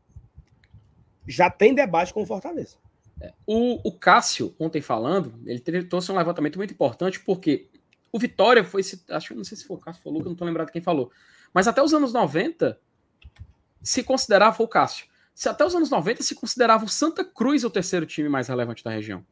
Já 1.27 1.51
tem 1.51 1.75
debate 1.75 2.15
com 2.15 2.23
o 2.23 2.27
Fortaleza. 2.27 2.77
É, 3.21 3.33
o, 3.47 3.89
o 3.89 3.93
Cássio, 3.93 4.55
ontem 4.59 4.81
falando, 4.81 5.35
ele 5.47 5.85
trouxe 5.85 6.13
um 6.13 6.17
levantamento 6.17 6.57
muito 6.57 6.75
importante, 6.75 7.21
porque 7.21 7.69
o 8.15 8.19
Vitória 8.19 8.63
foi. 8.63 8.81
Acho 9.11 9.29
que 9.29 9.35
não 9.35 9.43
sei 9.43 9.59
se 9.59 9.65
foi 9.65 9.77
o 9.77 9.81
Cássio 9.81 10.01
falou, 10.01 10.21
que 10.21 10.27
eu 10.27 10.31
não 10.31 10.35
estou 10.35 10.47
lembrado 10.47 10.71
quem 10.71 10.81
falou. 10.81 11.11
Mas 11.53 11.67
até 11.67 11.83
os 11.83 11.93
anos 11.93 12.13
90, 12.13 12.79
se 13.83 14.05
considerava 14.05 14.63
o 14.63 14.69
Cássio. 14.69 15.09
Se 15.35 15.49
até 15.49 15.67
os 15.67 15.75
anos 15.75 15.91
90 15.91 16.23
se 16.23 16.33
considerava 16.37 16.85
o 16.85 16.89
Santa 16.89 17.25
Cruz 17.25 17.65
o 17.65 17.71
terceiro 17.71 18.07
time 18.07 18.29
mais 18.29 18.47
relevante 18.47 18.85
da 18.85 18.93
região. 18.93 19.27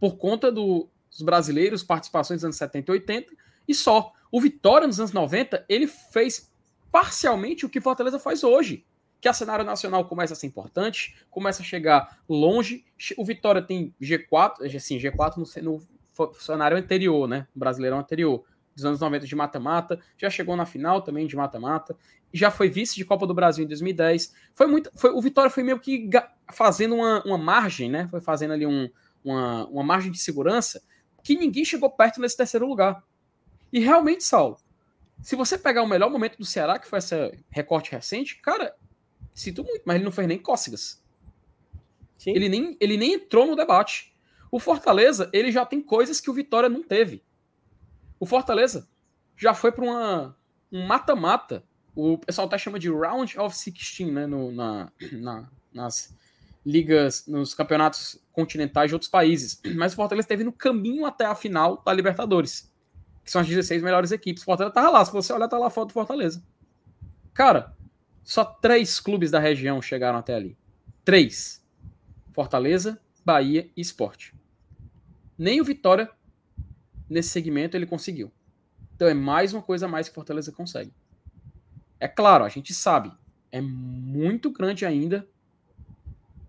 Por 0.00 0.16
conta 0.16 0.50
do, 0.50 0.88
dos 1.10 1.20
brasileiros, 1.20 1.82
participações 1.82 2.38
dos 2.38 2.44
anos 2.46 2.56
70 2.56 2.90
e 2.90 2.92
80 2.92 3.34
e 3.68 3.74
só. 3.74 4.10
O 4.32 4.40
Vitória 4.40 4.86
nos 4.86 4.98
anos 4.98 5.12
90, 5.12 5.62
ele 5.68 5.86
fez 5.86 6.50
parcialmente 6.90 7.66
o 7.66 7.68
que 7.68 7.78
Fortaleza 7.78 8.18
faz 8.18 8.42
hoje. 8.42 8.86
Que 9.20 9.28
a 9.28 9.34
cenário 9.34 9.66
nacional 9.66 10.06
começa 10.06 10.32
a 10.32 10.36
ser 10.36 10.46
importante, 10.46 11.14
começa 11.28 11.60
a 11.60 11.64
chegar 11.64 12.20
longe. 12.26 12.86
O 13.18 13.24
Vitória 13.24 13.60
tem 13.60 13.94
G4, 14.00 14.74
assim, 14.74 14.98
G4 14.98 15.36
no, 15.36 15.72
no 15.72 15.93
cenário 16.38 16.76
anterior, 16.76 17.28
né? 17.28 17.46
O 17.54 17.58
brasileirão 17.58 17.98
anterior 17.98 18.44
dos 18.74 18.84
anos 18.84 19.00
90 19.00 19.26
de 19.26 19.36
mata-mata, 19.36 20.00
já 20.18 20.28
chegou 20.28 20.56
na 20.56 20.66
final 20.66 21.00
também 21.00 21.26
de 21.26 21.36
mata-mata, 21.36 21.96
já 22.32 22.50
foi 22.50 22.68
vice 22.68 22.96
de 22.96 23.04
Copa 23.04 23.26
do 23.26 23.34
Brasil 23.34 23.64
em 23.64 23.68
2010. 23.68 24.34
Foi 24.52 24.66
muito, 24.66 24.90
foi, 24.94 25.10
o 25.10 25.20
Vitória 25.20 25.50
foi 25.50 25.62
meio 25.62 25.78
que 25.78 26.10
fazendo 26.52 26.96
uma, 26.96 27.22
uma 27.24 27.38
margem, 27.38 27.88
né? 27.88 28.08
Foi 28.08 28.20
fazendo 28.20 28.52
ali 28.52 28.66
um, 28.66 28.90
uma, 29.24 29.66
uma 29.68 29.84
margem 29.84 30.10
de 30.10 30.18
segurança 30.18 30.82
que 31.22 31.36
ninguém 31.36 31.64
chegou 31.64 31.88
perto 31.88 32.20
nesse 32.20 32.36
terceiro 32.36 32.66
lugar. 32.66 33.02
E 33.72 33.78
realmente, 33.78 34.24
Saulo, 34.24 34.58
se 35.22 35.36
você 35.36 35.56
pegar 35.56 35.82
o 35.82 35.86
melhor 35.86 36.10
momento 36.10 36.36
do 36.36 36.44
Ceará, 36.44 36.78
que 36.78 36.88
foi 36.88 36.98
esse 36.98 37.38
recorte 37.50 37.92
recente, 37.92 38.40
cara, 38.40 38.74
sinto 39.32 39.64
muito, 39.64 39.82
mas 39.86 39.96
ele 39.96 40.04
não 40.04 40.12
fez 40.12 40.26
nem 40.28 40.38
cócegas. 40.38 41.02
Ele 42.26 42.48
nem, 42.48 42.76
ele 42.80 42.96
nem 42.96 43.14
entrou 43.14 43.46
no 43.46 43.56
debate. 43.56 44.13
O 44.54 44.60
Fortaleza, 44.60 45.28
ele 45.32 45.50
já 45.50 45.66
tem 45.66 45.82
coisas 45.82 46.20
que 46.20 46.30
o 46.30 46.32
Vitória 46.32 46.68
não 46.68 46.80
teve. 46.80 47.24
O 48.20 48.24
Fortaleza 48.24 48.88
já 49.36 49.52
foi 49.52 49.72
para 49.72 49.84
um 49.84 50.86
mata-mata. 50.86 51.64
O 51.92 52.18
pessoal 52.18 52.46
até 52.46 52.56
chama 52.56 52.78
de 52.78 52.88
Round 52.88 53.36
of 53.36 53.52
16, 53.52 54.12
né? 54.12 54.28
No, 54.28 54.52
na, 54.52 54.92
na, 55.10 55.50
nas 55.72 56.16
ligas, 56.64 57.26
nos 57.26 57.52
campeonatos 57.52 58.16
continentais 58.30 58.90
de 58.90 58.94
outros 58.94 59.10
países. 59.10 59.60
Mas 59.74 59.92
o 59.92 59.96
Fortaleza 59.96 60.26
esteve 60.26 60.44
no 60.44 60.52
caminho 60.52 61.04
até 61.04 61.24
a 61.26 61.34
final 61.34 61.82
da 61.84 61.92
Libertadores, 61.92 62.72
que 63.24 63.32
são 63.32 63.40
as 63.40 63.48
16 63.48 63.82
melhores 63.82 64.12
equipes. 64.12 64.44
O 64.44 64.46
Fortaleza 64.46 64.72
tava 64.72 64.88
lá. 64.88 65.04
Se 65.04 65.10
você 65.12 65.32
olhar, 65.32 65.48
tá 65.48 65.58
lá 65.58 65.66
a 65.66 65.70
foto 65.70 65.88
do 65.88 65.94
Fortaleza. 65.94 66.40
Cara, 67.32 67.74
só 68.22 68.44
três 68.44 69.00
clubes 69.00 69.32
da 69.32 69.40
região 69.40 69.82
chegaram 69.82 70.20
até 70.20 70.32
ali. 70.32 70.56
Três: 71.04 71.60
Fortaleza, 72.32 73.00
Bahia 73.24 73.68
e 73.76 73.80
Esporte. 73.80 74.32
Nem 75.36 75.60
o 75.60 75.64
Vitória 75.64 76.10
nesse 77.08 77.30
segmento 77.30 77.76
ele 77.76 77.86
conseguiu. 77.86 78.32
Então 78.94 79.08
é 79.08 79.14
mais 79.14 79.52
uma 79.52 79.62
coisa 79.62 79.86
a 79.86 79.88
mais 79.88 80.08
que 80.08 80.14
Fortaleza 80.14 80.52
consegue. 80.52 80.92
É 81.98 82.08
claro, 82.08 82.44
a 82.44 82.48
gente 82.48 82.72
sabe, 82.72 83.12
é 83.50 83.60
muito 83.60 84.50
grande 84.50 84.84
ainda 84.84 85.28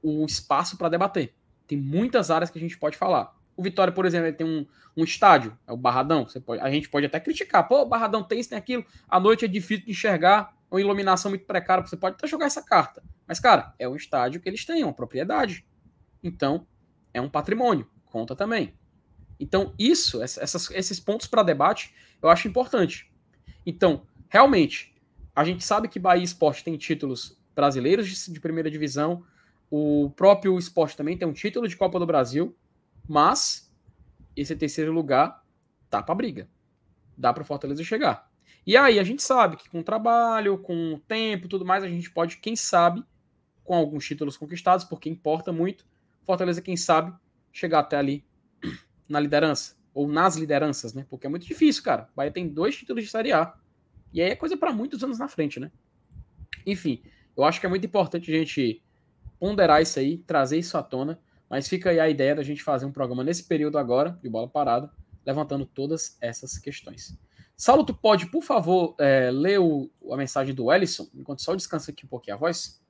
o 0.01 0.25
espaço 0.25 0.77
para 0.77 0.89
debater. 0.89 1.33
Tem 1.67 1.77
muitas 1.77 2.29
áreas 2.29 2.49
que 2.49 2.57
a 2.57 2.61
gente 2.61 2.77
pode 2.77 2.97
falar. 2.97 3.35
O 3.57 3.63
Vitória, 3.63 3.91
por 3.91 4.05
exemplo, 4.05 4.31
tem 4.33 4.45
um, 4.45 4.65
um 4.95 5.03
estádio, 5.03 5.57
é 5.65 5.71
o 5.71 5.77
Barradão. 5.77 6.27
Pode, 6.45 6.61
a 6.61 6.69
gente 6.69 6.89
pode 6.89 7.05
até 7.05 7.19
criticar. 7.19 7.67
Pô, 7.67 7.81
o 7.81 7.85
Barradão 7.85 8.23
tem 8.23 8.39
isso, 8.39 8.49
tem 8.49 8.57
aquilo. 8.57 8.85
A 9.07 9.19
noite 9.19 9.45
é 9.45 9.47
difícil 9.47 9.85
de 9.85 9.91
enxergar, 9.91 10.53
uma 10.69 10.79
iluminação 10.79 11.31
muito 11.31 11.45
precária. 11.45 11.85
Você 11.85 11.97
pode 11.97 12.15
até 12.15 12.27
jogar 12.27 12.45
essa 12.45 12.61
carta. 12.61 13.01
Mas, 13.25 13.39
cara, 13.39 13.73
é 13.79 13.87
um 13.87 13.95
estádio 13.95 14.41
que 14.41 14.49
eles 14.49 14.65
têm, 14.65 14.83
uma 14.83 14.93
propriedade. 14.93 15.65
Então, 16.21 16.67
é 17.13 17.21
um 17.21 17.29
patrimônio. 17.29 17.89
Conta 18.15 18.33
também. 18.33 18.73
Então, 19.37 19.73
isso, 19.77 20.23
essas, 20.23 20.71
esses 20.71 21.01
pontos 21.01 21.27
para 21.27 21.43
debate, 21.43 21.93
eu 22.21 22.29
acho 22.29 22.47
importante. 22.47 23.11
Então, 23.65 24.07
realmente, 24.29 24.95
a 25.35 25.43
gente 25.43 25.65
sabe 25.65 25.89
que 25.89 25.99
Bahia 25.99 26.23
Esporte 26.23 26.63
tem 26.63 26.77
títulos 26.77 27.37
brasileiros 27.53 28.07
de, 28.07 28.31
de, 28.31 28.39
primeira 28.39 28.71
divisão, 28.71 29.25
o 29.69 30.13
próprio 30.15 30.57
esporte 30.57 30.95
também 30.95 31.17
tem 31.17 31.27
um 31.27 31.33
título 31.33 31.67
de 31.67 31.75
Copa 31.75 31.99
do 31.99 32.05
Brasil, 32.05 32.55
mas 33.05 33.69
esse 34.33 34.55
terceiro 34.55 34.93
lugar 34.93 35.43
tá 35.89 36.01
para 36.01 36.15
briga. 36.15 36.47
Dá 37.17 37.33
para 37.33 37.43
Fortaleza 37.43 37.83
chegar. 37.83 38.31
E 38.65 38.77
aí 38.77 38.97
a 38.97 39.03
gente 39.03 39.21
sabe 39.21 39.57
que 39.57 39.69
com 39.69 39.83
trabalho, 39.83 40.57
com 40.57 41.01
tempo, 41.05 41.49
tudo 41.49 41.65
mais, 41.65 41.83
a 41.83 41.89
gente 41.89 42.09
pode, 42.09 42.37
quem 42.37 42.55
sabe, 42.55 43.03
com 43.61 43.75
alguns 43.75 44.05
títulos 44.05 44.37
conquistados, 44.37 44.85
porque 44.85 45.09
importa 45.09 45.51
muito, 45.51 45.85
Fortaleza, 46.23 46.61
quem 46.61 46.77
sabe, 46.77 47.13
chegar 47.55 47.79
até 47.79 47.95
ali 47.95 48.23
na 49.07 49.19
liderança, 49.19 49.75
ou 49.93 50.07
nas 50.07 50.35
lideranças, 50.35 50.93
né? 50.93 51.05
Porque 51.09 51.25
é 51.25 51.29
muito 51.29 51.45
difícil, 51.45 51.81
cara. 51.81 52.09
O 52.11 52.15
Bahia 52.15 52.29
tem 52.31 52.49
dois 52.49 52.75
títulos 52.75 53.03
de 53.03 53.09
Série 53.09 53.31
A. 53.31 53.55
E 54.13 54.21
aí 54.21 54.31
é 54.31 54.35
coisa 54.35 54.57
para 54.57 54.73
muitos 54.73 55.01
anos 55.03 55.17
na 55.17 55.27
frente, 55.29 55.59
né? 55.59 55.71
Enfim, 56.65 57.01
eu 57.35 57.45
acho 57.45 57.59
que 57.59 57.65
é 57.65 57.69
muito 57.69 57.85
importante 57.85 58.29
a 58.29 58.37
gente 58.37 58.83
ponderar 59.39 59.81
isso 59.81 59.97
aí, 59.97 60.17
trazer 60.17 60.59
isso 60.59 60.77
à 60.77 60.83
tona. 60.83 61.17
Mas 61.49 61.69
fica 61.69 61.91
aí 61.91 61.99
a 61.99 62.09
ideia 62.09 62.35
da 62.35 62.43
gente 62.43 62.61
fazer 62.61 62.85
um 62.85 62.91
programa 62.91 63.23
nesse 63.23 63.43
período 63.43 63.77
agora, 63.77 64.19
de 64.21 64.27
bola 64.27 64.49
parada, 64.49 64.91
levantando 65.25 65.65
todas 65.65 66.17
essas 66.19 66.57
questões. 66.57 67.17
Saulo, 67.55 67.85
tu 67.85 67.93
pode, 67.93 68.25
por 68.25 68.43
favor, 68.43 68.95
é, 68.99 69.31
ler 69.31 69.59
o, 69.61 69.89
a 70.11 70.17
mensagem 70.17 70.53
do 70.53 70.73
Ellison, 70.73 71.07
enquanto 71.15 71.41
só 71.41 71.55
descansa 71.55 71.91
aqui 71.91 72.05
um 72.05 72.09
pouquinho 72.09 72.35
a 72.35 72.39
voz? 72.39 72.81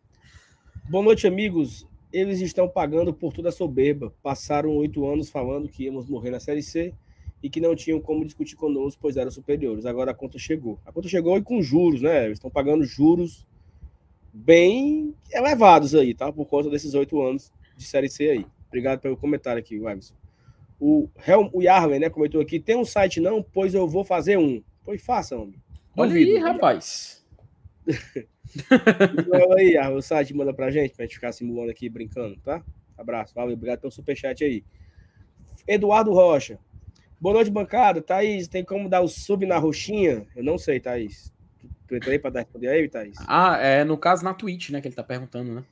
Boa 0.89 1.03
noite, 1.03 1.27
amigos 1.27 1.87
eles 2.15 2.39
estão 2.39 2.65
pagando 2.69 3.13
por 3.13 3.33
toda 3.33 3.49
a 3.49 3.51
soberba. 3.51 4.13
Passaram 4.23 4.69
oito 4.77 5.05
anos 5.05 5.29
falando 5.29 5.67
que 5.67 5.83
íamos 5.83 6.07
morrer 6.07 6.31
na 6.31 6.39
Série 6.39 6.63
C 6.63 6.93
e 7.43 7.49
que 7.49 7.59
não 7.59 7.75
tinham 7.75 7.99
como 7.99 8.23
discutir 8.23 8.55
conosco, 8.55 9.01
pois 9.01 9.17
eram 9.17 9.29
superiores. 9.29 9.85
Agora 9.85 10.11
a 10.11 10.13
conta 10.13 10.39
chegou. 10.39 10.79
A 10.85 10.93
conta 10.93 11.09
chegou 11.09 11.37
e 11.37 11.41
com 11.41 11.61
juros, 11.61 12.01
né? 12.01 12.23
Eles 12.25 12.37
estão 12.37 12.49
pagando 12.49 12.85
juros 12.85 13.45
bem 14.33 15.13
elevados 15.29 15.93
aí, 15.93 16.13
tá? 16.13 16.31
Por 16.31 16.45
conta 16.45 16.69
desses 16.69 16.93
oito 16.93 17.21
anos 17.21 17.51
de 17.75 17.83
Série 17.83 18.07
C 18.07 18.29
aí. 18.29 18.45
Obrigado 18.69 19.01
pelo 19.01 19.17
comentário 19.17 19.59
aqui, 19.59 19.77
Wagner. 19.77 20.05
O, 20.79 21.09
Helm, 21.27 21.49
o 21.51 21.61
Yarley, 21.61 21.99
né, 21.99 22.09
comentou 22.09 22.39
aqui, 22.39 22.61
tem 22.61 22.77
um 22.77 22.85
site 22.85 23.19
não? 23.19 23.43
Pois 23.43 23.73
eu 23.73 23.87
vou 23.87 24.05
fazer 24.05 24.37
um. 24.37 24.63
Pois 24.85 25.03
faça, 25.03 25.35
homem. 25.35 25.55
Olha 25.97 26.15
aí, 26.15 26.37
rapaz. 26.37 27.25
Aí, 29.57 29.77
o 29.93 30.01
site 30.01 30.33
manda 30.33 30.53
pra 30.53 30.71
gente, 30.71 30.95
pra 30.95 31.05
gente 31.05 31.15
ficar 31.15 31.31
simulando 31.31 31.71
aqui, 31.71 31.89
brincando, 31.89 32.37
tá? 32.37 32.63
Abraço, 32.97 33.33
valeu, 33.33 33.53
obrigado 33.53 33.79
pelo 33.81 33.91
superchat 33.91 34.43
aí. 34.43 34.63
Eduardo 35.67 36.13
Rocha. 36.13 36.59
Boa 37.19 37.35
noite, 37.35 37.49
bancada. 37.49 38.01
Thaís, 38.01 38.47
tem 38.47 38.63
como 38.63 38.89
dar 38.89 39.01
o 39.01 39.07
sub 39.07 39.45
na 39.45 39.57
roxinha? 39.57 40.27
Eu 40.35 40.43
não 40.43 40.57
sei, 40.57 40.79
Thaís. 40.79 41.33
Tu, 41.59 41.67
tu 41.87 41.95
entrou 41.95 42.11
aí 42.11 42.19
pra 42.19 42.29
dar 42.29 42.41
responder 42.41 42.67
aí, 42.67 42.87
Thaís? 42.87 43.17
Ah, 43.27 43.57
é 43.57 43.83
no 43.83 43.97
caso 43.97 44.23
na 44.23 44.33
Twitch, 44.33 44.69
né, 44.69 44.81
que 44.81 44.87
ele 44.87 44.95
tá 44.95 45.03
perguntando, 45.03 45.53
né? 45.55 45.63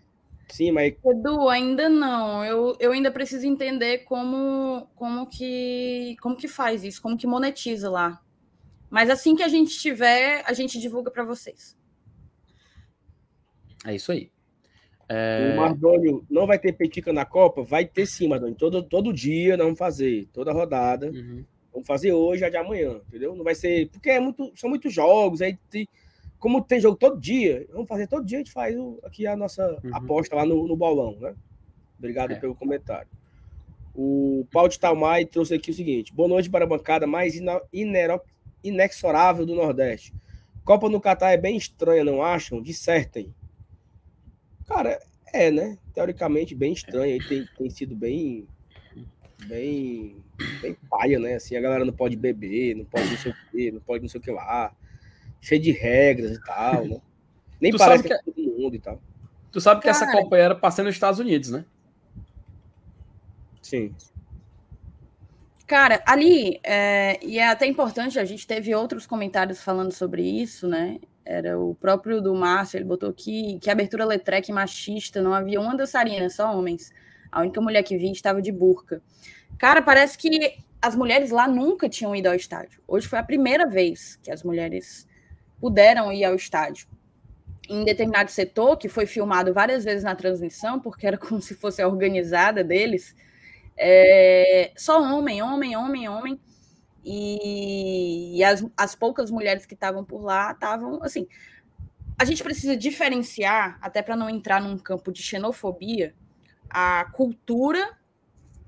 Sim, 0.49 0.71
mas. 0.71 0.93
Edu, 1.05 1.49
ainda 1.49 1.89
não. 1.89 2.43
Eu, 2.43 2.75
eu 2.79 2.91
ainda 2.91 3.11
preciso 3.11 3.45
entender 3.45 3.99
como, 3.99 4.87
como, 4.95 5.27
que, 5.27 6.15
como 6.21 6.35
que 6.35 6.47
faz 6.47 6.83
isso, 6.83 7.01
como 7.01 7.17
que 7.17 7.27
monetiza 7.27 7.89
lá. 7.89 8.21
Mas 8.89 9.09
assim 9.09 9.35
que 9.35 9.43
a 9.43 9.47
gente 9.47 9.77
tiver, 9.79 10.43
a 10.45 10.53
gente 10.53 10.79
divulga 10.79 11.09
para 11.09 11.23
vocês. 11.23 11.77
É 13.85 13.95
isso 13.95 14.11
aí. 14.11 14.31
É... 15.09 15.53
O 15.53 15.57
Mardônio 15.57 16.25
não 16.29 16.47
vai 16.47 16.57
ter 16.57 16.73
petica 16.73 17.11
na 17.11 17.25
Copa? 17.25 17.63
Vai 17.63 17.85
ter 17.85 18.05
sim, 18.05 18.27
Mardônio. 18.27 18.55
Todo, 18.55 18.83
todo 18.83 19.13
dia 19.13 19.57
nós 19.57 19.65
vamos 19.65 19.79
fazer, 19.79 20.27
toda 20.33 20.53
rodada. 20.53 21.09
Uhum. 21.11 21.43
Vamos 21.71 21.87
fazer 21.87 22.13
hoje, 22.13 22.45
a 22.45 22.49
de 22.49 22.57
amanhã, 22.57 23.01
entendeu? 23.07 23.35
Não 23.35 23.43
vai 23.43 23.55
ser. 23.55 23.89
Porque 23.89 24.09
é 24.09 24.19
muito, 24.19 24.51
são 24.55 24.69
muitos 24.69 24.93
jogos, 24.93 25.41
aí 25.41 25.57
tem, 25.69 25.87
como 26.39 26.63
tem 26.63 26.79
jogo 26.79 26.95
todo 26.95 27.19
dia, 27.19 27.65
vamos 27.71 27.87
fazer 27.87 28.07
todo 28.07 28.25
dia, 28.25 28.37
a 28.37 28.41
gente 28.41 28.51
faz 28.51 28.77
o, 28.77 28.99
aqui 29.03 29.25
a 29.25 29.35
nossa 29.35 29.79
uhum. 29.83 29.95
aposta 29.95 30.35
lá 30.35 30.45
no, 30.45 30.67
no 30.67 30.75
bolão, 30.75 31.17
né? 31.19 31.33
Obrigado 31.97 32.33
é. 32.33 32.35
pelo 32.35 32.53
comentário. 32.53 33.07
O 33.95 34.45
Paulo 34.51 34.69
de 34.69 34.79
Talmai 34.79 35.25
trouxe 35.25 35.53
aqui 35.53 35.71
o 35.71 35.73
seguinte: 35.73 36.13
boa 36.13 36.27
noite 36.27 36.49
para 36.49 36.65
a 36.65 36.67
bancada 36.67 37.07
mais 37.07 37.33
inexorável 38.63 39.45
do 39.45 39.55
Nordeste. 39.55 40.13
Copa 40.65 40.89
no 40.89 40.99
Catar 40.99 41.31
é 41.31 41.37
bem 41.37 41.55
estranha, 41.55 42.03
não 42.03 42.21
acham? 42.21 42.61
Dissertem. 42.61 43.33
Cara, 44.67 44.99
é, 45.33 45.51
né? 45.51 45.77
Teoricamente, 45.93 46.55
bem 46.55 46.73
estranha. 46.73 47.17
Tem, 47.27 47.47
tem 47.57 47.69
sido 47.69 47.95
bem. 47.95 48.47
Bem. 49.45 50.23
Bem 50.61 50.77
paia, 50.89 51.19
né? 51.19 51.35
Assim, 51.35 51.55
a 51.55 51.61
galera 51.61 51.83
não 51.83 51.93
pode 51.93 52.15
beber, 52.15 52.75
não 52.75 52.85
pode 52.85 53.09
não 53.09 53.17
sei 53.17 53.31
o 53.31 53.35
quê, 53.51 53.71
não 53.71 53.81
pode 53.81 54.01
não 54.03 54.09
sei 54.09 54.19
o 54.19 54.23
que 54.23 54.31
lá. 54.31 54.73
Cheio 55.41 55.61
de 55.61 55.71
regras 55.71 56.37
e 56.37 56.43
tal, 56.43 56.87
né? 56.87 57.01
Nem 57.59 57.71
tu 57.71 57.77
parece 57.77 58.03
que 58.03 58.13
é 58.13 58.17
todo 58.17 58.35
mundo 58.37 58.75
e 58.75 58.79
tal. 58.79 59.01
Tu 59.51 59.61
sabe 59.61 59.81
que 59.81 59.87
Cara... 59.87 59.97
essa 59.97 60.11
Copa 60.11 60.37
era 60.37 60.71
ser 60.71 60.83
nos 60.83 60.95
Estados 60.95 61.19
Unidos, 61.19 61.51
né? 61.51 61.65
Sim. 63.61 63.93
Cara, 65.65 66.03
ali, 66.05 66.59
é, 66.63 67.19
e 67.25 67.39
é 67.39 67.47
até 67.47 67.65
importante, 67.65 68.19
a 68.19 68.25
gente 68.25 68.45
teve 68.45 68.75
outros 68.75 69.07
comentários 69.07 69.63
falando 69.63 69.91
sobre 69.91 70.21
isso, 70.21 70.67
né? 70.67 70.99
Era 71.25 71.57
o 71.57 71.73
próprio 71.75 72.21
do 72.21 72.35
Márcio, 72.35 72.77
ele 72.77 72.85
botou 72.85 73.09
aqui 73.09 73.57
que 73.61 73.69
abertura 73.69 74.05
letrec 74.05 74.51
machista, 74.51 75.21
não 75.21 75.33
havia 75.33 75.59
uma 75.59 75.75
dançarina, 75.75 76.29
só 76.29 76.55
homens. 76.55 76.91
A 77.31 77.41
única 77.41 77.61
mulher 77.61 77.81
que 77.83 77.97
vi 77.97 78.11
estava 78.11 78.41
de 78.41 78.51
burca. 78.51 79.01
Cara, 79.57 79.81
parece 79.81 80.17
que 80.17 80.57
as 80.81 80.95
mulheres 80.95 81.31
lá 81.31 81.47
nunca 81.47 81.87
tinham 81.87 82.15
ido 82.15 82.27
ao 82.27 82.35
estádio. 82.35 82.81
Hoje 82.87 83.07
foi 83.07 83.17
a 83.17 83.23
primeira 83.23 83.65
vez 83.65 84.17
que 84.21 84.29
as 84.29 84.43
mulheres 84.43 85.07
puderam 85.59 86.11
ir 86.11 86.25
ao 86.25 86.35
estádio. 86.35 86.87
Em 87.69 87.85
determinado 87.85 88.29
setor, 88.29 88.75
que 88.77 88.89
foi 88.89 89.05
filmado 89.05 89.53
várias 89.53 89.85
vezes 89.85 90.03
na 90.03 90.13
transmissão, 90.13 90.79
porque 90.81 91.07
era 91.07 91.17
como 91.17 91.41
se 91.41 91.55
fosse 91.55 91.81
a 91.81 91.87
organizada 91.87 92.63
deles, 92.63 93.15
é, 93.77 94.71
só 94.75 95.01
homem, 95.01 95.41
homem, 95.41 95.75
homem, 95.75 96.09
homem. 96.09 96.39
E, 97.03 98.37
e 98.37 98.43
as, 98.43 98.65
as 98.77 98.95
poucas 98.95 99.29
mulheres 99.29 99.65
que 99.65 99.73
estavam 99.73 100.03
por 100.03 100.21
lá 100.21 100.51
estavam 100.51 101.03
assim. 101.03 101.27
A 102.17 102.25
gente 102.25 102.43
precisa 102.43 102.77
diferenciar, 102.77 103.77
até 103.81 104.01
para 104.01 104.15
não 104.15 104.29
entrar 104.29 104.61
num 104.61 104.77
campo 104.77 105.11
de 105.11 105.21
xenofobia, 105.21 106.13
a 106.69 107.05
cultura 107.11 107.97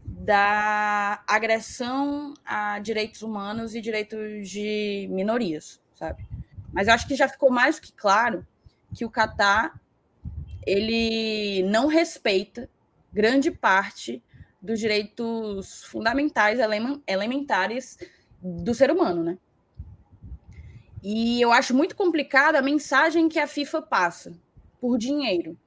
da 0.04 1.24
agressão 1.28 2.34
a 2.46 2.80
direitos 2.80 3.22
humanos 3.22 3.74
e 3.74 3.82
direitos 3.82 4.50
de 4.50 5.08
minorias, 5.12 5.82
sabe? 5.94 6.28
Mas 6.72 6.88
eu 6.88 6.94
acho 6.94 7.08
que 7.08 7.16
já 7.16 7.28
ficou 7.28 7.50
mais 7.50 7.80
que 7.80 7.92
claro 7.94 8.46
que 8.94 9.06
o 9.06 9.10
Catar 9.10 9.80
ele 10.66 11.64
não 11.64 11.88
respeita 11.88 12.70
grande 13.14 13.52
parte 13.52 14.22
dos 14.62 14.80
direitos 14.80 15.84
fundamentais, 15.84 16.60
elementares 17.08 17.98
do 18.46 18.76
ser 18.76 18.92
humano, 18.92 19.24
né? 19.24 19.38
E 21.02 21.42
eu 21.42 21.52
acho 21.52 21.76
muito 21.76 21.96
complicada 21.96 22.60
a 22.60 22.62
mensagem 22.62 23.28
que 23.28 23.40
a 23.40 23.48
FIFA 23.48 23.82
passa 23.82 24.40
por 24.80 24.98
dinheiro. 24.98 25.58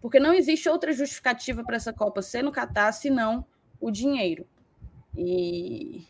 Porque 0.00 0.20
não 0.20 0.32
existe 0.32 0.68
outra 0.68 0.92
justificativa 0.92 1.64
para 1.64 1.76
essa 1.76 1.92
Copa 1.92 2.22
ser 2.22 2.42
no 2.42 2.52
Catar 2.52 2.92
senão 2.92 3.44
o 3.80 3.90
dinheiro. 3.90 4.46
E, 5.16 6.06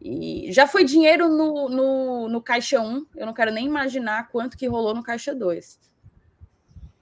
e 0.00 0.52
já 0.52 0.66
foi 0.66 0.84
dinheiro 0.84 1.28
no, 1.28 1.68
no, 1.68 2.28
no, 2.28 2.40
Caixa 2.40 2.80
1, 2.80 3.06
eu 3.16 3.26
não 3.26 3.34
quero 3.34 3.52
nem 3.52 3.66
imaginar 3.66 4.28
quanto 4.28 4.56
que 4.56 4.68
rolou 4.68 4.94
no 4.94 5.02
Caixa 5.02 5.34
2. 5.34 5.78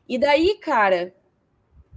E 0.08 0.18
daí, 0.18 0.58
cara, 0.60 1.14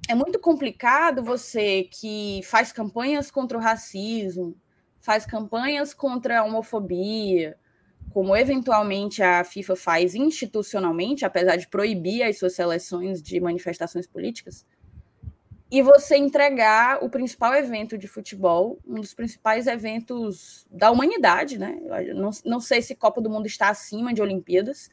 é 0.08 0.16
muito 0.16 0.40
complicado 0.40 1.24
você 1.24 1.84
que 1.84 2.42
faz 2.44 2.72
campanhas 2.72 3.32
contra 3.32 3.58
o 3.58 3.62
racismo, 3.62 4.56
faz 5.08 5.26
campanhas 5.26 5.94
contra 5.94 6.42
a 6.42 6.44
homofobia, 6.44 7.58
como 8.12 8.36
eventualmente 8.36 9.24
a 9.24 9.42
FIFA 9.42 9.78
faz 9.78 10.14
institucionalmente, 10.14 11.24
apesar 11.24 11.56
de 11.56 11.66
proibir 11.66 12.24
as 12.24 12.38
suas 12.38 12.54
seleções 12.54 13.22
de 13.22 13.40
manifestações 13.40 14.06
políticas, 14.06 14.66
e 15.72 15.82
você 15.82 16.18
entregar 16.18 17.02
o 17.02 17.10
principal 17.10 17.54
evento 17.54 17.98
de 17.98 18.06
futebol, 18.06 18.80
um 18.86 18.96
dos 18.96 19.14
principais 19.14 19.66
eventos 19.66 20.68
da 20.70 20.92
humanidade, 20.92 21.58
né? 21.58 21.80
Não, 22.14 22.32
não 22.44 22.60
sei 22.60 22.82
se 22.82 22.94
Copa 22.94 23.22
do 23.22 23.30
Mundo 23.30 23.48
está 23.48 23.70
acima 23.70 24.14
de 24.14 24.22
Olimpíadas, 24.22 24.90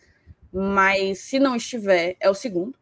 mas 0.52 1.18
se 1.18 1.40
não 1.40 1.56
estiver, 1.56 2.14
é 2.20 2.30
o 2.30 2.34
segundo 2.34 2.78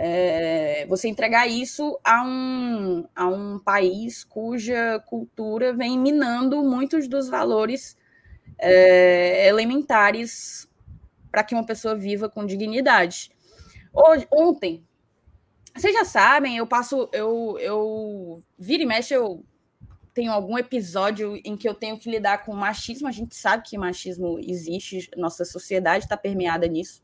é, 0.00 0.86
você 0.86 1.08
entregar 1.08 1.48
isso 1.48 1.98
a 2.04 2.22
um, 2.24 3.04
a 3.16 3.26
um 3.26 3.58
país 3.58 4.22
cuja 4.22 5.02
cultura 5.06 5.72
vem 5.72 5.98
minando 5.98 6.62
muitos 6.62 7.08
dos 7.08 7.28
valores 7.28 7.96
é, 8.56 9.48
elementares 9.48 10.68
para 11.32 11.42
que 11.42 11.52
uma 11.52 11.66
pessoa 11.66 11.96
viva 11.96 12.28
com 12.28 12.46
dignidade. 12.46 13.32
Hoje, 13.92 14.26
ontem, 14.32 14.86
vocês 15.74 15.92
já 15.92 16.04
sabem, 16.04 16.56
eu 16.56 16.66
passo, 16.66 17.08
eu, 17.12 17.58
eu 17.58 18.42
vira 18.56 18.84
e 18.84 18.86
mexe, 18.86 19.14
eu 19.14 19.44
tenho 20.14 20.30
algum 20.30 20.56
episódio 20.56 21.40
em 21.44 21.56
que 21.56 21.68
eu 21.68 21.74
tenho 21.74 21.98
que 21.98 22.08
lidar 22.08 22.44
com 22.44 22.54
machismo. 22.54 23.08
A 23.08 23.12
gente 23.12 23.34
sabe 23.34 23.64
que 23.68 23.76
machismo 23.76 24.38
existe, 24.38 25.10
nossa 25.16 25.44
sociedade 25.44 26.04
está 26.04 26.16
permeada 26.16 26.68
nisso. 26.68 27.02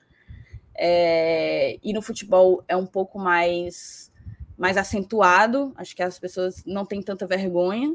É, 0.77 1.79
e 1.83 1.93
no 1.93 2.03
futebol 2.03 2.65
é 2.67 2.77
um 2.77 2.87
pouco 2.87 3.19
mais, 3.19 4.13
mais 4.57 4.77
acentuado. 4.77 5.73
Acho 5.77 5.95
que 5.95 6.03
as 6.03 6.19
pessoas 6.19 6.63
não 6.67 6.85
têm 6.85 7.03
tanta 7.03 7.27
vergonha 7.27 7.95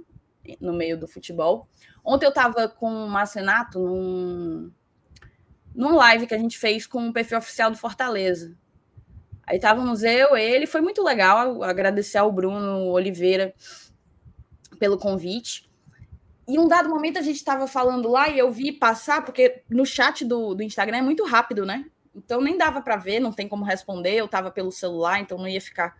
no 0.60 0.74
meio 0.74 0.98
do 0.98 1.08
futebol. 1.08 1.68
Ontem 2.04 2.26
eu 2.26 2.30
estava 2.30 2.68
com 2.68 2.88
o 2.88 3.10
Marcenato 3.10 3.80
num, 5.76 5.96
live 5.96 6.28
que 6.28 6.34
a 6.34 6.38
gente 6.38 6.58
fez 6.58 6.88
com 6.88 7.10
o 7.10 7.14
perfil 7.14 7.38
oficial 7.38 7.70
do 7.70 7.78
Fortaleza. 7.78 8.56
Aí 9.46 9.58
estávamos 9.58 10.04
eu, 10.04 10.38
ele, 10.38 10.66
foi 10.66 10.82
muito 10.82 11.04
legal. 11.04 11.64
Agradecer 11.64 12.18
ao 12.18 12.32
Bruno 12.32 12.86
Oliveira 12.86 13.54
pelo 14.80 14.98
convite. 14.98 15.70
E 16.48 16.58
um 16.58 16.68
dado 16.68 16.90
momento 16.90 17.20
a 17.20 17.22
gente 17.22 17.36
estava 17.36 17.68
falando 17.68 18.10
lá 18.10 18.30
e 18.30 18.40
eu 18.40 18.52
vi 18.52 18.72
passar, 18.72 19.24
porque 19.24 19.62
no 19.70 19.86
chat 19.86 20.26
do, 20.26 20.56
do 20.56 20.64
Instagram 20.64 20.98
é 20.98 21.02
muito 21.02 21.24
rápido, 21.24 21.66
né? 21.66 21.86
Então 22.16 22.42
nem 22.42 22.58
dava 22.58 22.82
para 22.82 22.98
ver, 22.98 23.20
não 23.20 23.32
tem 23.32 23.48
como 23.48 23.64
responder. 23.64 24.16
Eu 24.16 24.28
tava 24.28 24.52
pelo 24.52 24.72
celular, 24.72 25.20
então 25.20 25.38
não 25.38 25.48
ia 25.48 25.62
ficar. 25.62 25.98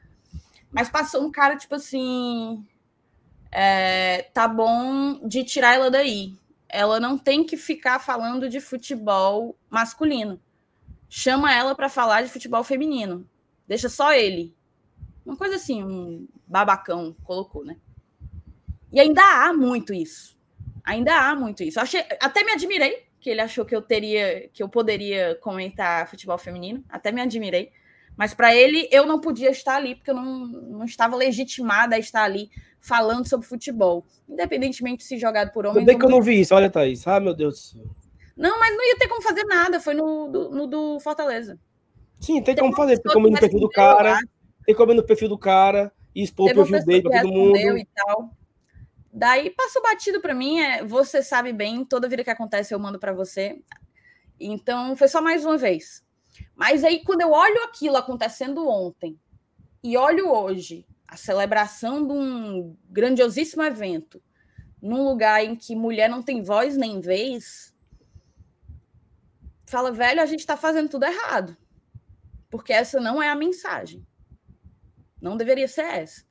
Mas 0.72 0.90
passou 0.90 1.24
um 1.24 1.32
cara 1.32 1.56
tipo 1.56 1.76
assim, 1.76 2.66
é, 3.52 4.24
tá 4.34 4.48
bom 4.48 5.28
de 5.28 5.44
tirar 5.44 5.76
ela 5.76 5.90
daí. 5.90 6.34
Ela 6.68 7.00
não 7.00 7.18
tem 7.18 7.44
que 7.44 7.58
ficar 7.58 8.00
falando 8.00 8.48
de 8.48 8.60
futebol 8.60 9.58
masculino. 9.70 10.40
Chama 11.10 11.54
ela 11.54 11.74
para 11.74 11.90
falar 11.90 12.22
de 12.22 12.30
futebol 12.30 12.64
feminino. 12.64 13.28
Deixa 13.68 13.90
só 13.90 14.14
ele. 14.14 14.56
Uma 15.26 15.36
coisa 15.36 15.56
assim, 15.56 15.84
um 15.84 16.28
babacão 16.48 17.16
colocou, 17.24 17.66
né? 17.66 17.78
E 18.92 19.00
ainda 19.00 19.22
há 19.22 19.54
muito 19.54 19.94
isso. 19.94 20.38
Ainda 20.84 21.16
há 21.16 21.36
muito 21.36 21.64
isso. 21.64 21.80
Achei, 21.80 22.04
até 22.20 22.44
me 22.44 22.52
admirei 22.52 23.09
que 23.20 23.30
ele 23.30 23.42
achou 23.42 23.66
que 23.66 23.76
eu 23.76 23.82
teria, 23.82 24.50
que 24.54 24.64
eu 24.64 24.70
poderia 24.70 25.38
comentar 25.42 26.10
futebol 26.10 26.38
feminino, 26.38 26.84
até 26.90 27.12
me 27.12 27.22
admirei. 27.22 27.72
Mas 28.16 28.34
para 28.34 28.54
ele, 28.54 28.88
eu 28.92 29.06
não 29.06 29.20
podia 29.20 29.50
estar 29.50 29.76
ali, 29.76 29.96
porque 29.96 30.12
eu 30.12 30.16
não, 30.16 30.46
não 30.48 30.86
estava 30.86 31.16
legitimada 31.16 31.96
a 31.96 32.00
estar 32.00 32.24
ali 32.24 32.50
falando 32.80 33.28
sobre 33.28 33.48
futebol, 33.48 34.06
independentemente 34.28 34.98
de 34.98 35.04
se 35.04 35.18
jogado 35.18 35.52
por 35.52 35.66
homens. 35.66 35.80
Tudo 35.80 35.86
bem 35.86 35.98
que 35.98 36.06
eu 36.06 36.10
não 36.10 36.22
vi 36.22 36.42
isso, 36.42 36.54
olha, 36.54 36.70
Thaís. 36.70 37.06
Ah, 37.08 37.20
meu 37.20 37.34
Deus 37.34 37.54
do 37.54 37.60
céu. 37.60 37.86
Não, 38.36 38.58
mas 38.60 38.76
não 38.76 38.88
ia 38.88 38.98
ter 38.98 39.08
como 39.08 39.22
fazer 39.22 39.44
nada, 39.44 39.80
foi 39.80 39.94
no 39.94 40.28
do, 40.28 40.50
no 40.50 40.68
do 40.68 41.00
Fortaleza. 41.02 41.60
Sim, 42.20 42.42
tem 42.42 42.56
como 42.56 42.76
fazer, 42.76 43.00
tem 43.00 43.12
como 43.12 43.30
no 43.30 43.38
perfil 43.40 43.60
do 43.60 43.70
cara, 43.70 44.20
tem 44.66 44.76
como 44.76 44.94
no 44.94 45.04
perfil 45.04 45.30
do 45.30 45.38
cara 45.38 45.92
e 46.16 46.24
expor 46.24 46.50
o 46.50 46.54
perfil 46.54 46.86
dele 46.86 47.02
para 47.02 47.22
todo 47.22 47.32
mundo. 47.32 47.58
E 47.58 47.88
tal. 47.94 48.32
Daí 49.20 49.50
passou 49.50 49.82
batido 49.82 50.22
para 50.22 50.34
mim, 50.34 50.62
é, 50.62 50.82
você 50.82 51.22
sabe 51.22 51.52
bem, 51.52 51.84
toda 51.84 52.08
vida 52.08 52.24
que 52.24 52.30
acontece 52.30 52.74
eu 52.74 52.80
mando 52.80 52.98
para 52.98 53.12
você. 53.12 53.62
Então 54.40 54.96
foi 54.96 55.10
só 55.10 55.22
mais 55.22 55.44
uma 55.44 55.58
vez. 55.58 56.02
Mas 56.56 56.86
aí 56.86 57.04
quando 57.04 57.20
eu 57.20 57.32
olho 57.32 57.62
aquilo 57.66 57.98
acontecendo 57.98 58.66
ontem 58.66 59.20
e 59.84 59.98
olho 59.98 60.32
hoje 60.32 60.88
a 61.06 61.18
celebração 61.18 62.08
de 62.08 62.14
um 62.14 62.78
grandiosíssimo 62.90 63.62
evento 63.62 64.24
num 64.82 65.04
lugar 65.04 65.44
em 65.44 65.54
que 65.54 65.76
mulher 65.76 66.10
não 66.10 66.24
tem 66.24 66.42
voz 66.42 66.78
nem 66.78 67.02
vez, 67.02 67.76
fala, 69.68 69.92
velho, 69.92 70.22
a 70.22 70.26
gente 70.26 70.40
está 70.40 70.56
fazendo 70.56 70.88
tudo 70.88 71.04
errado. 71.04 71.58
Porque 72.50 72.72
essa 72.72 73.02
não 73.02 73.22
é 73.22 73.28
a 73.28 73.36
mensagem. 73.36 74.08
Não 75.22 75.36
deveria 75.36 75.68
ser 75.68 75.82
essa. 75.82 76.29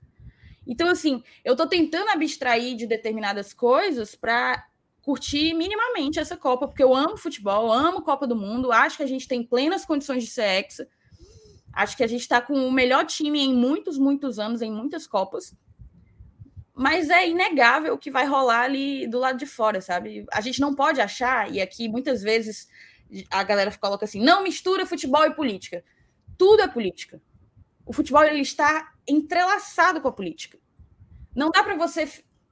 Então, 0.68 0.90
assim, 0.90 1.22
eu 1.42 1.52
estou 1.52 1.66
tentando 1.66 2.10
abstrair 2.10 2.76
de 2.76 2.86
determinadas 2.86 3.54
coisas 3.54 4.14
para 4.14 4.68
curtir 5.00 5.54
minimamente 5.54 6.20
essa 6.20 6.36
Copa, 6.36 6.68
porque 6.68 6.82
eu 6.82 6.94
amo 6.94 7.16
futebol, 7.16 7.72
amo 7.72 8.02
Copa 8.02 8.26
do 8.26 8.36
Mundo, 8.36 8.70
acho 8.70 8.98
que 8.98 9.02
a 9.02 9.06
gente 9.06 9.26
tem 9.26 9.42
plenas 9.42 9.86
condições 9.86 10.22
de 10.22 10.30
ser 10.30 10.42
hexa. 10.42 10.86
Acho 11.72 11.96
que 11.96 12.04
a 12.04 12.06
gente 12.06 12.20
está 12.20 12.42
com 12.42 12.52
o 12.52 12.70
melhor 12.70 13.06
time 13.06 13.40
em 13.40 13.54
muitos, 13.54 13.96
muitos 13.96 14.38
anos, 14.38 14.60
em 14.60 14.70
muitas 14.70 15.06
Copas. 15.06 15.56
Mas 16.74 17.08
é 17.08 17.26
inegável 17.26 17.94
o 17.94 17.98
que 17.98 18.10
vai 18.10 18.26
rolar 18.26 18.62
ali 18.62 19.06
do 19.06 19.18
lado 19.18 19.38
de 19.38 19.46
fora, 19.46 19.80
sabe? 19.80 20.26
A 20.30 20.42
gente 20.42 20.60
não 20.60 20.74
pode 20.74 21.00
achar, 21.00 21.50
e 21.50 21.62
aqui 21.62 21.88
muitas 21.88 22.22
vezes 22.22 22.68
a 23.30 23.42
galera 23.42 23.74
coloca 23.78 24.04
assim: 24.04 24.22
não 24.22 24.42
mistura 24.42 24.84
futebol 24.84 25.24
e 25.24 25.34
política. 25.34 25.82
Tudo 26.36 26.62
é 26.62 26.68
política. 26.68 27.20
O 27.86 27.92
futebol 27.92 28.22
ele 28.22 28.42
está 28.42 28.92
entrelaçado 29.08 30.00
com 30.00 30.08
a 30.08 30.12
política. 30.12 30.58
Não 31.34 31.50
dá 31.50 31.62
para 31.62 31.76
você 31.76 32.08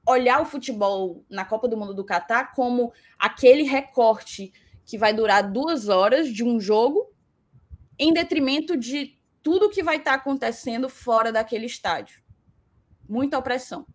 olhar 0.07 0.41
o 0.41 0.45
futebol 0.45 1.25
na 1.29 1.43
Copa 1.43 1.67
do 1.67 1.77
Mundo 1.77 1.93
do 1.93 2.05
Catar 2.05 2.53
como 2.53 2.93
aquele 3.19 3.63
recorte 3.63 4.53
que 4.85 4.97
vai 4.97 5.13
durar 5.13 5.51
duas 5.51 5.89
horas 5.89 6.29
de 6.29 6.43
um 6.43 6.59
jogo, 6.59 7.13
em 7.99 8.13
detrimento 8.13 8.77
de 8.77 9.17
tudo 9.43 9.69
que 9.69 9.83
vai 9.83 9.97
estar 9.97 10.13
acontecendo 10.13 10.87
fora 10.87 11.31
daquele 11.31 11.65
estádio. 11.65 12.21
Muita 13.07 13.37
opressão. 13.37 13.85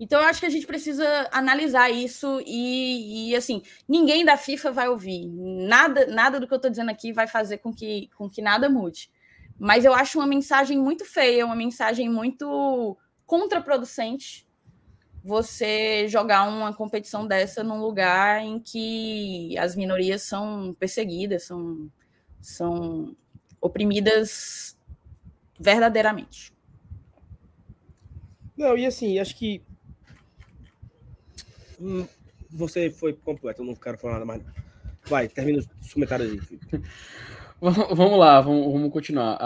Então, 0.00 0.20
eu 0.20 0.26
acho 0.26 0.40
que 0.40 0.46
a 0.46 0.50
gente 0.50 0.66
precisa 0.66 1.28
analisar 1.30 1.88
isso 1.88 2.42
e, 2.44 3.30
e, 3.30 3.36
assim, 3.36 3.62
ninguém 3.88 4.24
da 4.24 4.36
FIFA 4.36 4.72
vai 4.72 4.88
ouvir. 4.88 5.28
Nada, 5.28 6.06
nada 6.06 6.40
do 6.40 6.48
que 6.48 6.52
eu 6.52 6.56
estou 6.56 6.70
dizendo 6.70 6.90
aqui 6.90 7.12
vai 7.12 7.28
fazer 7.28 7.58
com 7.58 7.72
que, 7.72 8.10
com 8.16 8.28
que 8.28 8.42
nada 8.42 8.68
mude. 8.68 9.11
Mas 9.58 9.84
eu 9.84 9.94
acho 9.94 10.18
uma 10.18 10.26
mensagem 10.26 10.78
muito 10.78 11.04
feia, 11.04 11.46
uma 11.46 11.56
mensagem 11.56 12.08
muito 12.08 12.96
contraproducente 13.26 14.46
você 15.24 16.08
jogar 16.08 16.48
uma 16.48 16.74
competição 16.74 17.26
dessa 17.26 17.62
num 17.62 17.80
lugar 17.80 18.42
em 18.42 18.58
que 18.58 19.56
as 19.56 19.76
minorias 19.76 20.22
são 20.22 20.74
perseguidas, 20.78 21.44
são, 21.44 21.90
são 22.40 23.16
oprimidas 23.60 24.76
verdadeiramente. 25.60 26.52
Não, 28.56 28.76
e 28.76 28.84
assim, 28.84 29.18
acho 29.18 29.36
que 29.36 29.62
hum, 31.80 32.06
você 32.50 32.90
foi 32.90 33.12
completo, 33.12 33.62
eu 33.62 33.66
não 33.66 33.74
quero 33.74 33.98
falar 33.98 34.14
nada 34.14 34.24
mais. 34.24 34.42
Vai, 35.04 35.28
termina 35.28 35.60
os 35.60 35.92
comentários 35.92 36.32
aí. 36.32 36.58
vamos 37.62 38.18
lá, 38.18 38.40
vamos, 38.40 38.72
vamos 38.72 38.92
continuar. 38.92 39.38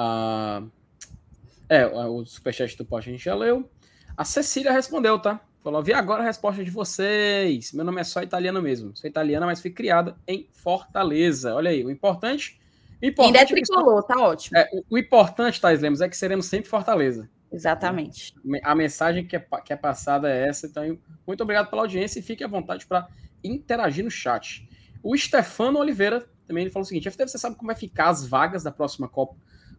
É, 1.68 1.86
o 1.86 2.24
superchat 2.24 2.76
do 2.76 2.84
post 2.84 3.10
a 3.10 3.12
gente 3.12 3.24
já 3.24 3.34
leu. 3.34 3.68
A 4.16 4.24
Cecília 4.24 4.72
respondeu, 4.72 5.18
tá? 5.18 5.40
Falou: 5.60 5.82
vi 5.82 5.92
agora 5.92 6.22
a 6.22 6.26
resposta 6.26 6.64
de 6.64 6.70
vocês. 6.70 7.72
Meu 7.72 7.84
nome 7.84 8.00
é 8.00 8.04
só 8.04 8.22
italiano 8.22 8.62
mesmo. 8.62 8.96
Sou 8.96 9.08
italiana, 9.08 9.44
mas 9.44 9.60
fui 9.60 9.70
criada 9.70 10.16
em 10.26 10.48
Fortaleza. 10.50 11.54
Olha 11.54 11.70
aí, 11.70 11.84
o 11.84 11.90
importante. 11.90 12.58
O 13.02 13.04
importante 13.04 13.36
Ainda 13.36 13.52
é 13.52 13.62
tricolor, 13.62 14.02
tá 14.04 14.18
ótimo. 14.18 14.56
É, 14.56 14.70
o, 14.72 14.82
o, 14.88 14.96
importante, 14.96 15.60
Thais 15.60 15.82
Lemos, 15.82 16.00
é 16.00 16.08
que 16.08 16.16
seremos 16.16 16.46
sempre 16.46 16.70
Fortaleza. 16.70 17.28
Exatamente. 17.52 18.34
A 18.62 18.74
mensagem 18.74 19.26
que 19.26 19.36
é, 19.36 19.46
que 19.62 19.72
é 19.72 19.76
passada 19.76 20.30
é 20.30 20.48
essa. 20.48 20.66
Então, 20.66 20.98
muito 21.26 21.42
obrigado 21.42 21.68
pela 21.68 21.82
audiência 21.82 22.18
e 22.18 22.22
fique 22.22 22.42
à 22.42 22.48
vontade 22.48 22.86
para 22.86 23.08
interagir 23.44 24.02
no 24.02 24.10
chat. 24.10 24.66
O 25.02 25.14
Stefano 25.16 25.78
Oliveira 25.78 26.26
também 26.46 26.64
ele 26.64 26.70
falou 26.70 26.84
o 26.84 26.86
seguinte: 26.86 27.10
FTV, 27.10 27.28
você 27.28 27.38
sabe 27.38 27.56
como 27.56 27.66
vai 27.66 27.76
ficar 27.76 28.08
as 28.08 28.26
vagas 28.26 28.62
da 28.62 28.70
próxima 28.70 29.08
Copa 29.08 29.36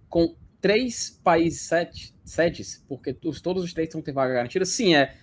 com 0.09 0.35
três 0.59 1.19
países 1.23 1.61
sete, 1.61 2.15
sedes? 2.23 2.83
Porque 2.87 3.13
todos, 3.13 3.41
todos 3.41 3.63
os 3.63 3.73
três 3.73 3.91
vão 3.91 4.01
ter 4.01 4.11
vaga 4.11 4.33
garantida? 4.33 4.65
Sim, 4.65 4.95
é 4.95 5.15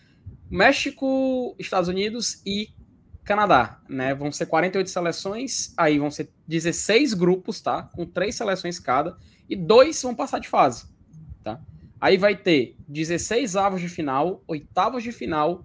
México, 0.50 1.54
Estados 1.58 1.88
Unidos 1.88 2.40
e 2.46 2.68
Canadá, 3.24 3.80
né? 3.88 4.14
Vão 4.14 4.30
ser 4.30 4.46
48 4.46 4.90
seleções, 4.90 5.72
aí 5.76 5.98
vão 5.98 6.10
ser 6.10 6.30
16 6.46 7.14
grupos, 7.14 7.60
tá? 7.60 7.84
Com 7.94 8.04
três 8.04 8.34
seleções 8.34 8.78
cada, 8.78 9.16
e 9.48 9.56
dois 9.56 10.00
vão 10.02 10.14
passar 10.14 10.38
de 10.38 10.48
fase, 10.48 10.86
tá? 11.42 11.60
Aí 12.00 12.18
vai 12.18 12.36
ter 12.36 12.76
16 12.86 13.56
avos 13.56 13.80
de 13.80 13.88
final, 13.88 14.42
oitavos 14.46 15.02
de 15.02 15.10
final, 15.10 15.64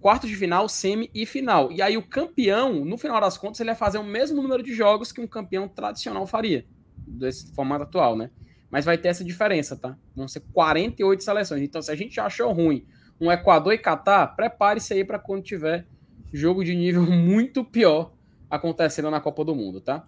quartos 0.00 0.28
de 0.28 0.36
final, 0.36 0.68
semi 0.68 1.10
e 1.14 1.26
final. 1.26 1.70
E 1.72 1.82
aí 1.82 1.96
o 1.96 2.02
campeão, 2.02 2.84
no 2.84 2.96
final 2.96 3.20
das 3.20 3.36
contas, 3.36 3.60
ele 3.60 3.70
vai 3.70 3.76
fazer 3.76 3.98
o 3.98 4.04
mesmo 4.04 4.42
número 4.42 4.62
de 4.62 4.74
jogos 4.74 5.12
que 5.12 5.20
um 5.20 5.26
campeão 5.26 5.68
tradicional 5.68 6.26
faria, 6.26 6.66
desse 7.06 7.52
formato 7.54 7.84
atual, 7.84 8.16
né? 8.16 8.30
Mas 8.70 8.84
vai 8.84 8.98
ter 8.98 9.08
essa 9.08 9.24
diferença, 9.24 9.76
tá? 9.76 9.96
Vão 10.14 10.28
ser 10.28 10.40
48 10.52 11.22
seleções. 11.22 11.62
Então, 11.62 11.80
se 11.80 11.90
a 11.90 11.94
gente 11.94 12.20
achou 12.20 12.52
ruim 12.52 12.84
um 13.20 13.30
Equador 13.30 13.72
e 13.72 13.78
Catar, 13.78 14.26
prepare-se 14.28 14.92
aí 14.92 15.04
para 15.04 15.18
quando 15.18 15.42
tiver 15.42 15.86
jogo 16.32 16.64
de 16.64 16.74
nível 16.74 17.02
muito 17.10 17.64
pior 17.64 18.12
acontecendo 18.50 19.10
na 19.10 19.20
Copa 19.20 19.44
do 19.44 19.54
Mundo, 19.54 19.80
tá? 19.80 20.06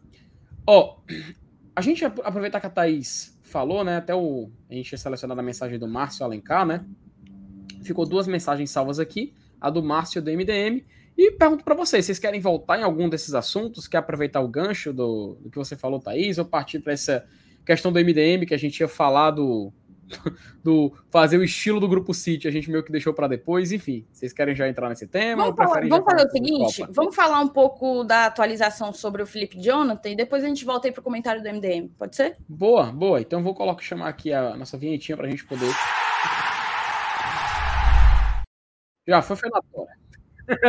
Ó, 0.67 0.99
a 1.75 1.81
gente 1.81 2.05
aproveitar 2.05 2.61
que 2.61 2.67
a 2.67 2.71
Thaís 2.71 3.39
falou, 3.43 3.83
né? 3.83 3.97
Até 3.97 4.15
o. 4.15 4.51
A 4.71 4.75
gente 4.75 4.89
tinha 4.89 4.99
selecionado 4.99 5.41
a 5.41 5.43
mensagem 5.43 5.79
do 5.79 5.89
Márcio 5.89 6.25
Alencar, 6.25 6.67
né? 6.67 6.85
Ficou 7.83 8.07
duas 8.07 8.27
mensagens 8.27 8.71
salvas 8.71 8.99
aqui, 8.99 9.35
a 9.61 9.71
do 9.71 9.83
Márcio 9.83 10.23
do 10.23 10.31
MDM. 10.31 10.85
E 11.17 11.33
pergunto 11.33 11.65
para 11.65 11.75
vocês, 11.75 12.07
vocês 12.07 12.19
querem 12.19 12.41
voltar 12.41 12.79
em 12.79 12.85
algum 12.85 13.09
desses 13.09 13.35
assuntos? 13.35 13.89
Quer 13.89 13.99
aproveitar 13.99 14.41
o 14.41 14.49
gancho 14.49 14.93
do, 14.93 15.37
do 15.41 15.51
que 15.51 15.59
você 15.59 15.77
falou, 15.77 15.99
Thaís, 15.99 16.39
ou 16.39 16.45
partir 16.45 16.79
para 16.79 16.93
essa 16.93 17.27
questão 17.67 17.93
do 17.93 17.99
MDM 17.99 18.47
que 18.47 18.55
a 18.55 18.59
gente 18.59 18.79
ia 18.79 18.89
falar 18.89 19.33
do, 19.33 19.73
do 20.63 20.93
fazer 21.11 21.39
o 21.39 21.45
estilo 21.45 21.81
do 21.81 21.89
grupo 21.89 22.15
City, 22.15 22.49
a 22.49 22.51
gente 22.51 22.71
meio 22.71 22.83
que 22.83 22.93
deixou 22.93 23.13
para 23.13 23.29
depois, 23.29 23.73
enfim. 23.73 24.07
Vocês 24.13 24.33
querem 24.33 24.55
já 24.55 24.69
entrar 24.69 24.89
nesse 24.89 25.07
tema? 25.07 25.45
Vamos, 25.45 25.57
falar, 25.57 25.89
vamos 25.89 26.05
fazer 26.05 26.27
o 26.27 26.31
seguinte: 26.31 26.85
vamos 26.91 27.15
falar 27.15 27.41
um 27.41 27.49
pouco 27.49 28.05
da 28.05 28.27
atualização 28.27 28.93
sobre 28.93 29.23
o 29.23 29.27
Felipe 29.27 29.61
Jonathan 29.61 30.11
e 30.11 30.17
depois 30.17 30.45
a 30.45 30.49
gente 30.49 30.65
volta 30.65 30.89
aí 30.89 30.93
para 30.93 31.01
o 31.01 31.05
comentário 31.05 31.43
do 31.43 31.49
MDM, 31.49 31.89
pode 31.99 32.17
ser? 32.17 32.37
Boa, 32.49 32.93
boa. 32.93 33.21
Então 33.21 33.43
vou 33.43 33.55
colocar, 33.55 33.83
chamar 33.83 34.09
aqui 34.09 34.33
a 34.33 34.57
nossa 34.57 34.77
vinhetinha 34.79 35.17
para 35.17 35.27
a 35.27 35.31
gente 35.31 35.45
poder. 35.45 35.73
Já 39.09 39.23
foi 39.23 39.37
fedatória. 39.37 39.99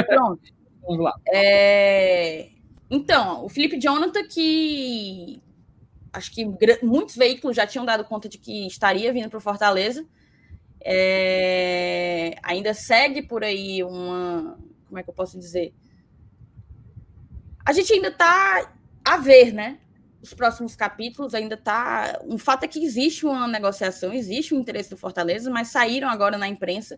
Pronto. 0.07 0.41
vamos 0.81 1.03
lá. 1.03 1.13
É... 1.27 2.49
Então, 2.89 3.43
o 3.43 3.49
Felipe 3.49 3.77
Jonathan 3.77 4.23
que 4.23 5.43
acho 6.13 6.31
que 6.31 6.45
muitos 6.81 7.15
veículos 7.15 7.55
já 7.55 7.67
tinham 7.67 7.85
dado 7.85 8.05
conta 8.05 8.29
de 8.29 8.37
que 8.37 8.65
estaria 8.65 9.11
vindo 9.11 9.29
para 9.29 9.37
o 9.37 9.41
Fortaleza. 9.41 10.07
É, 10.81 12.35
ainda 12.41 12.73
segue 12.73 13.21
por 13.21 13.43
aí 13.43 13.83
uma. 13.83 14.57
Como 14.87 14.97
é 14.97 15.03
que 15.03 15.09
eu 15.09 15.13
posso 15.13 15.37
dizer? 15.37 15.73
A 17.65 17.73
gente 17.73 17.91
ainda 17.93 18.07
está 18.07 18.73
a 19.03 19.17
ver, 19.17 19.53
né? 19.53 19.79
Os 20.21 20.33
próximos 20.33 20.75
capítulos 20.77 21.35
ainda 21.35 21.55
está. 21.55 22.19
Um 22.23 22.37
fato 22.37 22.63
é 22.63 22.67
que 22.67 22.83
existe 22.83 23.25
uma 23.25 23.47
negociação, 23.47 24.13
existe 24.13 24.55
um 24.55 24.59
interesse 24.59 24.89
do 24.89 24.97
Fortaleza, 24.97 25.51
mas 25.51 25.67
saíram 25.67 26.09
agora 26.09 26.37
na 26.37 26.47
imprensa 26.47 26.97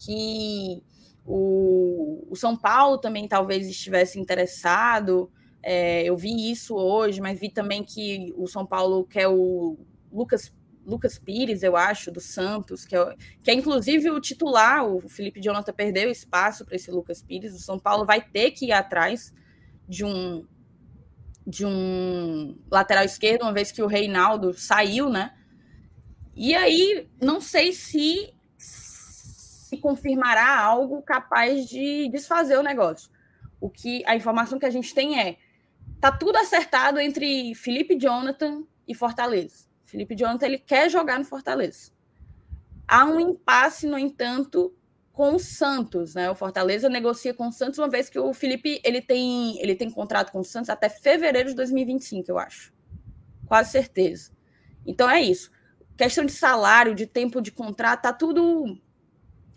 que 0.00 0.82
o, 1.26 2.26
o 2.28 2.34
São 2.34 2.56
Paulo 2.56 2.98
também 2.98 3.28
talvez 3.28 3.68
estivesse 3.68 4.18
interessado. 4.18 5.30
É, 5.62 6.02
eu 6.04 6.16
vi 6.16 6.50
isso 6.50 6.74
hoje, 6.74 7.20
mas 7.20 7.38
vi 7.38 7.50
também 7.50 7.84
que 7.84 8.32
o 8.36 8.46
São 8.46 8.64
Paulo 8.64 9.04
quer 9.04 9.28
o 9.28 9.78
Lucas, 10.10 10.52
Lucas 10.84 11.18
Pires, 11.18 11.62
eu 11.62 11.76
acho, 11.76 12.10
do 12.10 12.20
Santos, 12.20 12.86
que 12.86 12.96
é, 12.96 13.14
que 13.44 13.50
é 13.50 13.54
inclusive 13.54 14.10
o 14.10 14.20
titular. 14.20 14.86
O 14.86 15.06
Felipe 15.08 15.40
Jonathan 15.40 15.72
perdeu 15.72 16.10
espaço 16.10 16.64
para 16.64 16.76
esse 16.76 16.90
Lucas 16.90 17.22
Pires. 17.22 17.54
O 17.54 17.58
São 17.58 17.78
Paulo 17.78 18.06
vai 18.06 18.22
ter 18.22 18.52
que 18.52 18.66
ir 18.66 18.72
atrás 18.72 19.32
de 19.88 20.04
um 20.04 20.46
de 21.46 21.66
um 21.66 22.56
lateral 22.70 23.04
esquerdo, 23.04 23.42
uma 23.42 23.52
vez 23.52 23.72
que 23.72 23.82
o 23.82 23.86
Reinaldo 23.86 24.52
saiu, 24.52 25.08
né? 25.08 25.34
E 26.36 26.54
aí, 26.54 27.08
não 27.20 27.40
sei 27.40 27.72
se 27.72 28.32
se 29.70 29.76
confirmará 29.76 30.58
algo 30.58 31.00
capaz 31.00 31.64
de 31.68 32.08
desfazer 32.08 32.58
o 32.58 32.62
negócio. 32.62 33.08
O 33.60 33.70
que 33.70 34.02
a 34.04 34.16
informação 34.16 34.58
que 34.58 34.66
a 34.66 34.70
gente 34.70 34.92
tem 34.92 35.20
é 35.20 35.36
tá 36.00 36.10
tudo 36.10 36.36
acertado 36.38 36.98
entre 36.98 37.54
Felipe 37.54 37.96
Jonathan 37.96 38.64
e 38.88 38.96
Fortaleza. 38.96 39.68
Felipe 39.84 40.16
Jonathan 40.16 40.46
ele 40.46 40.58
quer 40.58 40.90
jogar 40.90 41.20
no 41.20 41.24
Fortaleza. 41.24 41.92
Há 42.88 43.04
um 43.04 43.20
impasse, 43.20 43.86
no 43.86 43.96
entanto, 43.96 44.74
com 45.12 45.36
o 45.36 45.38
Santos, 45.38 46.16
né? 46.16 46.28
O 46.28 46.34
Fortaleza 46.34 46.88
negocia 46.88 47.32
com 47.32 47.46
o 47.46 47.52
Santos 47.52 47.78
uma 47.78 47.88
vez 47.88 48.10
que 48.10 48.18
o 48.18 48.34
Felipe 48.34 48.80
ele 48.82 49.00
tem 49.00 49.56
ele 49.62 49.76
tem 49.76 49.88
contrato 49.88 50.32
com 50.32 50.40
o 50.40 50.44
Santos 50.44 50.68
até 50.68 50.88
fevereiro 50.88 51.50
de 51.50 51.54
2025, 51.54 52.28
eu 52.28 52.40
acho. 52.40 52.72
Quase 53.46 53.70
certeza. 53.70 54.32
Então 54.84 55.08
é 55.08 55.22
isso. 55.22 55.52
Questão 55.96 56.24
de 56.24 56.32
salário, 56.32 56.92
de 56.92 57.06
tempo 57.06 57.40
de 57.40 57.52
contrato, 57.52 58.02
tá 58.02 58.12
tudo 58.12 58.76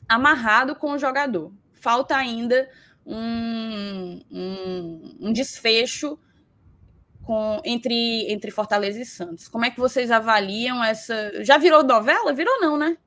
amarrado 0.07 0.75
com 0.75 0.91
o 0.91 0.97
jogador. 0.97 1.51
Falta 1.71 2.15
ainda 2.15 2.69
um, 3.05 4.21
um, 4.31 5.17
um 5.19 5.34
desfecho 5.34 6.17
com, 7.23 7.61
entre, 7.63 8.31
entre 8.31 8.51
Fortaleza 8.51 8.99
e 8.99 9.05
Santos. 9.05 9.47
Como 9.47 9.65
é 9.65 9.71
que 9.71 9.80
vocês 9.80 10.11
avaliam 10.11 10.84
essa. 10.84 11.43
Já 11.43 11.57
virou 11.57 11.84
novela? 11.84 12.34
Virou, 12.34 12.59
não, 12.59 12.77
né? 12.77 12.97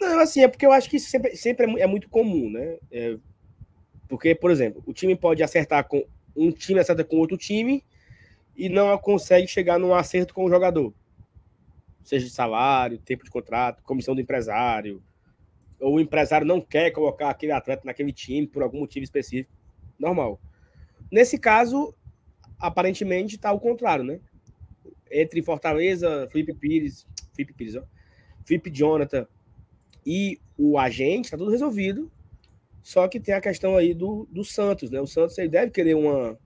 Não, 0.00 0.18
assim, 0.18 0.42
é 0.42 0.48
porque 0.48 0.64
eu 0.64 0.72
acho 0.72 0.88
que 0.88 0.96
isso 0.96 1.10
sempre, 1.10 1.36
sempre 1.36 1.66
é, 1.78 1.82
é 1.82 1.86
muito 1.86 2.08
comum, 2.08 2.50
né? 2.50 2.78
É, 2.90 3.16
Porque, 4.08 4.34
por 4.34 4.50
exemplo, 4.50 4.82
o 4.86 4.94
time 4.94 5.14
pode 5.14 5.42
acertar 5.42 5.86
com 5.86 6.04
um 6.34 6.50
time 6.50 6.80
acerta 6.80 7.04
com 7.04 7.16
outro 7.16 7.36
time 7.36 7.84
e 8.56 8.68
não 8.68 8.96
consegue 8.98 9.46
chegar 9.46 9.78
num 9.78 9.94
acerto 9.94 10.32
com 10.32 10.44
o 10.44 10.48
jogador. 10.48 10.94
Seja 12.02 12.24
de 12.24 12.32
salário, 12.32 12.98
tempo 12.98 13.24
de 13.24 13.30
contrato, 13.30 13.82
comissão 13.82 14.14
do 14.14 14.20
empresário, 14.20 15.02
ou 15.80 15.94
o 15.94 16.00
empresário 16.00 16.46
não 16.46 16.60
quer 16.60 16.90
colocar 16.90 17.30
aquele 17.30 17.52
atleta 17.52 17.82
naquele 17.84 18.12
time 18.12 18.46
por 18.46 18.62
algum 18.62 18.80
motivo 18.80 19.04
específico. 19.04 19.52
Normal. 19.98 20.40
Nesse 21.10 21.38
caso, 21.38 21.94
aparentemente 22.58 23.36
está 23.36 23.52
o 23.52 23.60
contrário, 23.60 24.04
né? 24.04 24.20
Entre 25.10 25.42
Fortaleza, 25.42 26.28
Felipe 26.30 26.54
Pires, 26.54 27.06
Felipe 27.34 27.52
Pires, 27.52 27.76
ó, 27.76 27.82
Felipe 28.44 28.70
Jonathan 28.70 29.26
e 30.06 30.38
o 30.56 30.78
agente, 30.78 31.26
está 31.26 31.36
tudo 31.36 31.50
resolvido. 31.50 32.10
Só 32.82 33.08
que 33.08 33.20
tem 33.20 33.34
a 33.34 33.40
questão 33.40 33.76
aí 33.76 33.92
do, 33.92 34.26
do 34.30 34.44
Santos, 34.44 34.90
né? 34.90 35.00
O 35.00 35.06
Santos 35.06 35.36
ele 35.38 35.48
deve 35.48 35.70
querer 35.70 35.94
uma, 35.94 36.38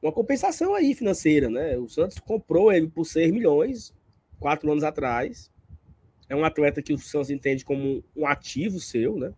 uma 0.00 0.12
compensação 0.12 0.74
aí 0.74 0.94
financeira, 0.94 1.48
né? 1.48 1.76
O 1.78 1.88
Santos 1.88 2.18
comprou 2.18 2.72
ele 2.72 2.88
por 2.88 3.04
6 3.04 3.32
milhões 3.32 3.94
quatro 4.38 4.70
anos 4.70 4.84
atrás. 4.84 5.50
É 6.32 6.34
um 6.34 6.46
atleta 6.46 6.80
que 6.80 6.94
o 6.94 6.98
Santos 6.98 7.28
entende 7.28 7.62
como 7.62 8.02
um 8.16 8.26
ativo 8.26 8.80
seu, 8.80 9.18
né? 9.18 9.34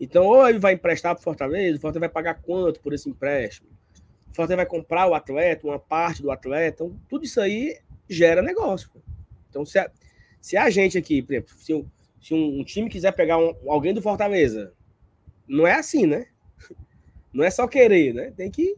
Então, 0.00 0.24
ou 0.24 0.48
ele 0.48 0.60
vai 0.60 0.74
emprestar 0.74 1.16
para 1.16 1.20
o 1.20 1.24
Fortaleza, 1.24 1.78
o 1.78 1.80
Fortaleza 1.80 1.98
vai 1.98 2.08
pagar 2.08 2.34
quanto 2.34 2.78
por 2.78 2.92
esse 2.92 3.10
empréstimo? 3.10 3.68
O 4.30 4.36
Fortaleza 4.36 4.54
vai 4.54 4.66
comprar 4.66 5.08
o 5.08 5.14
atleta, 5.14 5.66
uma 5.66 5.80
parte 5.80 6.22
do 6.22 6.30
atleta. 6.30 6.84
Então, 6.84 6.96
tudo 7.08 7.24
isso 7.24 7.40
aí 7.40 7.76
gera 8.08 8.40
negócio. 8.40 8.88
Então, 9.48 9.66
se 9.66 9.80
a, 9.80 9.90
se 10.40 10.56
a 10.56 10.70
gente 10.70 10.96
aqui, 10.96 11.22
por 11.22 11.32
exemplo, 11.32 11.54
se, 11.58 11.84
se 12.20 12.34
um, 12.34 12.60
um, 12.60 12.62
time 12.62 12.88
quiser 12.88 13.10
pegar 13.10 13.38
um, 13.38 13.52
alguém 13.68 13.92
do 13.92 14.00
Fortaleza, 14.00 14.72
não 15.44 15.66
é 15.66 15.74
assim, 15.74 16.06
né? 16.06 16.26
Não 17.34 17.42
é 17.44 17.50
só 17.50 17.66
querer, 17.66 18.14
né? 18.14 18.32
Tem 18.36 18.48
que. 18.48 18.76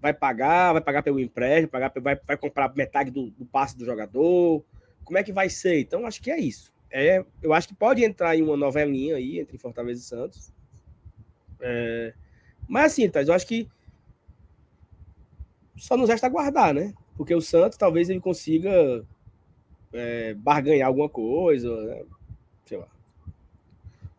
Vai 0.00 0.12
pagar, 0.12 0.72
vai 0.72 0.82
pagar 0.82 1.02
pelo 1.04 1.20
empréstimo, 1.20 1.70
pagar, 1.70 1.92
vai, 2.00 2.16
vai 2.26 2.36
comprar 2.36 2.74
metade 2.74 3.12
do, 3.12 3.30
do 3.30 3.46
passe 3.46 3.78
do 3.78 3.84
jogador. 3.84 4.64
Como 5.04 5.18
é 5.18 5.22
que 5.22 5.32
vai 5.32 5.48
ser? 5.48 5.80
Então, 5.80 6.06
acho 6.06 6.22
que 6.22 6.30
é 6.30 6.38
isso. 6.38 6.72
É, 6.90 7.24
eu 7.42 7.52
acho 7.52 7.68
que 7.68 7.74
pode 7.74 8.04
entrar 8.04 8.36
em 8.36 8.42
uma 8.42 8.56
novelinha 8.56 9.16
aí 9.16 9.40
entre 9.40 9.58
Fortaleza 9.58 10.00
e 10.00 10.04
Santos. 10.04 10.52
É, 11.60 12.14
mas 12.68 12.92
assim, 12.92 13.08
Thais, 13.08 13.28
eu 13.28 13.34
acho 13.34 13.46
que 13.46 13.68
só 15.76 15.96
nos 15.96 16.08
resta 16.08 16.26
aguardar, 16.26 16.72
né? 16.72 16.94
Porque 17.16 17.34
o 17.34 17.40
Santos 17.40 17.76
talvez 17.76 18.08
ele 18.08 18.20
consiga 18.20 19.04
é, 19.92 20.34
barganhar 20.34 20.88
alguma 20.88 21.08
coisa, 21.08 21.74
né? 21.84 22.04
sei 22.64 22.78
lá. 22.78 22.88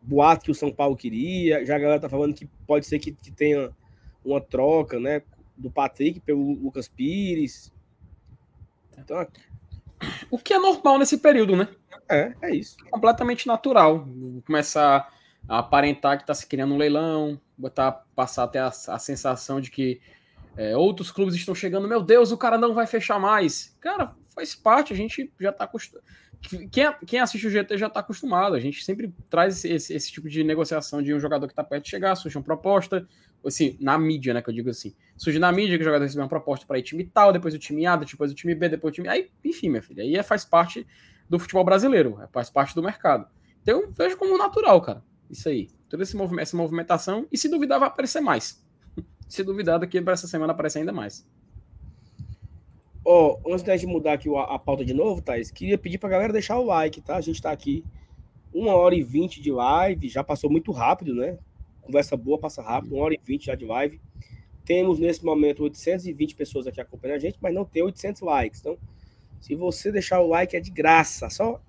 Boato 0.02 0.44
que 0.44 0.50
o 0.50 0.54
São 0.54 0.70
Paulo 0.70 0.96
queria, 0.96 1.64
já 1.64 1.76
a 1.76 1.78
galera 1.78 2.00
tá 2.00 2.08
falando 2.08 2.34
que 2.34 2.46
pode 2.66 2.86
ser 2.86 2.98
que, 2.98 3.12
que 3.12 3.32
tenha 3.32 3.74
uma 4.24 4.40
troca, 4.40 5.00
né? 5.00 5.22
Do 5.56 5.70
Patrick 5.70 6.20
pelo 6.20 6.52
Lucas 6.52 6.88
Pires. 6.88 7.72
Então, 8.98 9.26
o 10.30 10.38
que 10.38 10.54
é 10.54 10.58
normal 10.58 10.98
nesse 10.98 11.18
período, 11.18 11.56
né? 11.56 11.68
É, 12.08 12.34
é 12.42 12.54
isso. 12.54 12.76
Completamente 12.90 13.46
natural. 13.46 14.06
Começar 14.46 15.08
a 15.48 15.58
aparentar 15.58 16.16
que 16.16 16.22
está 16.22 16.34
se 16.34 16.46
criando 16.46 16.74
um 16.74 16.78
leilão, 16.78 17.40
botar, 17.56 17.92
passar 18.14 18.44
até 18.44 18.58
a, 18.58 18.68
a 18.68 18.98
sensação 18.98 19.60
de 19.60 19.70
que 19.70 20.00
é, 20.56 20.76
outros 20.76 21.10
clubes 21.10 21.34
estão 21.34 21.54
chegando. 21.54 21.88
Meu 21.88 22.02
Deus, 22.02 22.32
o 22.32 22.36
cara 22.36 22.58
não 22.58 22.74
vai 22.74 22.86
fechar 22.86 23.18
mais. 23.18 23.76
Cara, 23.80 24.14
faz 24.34 24.54
parte, 24.54 24.92
a 24.92 24.96
gente 24.96 25.32
já 25.40 25.50
está 25.50 25.64
acostumado. 25.64 26.04
Quem, 26.70 26.92
quem, 27.06 27.18
assiste 27.18 27.46
o 27.46 27.50
GT 27.50 27.78
já 27.78 27.86
está 27.86 28.00
acostumado. 28.00 28.54
A 28.54 28.60
gente 28.60 28.84
sempre 28.84 29.12
traz 29.28 29.64
esse, 29.64 29.92
esse, 29.92 30.12
tipo 30.12 30.28
de 30.28 30.44
negociação 30.44 31.02
de 31.02 31.12
um 31.14 31.18
jogador 31.18 31.46
que 31.46 31.52
está 31.52 31.64
perto 31.64 31.84
de 31.84 31.90
chegar, 31.90 32.14
surge 32.14 32.36
uma 32.36 32.44
proposta, 32.44 33.06
assim, 33.44 33.76
na 33.80 33.98
mídia, 33.98 34.34
né? 34.34 34.42
Que 34.42 34.50
eu 34.50 34.54
digo 34.54 34.70
assim. 34.70 34.94
Surge 35.16 35.38
na 35.38 35.50
mídia 35.50 35.76
que 35.76 35.82
o 35.82 35.84
jogador 35.84 36.04
recebe 36.04 36.22
uma 36.22 36.28
proposta 36.28 36.66
para 36.66 36.78
ir 36.78 36.82
time 36.82 37.04
tal, 37.04 37.32
depois 37.32 37.54
o 37.54 37.58
time 37.58 37.86
A, 37.86 37.96
depois 37.96 38.30
o 38.30 38.34
time 38.34 38.54
B, 38.54 38.68
depois 38.68 38.92
o 38.92 38.94
time. 38.94 39.08
Aí, 39.08 39.30
enfim, 39.44 39.68
minha 39.68 39.82
filha, 39.82 40.02
aí 40.02 40.14
é, 40.16 40.22
faz 40.22 40.44
parte 40.44 40.86
do 41.28 41.38
futebol 41.38 41.64
brasileiro, 41.64 42.20
é, 42.22 42.26
faz 42.28 42.50
parte 42.50 42.74
do 42.74 42.82
mercado. 42.82 43.26
Então, 43.62 43.82
eu 43.82 43.92
vejo 43.92 44.16
como 44.16 44.36
natural, 44.36 44.80
cara. 44.80 45.02
Isso 45.30 45.48
aí. 45.48 45.68
Toda 45.88 46.02
essa 46.02 46.56
movimentação, 46.56 47.26
e 47.32 47.38
se 47.38 47.48
duvidar, 47.48 47.80
vai 47.80 47.88
aparecer 47.88 48.20
mais. 48.20 48.64
se 49.28 49.42
duvidar, 49.42 49.78
daqui 49.78 50.00
para 50.00 50.12
essa 50.12 50.26
semana 50.26 50.52
aparece 50.52 50.78
ainda 50.78 50.92
mais. 50.92 51.26
Ó, 53.04 53.38
oh, 53.44 53.52
antes 53.52 53.64
da 53.64 53.76
gente 53.76 53.86
mudar 53.86 54.14
aqui 54.14 54.28
a 54.28 54.58
pauta 54.58 54.84
de 54.84 54.92
novo, 54.92 55.22
Thais, 55.22 55.50
queria 55.50 55.78
pedir 55.78 55.96
pra 55.96 56.08
galera 56.08 56.32
deixar 56.32 56.58
o 56.58 56.64
like, 56.64 57.00
tá? 57.00 57.16
A 57.16 57.20
gente 57.20 57.40
tá 57.40 57.52
aqui 57.52 57.84
uma 58.52 58.74
hora 58.74 58.96
e 58.96 59.02
vinte 59.02 59.40
de 59.40 59.52
live, 59.52 60.08
já 60.08 60.24
passou 60.24 60.50
muito 60.50 60.72
rápido, 60.72 61.14
né? 61.14 61.38
Conversa 61.86 62.16
boa, 62.16 62.36
passa 62.36 62.60
rápido, 62.62 62.96
uma 62.96 63.04
hora 63.04 63.14
e 63.14 63.20
vinte 63.24 63.46
já 63.46 63.54
de 63.54 63.64
live. 63.64 64.00
Temos 64.64 64.98
nesse 64.98 65.24
momento 65.24 65.62
820 65.62 66.34
pessoas 66.34 66.66
aqui 66.66 66.80
acompanhando 66.80 67.18
a 67.18 67.20
gente, 67.20 67.38
mas 67.40 67.54
não 67.54 67.64
tem 67.64 67.82
800 67.84 68.22
likes. 68.22 68.60
Então, 68.60 68.76
se 69.40 69.54
você 69.54 69.92
deixar 69.92 70.20
o 70.20 70.26
like 70.26 70.56
é 70.56 70.60
de 70.60 70.72
graça, 70.72 71.30
só 71.30 71.62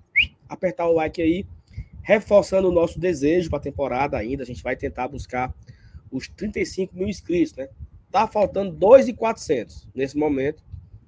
apertar 0.48 0.88
o 0.88 0.92
like 0.92 1.22
aí, 1.22 1.46
reforçando 2.02 2.68
o 2.68 2.72
nosso 2.72 2.98
desejo 2.98 3.48
para 3.48 3.60
a 3.60 3.62
temporada 3.62 4.16
ainda. 4.16 4.42
A 4.42 4.46
gente 4.46 4.62
vai 4.62 4.74
tentar 4.74 5.06
buscar 5.06 5.54
os 6.10 6.26
35 6.26 6.96
mil 6.96 7.06
inscritos, 7.06 7.54
né? 7.54 7.68
Tá 8.10 8.26
faltando 8.26 8.72
2,400 8.72 9.86
nesse 9.94 10.18
momento. 10.18 10.64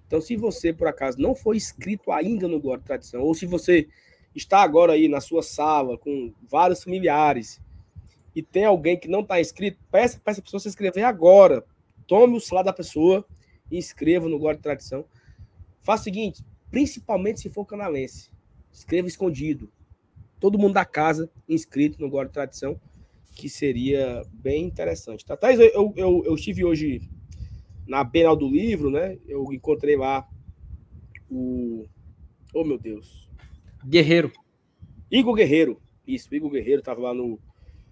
Então, 0.06 0.20
se 0.20 0.36
você, 0.36 0.72
por 0.72 0.86
acaso, 0.86 1.20
não 1.20 1.34
foi 1.34 1.56
inscrito 1.56 2.12
ainda 2.12 2.46
no 2.46 2.60
Glória 2.60 2.84
Tradição, 2.84 3.22
ou 3.22 3.34
se 3.34 3.46
você 3.46 3.88
está 4.36 4.62
agora 4.62 4.92
aí 4.92 5.08
na 5.08 5.20
sua 5.20 5.42
sala 5.42 5.98
com 5.98 6.32
vários 6.48 6.84
familiares 6.84 7.60
e 8.34 8.42
tem 8.42 8.64
alguém 8.64 8.98
que 8.98 9.08
não 9.08 9.20
está 9.20 9.40
inscrito, 9.40 9.78
peça 9.90 10.20
para 10.22 10.32
essa 10.32 10.42
pessoa 10.42 10.60
se 10.60 10.68
inscrever 10.68 11.04
agora. 11.04 11.64
Tome 12.06 12.36
o 12.36 12.40
celular 12.40 12.62
da 12.62 12.72
pessoa 12.72 13.24
e 13.70 13.78
inscreva 13.78 14.28
no 14.28 14.38
Glória 14.38 14.60
Tradição. 14.60 15.04
Faça 15.80 16.02
o 16.02 16.04
seguinte, 16.04 16.44
principalmente 16.70 17.40
se 17.40 17.50
for 17.50 17.64
canalense, 17.64 18.30
escreva 18.72 19.08
escondido. 19.08 19.70
Todo 20.38 20.58
mundo 20.58 20.74
da 20.74 20.84
casa 20.84 21.30
inscrito 21.48 22.00
no 22.00 22.08
Glória 22.08 22.30
Tradição, 22.30 22.80
que 23.34 23.48
seria 23.48 24.22
bem 24.32 24.64
interessante. 24.64 25.24
Tá? 25.24 25.36
Thais, 25.36 25.58
eu, 25.58 25.92
eu, 25.96 26.22
eu 26.24 26.34
estive 26.34 26.64
hoje 26.64 27.08
na 27.86 28.04
Bienal 28.04 28.36
do 28.36 28.48
Livro, 28.48 28.90
né? 28.90 29.18
Eu 29.26 29.52
encontrei 29.52 29.96
lá 29.96 30.26
o. 31.28 31.86
Oh, 32.54 32.64
meu 32.64 32.78
Deus. 32.78 33.28
Guerreiro. 33.84 34.32
Igor 35.10 35.34
Guerreiro. 35.34 35.80
Isso, 36.06 36.34
Igor 36.34 36.50
Guerreiro 36.50 36.80
estava 36.80 37.00
lá 37.00 37.14
no, 37.14 37.38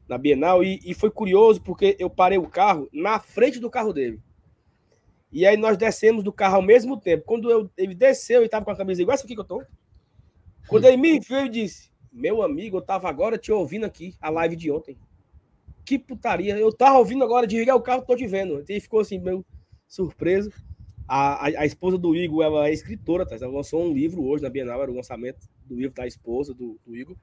na 0.08 0.16
Bienal 0.16 0.64
e, 0.64 0.80
e 0.84 0.94
foi 0.94 1.10
curioso 1.10 1.60
porque 1.60 1.96
eu 1.98 2.08
parei 2.08 2.38
o 2.38 2.48
carro 2.48 2.88
na 2.92 3.18
frente 3.20 3.60
do 3.60 3.70
carro 3.70 3.92
dele. 3.92 4.20
E 5.30 5.46
aí 5.46 5.56
nós 5.56 5.76
descemos 5.76 6.24
do 6.24 6.32
carro 6.32 6.56
ao 6.56 6.62
mesmo 6.62 6.98
tempo. 6.98 7.24
Quando 7.24 7.50
eu, 7.50 7.70
ele 7.76 7.94
desceu 7.94 8.42
e 8.42 8.46
estava 8.46 8.64
com 8.64 8.70
a 8.70 8.76
camisa 8.76 9.02
igual 9.02 9.14
essa 9.14 9.24
aqui 9.24 9.34
que 9.34 9.40
eu 9.40 9.44
tô. 9.44 9.62
Quando 10.66 10.86
ele 10.86 10.96
me 10.96 11.20
viu, 11.20 11.38
ele 11.38 11.50
disse: 11.50 11.90
Meu 12.10 12.42
amigo, 12.42 12.78
eu 12.78 12.82
tava 12.82 13.08
agora 13.08 13.36
te 13.36 13.52
ouvindo 13.52 13.84
aqui, 13.84 14.14
a 14.20 14.30
live 14.30 14.56
de 14.56 14.70
ontem. 14.70 14.96
Que 15.84 15.98
putaria. 15.98 16.56
Eu 16.58 16.72
tava 16.72 16.98
ouvindo 16.98 17.24
agora, 17.24 17.46
desliguei 17.46 17.72
o 17.72 17.80
carro, 17.80 18.02
tô 18.02 18.16
te 18.16 18.26
vendo. 18.26 18.64
Ele 18.66 18.80
ficou 18.80 19.00
assim, 19.00 19.18
meu 19.18 19.44
surpresa. 19.86 20.50
A, 21.06 21.46
a, 21.46 21.46
a, 21.46 21.66
esposa 21.66 21.96
do 21.96 22.14
Igor, 22.14 22.44
ela 22.44 22.68
é 22.68 22.72
escritora, 22.72 23.24
tá? 23.24 23.34
ela 23.36 23.48
lançou 23.48 23.82
um 23.82 23.94
livro 23.94 24.22
hoje 24.22 24.42
na 24.42 24.50
Bienal, 24.50 24.82
era 24.82 24.90
o 24.90 24.94
lançamento 24.94 25.48
do 25.64 25.74
livro 25.74 25.94
da 25.94 26.06
esposa 26.06 26.52
do, 26.52 26.78
do 26.84 26.94
Igor. 26.94 27.16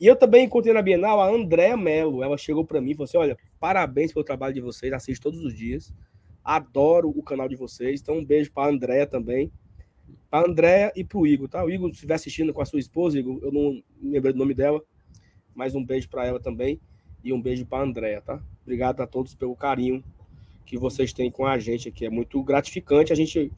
E 0.00 0.06
eu 0.06 0.14
também 0.14 0.44
encontrei 0.44 0.74
na 0.74 0.82
Bienal 0.82 1.20
a 1.20 1.28
Andréa 1.28 1.76
Mello. 1.76 2.22
Ela 2.22 2.36
chegou 2.36 2.64
para 2.64 2.80
mim 2.80 2.90
e 2.90 2.94
falou 2.94 3.04
assim: 3.04 3.16
Olha, 3.16 3.38
parabéns 3.58 4.12
pelo 4.12 4.24
trabalho 4.24 4.54
de 4.54 4.60
vocês, 4.60 4.92
assisto 4.92 5.30
todos 5.30 5.44
os 5.44 5.54
dias. 5.54 5.92
Adoro 6.44 7.08
o 7.08 7.22
canal 7.22 7.48
de 7.48 7.56
vocês. 7.56 8.00
Então, 8.00 8.18
um 8.18 8.24
beijo 8.24 8.52
para 8.52 8.68
a 8.68 8.72
Andréa 8.72 9.06
também. 9.06 9.50
Para 10.30 10.46
a 10.46 10.50
Andréa 10.50 10.92
e 10.94 11.02
para 11.02 11.18
o 11.18 11.26
Igor, 11.26 11.48
tá? 11.48 11.64
O 11.64 11.70
Igor, 11.70 11.88
se 11.88 11.94
estiver 11.94 12.14
assistindo 12.14 12.52
com 12.52 12.60
a 12.60 12.66
sua 12.66 12.78
esposa, 12.78 13.18
Igor, 13.18 13.40
eu 13.42 13.50
não 13.50 13.82
lembro 14.02 14.32
do 14.32 14.38
nome 14.38 14.54
dela, 14.54 14.82
mas 15.54 15.74
um 15.74 15.84
beijo 15.84 16.08
para 16.08 16.26
ela 16.26 16.38
também. 16.38 16.80
E 17.24 17.32
um 17.32 17.40
beijo 17.40 17.66
para 17.66 17.82
a 17.82 17.86
Andréa, 17.86 18.20
tá? 18.20 18.40
Obrigado 18.62 19.00
a 19.00 19.06
todos 19.06 19.34
pelo 19.34 19.56
carinho 19.56 20.04
que 20.64 20.76
vocês 20.76 21.12
têm 21.12 21.30
com 21.30 21.46
a 21.46 21.58
gente 21.58 21.88
aqui. 21.88 22.04
É 22.04 22.10
muito 22.10 22.40
gratificante 22.42 23.12
a 23.12 23.16
gente 23.16 23.50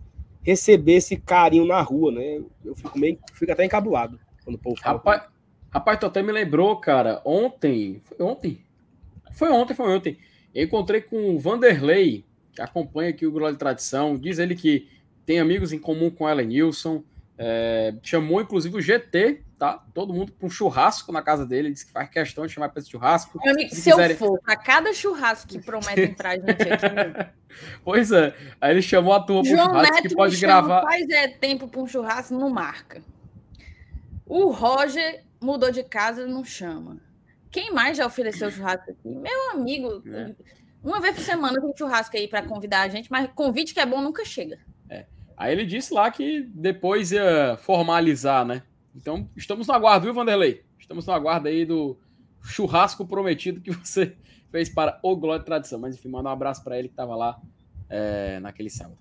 receber 0.43 0.95
esse 0.95 1.17
carinho 1.17 1.67
na 1.67 1.81
rua, 1.83 2.13
né? 2.13 2.43
Eu 2.65 2.75
fico 2.75 2.99
meio, 2.99 3.19
fico 3.35 3.51
até 3.51 3.65
encabulado 3.65 4.19
quando 4.45 4.57
o 4.57 4.59
povo 4.59 4.81
fala. 4.81 4.99
Rapaz, 4.99 5.23
rapaz 5.79 5.99
tu 5.99 6.07
até 6.07 6.23
me 6.23 6.33
lembrou, 6.33 6.77
cara, 6.77 7.23
ontem, 7.25 8.03
foi 8.05 8.27
ontem? 8.27 8.65
Foi 9.33 9.51
ontem, 9.51 9.75
foi 9.75 9.89
ontem. 9.89 10.19
Eu 10.55 10.65
encontrei 10.65 11.01
com 11.01 11.35
o 11.35 11.39
Vanderlei, 11.39 12.25
que 12.53 12.61
acompanha 12.61 13.11
aqui 13.11 13.25
o 13.25 13.31
Glória 13.31 13.53
de 13.53 13.59
Tradição. 13.59 14.17
Diz 14.17 14.39
ele 14.39 14.57
que 14.57 14.89
tem 15.25 15.39
amigos 15.39 15.73
em 15.73 15.79
comum 15.79 16.11
com 16.11 16.29
Ellen 16.29 16.49
Nilson. 16.49 17.03
É, 17.41 17.95
chamou 18.03 18.41
inclusive 18.41 18.77
o 18.77 18.81
GT, 18.81 19.43
tá? 19.57 19.85
Todo 19.95 20.13
mundo 20.13 20.33
para 20.33 20.45
um 20.45 20.51
churrasco 20.51 21.13
na 21.13 21.23
casa 21.23 21.47
dele. 21.47 21.71
Disse 21.71 21.87
que 21.87 21.93
faz 21.93 22.11
questão 22.11 22.45
de 22.45 22.53
chamar 22.53 22.71
para 22.71 22.81
esse 22.81 22.91
churrasco. 22.91 23.39
Amigo, 23.49 23.71
se, 23.71 23.77
se 23.77 23.91
quiserem... 23.91 24.11
eu 24.11 24.17
for 24.17 24.41
a 24.45 24.57
cada 24.57 24.93
churrasco 24.93 25.47
que 25.47 25.61
prometem 25.61 26.13
pra 26.13 26.35
gente 26.35 26.51
aqui. 26.51 27.31
pois 27.85 28.11
é. 28.11 28.35
Aí 28.61 28.73
ele 28.73 28.83
chamou 28.83 29.13
a 29.13 29.21
turma 29.21 29.45
para 29.45 29.53
um 29.53 29.57
churrasco 29.57 29.95
Neto 29.95 30.09
que 30.09 30.15
pode 30.17 30.37
gravar. 30.41 30.83
Faz 30.83 31.09
é 31.11 31.29
tempo 31.29 31.69
para 31.69 31.81
um 31.81 31.87
churrasco, 31.87 32.35
não 32.35 32.51
marca. 32.51 33.01
O 34.27 34.51
Roger 34.51 35.28
mudou 35.41 35.71
de 35.71 35.83
casa, 35.83 36.27
não 36.27 36.45
chama. 36.45 37.01
Quem 37.51 37.73
mais 37.73 37.97
já 37.97 38.07
ofereceu 38.07 38.51
churrasco 38.51 38.91
aqui? 38.91 39.09
Meu 39.09 39.51
amigo, 39.53 40.03
é. 40.07 40.35
uma 40.83 41.01
vez 41.01 41.17
por 41.17 41.23
semana 41.23 41.61
tem 41.61 41.77
churrasco 41.77 42.17
aí 42.17 42.29
para 42.29 42.43
convidar 42.43 42.83
a 42.83 42.89
gente, 42.89 43.11
mas 43.11 43.31
convite 43.35 43.73
que 43.73 43.81
é 43.81 43.87
bom 43.87 44.03
nunca 44.03 44.25
chega. 44.25 44.59
É. 44.89 45.07
Aí 45.37 45.53
ele 45.53 45.65
disse 45.65 45.95
lá 45.95 46.11
que 46.11 46.43
depois 46.43 47.13
ia 47.13 47.57
formalizar, 47.59 48.45
né? 48.45 48.63
Então, 48.95 49.31
estamos 49.37 49.67
no 49.67 49.75
aguardo, 49.75 50.05
viu, 50.05 50.15
Vanderlei? 50.15 50.65
Estamos 50.79 51.07
no 51.07 51.13
aguardo 51.13 51.49
aí 51.49 51.65
do 51.65 51.99
churrasco 52.43 53.07
prometido 53.07 53.61
que 53.61 53.71
você 53.73 54.17
fez 54.51 54.69
para 54.69 54.99
o 55.03 55.17
Glória 55.17 55.41
de 55.41 55.47
Tradição. 55.47 55.79
Mas 55.79 55.95
enfim, 55.95 56.09
manda 56.09 56.29
um 56.29 56.33
abraço 56.33 56.63
para 56.65 56.79
ele 56.79 56.89
que 56.89 56.95
estava 56.95 57.15
lá 57.15 57.41
é, 57.89 58.41
naquele 58.41 58.71
sábado. 58.71 58.99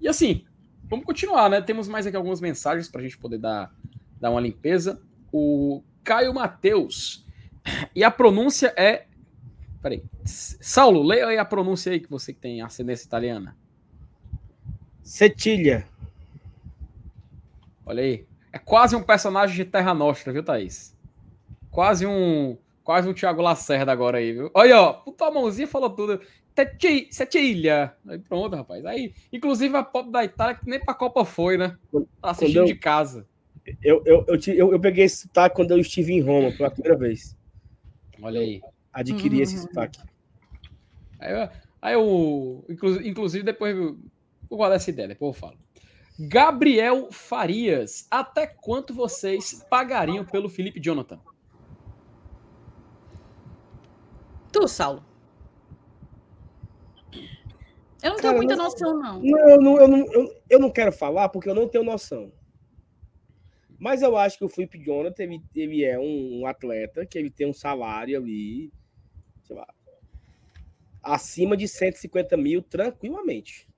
E 0.00 0.08
assim, 0.08 0.44
vamos 0.84 1.04
continuar, 1.04 1.50
né? 1.50 1.60
Temos 1.60 1.88
mais 1.88 2.06
aqui 2.06 2.16
algumas 2.16 2.40
mensagens 2.40 2.88
para 2.88 3.00
a 3.00 3.04
gente 3.04 3.18
poder 3.18 3.38
dar, 3.38 3.74
dar 4.20 4.30
uma 4.30 4.40
limpeza. 4.40 5.00
O 5.32 5.82
Caio 6.04 6.32
Mateus. 6.32 7.24
E 7.94 8.04
a 8.04 8.10
pronúncia 8.10 8.72
é. 8.76 9.06
Peraí. 9.82 10.02
Saulo, 10.24 11.02
leia 11.02 11.26
aí 11.26 11.38
a 11.38 11.44
pronúncia 11.44 11.92
aí 11.92 12.00
que 12.00 12.10
você 12.10 12.32
que 12.32 12.40
tem 12.40 12.62
ascendência 12.62 13.06
italiana. 13.06 13.56
Cetilha. 15.02 15.86
Olha 17.84 18.02
aí. 18.02 18.26
É 18.52 18.58
quase 18.58 18.96
um 18.96 19.02
personagem 19.02 19.54
de 19.54 19.64
Terra 19.64 19.94
Nostra, 19.94 20.32
viu, 20.32 20.42
Thaís? 20.42 20.96
Quase 21.70 22.06
um. 22.06 22.56
Quase 22.82 23.08
um 23.08 23.12
Thiago 23.12 23.42
Lacerda 23.42 23.92
agora 23.92 24.18
aí, 24.18 24.32
viu? 24.32 24.50
Olha, 24.54 24.80
ó, 24.80 24.92
puta 24.92 25.30
mãozinha 25.30 25.66
falou 25.66 25.90
tudo. 25.90 26.20
Cetilha. 27.10 27.94
Aí 28.08 28.18
pronto, 28.18 28.56
rapaz. 28.56 28.84
Aí, 28.86 29.12
inclusive 29.32 29.76
a 29.76 29.82
pop 29.82 30.10
da 30.10 30.24
Itália, 30.24 30.54
que 30.54 30.68
nem 30.68 30.80
pra 30.80 30.94
Copa 30.94 31.24
foi, 31.24 31.58
né? 31.58 31.76
Tá 32.22 32.30
assistindo 32.30 32.60
eu, 32.60 32.64
de 32.64 32.76
casa. 32.76 33.26
Eu, 33.82 34.02
eu, 34.04 34.24
eu, 34.28 34.38
eu, 34.54 34.72
eu 34.72 34.80
peguei 34.80 35.04
esse 35.04 35.22
sotaque 35.22 35.56
quando 35.56 35.72
eu 35.72 35.78
estive 35.78 36.12
em 36.12 36.20
Roma 36.20 36.52
pela 36.52 36.70
primeira 36.70 36.96
vez. 36.96 37.36
Olha 38.22 38.40
aí. 38.40 38.60
Adquiri 38.92 39.36
uhum. 39.36 39.42
esse 39.42 39.58
sotaque. 39.58 40.00
Aí, 41.18 41.50
aí 41.82 41.94
eu, 41.94 42.64
inclusive, 42.68 43.44
depois 43.44 43.76
eu 43.76 43.98
vou 44.48 44.58
guardar 44.58 44.76
essa 44.76 44.90
ideia, 44.90 45.08
depois 45.08 45.34
eu 45.34 45.40
falo. 45.40 45.58
Gabriel 46.18 47.08
Farias, 47.10 48.06
até 48.10 48.46
quanto 48.46 48.94
vocês 48.94 49.64
pagariam 49.68 50.24
pelo 50.24 50.48
Felipe 50.48 50.80
Jonathan? 50.80 51.20
Tu, 54.50 54.66
Saulo. 54.68 55.04
Eu 58.02 58.10
não 58.10 58.16
Cara, 58.16 58.20
tenho 58.20 58.36
muita 58.36 58.56
não, 58.56 58.64
noção, 58.64 58.98
não. 58.98 59.20
Não, 59.20 59.48
eu 59.50 59.60
não, 59.60 59.80
eu, 59.80 59.88
não 59.88 59.98
eu, 60.12 60.42
eu 60.48 60.58
não 60.60 60.70
quero 60.70 60.92
falar 60.92 61.28
porque 61.28 61.50
eu 61.50 61.54
não 61.54 61.68
tenho 61.68 61.84
noção. 61.84 62.32
Mas 63.78 64.02
eu 64.02 64.16
acho 64.16 64.38
que 64.38 64.44
o 64.44 64.48
Felipe 64.48 64.78
Jonathan 64.78 65.24
ele, 65.24 65.42
ele 65.54 65.84
é 65.84 65.98
um, 65.98 66.40
um, 66.40 66.46
atleta 66.46 67.04
que 67.04 67.18
ele 67.18 67.30
tem 67.30 67.46
um 67.46 67.52
salário 67.52 68.16
ali, 68.16 68.72
sei 69.44 69.54
lá, 69.54 69.66
acima 71.02 71.56
de 71.56 71.68
150 71.68 72.36
mil 72.36 72.62
tranquilamente. 72.62 73.68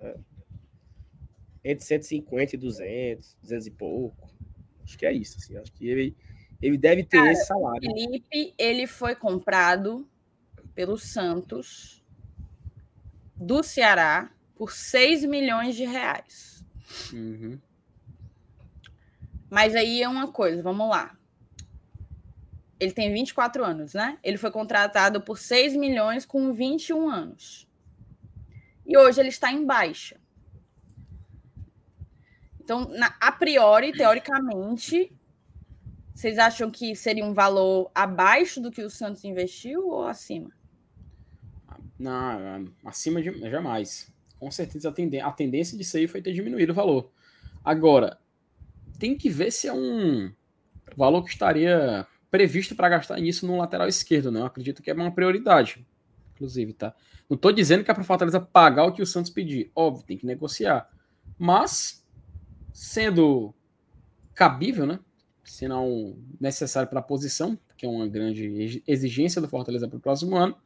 É. 0.00 0.16
Entre 1.64 1.84
150 1.84 2.56
e 2.56 2.58
200, 2.58 3.36
200 3.40 3.66
e 3.66 3.70
pouco. 3.70 4.30
Acho 4.82 4.98
que 4.98 5.06
é 5.06 5.12
isso. 5.12 5.38
Assim. 5.38 5.56
Acho 5.56 5.72
que 5.72 5.88
ele, 5.88 6.16
ele 6.60 6.76
deve 6.76 7.04
ter 7.04 7.18
Cara, 7.18 7.32
esse 7.32 7.46
salário. 7.46 7.90
O 7.90 7.94
Felipe, 7.94 8.54
ele 8.58 8.86
foi 8.86 9.14
comprado 9.14 10.08
pelo 10.74 10.98
Santos 10.98 12.04
do 13.36 13.62
Ceará 13.62 14.32
por 14.54 14.72
6 14.72 15.24
milhões 15.24 15.76
de 15.76 15.84
reais. 15.84 16.61
Uhum. 17.12 17.58
Mas 19.50 19.74
aí 19.74 20.02
é 20.02 20.08
uma 20.08 20.28
coisa, 20.28 20.62
vamos 20.62 20.88
lá. 20.88 21.16
Ele 22.80 22.92
tem 22.92 23.12
24 23.12 23.64
anos, 23.64 23.94
né? 23.94 24.18
Ele 24.22 24.36
foi 24.36 24.50
contratado 24.50 25.20
por 25.20 25.38
6 25.38 25.76
milhões 25.76 26.26
com 26.26 26.52
21 26.52 27.08
anos. 27.08 27.68
E 28.84 28.96
hoje 28.96 29.20
ele 29.20 29.28
está 29.28 29.52
em 29.52 29.64
baixa. 29.64 30.20
Então, 32.60 32.88
na, 32.88 33.14
a 33.20 33.30
priori, 33.30 33.92
teoricamente, 33.92 35.12
vocês 36.14 36.38
acham 36.38 36.70
que 36.70 36.94
seria 36.94 37.24
um 37.24 37.34
valor 37.34 37.90
abaixo 37.94 38.60
do 38.60 38.70
que 38.70 38.82
o 38.82 38.90
Santos 38.90 39.24
investiu 39.24 39.88
ou 39.88 40.06
acima? 40.06 40.50
Não, 41.98 42.72
acima 42.84 43.22
de 43.22 43.50
jamais. 43.50 44.11
Com 44.42 44.50
certeza 44.50 44.88
a, 44.88 45.28
a 45.28 45.30
tendência 45.30 45.78
disso 45.78 45.96
aí 45.96 46.08
foi 46.08 46.20
ter 46.20 46.32
diminuído 46.32 46.72
o 46.72 46.74
valor. 46.74 47.12
Agora, 47.64 48.18
tem 48.98 49.16
que 49.16 49.30
ver 49.30 49.52
se 49.52 49.68
é 49.68 49.72
um 49.72 50.32
valor 50.96 51.22
que 51.22 51.30
estaria 51.30 52.04
previsto 52.28 52.74
para 52.74 52.88
gastar 52.88 53.20
nisso 53.20 53.46
no 53.46 53.56
lateral 53.56 53.86
esquerdo, 53.86 54.32
né? 54.32 54.40
Eu 54.40 54.46
acredito 54.46 54.82
que 54.82 54.90
é 54.90 54.94
uma 54.94 55.12
prioridade, 55.12 55.86
inclusive, 56.34 56.72
tá? 56.72 56.92
Não 57.30 57.36
estou 57.36 57.52
dizendo 57.52 57.84
que 57.84 57.90
é 57.92 57.94
para 57.94 58.02
Fortaleza 58.02 58.40
pagar 58.40 58.86
o 58.86 58.92
que 58.92 59.00
o 59.00 59.06
Santos 59.06 59.30
pedir. 59.30 59.70
Óbvio, 59.76 60.04
tem 60.04 60.18
que 60.18 60.26
negociar. 60.26 60.90
Mas, 61.38 62.04
sendo 62.72 63.54
cabível, 64.34 64.86
né? 64.86 64.98
Se 65.44 65.68
não 65.68 66.16
necessário 66.40 66.90
para 66.90 66.98
a 66.98 67.04
posição, 67.04 67.56
que 67.76 67.86
é 67.86 67.88
uma 67.88 68.08
grande 68.08 68.82
exigência 68.88 69.40
do 69.40 69.46
Fortaleza 69.46 69.86
para 69.86 69.98
o 69.98 70.00
próximo 70.00 70.34
ano, 70.34 70.56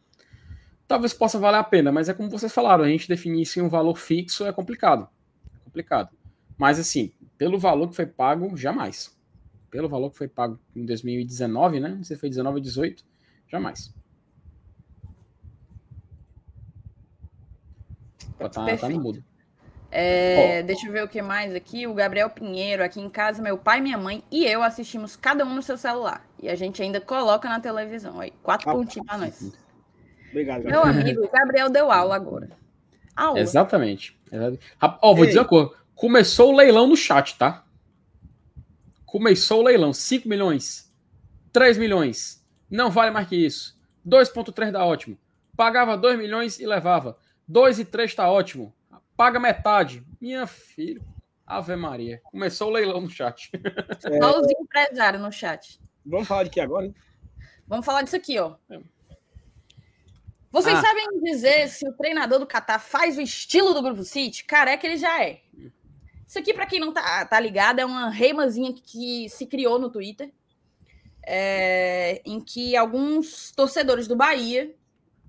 talvez 0.86 1.12
possa 1.12 1.38
valer 1.38 1.58
a 1.58 1.64
pena. 1.64 1.92
Mas 1.92 2.08
é 2.08 2.14
como 2.14 2.30
vocês 2.30 2.52
falaram, 2.52 2.84
a 2.84 2.88
gente 2.88 3.08
definir 3.08 3.42
isso 3.42 3.58
em 3.58 3.62
um 3.62 3.68
valor 3.68 3.96
fixo 3.96 4.46
é 4.46 4.52
complicado. 4.52 5.08
É 5.54 5.64
complicado. 5.64 6.10
Mas, 6.56 6.78
assim, 6.78 7.12
pelo 7.36 7.58
valor 7.58 7.88
que 7.88 7.96
foi 7.96 8.06
pago, 8.06 8.56
jamais. 8.56 9.14
Pelo 9.70 9.88
valor 9.88 10.10
que 10.10 10.18
foi 10.18 10.28
pago 10.28 10.58
em 10.74 10.86
2019, 10.86 11.80
né? 11.80 11.88
Não 11.90 12.04
sei 12.04 12.16
se 12.16 12.20
foi 12.20 12.28
19 12.28 12.56
ou 12.56 12.60
18, 12.60 13.04
jamais. 13.48 13.94
Tá, 18.38 18.48
tá 18.48 18.88
no 18.88 19.00
mudo. 19.00 19.24
É, 19.90 20.60
oh. 20.62 20.66
Deixa 20.66 20.86
eu 20.86 20.92
ver 20.92 21.04
o 21.04 21.08
que 21.08 21.22
mais 21.22 21.54
aqui. 21.54 21.86
O 21.86 21.94
Gabriel 21.94 22.28
Pinheiro, 22.28 22.84
aqui 22.84 23.00
em 23.00 23.08
casa, 23.08 23.42
meu 23.42 23.56
pai, 23.56 23.80
minha 23.80 23.96
mãe 23.96 24.22
e 24.30 24.44
eu 24.44 24.62
assistimos 24.62 25.16
cada 25.16 25.44
um 25.44 25.54
no 25.54 25.62
seu 25.62 25.78
celular. 25.78 26.26
E 26.42 26.48
a 26.48 26.54
gente 26.54 26.82
ainda 26.82 27.00
coloca 27.00 27.48
na 27.48 27.60
televisão. 27.60 28.20
Aí, 28.20 28.32
quatro 28.42 28.68
ah, 28.70 28.74
pontinhos 28.74 29.06
para 29.06 29.18
nós. 29.18 29.52
Obrigado, 30.31 30.62
Gabriel. 30.62 30.85
Meu 30.85 30.90
amigo, 30.90 31.24
o 31.24 31.31
Gabriel 31.31 31.70
deu 31.70 31.90
aula 31.90 32.16
agora. 32.16 32.51
Aula. 33.15 33.40
Exatamente. 33.40 34.19
Ó, 34.81 34.98
oh, 35.03 35.15
vou 35.15 35.24
Ei. 35.24 35.28
dizer 35.28 35.40
uma 35.40 35.48
coisa. 35.48 35.73
Começou 35.94 36.53
o 36.53 36.57
leilão 36.57 36.86
no 36.86 36.97
chat, 36.97 37.39
tá? 37.39 37.65
Começou 39.05 39.61
o 39.61 39.65
leilão. 39.65 39.93
5 39.93 40.28
milhões. 40.28 40.93
3 41.53 41.78
milhões. 41.78 42.44
Não 42.70 42.90
vale 42.90 43.11
mais 43.11 43.27
que 43.28 43.36
isso. 43.36 43.78
2,3 44.07 44.70
dá 44.70 44.85
ótimo. 44.85 45.16
Pagava 45.57 45.97
2 45.97 46.19
milhões 46.19 46.61
e 46.61 46.66
levava. 46.66 47.16
2 47.48 47.78
e 47.78 47.85
3 47.85 48.15
tá 48.15 48.31
ótimo. 48.31 48.74
Paga 49.16 49.40
metade. 49.40 50.05
Minha 50.20 50.47
filha. 50.47 51.01
Ave 51.47 51.77
Maria. 51.77 52.20
Começou 52.24 52.69
o 52.69 52.73
leilão 52.73 53.01
no 53.01 53.09
chat. 53.09 53.51
É... 54.05 54.23
Olha 54.23 54.40
os 54.40 54.51
empresários 54.51 55.23
no 55.23 55.32
chat. 55.32 55.81
Vamos 56.05 56.28
falar 56.28 56.43
de 56.44 56.51
que 56.51 56.61
agora? 56.61 56.86
Hein? 56.86 56.94
Vamos 57.66 57.86
falar 57.86 58.03
disso 58.03 58.16
aqui, 58.16 58.39
ó. 58.39 58.57
É. 58.69 58.81
Vocês 60.57 60.78
ah. 60.78 60.81
sabem 60.81 61.07
dizer 61.23 61.69
se 61.69 61.87
o 61.87 61.93
treinador 61.93 62.39
do 62.39 62.47
Catar 62.47 62.78
faz 62.78 63.19
o 63.19 63.20
estilo 63.20 63.74
do 63.74 63.83
Grupo 63.83 64.03
City? 64.03 64.43
Careca 64.43 64.87
ele 64.87 64.97
já 64.97 65.23
é. 65.23 65.43
Isso 66.27 66.39
aqui, 66.39 66.55
para 66.55 66.65
quem 66.65 66.81
não 66.81 66.95
tá, 66.95 67.27
tá 67.27 67.39
ligado, 67.39 67.78
é 67.78 67.85
uma 67.85 68.09
reimazinha 68.09 68.73
que 68.73 69.28
se 69.28 69.45
criou 69.45 69.78
no 69.78 69.91
Twitter, 69.91 70.33
é, 71.27 72.23
em 72.24 72.41
que 72.41 72.74
alguns 72.74 73.53
torcedores 73.55 74.09
do 74.09 74.16
Bahia 74.16 74.74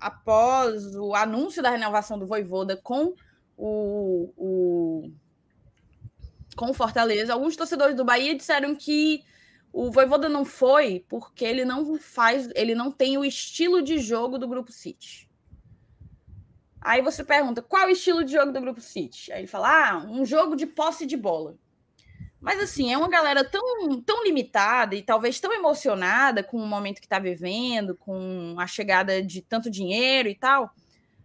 após 0.00 0.96
o 0.96 1.14
anúncio 1.14 1.62
da 1.62 1.72
renovação 1.72 2.18
do 2.18 2.26
Voivoda 2.26 2.74
com 2.74 3.14
o, 3.54 4.32
o 4.34 5.12
com 6.56 6.70
o 6.70 6.74
Fortaleza, 6.74 7.34
alguns 7.34 7.54
torcedores 7.54 7.94
do 7.94 8.04
Bahia 8.04 8.34
disseram 8.34 8.74
que 8.74 9.22
o 9.72 9.90
Voivoda 9.90 10.28
não 10.28 10.44
foi 10.44 11.04
porque 11.08 11.44
ele 11.44 11.64
não 11.64 11.98
faz, 11.98 12.48
ele 12.54 12.74
não 12.74 12.90
tem 12.90 13.18
o 13.18 13.24
estilo 13.24 13.82
de 13.82 13.98
jogo 13.98 14.38
do 14.38 14.48
Grupo 14.48 14.72
City. 14.72 15.28
Aí 16.80 17.02
você 17.02 17.24
pergunta, 17.24 17.60
qual 17.60 17.82
é 17.82 17.86
o 17.86 17.90
estilo 17.90 18.24
de 18.24 18.32
jogo 18.32 18.52
do 18.52 18.60
Grupo 18.60 18.80
City? 18.80 19.32
Aí 19.32 19.40
ele 19.40 19.46
fala, 19.46 19.90
ah, 19.90 19.98
um 19.98 20.24
jogo 20.24 20.56
de 20.56 20.66
posse 20.66 21.04
de 21.04 21.16
bola. 21.16 21.56
Mas 22.40 22.60
assim, 22.60 22.92
é 22.92 22.96
uma 22.96 23.08
galera 23.08 23.44
tão, 23.44 24.00
tão 24.02 24.22
limitada 24.24 24.94
e 24.94 25.02
talvez 25.02 25.40
tão 25.40 25.52
emocionada 25.52 26.42
com 26.42 26.56
o 26.56 26.66
momento 26.66 27.00
que 27.00 27.06
está 27.06 27.18
vivendo, 27.18 27.96
com 27.96 28.54
a 28.58 28.66
chegada 28.66 29.20
de 29.20 29.42
tanto 29.42 29.68
dinheiro 29.68 30.28
e 30.28 30.34
tal. 30.36 30.72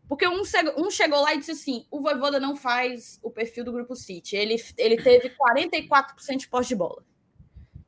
Porque 0.08 0.28
um, 0.28 0.42
um 0.78 0.92
chegou 0.92 1.22
lá 1.22 1.34
e 1.34 1.38
disse 1.38 1.52
assim: 1.52 1.86
o 1.92 2.02
Voivoda 2.02 2.40
não 2.40 2.56
faz 2.56 3.20
o 3.22 3.30
perfil 3.30 3.64
do 3.64 3.72
Grupo 3.72 3.96
City. 3.96 4.36
Ele, 4.36 4.56
ele 4.78 4.98
teve 4.98 5.30
44% 5.30 6.38
de 6.38 6.48
posse 6.48 6.70
de 6.70 6.76
bola. 6.76 7.04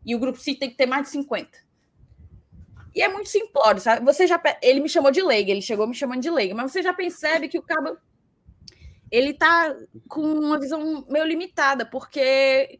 E 0.06 0.15
o 0.15 0.19
Grupo 0.19 0.40
City 0.40 0.60
tem 0.60 0.69
que 0.69 0.77
ter 0.77 0.86
mais 0.86 1.10
de 1.10 1.18
50%. 1.18 1.48
E 2.95 3.02
é 3.02 3.10
muito 3.10 3.27
simplório, 3.27 3.82
sabe? 3.82 4.06
Você 4.06 4.26
já, 4.26 4.41
ele 4.61 4.80
me 4.80 4.88
chamou 4.88 5.11
de 5.11 5.22
leiga, 5.22 5.52
ele 5.52 5.61
chegou 5.61 5.86
me 5.86 5.94
chamando 5.94 6.22
de 6.22 6.30
leiga, 6.30 6.56
mas 6.56 6.72
você 6.72 6.82
já 6.82 6.94
percebe 6.94 7.49
que 7.49 7.60
o 7.60 7.61
cabo 7.61 7.98
ele 9.11 9.34
tá 9.34 9.76
com 10.07 10.22
uma 10.22 10.60
visão 10.60 11.06
meio 11.10 11.26
limitada, 11.26 11.86
porque 11.86 12.80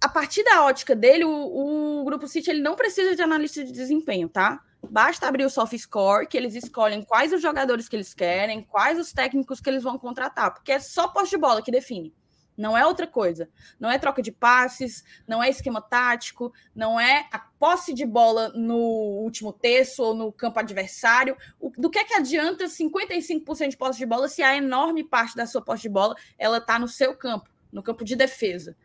a 0.00 0.08
partir 0.08 0.42
da 0.44 0.64
ótica 0.64 0.94
dele, 0.94 1.24
o, 1.24 2.00
o 2.00 2.04
Grupo 2.04 2.26
City 2.26 2.50
ele 2.50 2.62
não 2.62 2.74
precisa 2.74 3.14
de 3.14 3.22
analista 3.22 3.64
de 3.64 3.72
desempenho, 3.72 4.28
tá? 4.28 4.60
Basta 4.90 5.26
abrir 5.26 5.44
o 5.44 5.50
soft 5.50 5.76
score, 5.78 6.26
que 6.26 6.36
eles 6.36 6.54
escolhem 6.54 7.02
quais 7.02 7.32
os 7.32 7.40
jogadores 7.40 7.88
que 7.88 7.96
eles 7.96 8.12
querem, 8.12 8.62
quais 8.64 8.98
os 8.98 9.12
técnicos 9.12 9.60
que 9.60 9.70
eles 9.70 9.82
vão 9.82 9.98
contratar, 9.98 10.52
porque 10.52 10.72
é 10.72 10.78
só 10.78 11.08
posse 11.08 11.30
de 11.30 11.38
bola 11.38 11.62
que 11.62 11.70
define. 11.70 12.14
Não 12.56 12.76
é 12.76 12.86
outra 12.86 13.06
coisa. 13.06 13.48
Não 13.78 13.90
é 13.90 13.98
troca 13.98 14.22
de 14.22 14.30
passes, 14.30 15.04
não 15.26 15.42
é 15.42 15.48
esquema 15.48 15.80
tático, 15.80 16.52
não 16.74 16.98
é 16.98 17.26
a 17.32 17.38
posse 17.38 17.92
de 17.92 18.06
bola 18.06 18.50
no 18.50 18.76
último 18.76 19.52
terço 19.52 20.02
ou 20.02 20.14
no 20.14 20.32
campo 20.32 20.60
adversário. 20.60 21.36
O, 21.60 21.70
do 21.70 21.90
que 21.90 21.98
é 21.98 22.04
que 22.04 22.14
adianta 22.14 22.66
55% 22.66 23.68
de 23.68 23.76
posse 23.76 23.98
de 23.98 24.06
bola 24.06 24.28
se 24.28 24.42
a 24.42 24.56
enorme 24.56 25.02
parte 25.02 25.34
da 25.36 25.46
sua 25.46 25.62
posse 25.62 25.82
de 25.82 25.88
bola 25.88 26.14
ela 26.38 26.58
está 26.58 26.78
no 26.78 26.88
seu 26.88 27.16
campo, 27.16 27.50
no 27.72 27.82
campo 27.82 28.04
de 28.04 28.14
defesa? 28.14 28.76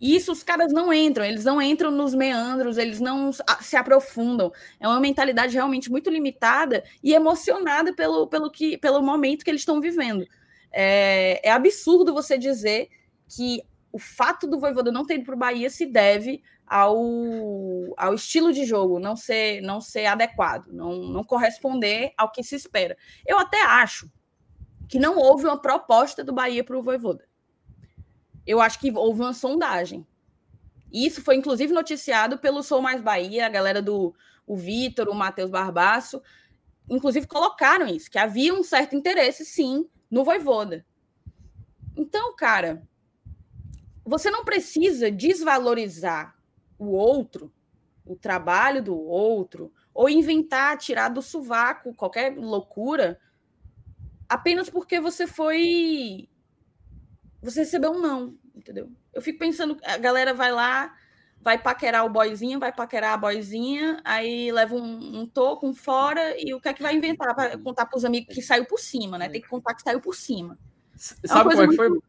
E 0.00 0.16
isso 0.16 0.32
os 0.32 0.42
caras 0.42 0.72
não 0.72 0.92
entram, 0.92 1.26
eles 1.26 1.44
não 1.44 1.60
entram 1.60 1.90
nos 1.90 2.14
meandros, 2.14 2.78
eles 2.78 3.00
não 3.00 3.30
se 3.60 3.76
aprofundam. 3.76 4.50
É 4.80 4.88
uma 4.88 4.98
mentalidade 4.98 5.52
realmente 5.52 5.90
muito 5.90 6.08
limitada 6.08 6.82
e 7.02 7.12
emocionada 7.12 7.94
pelo, 7.94 8.26
pelo, 8.26 8.50
que, 8.50 8.78
pelo 8.78 9.02
momento 9.02 9.44
que 9.44 9.50
eles 9.50 9.60
estão 9.60 9.78
vivendo. 9.78 10.26
É, 10.72 11.48
é 11.48 11.50
absurdo 11.50 12.14
você 12.14 12.38
dizer 12.38 12.88
que 13.28 13.62
o 13.92 13.98
fato 13.98 14.46
do 14.46 14.58
Voivoda 14.58 14.92
não 14.92 15.04
ter 15.04 15.14
ido 15.14 15.24
para 15.24 15.34
o 15.34 15.38
Bahia 15.38 15.68
se 15.68 15.86
deve 15.86 16.42
ao, 16.66 16.96
ao 17.96 18.14
estilo 18.14 18.52
de 18.52 18.64
jogo 18.64 19.00
não 19.00 19.16
ser, 19.16 19.60
não 19.60 19.80
ser 19.80 20.06
adequado, 20.06 20.68
não, 20.68 20.96
não 20.96 21.24
corresponder 21.24 22.12
ao 22.16 22.30
que 22.30 22.42
se 22.44 22.54
espera. 22.54 22.96
Eu 23.26 23.38
até 23.38 23.60
acho 23.62 24.10
que 24.88 24.98
não 24.98 25.16
houve 25.18 25.46
uma 25.46 25.60
proposta 25.60 26.22
do 26.22 26.32
Bahia 26.32 26.62
para 26.62 26.78
o 26.78 26.82
Voivoda. 26.82 27.28
Eu 28.46 28.60
acho 28.60 28.78
que 28.78 28.92
houve 28.92 29.20
uma 29.20 29.32
sondagem. 29.32 30.06
Isso 30.92 31.22
foi 31.22 31.36
inclusive 31.36 31.72
noticiado 31.72 32.38
pelo 32.38 32.62
Sou 32.62 32.80
Mais 32.80 33.02
Bahia, 33.02 33.46
a 33.46 33.48
galera 33.48 33.82
do 33.82 34.14
o 34.46 34.56
Vitor, 34.56 35.08
o 35.08 35.14
Matheus 35.14 35.48
Barbaço, 35.48 36.20
inclusive 36.88 37.28
colocaram 37.28 37.86
isso, 37.86 38.10
que 38.10 38.18
havia 38.18 38.52
um 38.52 38.64
certo 38.64 38.96
interesse, 38.96 39.44
sim, 39.44 39.88
no 40.10 40.24
Voivoda. 40.24 40.84
Então, 41.96 42.34
cara, 42.34 42.82
você 44.04 44.30
não 44.30 44.44
precisa 44.44 45.10
desvalorizar 45.10 46.36
o 46.78 46.86
outro, 46.86 47.52
o 48.04 48.16
trabalho 48.16 48.82
do 48.82 48.98
outro, 48.98 49.72
ou 49.94 50.08
inventar, 50.08 50.78
tirar 50.78 51.08
do 51.08 51.22
sovaco 51.22 51.94
qualquer 51.94 52.36
loucura, 52.36 53.20
apenas 54.28 54.70
porque 54.70 55.00
você 55.00 55.26
foi. 55.26 56.28
Você 57.42 57.60
recebeu 57.60 57.92
um 57.92 58.00
não, 58.00 58.38
entendeu? 58.54 58.90
Eu 59.12 59.22
fico 59.22 59.38
pensando, 59.38 59.76
a 59.84 59.96
galera 59.98 60.34
vai 60.34 60.52
lá, 60.52 60.94
vai 61.40 61.58
paquerar 61.58 62.04
o 62.04 62.10
boyzinho, 62.10 62.60
vai 62.60 62.72
paquerar 62.72 63.14
a 63.14 63.16
boyzinha, 63.16 64.00
aí 64.04 64.52
leva 64.52 64.74
um, 64.74 65.20
um 65.20 65.26
toco, 65.26 65.66
um 65.66 65.74
fora, 65.74 66.34
e 66.38 66.52
o 66.52 66.60
que 66.60 66.68
é 66.68 66.74
que 66.74 66.82
vai 66.82 66.94
inventar 66.94 67.34
para 67.34 67.58
contar 67.58 67.86
para 67.86 67.96
os 67.96 68.04
amigos 68.04 68.34
que 68.34 68.42
saiu 68.42 68.66
por 68.66 68.78
cima, 68.78 69.16
né? 69.16 69.28
Tem 69.28 69.40
que 69.40 69.48
contar 69.48 69.74
que 69.74 69.82
saiu 69.82 70.00
por 70.00 70.14
cima. 70.14 70.58
É 71.24 71.28
Sabe 71.28 71.50
como 71.50 71.62
é 71.62 71.68
que 71.68 71.76
foi? 71.76 72.00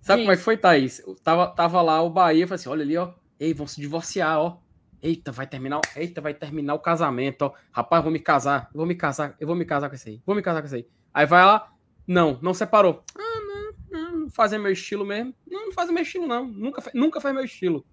Sabe 0.00 0.22
como 0.22 0.32
é 0.32 0.36
que 0.36 0.42
foi, 0.42 0.56
Thaís? 0.56 1.02
Tava, 1.22 1.48
tava 1.48 1.82
lá 1.82 2.02
o 2.02 2.08
Bahia, 2.08 2.46
falei 2.46 2.58
assim: 2.58 2.68
olha 2.70 2.82
ali, 2.82 2.96
ó. 2.96 3.12
Ei, 3.38 3.52
vão 3.52 3.66
se 3.66 3.80
divorciar, 3.80 4.38
ó. 4.38 4.58
Eita, 5.02 5.32
vai 5.32 5.46
terminar, 5.46 5.80
eita, 5.96 6.20
vai 6.20 6.34
terminar 6.34 6.74
o 6.74 6.78
casamento, 6.78 7.42
ó. 7.42 7.52
Rapaz, 7.72 8.02
vou 8.02 8.12
me 8.12 8.18
casar, 8.18 8.70
vou 8.74 8.86
me 8.86 8.94
casar, 8.94 9.34
eu 9.40 9.46
vou 9.46 9.56
me 9.56 9.64
casar 9.64 9.88
com 9.88 9.94
esse 9.94 10.10
aí, 10.10 10.22
vou 10.26 10.36
me 10.36 10.42
casar 10.42 10.60
com 10.60 10.66
esse 10.66 10.76
aí. 10.76 10.86
Aí 11.12 11.26
vai 11.26 11.44
lá, 11.44 11.72
não, 12.06 12.38
não 12.42 12.52
separou. 12.52 13.02
Ah, 13.16 13.40
não, 13.40 13.72
não, 13.90 14.18
não 14.20 14.30
fazer 14.30 14.58
meu 14.58 14.72
estilo 14.72 15.04
mesmo. 15.04 15.34
Não, 15.46 15.66
não 15.66 15.72
faz 15.72 15.90
meu 15.90 16.02
estilo, 16.02 16.26
não. 16.26 16.46
Nunca, 16.46 16.82
nunca 16.94 17.20
faz 17.20 17.34
meu 17.34 17.44
estilo. 17.44 17.84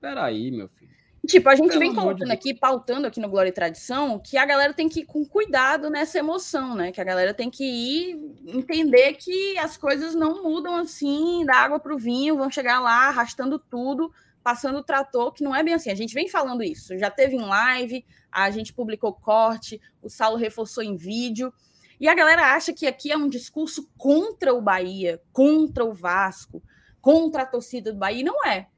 Peraí, 0.00 0.50
meu 0.50 0.68
filho. 0.68 0.98
Tipo, 1.26 1.48
a 1.48 1.54
gente 1.54 1.68
Pelo 1.68 1.80
vem 1.80 1.94
colocando 1.94 2.30
aqui, 2.30 2.54
pautando 2.54 3.06
aqui 3.06 3.20
no 3.20 3.28
Glória 3.28 3.50
e 3.50 3.52
Tradição, 3.52 4.18
que 4.18 4.38
a 4.38 4.46
galera 4.46 4.72
tem 4.72 4.88
que 4.88 5.00
ir 5.00 5.04
com 5.04 5.26
cuidado 5.26 5.90
nessa 5.90 6.18
emoção, 6.18 6.74
né? 6.74 6.92
Que 6.92 7.00
a 7.00 7.04
galera 7.04 7.34
tem 7.34 7.50
que 7.50 7.64
ir 7.64 8.34
entender 8.46 9.14
que 9.14 9.58
as 9.58 9.76
coisas 9.76 10.14
não 10.14 10.42
mudam 10.42 10.76
assim, 10.76 11.44
da 11.44 11.56
água 11.56 11.78
para 11.80 11.94
o 11.94 11.98
vinho, 11.98 12.36
vão 12.36 12.50
chegar 12.50 12.80
lá 12.80 13.08
arrastando 13.08 13.58
tudo, 13.58 14.12
passando 14.42 14.78
o 14.78 14.82
trator, 14.82 15.32
que 15.32 15.44
não 15.44 15.54
é 15.54 15.62
bem 15.62 15.74
assim. 15.74 15.90
A 15.90 15.94
gente 15.94 16.14
vem 16.14 16.28
falando 16.28 16.62
isso, 16.62 16.96
já 16.96 17.10
teve 17.10 17.36
em 17.36 17.44
live, 17.44 18.04
a 18.30 18.50
gente 18.50 18.72
publicou 18.72 19.12
corte, 19.12 19.80
o 20.00 20.08
Saulo 20.08 20.38
reforçou 20.38 20.82
em 20.82 20.96
vídeo. 20.96 21.52
E 22.00 22.08
a 22.08 22.14
galera 22.14 22.54
acha 22.54 22.72
que 22.72 22.86
aqui 22.86 23.10
é 23.10 23.16
um 23.16 23.28
discurso 23.28 23.90
contra 23.98 24.54
o 24.54 24.62
Bahia, 24.62 25.20
contra 25.32 25.84
o 25.84 25.92
Vasco, 25.92 26.62
contra 27.00 27.42
a 27.42 27.46
torcida 27.46 27.92
do 27.92 27.98
Bahia. 27.98 28.20
E 28.20 28.24
não 28.24 28.46
é 28.46 28.68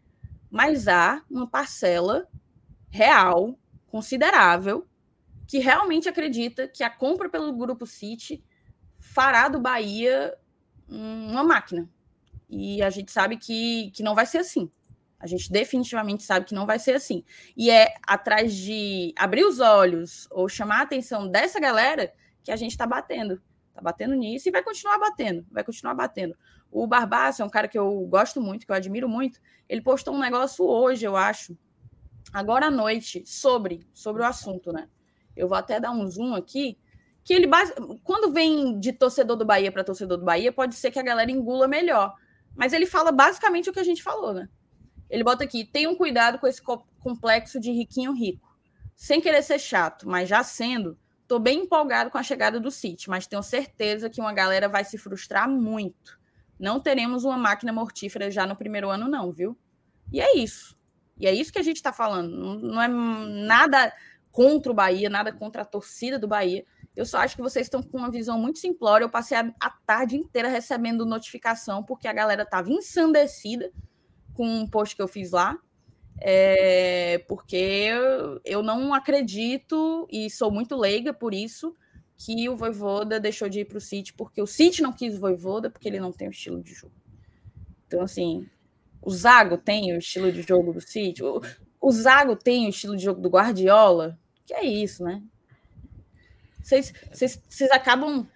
mas 0.50 0.88
há 0.88 1.22
uma 1.30 1.46
parcela 1.46 2.28
real, 2.88 3.58
considerável, 3.86 4.86
que 5.46 5.58
realmente 5.58 6.08
acredita 6.08 6.68
que 6.68 6.82
a 6.82 6.90
compra 6.90 7.28
pelo 7.28 7.52
Grupo 7.52 7.86
City 7.86 8.42
fará 8.98 9.48
do 9.48 9.60
Bahia 9.60 10.36
uma 10.88 11.44
máquina. 11.44 11.88
E 12.48 12.82
a 12.82 12.90
gente 12.90 13.12
sabe 13.12 13.36
que, 13.36 13.90
que 13.92 14.02
não 14.02 14.14
vai 14.14 14.26
ser 14.26 14.38
assim. 14.38 14.70
A 15.18 15.26
gente 15.26 15.52
definitivamente 15.52 16.22
sabe 16.22 16.46
que 16.46 16.54
não 16.54 16.66
vai 16.66 16.78
ser 16.78 16.92
assim. 16.92 17.24
E 17.56 17.70
é 17.70 17.94
atrás 18.06 18.54
de 18.54 19.12
abrir 19.16 19.44
os 19.44 19.60
olhos 19.60 20.26
ou 20.30 20.48
chamar 20.48 20.80
a 20.80 20.82
atenção 20.82 21.28
dessa 21.28 21.60
galera 21.60 22.12
que 22.42 22.50
a 22.50 22.56
gente 22.56 22.72
está 22.72 22.86
batendo. 22.86 23.40
Está 23.68 23.82
batendo 23.82 24.14
nisso 24.14 24.48
e 24.48 24.52
vai 24.52 24.62
continuar 24.62 24.98
batendo. 24.98 25.46
Vai 25.50 25.62
continuar 25.62 25.94
batendo. 25.94 26.34
O 26.70 26.86
Barbaço 26.86 27.42
é 27.42 27.44
um 27.44 27.50
cara 27.50 27.66
que 27.66 27.78
eu 27.78 28.00
gosto 28.06 28.40
muito, 28.40 28.64
que 28.64 28.70
eu 28.70 28.76
admiro 28.76 29.08
muito. 29.08 29.40
Ele 29.68 29.80
postou 29.80 30.14
um 30.14 30.20
negócio 30.20 30.64
hoje, 30.64 31.04
eu 31.04 31.16
acho, 31.16 31.56
agora 32.32 32.66
à 32.66 32.70
noite, 32.70 33.24
sobre, 33.26 33.86
sobre 33.92 34.22
o 34.22 34.26
assunto, 34.26 34.72
né? 34.72 34.88
Eu 35.36 35.48
vou 35.48 35.58
até 35.58 35.80
dar 35.80 35.90
um 35.90 36.06
zoom 36.06 36.34
aqui. 36.34 36.78
Que 37.24 37.34
ele 37.34 37.48
quando 38.02 38.32
vem 38.32 38.78
de 38.78 38.92
torcedor 38.92 39.36
do 39.36 39.44
Bahia 39.44 39.70
para 39.70 39.84
torcedor 39.84 40.16
do 40.16 40.24
Bahia, 40.24 40.52
pode 40.52 40.74
ser 40.74 40.90
que 40.90 40.98
a 40.98 41.02
galera 41.02 41.30
engula 41.30 41.66
melhor. 41.66 42.14
Mas 42.54 42.72
ele 42.72 42.86
fala 42.86 43.12
basicamente 43.12 43.68
o 43.68 43.72
que 43.72 43.80
a 43.80 43.84
gente 43.84 44.02
falou, 44.02 44.32
né? 44.32 44.48
Ele 45.08 45.24
bota 45.24 45.44
aqui: 45.44 45.64
tenham 45.64 45.94
cuidado 45.94 46.38
com 46.38 46.46
esse 46.46 46.62
complexo 46.62 47.60
de 47.60 47.72
riquinho 47.72 48.12
rico. 48.12 48.48
Sem 48.96 49.20
querer 49.20 49.42
ser 49.42 49.58
chato, 49.58 50.08
mas 50.08 50.28
já 50.28 50.42
sendo, 50.42 50.98
tô 51.26 51.38
bem 51.38 51.60
empolgado 51.60 52.10
com 52.10 52.18
a 52.18 52.22
chegada 52.22 52.60
do 52.60 52.70
City, 52.70 53.08
mas 53.08 53.26
tenho 53.26 53.42
certeza 53.42 54.10
que 54.10 54.20
uma 54.20 54.32
galera 54.32 54.68
vai 54.68 54.84
se 54.84 54.98
frustrar 54.98 55.48
muito 55.48 56.19
não 56.60 56.78
teremos 56.78 57.24
uma 57.24 57.38
máquina 57.38 57.72
mortífera 57.72 58.30
já 58.30 58.46
no 58.46 58.54
primeiro 58.54 58.90
ano, 58.90 59.08
não, 59.08 59.32
viu? 59.32 59.56
E 60.12 60.20
é 60.20 60.36
isso. 60.36 60.78
E 61.18 61.26
é 61.26 61.32
isso 61.32 61.50
que 61.50 61.58
a 61.58 61.62
gente 61.62 61.76
está 61.76 61.90
falando. 61.92 62.60
Não, 62.60 62.82
é 62.82 62.86
nada 62.86 63.92
contra 64.30 64.70
o 64.70 64.74
Bahia, 64.74 65.08
nada 65.08 65.32
contra 65.32 65.62
a 65.62 65.64
torcida 65.64 66.18
do 66.18 66.28
Bahia. 66.28 66.64
Eu 66.94 67.06
só 67.06 67.18
acho 67.18 67.34
que 67.34 67.42
vocês 67.42 67.66
estão 67.66 67.82
com 67.82 67.96
uma 67.96 68.10
visão 68.10 68.38
muito 68.38 68.58
simplória. 68.58 69.04
Eu 69.04 69.10
passei 69.10 69.38
a, 69.38 69.52
a 69.58 69.70
tarde 69.70 70.16
inteira 70.16 70.48
recebendo 70.48 71.06
notificação, 71.06 71.82
porque 71.82 72.06
a 72.06 72.12
galera 72.12 72.42
estava 72.42 72.70
ensandecida 72.70 73.72
com 74.34 74.46
um 74.46 74.68
post 74.68 74.94
que 74.94 75.02
eu 75.02 75.08
fiz 75.08 75.30
lá. 75.30 75.58
É, 76.22 77.24
porque 77.26 77.88
eu 78.44 78.62
não 78.62 78.92
acredito 78.92 80.06
e 80.10 80.28
sou 80.28 80.50
muito 80.50 80.76
leiga 80.76 81.14
por 81.14 81.32
isso 81.32 81.74
que 82.22 82.46
o 82.50 82.54
Voivoda 82.54 83.18
deixou 83.18 83.48
de 83.48 83.60
ir 83.60 83.64
para 83.64 83.78
o 83.78 83.80
City 83.80 84.12
porque 84.12 84.42
o 84.42 84.46
City 84.46 84.82
não 84.82 84.92
quis 84.92 85.16
o 85.16 85.20
Voivoda 85.20 85.70
porque 85.70 85.88
ele 85.88 85.98
não 85.98 86.12
tem 86.12 86.28
o 86.28 86.30
estilo 86.30 86.62
de 86.62 86.74
jogo. 86.74 86.92
Então, 87.86 88.02
assim, 88.02 88.46
o 89.00 89.10
Zago 89.10 89.56
tem 89.56 89.94
o 89.94 89.98
estilo 89.98 90.30
de 90.30 90.42
jogo 90.42 90.74
do 90.74 90.82
City, 90.82 91.24
o, 91.24 91.40
o 91.80 91.90
Zago 91.90 92.36
tem 92.36 92.66
o 92.66 92.68
estilo 92.68 92.94
de 92.94 93.04
jogo 93.04 93.22
do 93.22 93.30
Guardiola, 93.30 94.18
que 94.44 94.52
é 94.52 94.62
isso, 94.62 95.02
né? 95.02 95.22
Vocês, 96.62 96.92
acabam 97.72 98.28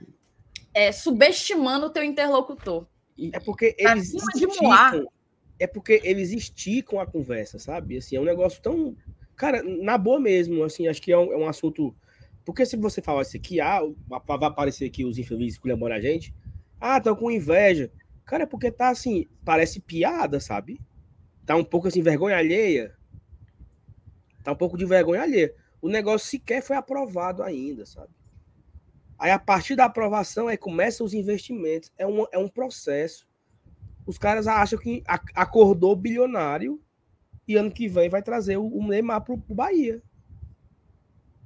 é, 0.72 0.90
subestimando 0.90 1.86
o 1.86 1.90
teu 1.90 2.02
interlocutor. 2.02 2.86
É 3.32 3.38
porque 3.38 3.76
eles 3.78 4.14
esticam, 4.14 5.06
é 5.58 5.66
porque 5.66 6.00
eles 6.02 6.32
esticam 6.32 6.98
a 6.98 7.06
conversa, 7.06 7.58
sabe? 7.58 7.98
Assim, 7.98 8.16
é 8.16 8.20
um 8.20 8.24
negócio 8.24 8.62
tão... 8.62 8.96
Cara, 9.36 9.62
na 9.62 9.98
boa 9.98 10.18
mesmo, 10.18 10.64
assim, 10.64 10.88
acho 10.88 11.02
que 11.02 11.12
é 11.12 11.18
um, 11.18 11.32
é 11.32 11.36
um 11.36 11.46
assunto 11.46 11.94
porque 12.44 12.66
se 12.66 12.76
você 12.76 13.00
falar 13.00 13.22
isso 13.22 13.36
aqui, 13.36 13.60
ah, 13.60 13.80
vai 14.06 14.20
aparecer 14.42 14.86
aqui 14.86 15.04
os 15.04 15.18
infelizes 15.18 15.58
culhambando 15.58 15.94
a 15.94 16.00
gente. 16.00 16.34
Ah, 16.80 16.98
estão 16.98 17.16
com 17.16 17.30
inveja. 17.30 17.90
Cara, 18.24 18.42
é 18.42 18.46
porque 18.46 18.70
tá 18.70 18.90
assim, 18.90 19.26
parece 19.44 19.80
piada, 19.80 20.38
sabe? 20.40 20.80
Tá 21.46 21.56
um 21.56 21.64
pouco 21.64 21.88
assim, 21.88 22.02
vergonha 22.02 22.36
alheia. 22.36 22.94
Tá 24.42 24.52
um 24.52 24.56
pouco 24.56 24.76
de 24.76 24.84
vergonha 24.84 25.22
alheia. 25.22 25.54
O 25.80 25.88
negócio 25.88 26.28
sequer 26.28 26.62
foi 26.62 26.76
aprovado 26.76 27.42
ainda, 27.42 27.86
sabe? 27.86 28.12
Aí 29.18 29.30
a 29.30 29.38
partir 29.38 29.76
da 29.76 29.86
aprovação 29.86 30.48
aí 30.48 30.56
começam 30.56 31.06
os 31.06 31.14
investimentos. 31.14 31.90
É 31.96 32.06
um, 32.06 32.26
é 32.30 32.38
um 32.38 32.48
processo. 32.48 33.26
Os 34.06 34.18
caras 34.18 34.46
acham 34.46 34.78
que 34.78 35.02
acordou 35.34 35.96
bilionário 35.96 36.82
e 37.48 37.56
ano 37.56 37.70
que 37.70 37.88
vem 37.88 38.08
vai 38.08 38.22
trazer 38.22 38.58
o, 38.58 38.66
o 38.66 38.86
Neymar 38.86 39.22
pro, 39.22 39.38
pro 39.38 39.54
Bahia. 39.54 40.02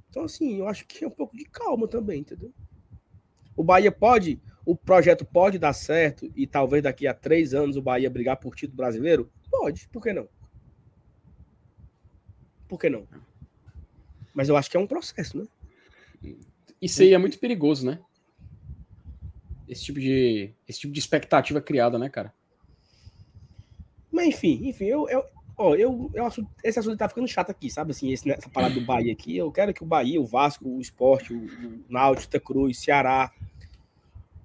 Então, 0.09 0.23
assim, 0.23 0.57
eu 0.57 0.67
acho 0.67 0.85
que 0.87 1.03
é 1.03 1.07
um 1.07 1.11
pouco 1.11 1.37
de 1.37 1.45
calma 1.45 1.87
também, 1.87 2.21
entendeu? 2.21 2.51
O 3.55 3.63
Bahia 3.63 3.91
pode, 3.91 4.41
o 4.65 4.75
projeto 4.75 5.23
pode 5.23 5.59
dar 5.59 5.73
certo 5.73 6.31
e 6.35 6.47
talvez 6.47 6.81
daqui 6.81 7.05
a 7.05 7.13
três 7.13 7.53
anos 7.53 7.75
o 7.75 7.81
Bahia 7.81 8.09
brigar 8.09 8.37
por 8.37 8.55
título 8.55 8.77
brasileiro? 8.77 9.31
Pode, 9.49 9.87
por 9.89 10.01
que 10.01 10.13
não? 10.13 10.27
Por 12.67 12.79
que 12.79 12.89
não? 12.89 13.07
Mas 14.33 14.49
eu 14.49 14.55
acho 14.55 14.69
que 14.69 14.77
é 14.77 14.79
um 14.79 14.87
processo, 14.87 15.37
né? 15.37 15.47
Isso 16.81 17.01
aí 17.01 17.13
é 17.13 17.17
muito 17.17 17.37
perigoso, 17.39 17.85
né? 17.85 17.99
Esse 19.67 19.83
tipo 19.83 19.99
de, 19.99 20.53
esse 20.67 20.79
tipo 20.79 20.93
de 20.93 20.99
expectativa 20.99 21.61
criada, 21.61 21.99
né, 21.99 22.09
cara? 22.09 22.33
Mas 24.11 24.27
enfim, 24.27 24.67
enfim, 24.67 24.85
eu, 24.85 25.07
eu, 25.09 25.23
ó, 25.59 25.75
eu, 25.75 26.09
eu 26.13 26.25
acho 26.25 26.47
esse 26.63 26.79
assunto 26.79 26.97
tá 26.97 27.09
ficando 27.09 27.27
chato 27.27 27.49
aqui, 27.51 27.69
sabe? 27.69 27.91
Assim, 27.91 28.11
esse, 28.11 28.31
essa 28.31 28.49
parada 28.49 28.73
do 28.73 28.81
Bahia 28.81 29.11
aqui. 29.11 29.35
Eu 29.35 29.51
quero 29.51 29.73
que 29.73 29.83
o 29.83 29.85
Bahia, 29.85 30.19
o 30.19 30.25
Vasco, 30.25 30.67
o 30.67 30.79
Esporte, 30.79 31.33
o, 31.33 31.45
o 31.45 31.83
Náutico, 31.89 32.39
Cruz, 32.39 32.79
Ceará, 32.79 33.29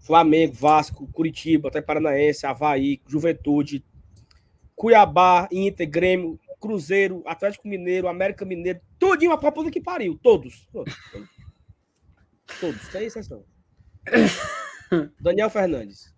Flamengo, 0.01 0.53
Vasco, 0.53 1.07
Curitiba, 1.13 1.69
até 1.69 1.81
Paranaense, 1.81 2.45
Havaí, 2.45 3.01
Juventude, 3.07 3.85
Cuiabá, 4.75 5.49
Inter, 5.53 5.89
Grêmio, 5.89 6.39
Cruzeiro, 6.59 7.23
Atlético 7.25 7.69
Mineiro, 7.69 8.09
América 8.09 8.45
Mineiro, 8.45 8.81
tudinho 8.99 9.33
a 9.33 9.39
puta 9.39 9.71
que 9.71 9.81
pariu, 9.81 10.19
todos. 10.21 10.69
Todos, 10.73 10.95
todos 12.61 12.83
sem 12.89 13.05
exceção. 13.05 13.45
Daniel 15.21 15.49
Fernandes. 15.49 16.13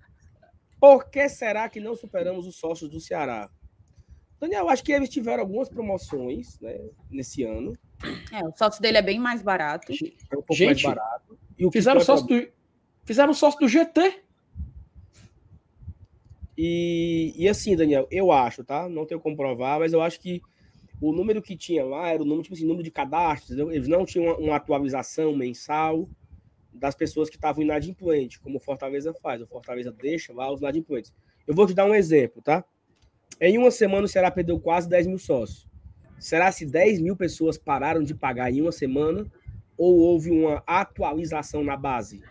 Por 0.81 1.10
que 1.10 1.28
será 1.28 1.68
que 1.68 1.81
não 1.81 1.94
superamos 1.94 2.47
os 2.47 2.56
sócios 2.56 2.90
do 2.90 3.01
Ceará? 3.01 3.51
Daniel, 4.41 4.69
acho 4.69 4.85
que 4.85 4.93
eles 4.93 5.09
tiveram 5.09 5.43
algumas 5.43 5.69
promoções 5.69 6.59
né, 6.61 6.79
nesse 7.11 7.43
ano. 7.43 7.77
É, 8.33 8.45
o 8.45 8.53
sócio 8.55 8.83
dele 8.83 8.99
é 8.99 9.03
bem 9.03 9.19
mais 9.19 9.43
barato. 9.43 9.93
É 9.93 10.37
um 10.37 10.43
pouco 10.43 10.55
Gente, 10.55 10.85
mais 10.85 10.97
barato. 10.97 11.39
E 11.59 11.65
o 11.65 11.73
Fizeram 11.73 12.01
sócio 12.01 12.27
do, 12.27 12.49
fizeram 13.05 13.33
sócio 13.33 13.59
do 13.61 13.69
GT. 13.69 14.23
E, 16.59 17.35
e 17.37 17.49
assim, 17.49 17.75
Daniel, 17.77 18.07
eu 18.11 18.31
acho, 18.31 18.65
tá? 18.65 18.89
Não 18.89 19.07
tenho 19.07 19.21
como 19.21 19.37
provar, 19.37 19.79
mas 19.79 19.93
eu 19.93 20.03
acho 20.03 20.21
que 20.21 20.43
o 21.01 21.13
número 21.13 21.43
que 21.43 21.57
tinha 21.57 21.85
lá 21.85 22.09
era 22.09 22.23
o 22.23 22.27
número, 22.27 22.43
tipo 22.43 22.55
assim, 22.55 22.67
número 22.67 22.83
de 22.83 22.91
cadastros. 22.91 23.51
entendeu? 23.51 23.73
Eles 23.73 23.89
não 23.89 24.05
tinham 24.05 24.27
uma, 24.27 24.37
uma 24.37 24.57
atualização 24.57 25.35
mensal 25.35 26.09
das 26.73 26.95
pessoas 26.95 27.31
que 27.31 27.37
estavam 27.37 27.63
inadimplentes, 27.63 28.39
como 28.39 28.59
o 28.59 28.61
Fortaleza 28.61 29.15
faz. 29.15 29.41
O 29.41 29.47
Fortaleza 29.47 29.93
deixa 29.93 30.33
lá 30.33 30.53
os 30.53 30.61
inadimplentes. 30.61 31.13
Eu 31.47 31.55
vou 31.55 31.67
te 31.67 31.75
dar 31.75 31.87
um 31.87 31.95
exemplo, 31.95 32.43
tá? 32.43 32.65
Em 33.41 33.59
uma 33.59 33.71
semana 33.71 34.05
o 34.05 34.09
Ceará 34.09 34.31
perdeu 34.31 34.59
quase 34.59 34.89
10 34.89 35.07
mil 35.07 35.19
sócios. 35.19 35.69
Será 36.19 36.51
se 36.51 36.65
10 36.65 37.01
mil 37.01 37.15
pessoas 37.15 37.59
pararam 37.59 38.03
de 38.03 38.15
pagar 38.15 38.51
em 38.51 38.63
uma 38.63 38.73
semana 38.73 39.27
ou 39.77 39.99
houve 39.99 40.31
uma 40.31 40.63
atualização 40.67 41.63
na 41.63 41.77
base? 41.77 42.23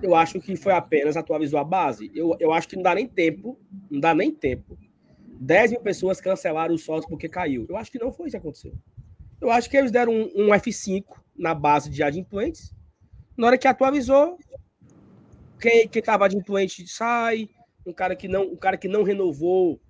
Eu 0.00 0.14
acho 0.14 0.40
que 0.40 0.56
foi 0.56 0.72
apenas 0.72 1.16
atualizou 1.16 1.58
a 1.58 1.64
base. 1.64 2.10
Eu, 2.14 2.36
eu 2.38 2.52
acho 2.52 2.68
que 2.68 2.76
não 2.76 2.82
dá 2.82 2.94
nem 2.94 3.06
tempo, 3.06 3.58
não 3.90 4.00
dá 4.00 4.14
nem 4.14 4.30
tempo. 4.30 4.78
10 5.40 5.72
mil 5.72 5.80
pessoas 5.80 6.20
cancelaram 6.20 6.74
os 6.74 6.84
sócios 6.84 7.06
porque 7.06 7.28
caiu. 7.28 7.66
Eu 7.68 7.76
acho 7.76 7.90
que 7.90 7.98
não 7.98 8.12
foi 8.12 8.26
isso 8.26 8.32
que 8.32 8.40
aconteceu. 8.40 8.72
Eu 9.40 9.50
acho 9.50 9.68
que 9.68 9.76
eles 9.76 9.90
deram 9.90 10.12
um, 10.12 10.30
um 10.36 10.48
F5 10.50 11.04
na 11.36 11.54
base 11.54 11.90
de 11.90 12.02
adimplentes. 12.02 12.74
Na 13.36 13.48
hora 13.48 13.58
que 13.58 13.66
atualizou, 13.66 14.38
quem 15.58 15.88
estava 15.92 16.26
adimplente 16.26 16.86
sai, 16.86 17.48
um 17.84 17.92
cara 17.92 18.14
que 18.14 18.28
não, 18.28 18.44
um 18.44 18.56
cara 18.56 18.76
que 18.76 18.88
não 18.88 19.02
renovou 19.02 19.80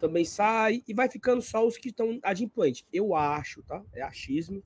também 0.00 0.24
sai 0.24 0.82
e 0.86 0.92
vai 0.92 1.08
ficando 1.08 1.40
só 1.40 1.66
os 1.66 1.76
que 1.76 1.88
estão 1.88 2.18
adimplentes. 2.22 2.84
Eu 2.92 3.14
acho, 3.14 3.62
tá? 3.62 3.82
É 3.92 4.02
achismo 4.02 4.62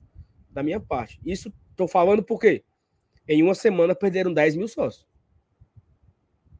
da 0.49 0.63
minha 0.63 0.79
parte. 0.79 1.19
Isso 1.25 1.53
estou 1.71 1.87
falando 1.87 2.23
porque 2.23 2.63
em 3.27 3.41
uma 3.43 3.55
semana 3.55 3.95
perderam 3.95 4.33
10 4.33 4.55
mil 4.55 4.67
sócios. 4.67 5.07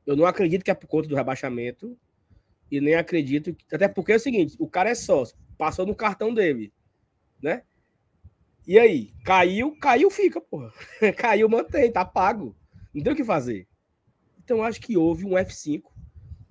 Eu 0.05 0.15
não 0.15 0.25
acredito 0.25 0.63
que 0.63 0.71
é 0.71 0.73
por 0.73 0.87
conta 0.87 1.07
do 1.07 1.15
rebaixamento 1.15 1.97
e 2.71 2.79
nem 2.79 2.95
acredito 2.95 3.53
que, 3.53 3.75
até 3.75 3.87
porque 3.87 4.13
é 4.13 4.15
o 4.15 4.19
seguinte, 4.19 4.55
o 4.59 4.67
cara 4.67 4.89
é 4.89 4.95
sócio, 4.95 5.37
passou 5.57 5.85
no 5.85 5.95
cartão 5.95 6.33
dele, 6.33 6.71
né? 7.41 7.63
E 8.67 8.77
aí, 8.77 9.11
caiu, 9.25 9.75
caiu, 9.79 10.11
fica, 10.11 10.39
porra. 10.39 10.71
caiu, 11.17 11.49
mantém, 11.49 11.91
tá 11.91 12.05
pago. 12.05 12.55
Não 12.93 13.03
tem 13.03 13.13
o 13.13 13.15
que 13.15 13.23
fazer. 13.23 13.67
Então 14.43 14.63
acho 14.63 14.79
que 14.79 14.95
houve 14.95 15.25
um 15.25 15.31
F5 15.31 15.83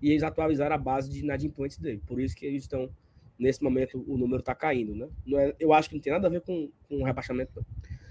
e 0.01 0.11
eles 0.11 0.23
atualizaram 0.23 0.75
a 0.75 0.79
base 0.79 1.11
de 1.11 1.20
inadimplentes 1.20 1.79
dele. 1.79 2.03
Por 2.07 2.20
isso 2.20 2.35
que 2.35 2.47
eles 2.47 2.62
estão, 2.62 2.91
nesse 3.39 3.62
momento, 3.62 4.05
o 4.07 4.16
número 4.16 4.41
está 4.41 4.55
caindo, 4.55 4.95
né? 4.95 5.09
Não 5.27 5.39
é, 5.39 5.55
eu 5.59 5.73
acho 5.73 5.89
que 5.89 5.95
não 5.95 6.03
tem 6.03 6.12
nada 6.12 6.29
a 6.29 6.31
ver 6.31 6.41
com, 6.41 6.70
com 6.89 6.97
o 6.97 7.05
rebaixamento. 7.05 7.53
Não. 7.57 7.65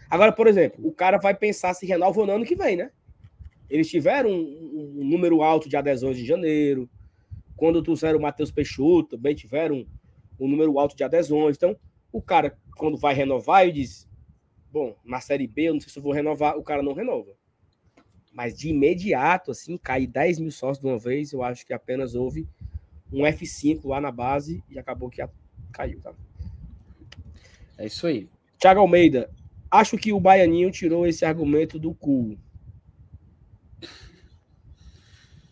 Agora, 0.09 0.31
por 0.31 0.47
exemplo, 0.47 0.85
o 0.87 0.91
cara 0.91 1.17
vai 1.17 1.33
pensar 1.33 1.73
se 1.73 1.85
renova 1.85 2.25
no 2.25 2.31
ano 2.31 2.45
que 2.45 2.55
vem, 2.55 2.75
né? 2.75 2.91
Eles 3.69 3.89
tiveram 3.89 4.29
um, 4.29 4.99
um 4.99 5.03
número 5.03 5.41
alto 5.41 5.67
de 5.67 5.75
adesões 5.75 6.17
de 6.17 6.25
janeiro. 6.25 6.89
Quando 7.55 7.83
trouxeram 7.83 8.17
o 8.17 8.21
Matheus 8.21 8.51
Peixoto, 8.51 9.17
também 9.17 9.35
tiveram 9.35 9.77
um, 9.77 9.87
um 10.39 10.47
número 10.47 10.79
alto 10.79 10.95
de 10.95 11.03
adesões. 11.03 11.57
Então, 11.57 11.75
o 12.11 12.21
cara, 12.21 12.57
quando 12.77 12.97
vai 12.97 13.13
renovar, 13.13 13.63
ele 13.63 13.73
diz: 13.73 14.07
Bom, 14.71 14.95
na 15.03 15.19
Série 15.19 15.47
B, 15.47 15.63
eu 15.63 15.73
não 15.73 15.81
sei 15.81 15.89
se 15.89 15.99
eu 15.99 16.03
vou 16.03 16.13
renovar. 16.13 16.57
O 16.57 16.63
cara 16.63 16.81
não 16.81 16.93
renova. 16.93 17.35
Mas 18.37 18.55
de 18.55 18.69
imediato, 18.69 19.49
assim, 19.49 19.79
cair 19.79 20.05
10 20.05 20.37
mil 20.37 20.51
sócios 20.51 20.77
de 20.77 20.85
uma 20.85 20.99
vez, 20.99 21.33
eu 21.33 21.41
acho 21.41 21.65
que 21.65 21.73
apenas 21.73 22.13
houve 22.13 22.47
um 23.11 23.23
F5 23.23 23.87
lá 23.87 23.99
na 23.99 24.11
base 24.11 24.63
e 24.69 24.77
acabou 24.77 25.09
que 25.09 25.27
caiu, 25.71 25.99
tá? 25.99 26.13
É 27.79 27.87
isso 27.87 28.05
aí. 28.05 28.29
Thiago 28.59 28.79
Almeida, 28.79 29.27
acho 29.71 29.97
que 29.97 30.13
o 30.13 30.19
Baianinho 30.19 30.69
tirou 30.69 31.07
esse 31.07 31.25
argumento 31.25 31.79
do 31.79 31.95
cu. 31.95 32.37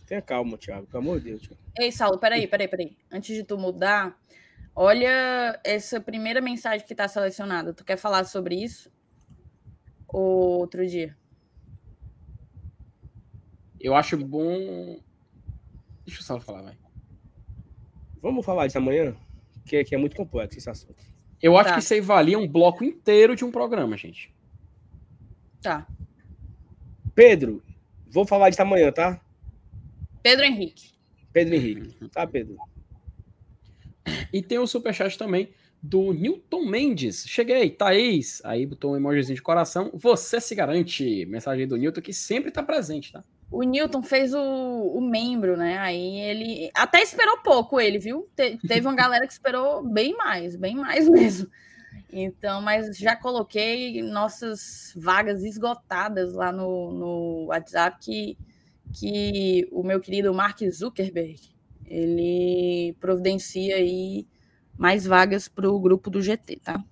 Tenha 0.05 0.21
calma, 0.21 0.55
Thiago, 0.55 0.85
pelo 0.85 1.01
amor 1.01 1.19
de 1.19 1.31
Deus. 1.31 1.41
Thiago. 1.41 1.57
Ei, 1.79 1.91
Saulo, 1.91 2.19
peraí, 2.19 2.45
peraí, 2.45 2.67
peraí. 2.67 2.95
Antes 3.11 3.35
de 3.35 3.43
tu 3.43 3.57
mudar, 3.57 4.15
olha 4.75 5.59
essa 5.63 5.99
primeira 5.99 6.39
mensagem 6.39 6.85
que 6.85 6.93
está 6.93 7.07
selecionada. 7.07 7.73
Tu 7.73 7.83
quer 7.83 7.97
falar 7.97 8.25
sobre 8.25 8.53
isso? 8.63 8.91
Ou 10.07 10.59
outro 10.59 10.85
dia? 10.85 11.17
Eu 13.79 13.95
acho 13.95 14.17
bom. 14.17 14.99
Deixa 16.05 16.21
o 16.21 16.23
Saulo 16.23 16.41
falar, 16.43 16.61
vai. 16.61 16.77
Vamos 18.21 18.45
falar 18.45 18.67
disso 18.67 18.77
amanhã? 18.77 19.15
Que, 19.65 19.83
que 19.83 19.95
é 19.95 19.97
muito 19.97 20.15
complexo 20.15 20.57
esse 20.57 20.69
assunto. 20.69 21.03
Eu 21.41 21.57
acho 21.57 21.69
Tá. 21.69 21.75
que 21.75 21.81
isso 21.81 21.93
aí 21.93 22.01
valia 22.01 22.37
um 22.39 22.47
bloco 22.47 22.83
inteiro 22.83 23.35
de 23.35 23.43
um 23.43 23.51
programa, 23.51 23.97
gente. 23.97 24.33
Tá. 25.61 25.87
Pedro, 27.13 27.63
vou 28.11 28.25
falar 28.25 28.49
disso 28.49 28.61
amanhã, 28.61 28.91
tá? 28.91 29.21
Pedro 30.21 30.45
Henrique. 30.45 30.91
Pedro 31.31 31.55
Henrique. 31.55 32.09
Tá, 32.09 32.25
Pedro? 32.25 32.57
E 34.31 34.41
tem 34.41 34.57
o 34.59 34.67
superchat 34.67 35.17
também 35.17 35.49
do 35.81 36.13
Newton 36.13 36.65
Mendes. 36.65 37.25
Cheguei, 37.27 37.69
Thaís. 37.69 38.41
Aí 38.43 38.65
botou 38.65 38.93
um 38.93 38.95
emojizinho 38.95 39.35
de 39.35 39.41
coração. 39.41 39.91
Você 39.93 40.39
se 40.41 40.55
garante. 40.55 41.25
Mensagem 41.25 41.67
do 41.67 41.77
Newton 41.77 42.01
que 42.01 42.13
sempre 42.13 42.51
tá 42.51 42.63
presente, 42.63 43.11
tá? 43.11 43.23
O 43.51 43.63
Newton 43.63 44.03
fez 44.03 44.33
o, 44.33 44.39
o 44.41 45.01
membro, 45.01 45.55
né? 45.55 45.77
Aí 45.77 46.19
ele 46.19 46.71
até 46.75 47.01
esperou 47.01 47.37
pouco 47.41 47.79
ele, 47.79 47.99
viu? 47.99 48.29
Te- 48.35 48.57
teve 48.65 48.85
uma 48.87 48.95
galera 48.95 49.25
que 49.25 49.31
esperou 49.33 49.83
bem 49.87 50.15
mais, 50.17 50.55
bem 50.55 50.75
mais 50.75 51.07
mesmo. 51.09 51.49
Então, 52.09 52.61
mas 52.61 52.97
já 52.97 53.15
coloquei 53.15 54.01
nossas 54.03 54.93
vagas 54.95 55.43
esgotadas 55.43 56.33
lá 56.33 56.51
no, 56.51 56.91
no 56.91 57.45
WhatsApp 57.47 57.97
que, 58.01 58.37
que 58.93 59.67
o 59.71 59.83
meu 59.83 59.99
querido 60.01 60.33
Mark 60.33 60.59
Zuckerberg 60.71 61.39
ele 61.85 62.95
providencia 62.99 63.75
aí 63.77 64.27
mais 64.77 65.05
vagas 65.05 65.47
para 65.47 65.69
o 65.69 65.79
grupo 65.79 66.09
do 66.09 66.21
GT, 66.21 66.57
tá? 66.63 66.83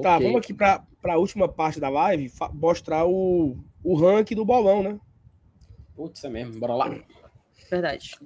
Tá, 0.00 0.18
Ok. 0.18 0.20
vamos 0.20 0.38
aqui 0.40 0.54
para 0.54 0.84
a 1.04 1.16
última 1.18 1.48
parte 1.48 1.80
da 1.80 1.88
live 1.88 2.32
mostrar 2.52 3.04
o, 3.06 3.56
o 3.82 3.94
ranking 3.94 4.34
do 4.34 4.44
bolão, 4.44 4.82
né? 4.82 5.00
Putz, 5.94 6.22
é 6.24 6.28
mesmo. 6.28 6.58
Bora 6.58 6.74
lá. 6.74 7.04
Verdade. 7.70 8.18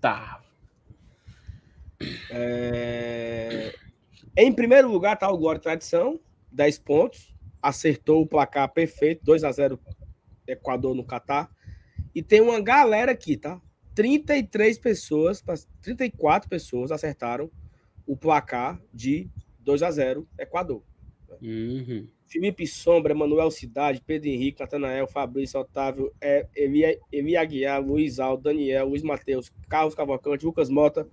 Tá. 0.00 0.42
É, 2.30 3.74
Em 4.36 4.52
primeiro 4.52 4.90
lugar 4.90 5.16
tá 5.16 5.30
o 5.30 5.38
Glória 5.38 5.58
e 5.58 5.62
Tradição, 5.62 6.20
10 6.52 6.78
pontos. 6.80 7.34
Acertou 7.62 8.22
o 8.22 8.26
placar 8.26 8.70
perfeito, 8.72 9.24
2 9.24 9.42
a 9.44 9.52
0 9.52 9.80
Equador 10.46 10.94
no 10.94 11.04
Catar. 11.04 11.50
E 12.14 12.22
tem 12.22 12.40
uma 12.40 12.60
galera 12.60 13.12
aqui, 13.12 13.36
tá? 13.36 13.60
33 13.94 14.78
pessoas, 14.78 15.42
34 15.80 16.48
pessoas 16.48 16.90
acertaram 16.90 17.50
o 18.06 18.16
placar 18.16 18.80
de 18.92 19.30
2 19.60 19.82
a 19.82 19.90
0 19.90 20.28
Equador. 20.38 20.82
Uhum. 21.40 22.06
Felipe 22.26 22.66
Sombra, 22.66 23.14
Manuel 23.14 23.50
Cidade, 23.50 24.02
Pedro 24.04 24.28
Henrique, 24.28 24.60
Natanael, 24.60 25.06
Fabrício, 25.06 25.60
Otávio, 25.60 26.12
Evi 26.56 27.36
Aguiar, 27.36 27.80
Luiz 27.80 28.18
Aldo, 28.18 28.44
Daniel, 28.44 28.88
Luiz 28.88 29.02
Matheus, 29.02 29.52
Carlos 29.68 29.94
Cavalcante, 29.94 30.44
Lucas 30.44 30.68
Mota, 30.68 31.06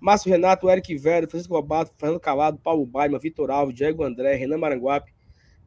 Márcio 0.00 0.30
Renato, 0.30 0.68
Eric 0.68 0.96
Velho, 0.96 1.28
Francisco 1.28 1.54
Lobato, 1.54 1.92
Fernando 1.96 2.20
Calado, 2.20 2.58
Paulo 2.58 2.84
Baima, 2.84 3.18
Vitor 3.18 3.50
Alves, 3.50 3.74
Diego 3.74 4.02
André, 4.02 4.34
Renan 4.34 4.58
Maranguape, 4.58 5.14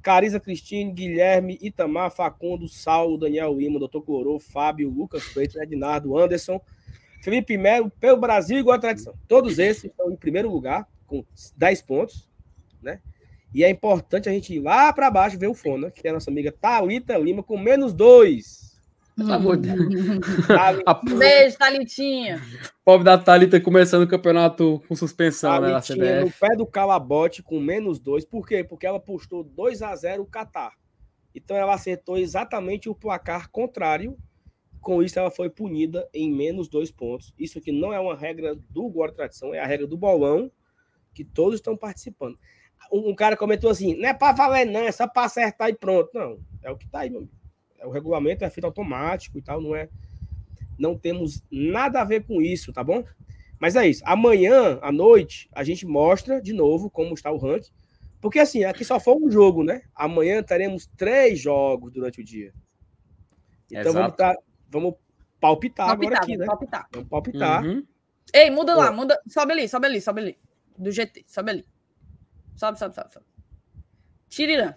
Cariza 0.02 0.40
Cristine, 0.40 0.92
Guilherme, 0.92 1.58
Itamar, 1.62 2.12
Facundo, 2.12 2.68
Saulo, 2.68 3.18
Daniel 3.18 3.54
Lima, 3.54 3.80
Dr. 3.80 4.02
Clorô, 4.02 4.40
Fábio, 4.40 4.90
Lucas 4.90 5.24
Freitas, 5.24 5.56
Ednardo, 5.56 6.18
Anderson, 6.18 6.62
Felipe 7.24 7.58
Melo, 7.58 7.90
pelo 8.00 8.18
Brasil 8.18 8.60
igual 8.60 8.78
a 8.78 8.80
tradição. 8.80 9.14
Todos 9.28 9.58
esses 9.58 9.86
estão 9.86 10.12
em 10.12 10.16
primeiro 10.16 10.50
lugar, 10.50 10.88
com 11.08 11.26
10 11.56 11.82
pontos, 11.82 12.30
né? 12.82 13.02
E 13.58 13.64
é 13.64 13.72
importante 13.72 14.30
a 14.30 14.32
gente 14.32 14.54
ir 14.54 14.60
lá 14.60 14.94
para 14.94 15.10
baixo 15.10 15.36
ver 15.36 15.48
o 15.48 15.54
Fona, 15.56 15.90
que 15.90 16.08
é 16.08 16.12
a 16.12 16.14
nossa 16.14 16.30
amiga 16.30 16.52
Thalita 16.52 17.18
Lima, 17.18 17.42
com 17.42 17.58
menos 17.58 17.92
dois. 17.92 18.80
Pelo 19.16 19.34
amor 19.34 19.58
de 19.58 19.72
Deus. 19.72 20.20
Beijo, 21.18 21.58
Thalitinha. 21.58 22.40
pobre 22.86 23.04
da 23.04 23.18
Thalita 23.18 23.60
começando 23.60 24.04
o 24.04 24.08
campeonato 24.08 24.80
com 24.88 24.96
suspensão, 24.96 25.60
né, 25.60 25.72
na 25.72 25.82
Thalitinha 25.82 26.22
no 26.22 26.28
CBF. 26.28 26.40
pé 26.40 26.56
do 26.56 26.68
calabote 26.68 27.42
com 27.42 27.60
menos 27.60 28.00
dois. 28.00 28.24
Por 28.24 28.48
quê? 28.48 28.64
Porque 28.64 28.86
ela 28.86 29.00
postou 29.00 29.44
2 29.44 29.82
a 29.82 29.96
0 29.96 30.22
o 30.22 30.28
Catar. 30.28 30.74
Então 31.34 31.58
ela 31.58 31.74
acertou 31.74 32.16
exatamente 32.16 32.88
o 32.88 32.94
placar 32.94 33.50
contrário. 33.50 34.16
Com 34.80 35.02
isso, 35.02 35.18
ela 35.18 35.32
foi 35.32 35.50
punida 35.50 36.08
em 36.14 36.32
menos 36.32 36.68
dois 36.70 36.92
pontos. 36.92 37.34
Isso 37.40 37.58
aqui 37.58 37.72
não 37.72 37.92
é 37.92 38.00
uma 38.00 38.16
regra 38.16 38.56
do 38.70 38.88
Guarda 38.88 39.16
Tradição, 39.16 39.52
é 39.52 39.60
a 39.60 39.66
regra 39.66 39.88
do 39.88 39.98
bolão, 39.98 40.52
que 41.12 41.24
todos 41.24 41.56
estão 41.56 41.76
participando. 41.76 42.38
Um, 42.92 43.14
cara 43.16 43.36
comentou 43.36 43.70
assim: 43.70 43.96
não 43.96 44.10
é 44.10 44.14
para 44.14 44.34
valer, 44.34 44.66
não, 44.66 44.82
é 44.82 44.92
só 44.92 45.08
para 45.08 45.26
acertar 45.26 45.70
e 45.70 45.76
pronto. 45.76 46.10
Não, 46.14 46.40
é 46.64 46.72
o 46.72 46.78
que 46.78 46.88
tá 46.88 47.00
aí, 47.00 47.10
meu 47.10 47.20
amigo. 47.20 47.34
É 47.80 47.86
o 47.86 47.92
regulamento, 47.92 48.44
é 48.44 48.50
feito 48.50 48.66
automático 48.66 49.38
e 49.38 49.42
tal, 49.42 49.62
não 49.62 49.76
é. 49.76 49.90
Não 50.78 50.98
temos 50.98 51.44
nada 51.52 52.02
a 52.02 52.04
ver 52.04 52.26
com 52.26 52.42
isso, 52.42 52.74
tá 52.74 52.84
bom? 52.84 53.04
Mas 53.60 53.76
é 53.76 53.88
isso. 53.88 54.04
Amanhã, 54.06 54.80
à 54.82 54.92
noite, 54.92 55.50
a 55.52 55.64
gente 55.64 55.86
mostra 55.86 56.42
de 56.42 56.54
novo 56.54 56.90
como 56.90 57.14
está 57.14 57.32
o 57.32 57.38
ranking. 57.38 57.72
Porque 58.20 58.40
assim, 58.40 58.64
aqui 58.64 58.84
só 58.84 59.00
foi 59.00 59.16
um 59.16 59.30
jogo, 59.30 59.64
né? 59.64 59.82
Amanhã 59.96 60.42
teremos 60.42 60.88
três 60.98 61.40
jogos 61.40 61.92
durante 61.92 62.22
o 62.22 62.24
dia. 62.24 62.54
Então 63.72 63.94
vamos, 63.94 64.16
tá, 64.16 64.36
vamos 64.70 64.96
palpitar 65.40 65.90
agora 65.90 66.16
Palpitar, 66.16 66.24
aqui, 66.24 66.38
né? 66.38 66.46
palpitar. 66.46 66.88
Vamos 66.92 67.10
palpitar. 67.10 67.66
Uhum. 67.66 67.86
Ei, 68.34 68.50
muda 68.50 68.76
lá, 68.76 68.92
muda. 68.92 69.20
Sobe 69.28 69.54
ali, 69.54 69.68
sobe 69.68 69.88
ali, 69.88 70.02
sobe 70.02 70.22
ali. 70.22 70.38
Do 70.78 70.92
GT, 70.92 71.26
sobe 71.28 71.52
ali. 71.52 71.66
Sobe, 72.58 72.80
sobe, 72.80 72.96
sobe, 72.96 73.14
sobe. 73.14 73.26
Tirirã. 74.28 74.74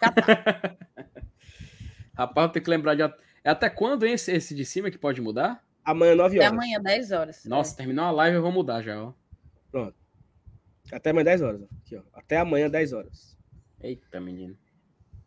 Catar. 0.00 0.76
Rapaz, 2.14 2.46
eu 2.48 2.52
tenho 2.52 2.64
que 2.64 2.70
lembrar 2.70 2.96
de. 2.96 3.02
É 3.02 3.50
até 3.50 3.70
quando 3.70 4.04
hein, 4.04 4.14
esse, 4.14 4.32
esse 4.32 4.54
de 4.54 4.64
cima 4.64 4.90
que 4.90 4.98
pode 4.98 5.20
mudar? 5.20 5.64
Amanhã, 5.84 6.16
9 6.16 6.36
Até 6.36 6.46
horas. 6.46 6.58
amanhã, 6.58 6.80
10 6.82 7.12
horas. 7.12 7.44
Nossa, 7.44 7.76
terminou 7.76 8.04
a 8.04 8.10
live, 8.10 8.36
eu 8.36 8.42
vou 8.42 8.52
mudar 8.52 8.82
já, 8.82 9.00
ó. 9.00 9.14
Até 10.92 11.10
amanhã, 11.10 11.24
10 11.24 11.42
horas. 11.42 11.62
Aqui, 11.62 11.96
ó. 11.96 12.02
Até 12.12 12.36
amanhã, 12.38 12.68
10 12.68 12.92
horas. 12.92 13.38
Eita, 13.80 14.20
menino. 14.20 14.58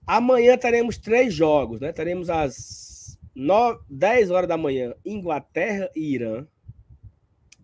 Amanhã 0.05 0.57
teremos 0.57 0.97
três 0.97 1.33
jogos, 1.33 1.79
né? 1.79 1.93
Teremos 1.93 2.29
às 2.29 3.17
9, 3.33 3.79
10 3.89 4.29
horas 4.31 4.49
da 4.49 4.57
manhã, 4.57 4.93
Inglaterra 5.05 5.89
e 5.95 6.13
Irã. 6.13 6.45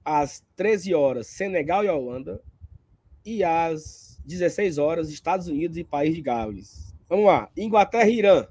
Às 0.06 0.42
13 0.56 0.96
horas, 0.96 1.28
Senegal 1.28 1.84
e 1.84 1.90
Holanda. 1.90 2.42
E 3.28 3.44
às 3.44 4.22
16 4.24 4.78
horas, 4.78 5.10
Estados 5.10 5.50
Unidos 5.50 5.76
e 5.76 5.84
País 5.84 6.16
de 6.16 6.22
Gales. 6.22 6.96
Vamos 7.10 7.26
lá. 7.26 7.50
Inglaterra 7.58 8.08
e 8.08 8.20
Irã. 8.20 8.48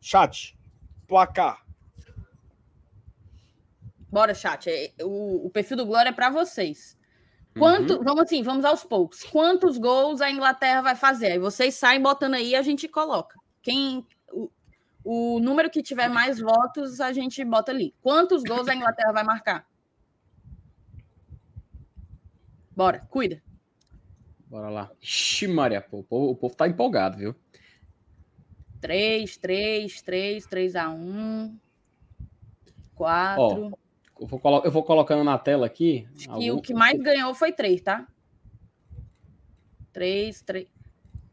Chat. 0.00 0.58
Placar. 1.06 1.62
Bora, 4.10 4.32
chat. 4.32 4.66
É, 4.70 4.90
O, 5.02 5.44
o 5.44 5.50
perfil 5.50 5.76
do 5.76 5.84
Glória 5.84 6.08
é 6.08 6.12
para 6.12 6.30
vocês. 6.30 6.96
Quanto, 7.58 7.98
Uhum. 7.98 8.02
Vamos 8.02 8.22
assim, 8.22 8.42
vamos 8.42 8.64
aos 8.64 8.82
poucos. 8.82 9.24
Quantos 9.24 9.76
gols 9.76 10.22
a 10.22 10.30
Inglaterra 10.30 10.80
vai 10.80 10.96
fazer? 10.96 11.32
Aí 11.32 11.38
vocês 11.38 11.74
saem 11.74 12.00
botando 12.00 12.36
aí 12.36 12.52
e 12.52 12.56
a 12.56 12.62
gente 12.62 12.88
coloca. 12.88 13.38
Quem 13.60 14.06
o, 14.32 14.50
o 15.04 15.38
número 15.38 15.68
que 15.68 15.82
tiver 15.82 16.08
mais 16.08 16.40
votos, 16.40 16.98
a 16.98 17.12
gente 17.12 17.44
bota 17.44 17.72
ali. 17.72 17.94
Quantos 18.00 18.42
gols 18.42 18.68
a 18.68 18.74
Inglaterra 18.74 19.12
vai 19.12 19.22
marcar? 19.22 19.66
Bora, 22.74 23.06
cuida. 23.10 23.42
Bora 24.50 24.68
lá. 24.68 24.90
Ixi, 25.00 25.46
Maria, 25.46 25.80
pô, 25.80 26.00
o 26.00 26.02
povo, 26.04 26.30
o 26.32 26.34
povo 26.36 26.56
tá 26.56 26.66
empolgado, 26.66 27.16
viu? 27.16 27.34
3, 28.80 29.36
3, 29.36 30.02
3, 30.02 30.44
3 30.46 30.74
a 30.76 30.90
1. 30.90 31.56
4. 32.96 33.70
Eu 34.20 34.26
vou, 34.26 34.38
colo- 34.40 34.62
eu 34.64 34.70
vou 34.72 34.82
colocando 34.82 35.22
na 35.22 35.38
tela 35.38 35.66
aqui. 35.66 36.06
E 36.18 36.26
o 36.28 36.32
algum- 36.32 36.60
que 36.60 36.74
mais 36.74 36.98
ganhou 37.00 37.32
foi 37.34 37.52
3, 37.52 37.80
tá? 37.80 38.06
3, 39.92 40.42
3. 40.42 40.68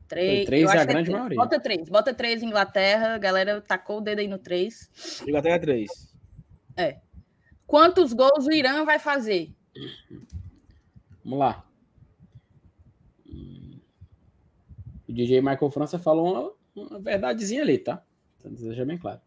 3, 0.07 0.37
Foi 0.37 0.45
três 0.45 0.73
e 0.73 0.77
a 0.77 0.85
grande 0.85 1.11
maioria. 1.11 1.35
Bota 1.37 1.59
3, 1.59 1.89
bota 1.89 2.13
3 2.13 2.41
Inglaterra, 2.41 3.15
a 3.15 3.17
galera 3.17 3.59
tacou 3.59 3.97
o 3.97 4.01
dedo 4.01 4.19
aí 4.19 4.27
no 4.27 4.37
3. 4.37 5.21
Inglaterra 5.27 5.59
3. 5.59 6.15
Quantos 7.65 8.13
gols 8.13 8.45
o 8.47 8.51
Irã 8.53 8.85
vai 8.85 8.99
fazer? 8.99 9.53
Vamos 11.25 11.39
lá. 11.39 11.65
Hum. 13.29 13.81
O 15.07 15.13
DJ 15.13 15.41
Michael 15.41 15.71
França 15.71 15.97
falou 15.97 16.53
uma, 16.75 16.87
uma 16.89 16.99
verdadezinha 16.99 17.61
ali, 17.61 17.77
tá? 17.77 18.03
Então, 18.39 18.55
Seja 18.57 18.85
bem 18.85 18.97
claro. 18.97 19.21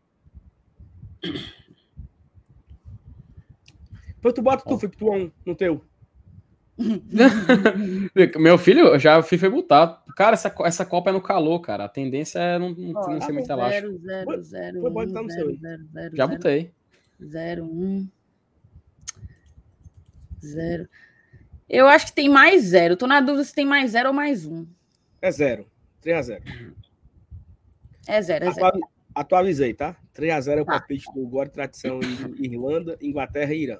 Depois 4.16 4.34
tu 4.34 4.42
bota 4.42 4.64
tu, 4.68 4.78
Felipe, 4.78 4.98
tu 4.98 5.10
um 5.12 5.30
no 5.46 5.54
teu. 5.54 5.82
Meu 8.38 8.56
filho, 8.58 8.98
já 8.98 9.18
o 9.18 9.22
FIFA 9.22 9.50
botar. 9.50 10.02
Cara, 10.16 10.34
essa, 10.34 10.54
essa 10.64 10.84
Copa 10.84 11.10
é 11.10 11.12
no 11.12 11.20
calor, 11.20 11.60
cara. 11.60 11.84
A 11.84 11.88
tendência 11.88 12.38
é 12.38 12.58
não, 12.58 12.70
não, 12.70 13.00
Ó, 13.00 13.10
não 13.10 13.20
ser 13.20 13.32
muito 13.32 13.50
elástico. 13.50 13.98
0, 13.98 14.00
0, 14.02 14.42
0, 14.42 14.80
Põe- 14.82 14.92
põe 14.92 15.06
botar 15.06 15.22
no 15.22 15.30
seu 15.30 15.48
aí. 15.48 15.56
0, 15.56 15.82
0, 15.92 16.16
Já 16.16 16.26
botei. 16.26 16.70
0, 17.22 17.64
1. 17.64 18.08
0. 20.42 20.88
Eu 21.68 21.86
acho 21.86 22.06
que 22.06 22.12
tem 22.12 22.28
mais 22.28 22.64
0. 22.64 22.96
Tô 22.96 23.06
na 23.06 23.20
dúvida 23.20 23.44
se 23.44 23.54
tem 23.54 23.66
mais 23.66 23.90
0 23.92 24.08
ou 24.08 24.14
mais 24.14 24.46
1. 24.46 24.66
É 25.22 25.30
0. 25.30 25.66
3 26.00 26.16
a 26.18 26.22
0. 26.22 26.44
É 28.06 28.22
0, 28.22 28.44
é 28.44 28.50
0. 28.50 28.66
Atuali- 28.66 28.84
Atualizei, 29.14 29.74
tá? 29.74 29.96
3 30.12 30.32
a 30.32 30.40
0 30.40 30.60
é 30.60 30.62
o 30.62 30.66
Tá. 30.66 30.72
palpite 30.78 31.12
do 31.12 31.26
Guarda 31.26 31.52
Tradição 31.52 32.00
em 32.38 32.44
Irlanda, 32.52 32.96
Inglaterra 33.02 33.52
e 33.52 33.62
Irã. 33.64 33.78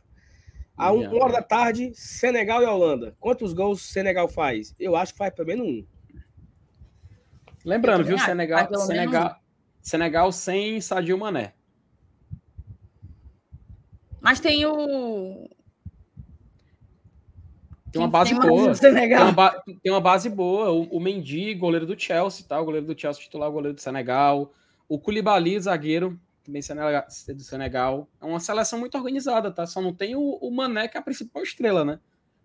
A 0.76 0.92
um, 0.92 1.00
Irã, 1.02 1.10
uma 1.12 1.24
hora 1.24 1.32
da 1.34 1.42
tarde, 1.42 1.92
Senegal 1.94 2.62
e 2.62 2.66
Holanda. 2.66 3.14
Quantos 3.20 3.52
gols 3.52 3.80
Senegal 3.82 4.28
faz? 4.28 4.74
Eu 4.78 4.96
acho 4.96 5.12
que 5.12 5.18
faz 5.18 5.32
pelo 5.34 5.48
menos 5.48 5.66
um. 5.66 5.86
Lembrando, 7.64 8.04
viu? 8.04 8.18
Senegal, 8.18 8.74
Senegal, 8.74 9.36
Senegal 9.82 10.32
sem 10.32 10.80
Sadio 10.80 11.16
Mané. 11.18 11.54
Mas 14.20 14.40
tem 14.40 14.64
o. 14.66 15.48
Tem 17.92 18.00
uma 18.00 18.08
base 18.08 18.34
mais 18.34 18.48
boa. 18.48 18.74
Tem 18.78 19.16
uma, 19.16 19.32
ba- 19.32 19.62
tem 19.82 19.92
uma 19.92 20.00
base 20.00 20.28
boa. 20.30 20.70
O, 20.70 20.96
o 20.96 21.00
Mendy, 21.00 21.54
goleiro 21.54 21.86
do 21.86 21.98
Chelsea, 21.98 22.46
tá? 22.46 22.60
O 22.60 22.64
goleiro 22.64 22.86
do 22.86 22.98
Chelsea 22.98 23.22
titular, 23.22 23.48
o 23.48 23.52
goleiro 23.52 23.74
do 23.74 23.80
Senegal. 23.80 24.52
O 24.88 24.98
Koulibaly, 24.98 25.58
zagueiro, 25.60 26.18
também 26.44 26.62
do 26.62 27.42
Senegal. 27.42 28.08
É 28.20 28.24
uma 28.24 28.40
seleção 28.40 28.78
muito 28.78 28.96
organizada, 28.96 29.50
tá? 29.50 29.66
Só 29.66 29.80
não 29.80 29.92
tem 29.92 30.14
o, 30.14 30.20
o 30.20 30.50
Mané, 30.50 30.88
que 30.88 30.96
é 30.96 31.00
a 31.00 31.02
principal 31.02 31.42
estrela, 31.42 31.84
né? 31.84 31.98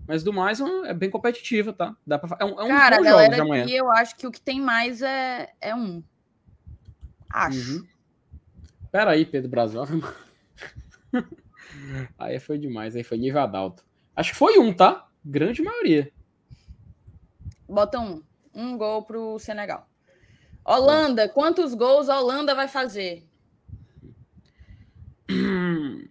Mas 0.07 0.23
do 0.23 0.31
mais, 0.31 0.59
é 0.59 0.93
bem 0.93 1.09
competitiva, 1.09 1.73
tá? 1.73 1.95
Dá 2.05 2.19
pra, 2.19 2.37
é 2.39 2.45
um, 2.45 2.61
é 2.61 2.63
um 2.63 2.67
Cara, 2.67 3.01
galera 3.01 3.63
aqui, 3.63 3.75
eu 3.75 3.89
acho 3.91 4.15
que 4.15 4.27
o 4.27 4.31
que 4.31 4.39
tem 4.41 4.61
mais 4.61 5.01
é, 5.01 5.51
é 5.59 5.73
um. 5.75 6.03
Acho. 7.29 7.77
Uhum. 7.77 7.87
Pera 8.91 9.11
aí, 9.11 9.25
Pedro 9.25 9.49
Brasil. 9.49 9.81
Aí 12.17 12.39
foi 12.39 12.57
demais, 12.57 12.95
aí 12.95 13.03
foi 13.03 13.17
nível 13.17 13.41
adalto. 13.41 13.83
Acho 14.15 14.31
que 14.31 14.37
foi 14.37 14.57
um, 14.57 14.73
tá? 14.73 15.04
Grande 15.25 15.61
maioria. 15.63 16.11
Bota 17.67 17.99
um. 17.99 18.21
Um 18.53 18.77
gol 18.77 19.03
pro 19.03 19.37
Senegal. 19.39 19.89
Holanda, 20.63 21.27
quantos 21.27 21.73
gols 21.73 22.07
a 22.09 22.19
Holanda 22.19 22.55
vai 22.55 22.67
fazer? 22.67 23.27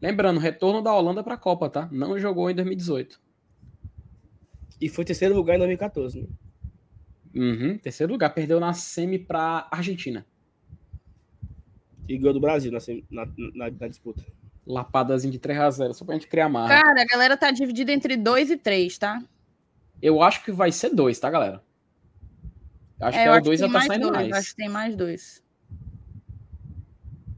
Lembrando, 0.00 0.38
retorno 0.38 0.82
da 0.82 0.92
Holanda 0.94 1.24
pra 1.24 1.36
Copa, 1.36 1.68
tá? 1.70 1.88
Não 1.90 2.18
jogou 2.18 2.50
em 2.50 2.54
2018. 2.54 3.20
E 4.80 4.88
foi 4.88 5.04
terceiro 5.04 5.34
lugar 5.34 5.56
em 5.56 5.58
2014, 5.58 6.22
né? 6.22 6.28
Uhum, 7.34 7.78
terceiro 7.78 8.12
lugar, 8.12 8.30
perdeu 8.30 8.60
na 8.60 8.72
semi 8.72 9.18
pra 9.18 9.66
Argentina. 9.70 10.24
E 12.08 12.16
ganhou 12.16 12.32
do 12.34 12.40
Brasil 12.40 12.70
na, 12.72 12.78
na, 13.10 13.26
na- 13.54 13.70
na 13.70 13.88
disputa. 13.88 14.24
Lapadazinho 14.68 15.32
de 15.32 15.38
3 15.38 15.58
a 15.58 15.70
0 15.70 15.94
só 15.94 16.04
pra 16.04 16.14
gente 16.14 16.26
criar 16.28 16.48
marra. 16.48 16.68
Cara, 16.82 17.02
a 17.02 17.06
galera 17.06 17.36
tá 17.36 17.50
dividida 17.50 17.90
entre 17.92 18.16
2 18.16 18.50
e 18.50 18.56
3, 18.56 18.98
tá? 18.98 19.22
Eu 20.00 20.22
acho 20.22 20.44
que 20.44 20.52
vai 20.52 20.70
ser 20.70 20.94
dois, 20.94 21.18
tá, 21.18 21.30
galera? 21.30 21.62
Eu 23.00 23.06
acho 23.06 23.18
É, 23.18 23.22
que 23.22 23.28
é 23.28 23.30
o 23.30 23.34
acho 23.34 23.44
2 23.44 23.60
que 23.60 23.66
já 23.66 23.72
tá 23.72 23.80
saindo 23.86 24.02
dois. 24.02 24.14
mais. 24.16 24.28
eu 24.30 24.36
Acho 24.36 24.50
que 24.50 24.56
tem 24.56 24.68
mais 24.68 24.94
dois. 24.96 25.42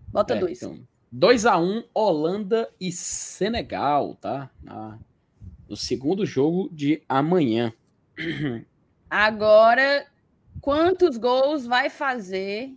Bota 0.09 0.35
É, 0.35 0.41
dois. 0.41 0.61
então, 0.63 0.79
2 1.13 1.47
a 1.47 1.57
1 1.59 1.85
Holanda 1.95 2.69
e 2.81 2.91
Senegal, 2.91 4.17
tá? 4.17 4.51
Na- 4.63 4.99
no 5.69 5.77
segundo 5.77 6.27
jogo 6.27 6.69
de 6.73 7.03
amanhã. 7.09 7.73
Agora, 9.09 10.07
quantos 10.61 11.17
gols 11.17 11.65
vai 11.67 11.89
fazer? 11.89 12.75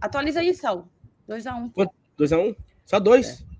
Atualiza 0.00 0.40
aí, 0.40 0.54
Sal. 0.54 0.88
2x1. 1.28 1.72
2x1? 2.18 2.56
Só 2.86 3.00
dois? 3.00 3.40
É. 3.50 3.53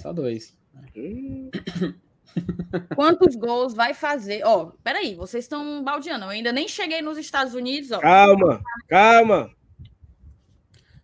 Só 0.00 0.12
dois. 0.12 0.56
Hum, 0.96 1.50
Quantos 2.94 3.34
gols 3.34 3.74
vai 3.74 3.92
fazer? 3.94 4.42
Ó, 4.44 4.72
peraí, 4.84 5.14
vocês 5.14 5.44
estão 5.44 5.82
baldeando. 5.82 6.26
Eu 6.26 6.30
ainda 6.30 6.52
nem 6.52 6.68
cheguei 6.68 7.02
nos 7.02 7.18
Estados 7.18 7.54
Unidos, 7.54 7.90
ó. 7.90 7.98
calma, 7.98 8.62
calma. 8.88 9.50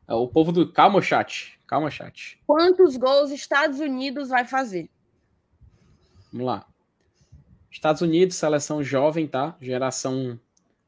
É, 0.09 0.15
O 0.15 0.29
povo 0.29 0.53
do. 0.53 0.73
Calma, 0.73 1.03
chat. 1.03 1.59
Calma, 1.67 1.91
chat. 1.91 2.39
Quantos 2.47 2.97
gols 2.97 3.31
Estados 3.31 3.81
Unidos 3.81 4.29
vai 4.29 4.45
fazer? 4.45 4.89
Vamos 6.33 6.47
lá. 6.47 6.67
Estados 7.71 8.03
Unidos, 8.03 8.37
seleção 8.37 8.83
jovem, 8.83 9.27
tá? 9.27 9.57
Geração. 9.61 10.39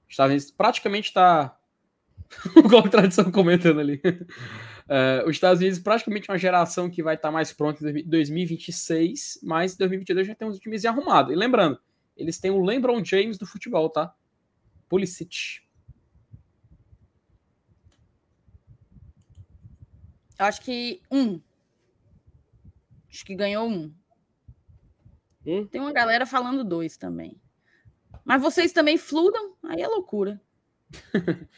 Estados 0.09 0.31
Unidos 0.31 0.51
praticamente 0.53 1.13
tá. 1.13 1.57
o 2.57 2.63
Globo 2.63 2.89
Tradição 2.89 3.31
comentando 3.33 3.81
ali. 3.81 4.01
É, 4.89 5.23
os 5.25 5.33
Estados 5.33 5.61
Unidos 5.61 5.79
praticamente 5.79 6.31
uma 6.31 6.39
geração 6.39 6.89
que 6.89 7.03
vai 7.03 7.15
estar 7.15 7.31
mais 7.31 7.53
pronta 7.53 7.89
em 7.91 8.09
2026, 8.09 9.41
mas 9.43 9.75
em 9.75 9.79
2022 9.79 10.27
já 10.27 10.35
tem 10.35 10.49
uns 10.49 10.59
times 10.59 10.85
arrumados. 10.85 11.33
E 11.33 11.37
lembrando, 11.37 11.79
eles 12.17 12.39
têm 12.39 12.51
o 12.51 12.65
LeBron 12.65 13.05
James 13.05 13.37
do 13.37 13.47
futebol, 13.47 13.91
tá? 13.91 14.15
Pulisic. 14.89 15.61
Acho 20.39 20.63
que 20.63 21.03
um. 21.11 21.41
Acho 23.11 23.25
que 23.25 23.35
ganhou 23.35 23.69
um. 23.69 23.93
Um? 25.45 25.67
Tem 25.67 25.81
uma 25.81 25.93
galera 25.93 26.25
falando 26.25 26.65
dois 26.65 26.97
também. 26.97 27.41
Mas 28.25 28.41
vocês 28.41 28.73
também 28.73 28.97
fludam, 28.97 29.57
aí 29.65 29.83
é 29.83 29.89
loucura. 29.89 30.41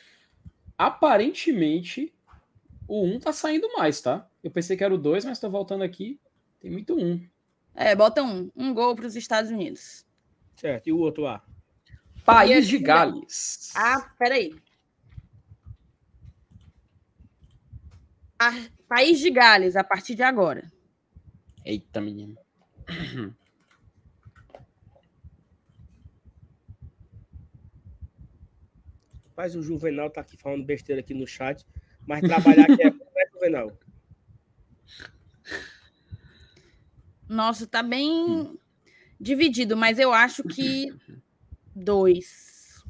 Aparentemente, 0.79 2.13
o 2.91 3.05
1 3.07 3.21
tá 3.21 3.33
saindo 3.33 3.69
mais, 3.77 4.01
tá? 4.01 4.29
Eu 4.43 4.51
pensei 4.51 4.77
que 4.77 4.83
era 4.83 4.93
o 4.93 4.99
2, 4.99 5.25
mas 5.25 5.39
tô 5.39 5.49
voltando 5.49 5.85
aqui. 5.85 6.19
Tem 6.59 6.71
muito 6.71 6.97
1. 6.97 7.25
É, 7.75 7.95
bota 7.95 8.21
um. 8.23 8.51
Um 8.57 8.75
gol 8.75 8.97
para 8.97 9.07
os 9.07 9.15
Estados 9.15 9.51
Unidos. 9.51 10.05
Certo, 10.57 10.89
e 10.89 10.93
o 10.93 10.99
outro 10.99 11.23
lá? 11.23 11.45
País 12.25 12.67
de 12.67 12.79
Gales. 12.79 13.73
Ah, 13.77 14.11
peraí. 14.19 14.55
A- 18.39 18.69
País 18.89 19.21
de 19.21 19.31
Gales, 19.31 19.77
a 19.77 19.85
partir 19.85 20.17
de 20.17 20.23
agora. 20.25 20.71
Eita, 21.65 22.01
menino. 22.01 22.37
Mas 29.37 29.55
o 29.55 29.63
Juvenal 29.63 30.11
tá 30.11 30.21
aqui 30.21 30.37
falando 30.37 30.65
besteira 30.65 31.01
aqui 31.01 31.15
no 31.15 31.27
chat. 31.27 31.65
Mas 32.07 32.21
trabalhar 32.23 32.71
aqui 32.71 32.83
é 32.83 32.91
bom, 32.91 33.05
né, 33.15 33.23
Juvenal? 33.33 33.73
Nossa, 37.29 37.67
tá 37.67 37.83
bem 37.83 38.59
dividido, 39.21 39.77
mas 39.77 39.99
eu 39.99 40.13
acho 40.13 40.43
que 40.45 40.93
dois. 41.75 42.85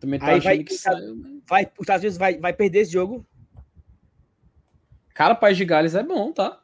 Também 0.00 0.18
tô 0.18 0.26
Aí 0.26 0.40
vai- 0.40 0.64
que 0.64 0.74
saiu. 0.74 1.16
né? 1.16 1.40
Vai, 1.46 1.64
os 1.64 1.80
Estados 1.80 2.02
Unidos 2.02 2.16
vai, 2.18 2.38
vai 2.38 2.52
perder 2.52 2.80
esse 2.80 2.92
jogo. 2.92 3.24
Cara, 5.12 5.34
País 5.34 5.56
de 5.56 5.64
Gales 5.64 5.94
é 5.94 6.02
bom, 6.02 6.32
tá? 6.32 6.60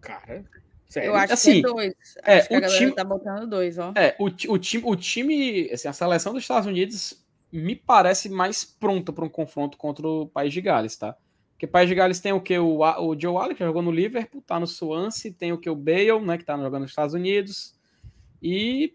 Cara, 0.00 0.44
sério. 0.90 1.08
Eu 1.08 1.14
acho 1.16 1.32
Assim, 1.32 1.52
que 1.62 1.68
é 1.68 1.70
dois. 1.72 1.94
é, 2.24 2.38
acho 2.38 2.48
que 2.48 2.54
a 2.54 2.58
o 2.58 2.60
galera 2.60 2.78
time- 2.78 2.94
tá 2.94 3.04
botando 3.04 3.48
dois, 3.48 3.78
ó. 3.78 3.92
É, 3.96 4.14
o, 4.18 4.26
o 4.26 4.58
time, 4.58 4.82
o 4.86 4.96
time, 4.96 5.70
assim, 5.72 5.88
a 5.88 5.92
seleção 5.92 6.34
dos 6.34 6.42
Estados 6.42 6.66
Unidos 6.66 7.24
me 7.52 7.74
parece 7.74 8.28
mais 8.28 8.64
pronta 8.64 9.12
para 9.12 9.24
um 9.24 9.28
confronto 9.28 9.78
contra 9.78 10.06
o 10.06 10.26
País 10.28 10.52
de 10.52 10.60
Gales, 10.60 10.96
tá? 10.96 11.16
Porque 11.52 11.66
o 11.66 11.68
País 11.68 11.88
de 11.88 11.94
Gales 11.94 12.20
tem 12.20 12.32
o 12.32 12.40
que? 12.40 12.58
O, 12.58 12.78
o 12.80 13.18
Joe 13.20 13.36
Allen, 13.36 13.56
que 13.56 13.64
jogou 13.64 13.82
no 13.82 13.90
Liverpool, 13.90 14.42
tá 14.46 14.58
no 14.60 14.66
Swansea, 14.66 15.32
tem 15.36 15.52
o 15.52 15.58
que? 15.58 15.68
O 15.70 15.74
Bale, 15.76 16.20
né, 16.20 16.38
que 16.38 16.44
tá 16.44 16.56
jogando 16.56 16.82
nos 16.82 16.90
Estados 16.90 17.14
Unidos, 17.14 17.74
e 18.42 18.94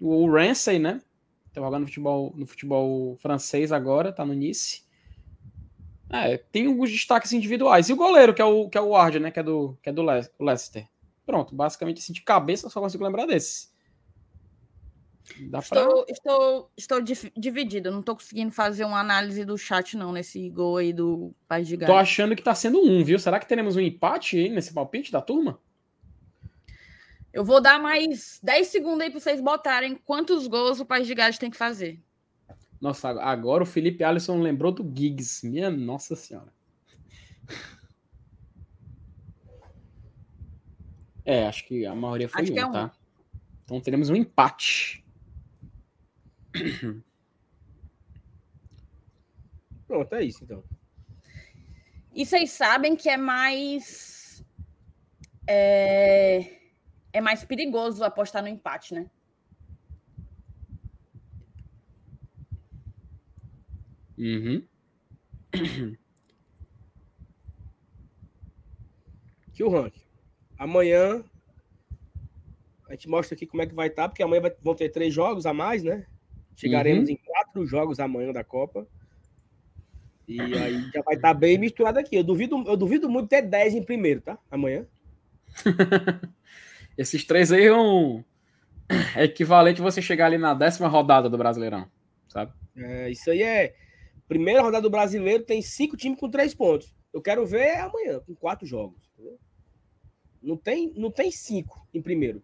o 0.00 0.30
Ramsey, 0.30 0.78
né, 0.78 1.00
tá 1.52 1.60
jogando 1.60 1.82
no 1.82 1.86
futebol, 1.86 2.32
no 2.36 2.46
futebol 2.46 3.16
francês 3.18 3.72
agora, 3.72 4.12
tá 4.12 4.24
no 4.24 4.34
Nice. 4.34 4.82
É, 6.12 6.36
tem 6.38 6.66
alguns 6.66 6.90
destaques 6.90 7.32
individuais. 7.32 7.88
E 7.88 7.92
o 7.92 7.96
goleiro, 7.96 8.34
que 8.34 8.42
é 8.42 8.44
o, 8.44 8.68
que 8.68 8.76
é 8.76 8.80
o 8.80 8.88
Ward, 8.88 9.20
né, 9.20 9.30
que 9.30 9.38
é 9.38 9.42
do, 9.42 9.78
que 9.82 9.88
é 9.88 9.92
do 9.92 10.02
Le- 10.02 10.28
Leicester. 10.40 10.86
Pronto, 11.24 11.54
basicamente 11.54 11.98
assim, 11.98 12.12
de 12.12 12.22
cabeça 12.22 12.66
eu 12.66 12.70
só 12.70 12.80
consigo 12.80 13.04
lembrar 13.04 13.26
desses. 13.26 13.70
Dá 15.48 15.62
pra... 15.62 15.80
Estou, 15.80 16.04
estou, 16.08 16.70
estou 16.76 17.00
dif- 17.00 17.32
dividido. 17.36 17.92
Não 17.92 18.00
estou 18.00 18.16
conseguindo 18.16 18.50
fazer 18.50 18.84
uma 18.84 18.98
análise 18.98 19.44
do 19.44 19.56
chat, 19.56 19.96
não, 19.96 20.10
nesse 20.10 20.50
gol 20.50 20.78
aí 20.78 20.92
do 20.92 21.32
País 21.46 21.68
de 21.68 21.76
Tô 21.76 21.86
Gales. 21.86 22.02
achando 22.02 22.34
que 22.34 22.42
tá 22.42 22.54
sendo 22.54 22.80
um, 22.80 23.04
viu? 23.04 23.16
Será 23.18 23.38
que 23.38 23.46
teremos 23.46 23.76
um 23.76 23.80
empate 23.80 24.36
aí 24.36 24.48
nesse 24.48 24.74
palpite 24.74 25.12
da 25.12 25.20
turma? 25.20 25.60
Eu 27.32 27.44
vou 27.44 27.60
dar 27.60 27.78
mais 27.80 28.40
10 28.42 28.66
segundos 28.66 29.02
aí 29.02 29.10
para 29.10 29.20
vocês 29.20 29.40
botarem 29.40 29.94
quantos 29.94 30.48
gols 30.48 30.80
o 30.80 30.84
País 30.84 31.06
de 31.06 31.14
Gales 31.14 31.38
tem 31.38 31.48
que 31.50 31.56
fazer. 31.56 32.00
Nossa, 32.80 33.10
agora 33.10 33.62
o 33.62 33.66
Felipe 33.66 34.02
Alisson 34.02 34.40
lembrou 34.40 34.72
do 34.72 34.82
Giggs. 34.82 35.46
Minha 35.46 35.70
nossa 35.70 36.16
senhora. 36.16 36.52
É, 41.24 41.46
acho 41.46 41.66
que 41.66 41.84
a 41.84 41.94
maioria 41.94 42.28
foi 42.28 42.42
Acho 42.42 42.52
um, 42.52 42.54
que 42.54 42.60
é 42.60 42.66
um. 42.66 42.72
tá? 42.72 42.90
Então 43.64 43.80
teremos 43.80 44.08
um 44.08 44.16
empate. 44.16 45.04
Pronto, 49.86 50.14
é 50.14 50.24
isso 50.24 50.42
então. 50.42 50.64
E 52.14 52.24
vocês 52.24 52.50
sabem 52.50 52.96
que 52.96 53.08
é 53.08 53.16
mais. 53.16 54.44
É, 55.46 56.58
é 57.12 57.20
mais 57.20 57.44
perigoso 57.44 58.02
apostar 58.02 58.42
no 58.42 58.48
empate, 58.48 58.94
né? 58.94 59.10
Uhum. 64.20 64.62
Aqui 69.48 69.64
o 69.64 69.68
ranking. 69.70 70.02
Amanhã 70.58 71.24
a 72.88 72.92
gente 72.92 73.08
mostra 73.08 73.34
aqui 73.34 73.46
como 73.46 73.62
é 73.62 73.66
que 73.66 73.74
vai 73.74 73.86
estar, 73.88 74.08
porque 74.08 74.22
amanhã 74.22 74.42
vai- 74.42 74.54
vão 74.62 74.74
ter 74.74 74.88
três 74.90 75.14
jogos 75.14 75.46
a 75.46 75.54
mais, 75.54 75.82
né? 75.82 76.06
Chegaremos 76.56 77.08
Uhum. 77.08 77.14
em 77.14 77.16
quatro 77.16 77.66
jogos 77.66 78.00
amanhã 78.00 78.32
da 78.32 78.44
Copa. 78.44 78.86
E 80.28 80.38
aí 80.54 80.90
já 80.92 81.00
vai 81.02 81.14
estar 81.14 81.32
bem 81.34 81.56
misturado 81.56 81.98
aqui. 81.98 82.16
Eu 82.16 82.24
duvido, 82.24 82.62
eu 82.66 82.76
duvido 82.76 83.08
muito 83.08 83.28
ter 83.28 83.42
10 83.42 83.74
em 83.74 83.82
primeiro, 83.82 84.20
tá? 84.20 84.38
Amanhã. 84.50 84.86
Esses 86.98 87.24
três 87.24 87.50
aí 87.52 87.70
um... 87.70 88.22
é 89.16 89.24
equivalente 89.24 89.80
você 89.80 90.02
chegar 90.02 90.26
ali 90.26 90.36
na 90.36 90.52
décima 90.52 90.88
rodada 90.88 91.30
do 91.30 91.38
Brasileirão, 91.38 91.88
sabe? 92.28 92.52
É, 92.76 93.10
isso 93.10 93.30
aí 93.30 93.42
é. 93.42 93.74
Primeira 94.30 94.62
rodada 94.62 94.82
do 94.82 94.88
brasileiro 94.90 95.42
tem 95.42 95.60
cinco 95.60 95.96
times 95.96 96.16
com 96.20 96.30
três 96.30 96.54
pontos. 96.54 96.94
Eu 97.12 97.20
quero 97.20 97.44
ver 97.44 97.78
amanhã, 97.80 98.20
com 98.20 98.32
quatro 98.32 98.64
jogos. 98.64 98.96
entendeu? 99.14 99.36
Não 100.40 100.56
tem, 100.56 100.92
não 100.94 101.10
tem 101.10 101.32
cinco 101.32 101.84
em 101.92 102.00
primeiro. 102.00 102.40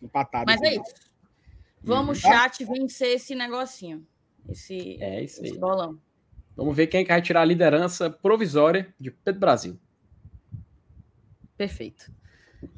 Empatado. 0.00 0.46
Mas 0.46 0.62
é 0.62 0.76
isso. 0.76 0.94
Vamos, 1.82 2.24
Uhum. 2.24 2.30
chat, 2.30 2.64
vencer 2.64 3.08
esse 3.16 3.34
negocinho. 3.34 4.06
Esse, 4.48 4.96
É 4.98 5.22
isso 5.22 5.42
aí. 5.42 5.50
esse 5.50 5.58
bolão. 5.58 6.00
Vamos 6.56 6.74
ver 6.74 6.86
quem 6.86 7.00
é 7.00 7.04
que 7.04 7.10
vai 7.12 7.20
tirar 7.20 7.42
a 7.42 7.44
liderança 7.44 8.08
provisória 8.08 8.94
de 8.98 9.10
Pedro 9.10 9.40
Brasil. 9.40 9.78
Perfeito. 11.58 12.10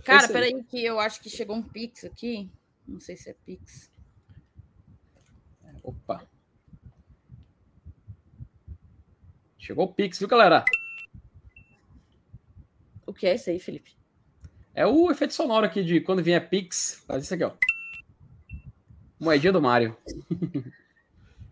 Cara, 0.05 0.25
isso 0.27 0.37
aí. 0.37 0.51
peraí 0.51 0.65
que 0.65 0.85
eu 0.85 0.99
acho 0.99 1.21
que 1.21 1.31
chegou 1.31 1.55
um 1.55 1.63
Pix 1.63 2.05
aqui. 2.05 2.51
Não 2.89 2.99
sei 2.99 3.17
se 3.17 3.31
é 3.31 3.35
Pix. 3.47 3.89
Opa. 5.85 6.27
Chegou 9.63 9.85
o 9.85 9.95
Pix, 9.95 10.19
viu, 10.19 10.27
galera? 10.27 10.65
O 13.07 13.15
que 13.15 13.29
é 13.29 13.37
isso 13.37 13.49
aí, 13.49 13.61
Felipe? 13.61 13.93
É 14.75 14.85
o 14.85 15.09
efeito 15.09 15.35
sonoro 15.35 15.65
aqui 15.65 15.85
de 15.85 16.01
quando 16.01 16.21
vier 16.21 16.49
Pix. 16.49 17.05
Faz 17.07 17.23
isso 17.23 17.33
aqui, 17.33 17.45
ó. 17.45 17.53
Moedinha 19.21 19.53
do 19.53 19.63
Mário. 19.63 19.97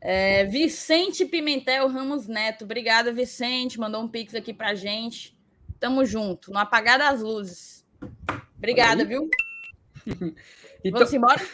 É, 0.02 0.46
Vicente 0.46 1.26
Pimentel 1.26 1.86
Ramos 1.86 2.26
Neto. 2.26 2.64
Obrigada, 2.64 3.12
Vicente. 3.12 3.78
Mandou 3.78 4.02
um 4.02 4.08
Pix 4.08 4.34
aqui 4.34 4.54
pra 4.54 4.74
gente. 4.74 5.38
Tamo 5.78 6.06
junto. 6.06 6.50
No 6.50 6.58
apagar 6.58 6.98
das 6.98 7.20
luzes. 7.20 7.86
Obrigada, 8.56 9.04
viu? 9.04 9.28
Então, 10.82 11.00
Vamos 11.00 11.12
embora? 11.12 11.46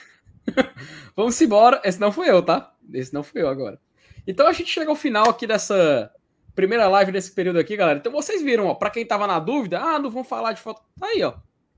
vamos 1.16 1.40
embora. 1.40 1.82
Esse 1.84 1.98
não 1.98 2.12
fui 2.12 2.30
eu, 2.30 2.40
tá? 2.40 2.72
Esse 2.92 3.12
não 3.12 3.24
fui 3.24 3.42
eu 3.42 3.48
agora. 3.48 3.80
Então 4.24 4.46
a 4.46 4.52
gente 4.52 4.70
chega 4.70 4.88
ao 4.88 4.94
final 4.94 5.28
aqui 5.28 5.48
dessa 5.48 6.14
primeira 6.56 6.88
live 6.88 7.12
desse 7.12 7.30
período 7.30 7.58
aqui, 7.58 7.76
galera. 7.76 7.98
Então 7.98 8.10
vocês 8.10 8.42
viram, 8.42 8.66
ó, 8.66 8.74
pra 8.74 8.90
quem 8.90 9.06
tava 9.06 9.26
na 9.26 9.38
dúvida, 9.38 9.78
ah, 9.78 9.98
não 9.98 10.10
vamos 10.10 10.26
falar 10.26 10.54
de 10.54 10.60
foto. 10.60 10.82
Tá 10.98 11.06
aí, 11.06 11.22
ó. 11.22 11.34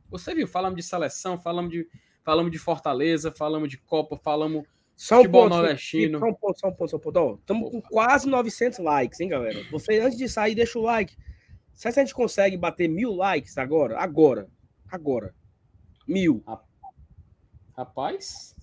Você 0.09 0.35
viu, 0.35 0.47
falamos 0.47 0.77
de 0.77 0.83
seleção, 0.83 1.37
falamos 1.37 1.71
de, 1.71 1.87
falamos 2.25 2.51
de 2.53 2.59
Fortaleza, 2.59 3.31
falamos 3.31 3.69
de 3.69 3.77
Copa, 3.77 4.17
falamos 4.17 4.65
Só 4.97 5.17
um 5.17 5.19
Futebol 5.19 5.43
ponto, 5.43 5.57
nordestino. 5.57 6.19
Só 6.21 6.27
um 6.27 6.35
ponto, 6.35 6.61
só 6.61 6.69
um 6.69 6.73
ponto, 6.73 6.91
só 6.91 6.97
um 6.97 7.01
ponto. 7.01 7.41
Estamos 7.41 7.71
com 7.71 7.83
quase 7.83 8.29
900 8.29 8.79
likes, 8.79 9.21
hein, 9.21 9.29
galera? 9.29 9.63
Você, 9.71 9.99
antes 9.99 10.17
de 10.17 10.29
sair, 10.29 10.55
deixa 10.55 10.79
o 10.79 10.83
like. 10.83 11.15
Será 11.75 11.93
que 11.93 12.01
a 12.01 12.05
gente 12.05 12.15
consegue 12.15 12.57
bater 12.57 12.89
mil 12.89 13.13
likes 13.13 13.59
agora? 13.59 13.99
Agora. 13.99 14.49
Agora. 14.91 15.35
Mil. 16.07 16.43
Rapaz, 17.77 18.55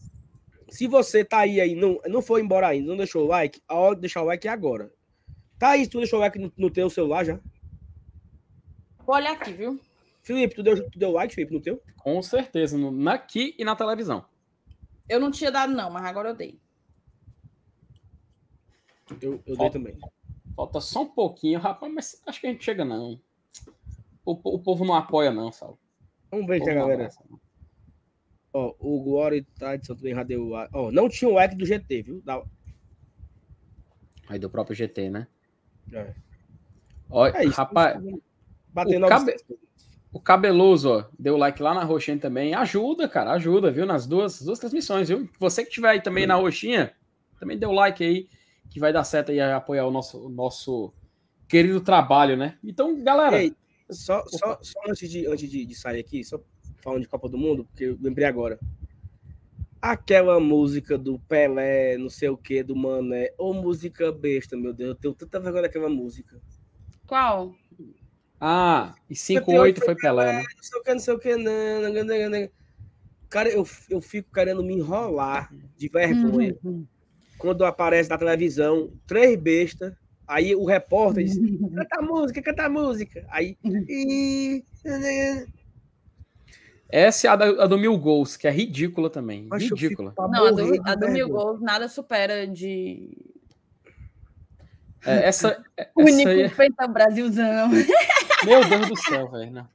Se 0.69 0.87
você 0.87 1.23
tá 1.23 1.39
aí, 1.39 1.61
aí 1.61 1.75
não, 1.75 1.99
não 2.07 2.21
foi 2.21 2.41
embora 2.41 2.67
ainda, 2.67 2.89
não 2.89 2.97
deixou 2.97 3.23
o 3.23 3.27
like, 3.27 3.61
a 3.67 3.75
hora 3.75 3.95
de 3.95 4.01
deixar 4.01 4.21
o 4.21 4.25
like 4.25 4.47
é 4.47 4.51
agora. 4.51 4.91
Tá 5.65 5.71
aí, 5.71 5.87
tu 5.87 5.97
deixou 5.97 6.19
o 6.19 6.21
like 6.21 6.37
no, 6.37 6.53
no 6.55 6.69
teu 6.69 6.87
celular 6.91 7.23
já? 7.25 7.39
Vou 9.03 9.15
olhar 9.15 9.31
aqui, 9.33 9.51
viu? 9.51 9.79
Felipe, 10.21 10.53
tu 10.53 10.61
deu, 10.61 10.91
tu 10.91 10.99
deu 10.99 11.11
like, 11.11 11.33
Felipe, 11.33 11.55
no 11.55 11.59
teu? 11.59 11.81
com 11.97 12.21
certeza. 12.21 12.77
No, 12.77 12.91
na- 12.91 13.15
aqui 13.15 13.55
e 13.57 13.65
na 13.65 13.75
televisão. 13.75 14.23
Eu 15.09 15.19
não 15.19 15.31
tinha 15.31 15.49
dado, 15.51 15.73
não, 15.73 15.89
mas 15.89 16.05
agora 16.05 16.29
eu 16.29 16.35
dei. 16.35 16.59
Eu, 19.19 19.41
eu 19.43 19.57
dei 19.57 19.65
Ó. 19.65 19.69
também. 19.71 19.97
Falta 20.55 20.79
só 20.79 21.01
um 21.01 21.09
pouquinho, 21.09 21.59
rapaz, 21.59 21.91
mas 21.91 22.21
acho 22.27 22.39
que 22.39 22.45
a 22.45 22.51
gente 22.51 22.63
chega, 22.63 22.85
não. 22.85 23.19
O, 24.23 24.33
o 24.33 24.59
povo 24.59 24.85
não 24.85 24.93
apoia, 24.93 25.31
não, 25.31 25.51
Saulo. 25.51 25.79
Vamos 26.29 26.45
ver 26.45 26.61
O 26.61 26.63
se 26.63 26.69
a 26.69 26.73
galera. 26.75 27.09
Ó, 28.53 28.75
o 28.77 29.01
Glória 29.01 29.37
e 29.37 29.43
Tradição 29.43 29.95
também 29.95 30.13
já 30.13 30.21
deu 30.21 30.47
like. 30.47 30.77
Ó, 30.77 30.91
não 30.91 31.09
tinha 31.09 31.27
o 31.27 31.33
like 31.33 31.55
do 31.55 31.65
GT, 31.65 32.03
viu? 32.03 32.21
Da... 32.21 32.43
Aí 34.29 34.37
do 34.37 34.47
próprio 34.47 34.75
GT, 34.75 35.09
né? 35.09 35.27
É. 35.91 36.13
Olha, 37.09 37.37
É 37.37 37.45
isso. 37.45 37.55
rapaz, 37.55 38.01
Bater 38.73 38.97
o 38.97 38.99
900. 38.99 39.43
o 40.11 40.19
Cabeloso, 40.19 40.89
ó, 40.89 41.05
deu 41.17 41.37
like 41.37 41.61
lá 41.61 41.73
na 41.73 41.83
Roxinha 41.83 42.17
também. 42.17 42.53
Ajuda, 42.53 43.07
cara, 43.07 43.31
ajuda, 43.31 43.71
viu? 43.71 43.85
Nas 43.85 44.05
duas, 44.05 44.41
duas 44.41 44.59
transmissões, 44.59 45.07
viu? 45.09 45.29
Você 45.39 45.63
que 45.63 45.71
tiver 45.71 45.89
aí 45.89 46.01
também 46.01 46.25
na 46.27 46.35
Roxinha, 46.35 46.93
também 47.39 47.57
o 47.63 47.71
like 47.71 48.03
aí, 48.03 48.27
que 48.69 48.79
vai 48.79 48.91
dar 48.91 49.03
certo 49.03 49.31
aí 49.31 49.39
apoiar 49.39 49.85
o 49.85 49.91
nosso, 49.91 50.25
o 50.25 50.29
nosso 50.29 50.93
querido 51.47 51.79
trabalho, 51.79 52.35
né? 52.35 52.57
Então, 52.63 53.01
galera, 53.03 53.41
Ei, 53.41 53.53
só, 53.89 54.23
só, 54.27 54.57
só 54.61 54.79
antes, 54.89 55.09
de, 55.09 55.27
antes 55.27 55.49
de, 55.49 55.65
de 55.65 55.75
sair 55.75 55.99
aqui, 55.99 56.23
só 56.23 56.39
falando 56.81 57.01
de 57.01 57.07
Copa 57.07 57.29
do 57.29 57.37
Mundo, 57.37 57.65
porque 57.65 57.85
eu 57.85 57.97
lembrei 58.01 58.27
agora. 58.27 58.59
Aquela 59.85 60.39
música 60.39 60.97
do 60.97 61.19
Pelé, 61.19 61.95
não 61.95 62.09
sei 62.09 62.27
o 62.27 62.35
que, 62.35 62.63
do 62.63 62.75
Mané, 62.75 63.31
ou 63.37 63.53
música 63.53 64.11
besta, 64.11 64.57
meu 64.57 64.73
Deus, 64.73 64.89
eu 64.89 64.95
tenho 64.95 65.13
tanta 65.13 65.39
vergonha 65.39 65.61
daquela 65.61 65.87
música. 65.87 66.41
Qual? 67.05 67.53
ah, 68.41 68.95
e 69.07 69.13
5-8 69.13 69.85
foi 69.85 69.95
Pelé, 69.95 70.37
né? 70.37 70.43
Não 70.55 70.63
sei 70.63 70.79
o 70.79 70.83
que, 70.83 70.91
não 70.91 70.99
sei 70.99 71.13
o 71.13 71.19
que, 71.19 71.35
não, 71.35 71.81
não, 71.83 71.93
não, 71.93 72.03
não, 72.03 72.29
não. 72.31 72.49
Cara, 73.29 73.47
eu, 73.49 73.63
eu 73.87 74.01
fico 74.01 74.33
querendo 74.33 74.63
me 74.63 74.73
enrolar 74.73 75.53
de 75.77 75.87
vergonha. 75.87 76.57
Uhum. 76.63 76.87
Quando 77.37 77.63
aparece 77.63 78.09
na 78.09 78.17
televisão, 78.17 78.91
três 79.05 79.39
bestas, 79.39 79.93
aí 80.27 80.55
o 80.55 80.65
repórter 80.65 81.25
diz, 81.25 81.37
canta 81.37 81.99
a 81.99 82.01
música, 82.01 82.41
canta 82.41 82.65
a 82.65 82.69
música. 82.69 83.23
Aí, 83.29 83.55
e... 83.87 84.63
Essa 86.89 87.27
é 87.27 87.29
a, 87.31 87.35
da- 87.35 87.63
a 87.63 87.67
do 87.67 87.77
Mil 87.77 87.97
Gols, 87.97 88.37
que 88.37 88.47
é 88.47 88.51
ridícula 88.51 89.09
também. 89.09 89.43
Fico 89.59 89.75
ridícula. 89.75 90.13
Não, 90.17 90.45
a 90.45 90.51
do, 90.51 90.81
a 90.89 90.95
do 90.95 91.07
mil 91.09 91.29
gols 91.29 91.59
nada 91.61 91.87
supera 91.89 92.47
de. 92.47 93.17
É, 95.05 95.27
essa, 95.27 95.63
é- 95.77 95.89
O 95.95 96.01
essa 96.01 96.11
único 96.13 96.29
é- 96.29 96.49
feita 96.49 96.87
Brasilzão. 96.87 97.69
Meu 98.45 98.67
Deus 98.69 98.87
do 98.89 98.95
céu, 98.97 99.29
velho. 99.31 99.67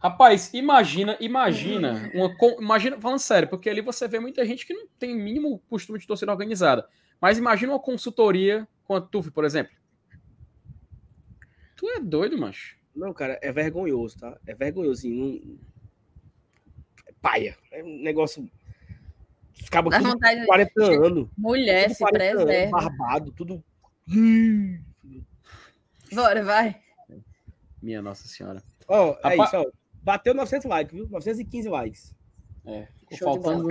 Rapaz, 0.00 0.50
imagina, 0.54 1.16
imagina, 1.18 2.08
uma, 2.14 2.32
imagina, 2.60 3.00
falando 3.00 3.18
sério, 3.18 3.48
porque 3.48 3.68
ali 3.68 3.80
você 3.80 4.06
vê 4.06 4.20
muita 4.20 4.44
gente 4.46 4.64
que 4.64 4.72
não 4.72 4.86
tem 4.98 5.16
mínimo 5.16 5.60
costume 5.68 5.98
de 5.98 6.06
torcida 6.06 6.30
organizada. 6.30 6.86
Mas 7.20 7.36
imagina 7.38 7.72
uma 7.72 7.80
consultoria 7.80 8.68
com 8.84 8.94
a 8.94 9.00
TUF, 9.00 9.30
por 9.32 9.44
exemplo. 9.44 9.72
Tu 11.76 11.88
é 11.88 11.98
doido, 12.00 12.38
macho. 12.38 12.76
Não, 12.94 13.12
cara, 13.12 13.38
é 13.42 13.50
vergonhoso, 13.52 14.18
tá? 14.18 14.38
É 14.46 14.54
vergonhoso, 14.54 15.00
assim, 15.00 15.12
não... 15.12 15.58
Paia. 17.20 17.56
É 17.72 17.82
um 17.82 18.02
negócio... 18.02 18.48
Dá 19.70 19.82
tudo 19.82 20.08
vontade 20.12 20.40
de- 20.40 20.46
40 20.46 20.72
anos. 21.06 21.28
Mulher, 21.36 21.84
tudo 21.84 21.94
se 21.94 21.98
40 22.04 22.24
anos, 22.24 22.44
preserva. 22.44 22.70
barbado, 22.78 23.32
tudo... 23.32 23.64
Bora, 26.12 26.42
vai. 26.44 26.80
Minha 27.82 28.00
Nossa 28.02 28.26
Senhora. 28.28 28.62
Ó, 28.86 29.10
é 29.22 29.28
Rapaz- 29.30 29.48
isso, 29.52 29.56
ó. 29.56 29.70
Bateu 30.02 30.32
900 30.32 30.68
likes, 30.70 30.94
viu? 30.94 31.08
915 31.10 31.68
likes. 31.68 32.14
É, 32.64 32.88
ficou 33.10 33.40
faltando. 33.42 33.68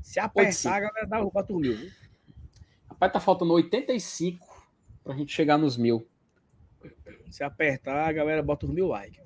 Se 0.00 0.18
apertar, 0.18 0.76
a 0.76 0.80
galera 0.80 1.06
dá 1.06 1.26
pra 1.26 1.42
dormir, 1.42 1.74
viu? 1.74 1.90
Rapaz, 2.88 3.12
tá 3.12 3.20
faltando 3.20 3.52
85 3.52 4.66
pra 5.04 5.14
gente 5.14 5.32
chegar 5.34 5.58
nos 5.58 5.76
mil. 5.76 6.06
Se 7.30 7.44
apertar, 7.44 8.08
a 8.08 8.12
galera 8.12 8.42
bota 8.42 8.66
os 8.66 8.72
mil 8.72 8.88
likes. 8.88 9.20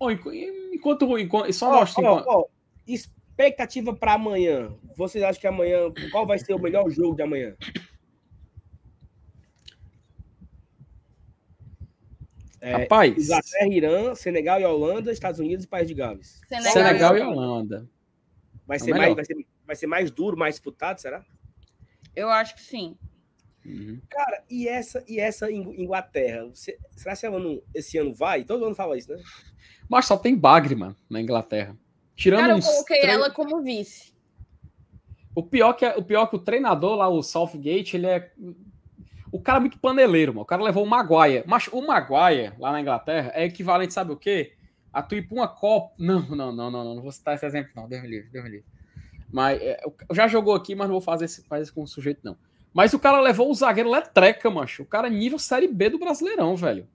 enqu- 0.00 0.32
enquanto. 0.72 1.18
enquanto 1.18 1.52
só 1.52 1.68
Ó, 1.70 1.80
mostra. 1.80 2.02
ó, 2.10 2.20
enquanto- 2.20 2.50
expectativa 2.86 3.94
pra 3.94 4.14
amanhã. 4.14 4.72
Vocês 4.96 5.22
acham 5.24 5.40
que 5.40 5.46
amanhã... 5.46 5.78
Qual 6.10 6.26
vai 6.26 6.38
ser 6.38 6.54
o 6.54 6.58
melhor 6.58 6.88
jogo 6.90 7.14
de 7.16 7.22
amanhã? 7.22 7.56
É, 12.60 12.72
Rapaz, 12.82 13.16
Inglaterra, 13.24 13.68
Irã, 13.72 14.14
Senegal 14.14 14.60
e 14.60 14.64
Holanda, 14.64 15.10
Estados 15.12 15.40
Unidos 15.40 15.64
e 15.64 15.68
País 15.68 15.88
de 15.88 15.94
Gales. 15.94 16.40
Senegal, 16.46 16.72
Senegal 16.72 17.16
e 17.16 17.20
Holanda. 17.22 17.88
Vai 18.66 18.76
É 18.76 18.80
ser, 18.80 18.90
mais, 18.90 19.00
melhor. 19.02 19.14
vai, 19.16 19.24
ser, 19.24 19.46
vai 19.66 19.76
ser 19.76 19.86
mais 19.86 20.10
duro, 20.10 20.36
mais 20.36 20.54
disputado, 20.56 21.00
será? 21.00 21.24
Eu 22.14 22.28
acho 22.28 22.54
que 22.54 22.60
sim. 22.62 22.96
Uhum. 23.64 23.98
Cara, 24.10 24.44
e 24.50 24.68
essa, 24.68 25.02
e 25.08 25.18
essa 25.18 25.50
Ing- 25.50 25.80
Inglaterra? 25.82 26.44
Você- 26.48 26.78
será 26.96 27.12
que 27.12 27.18
esse 27.18 27.26
ano, 27.26 27.62
esse 27.74 27.98
ano 27.98 28.12
vai? 28.14 28.44
Todo 28.44 28.64
ano 28.66 28.74
fala 28.74 28.96
isso, 28.98 29.10
né? 29.10 29.22
Mas 29.88 30.04
só 30.06 30.16
tem 30.18 30.36
bagre, 30.36 30.74
mano, 30.74 30.94
na 31.08 31.20
Inglaterra. 31.20 31.76
Tirando 32.20 32.40
Cara, 32.40 32.52
eu 32.58 32.60
coloquei 32.62 33.00
três- 33.00 33.14
ela 33.14 33.30
como 33.30 33.62
vice. 33.62 34.12
O 35.34 35.42
pior 35.42 35.72
que 35.72 35.86
é, 35.86 35.96
o 35.96 36.02
pior 36.02 36.26
que 36.26 36.36
o 36.36 36.38
treinador 36.38 36.96
lá, 36.96 37.08
o 37.08 37.22
Southgate, 37.22 37.96
ele 37.96 38.06
é 38.06 38.30
o 39.32 39.40
cara 39.40 39.58
é 39.58 39.60
muito 39.60 39.78
paneleiro, 39.78 40.32
mano. 40.34 40.42
O 40.42 40.46
cara 40.46 40.62
levou 40.62 40.84
o 40.84 40.88
Maguire. 40.88 41.44
Mas 41.46 41.68
o 41.68 41.80
Maguire 41.80 42.52
lá 42.58 42.72
na 42.72 42.80
Inglaterra 42.80 43.30
é 43.34 43.44
equivalente, 43.44 43.94
sabe 43.94 44.12
o 44.12 44.16
quê? 44.16 44.52
A 44.92 45.00
tu 45.02 45.14
ir 45.14 45.22
pra 45.26 45.36
uma 45.36 45.48
Copa. 45.48 45.94
Não, 45.98 46.20
não, 46.28 46.52
não, 46.52 46.70
não, 46.70 46.84
não, 46.84 46.94
não 46.96 47.02
vou 47.02 47.12
citar 47.12 47.36
esse 47.36 47.46
exemplo, 47.46 47.70
não. 47.74 47.88
Deus 47.88 48.02
me 48.02 48.08
livre, 48.08 48.28
Deus 48.28 48.44
me 48.44 48.50
livre. 48.50 48.66
Mas 49.32 49.62
é, 49.62 49.80
já 50.12 50.26
jogou 50.26 50.54
aqui, 50.54 50.74
mas 50.74 50.88
não 50.88 50.94
vou 50.94 51.00
fazer 51.00 51.24
esse, 51.26 51.42
fazer 51.44 51.62
isso 51.62 51.72
com 51.74 51.84
o 51.84 51.86
sujeito, 51.86 52.20
não. 52.24 52.36
Mas 52.74 52.92
o 52.92 52.98
cara 52.98 53.20
levou 53.20 53.48
o 53.50 53.54
zagueiro 53.54 53.88
letreca, 53.90 54.50
macho. 54.50 54.82
O 54.82 54.86
cara 54.86 55.06
é 55.06 55.10
nível 55.10 55.38
Série 55.38 55.68
B 55.68 55.88
do 55.90 55.98
Brasileirão, 55.98 56.54
velho. 56.56 56.86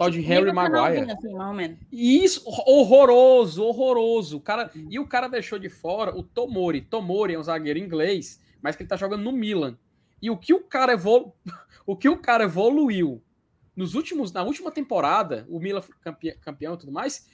Tal 0.00 0.10
de 0.10 0.20
Harry 0.20 0.50
Maguire. 0.50 1.10
assim, 1.10 1.78
Isso, 1.92 2.42
horroroso, 2.46 3.62
horroroso. 3.62 4.38
O 4.38 4.40
cara, 4.40 4.70
e 4.74 4.98
o 4.98 5.06
cara 5.06 5.28
deixou 5.28 5.58
de 5.58 5.68
fora 5.68 6.16
o 6.16 6.22
Tomori. 6.22 6.80
Tomori 6.80 7.34
é 7.34 7.38
um 7.38 7.42
zagueiro 7.42 7.78
inglês, 7.78 8.40
mas 8.62 8.74
que 8.74 8.82
ele 8.82 8.88
tá 8.88 8.96
jogando 8.96 9.22
no 9.22 9.30
Milan. 9.30 9.76
E 10.22 10.30
o 10.30 10.38
que 10.38 10.54
o 10.54 10.60
cara 10.60 10.94
evolu... 10.94 11.34
o 11.84 11.94
que 11.94 12.08
o 12.08 12.16
cara 12.16 12.44
evoluiu 12.44 13.22
nos 13.76 13.94
últimos 13.94 14.32
na 14.32 14.42
última 14.42 14.70
temporada, 14.70 15.46
o 15.50 15.58
Milan 15.60 15.82
foi 15.82 15.94
campe- 16.00 16.38
campeão 16.40 16.74
e 16.74 16.78
tudo 16.78 16.92
mais, 16.92 17.26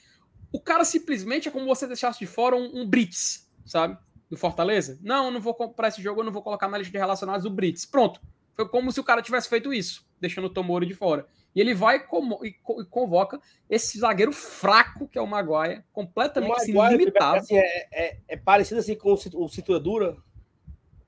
o 0.53 0.61
cara 0.61 0.85
simplesmente 0.85 1.49
é 1.49 1.51
como 1.53 1.67
você 1.67 1.87
deixasse 1.87 2.19
de 2.19 2.27
fora 2.27 2.57
um, 2.57 2.81
um 2.81 2.87
Brits, 2.87 3.49
sabe? 3.65 3.99
Do 4.31 4.37
Fortaleza. 4.37 4.99
Não, 5.03 5.27
eu 5.27 5.31
não 5.31 5.41
vou 5.41 5.55
comprar 5.55 5.89
esse 5.89 6.01
jogo, 6.01 6.21
eu 6.21 6.25
não 6.25 6.33
vou 6.33 6.43
colocar 6.43 6.69
na 6.69 6.79
lista 6.79 6.93
de 6.93 6.99
relacionados 6.99 7.45
o 7.47 7.51
Brits. 7.51 7.85
Pronto. 7.85 8.21
Foi 8.55 8.69
como 8.69 8.93
se 8.93 9.01
o 9.01 9.05
cara 9.05 9.23
tivesse 9.23 9.49
feito 9.49 9.73
isso, 9.75 10.06
deixando 10.21 10.47
o 10.47 10.51
Tomori 10.51 10.87
de 10.87 10.95
fora. 10.95 11.27
E 11.55 11.61
ele 11.61 11.75
vai 11.75 11.97
e 11.97 12.53
co- 12.53 12.85
convoca 12.91 13.41
esse 13.69 13.99
zagueiro 13.99 14.33
fraco, 14.33 15.09
que 15.09 15.19
é 15.19 15.23
o 15.23 15.27
Maguire, 15.27 15.83
completamente 15.93 16.53
assim, 16.53 16.73
Maguire, 16.75 16.99
limitado. 16.99 17.39
assim, 17.39 17.57
é, 17.57 17.89
é, 17.93 18.19
é 18.29 18.37
parecido 18.37 18.81
assim 18.81 18.95
com 18.95 19.11
o 19.11 19.15
o 19.45 19.49
cintura 19.49 19.81
dura. 19.81 20.17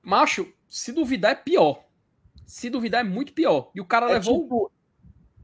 Macho, 0.01 0.51
se 0.67 0.91
duvidar 0.91 1.31
é 1.31 1.35
pior. 1.35 1.83
Se 2.45 2.69
duvidar 2.69 3.01
é 3.01 3.03
muito 3.07 3.33
pior. 3.33 3.69
E 3.75 3.81
o 3.81 3.85
cara 3.85 4.09
É 4.09 4.13
levou. 4.13 4.41
tipo, 4.41 4.71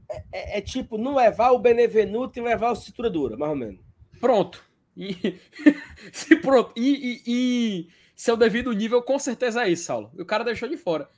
é, 0.08 0.24
é- 0.32 0.58
é 0.58 0.60
tipo 0.60 0.98
não 0.98 1.14
levar 1.14 1.52
o 1.52 1.58
Benevenuto 1.58 2.38
e 2.38 2.42
levar 2.42 2.72
o 2.72 2.76
cintura 2.76 3.08
dura, 3.10 3.36
mais 3.36 3.50
ou 3.50 3.56
menos. 3.56 3.80
Pronto. 4.20 4.64
E, 4.96 5.38
se 6.12 6.36
pronto. 6.36 6.72
E, 6.76 7.22
e, 7.22 7.22
e 7.26 7.88
seu 8.16 8.36
devido 8.36 8.72
nível, 8.72 9.02
com 9.02 9.18
certeza 9.18 9.62
é 9.64 9.68
isso, 9.68 9.84
Saulo. 9.84 10.10
E 10.16 10.22
o 10.22 10.26
cara 10.26 10.42
deixou 10.42 10.68
de 10.68 10.76
fora. 10.76 11.08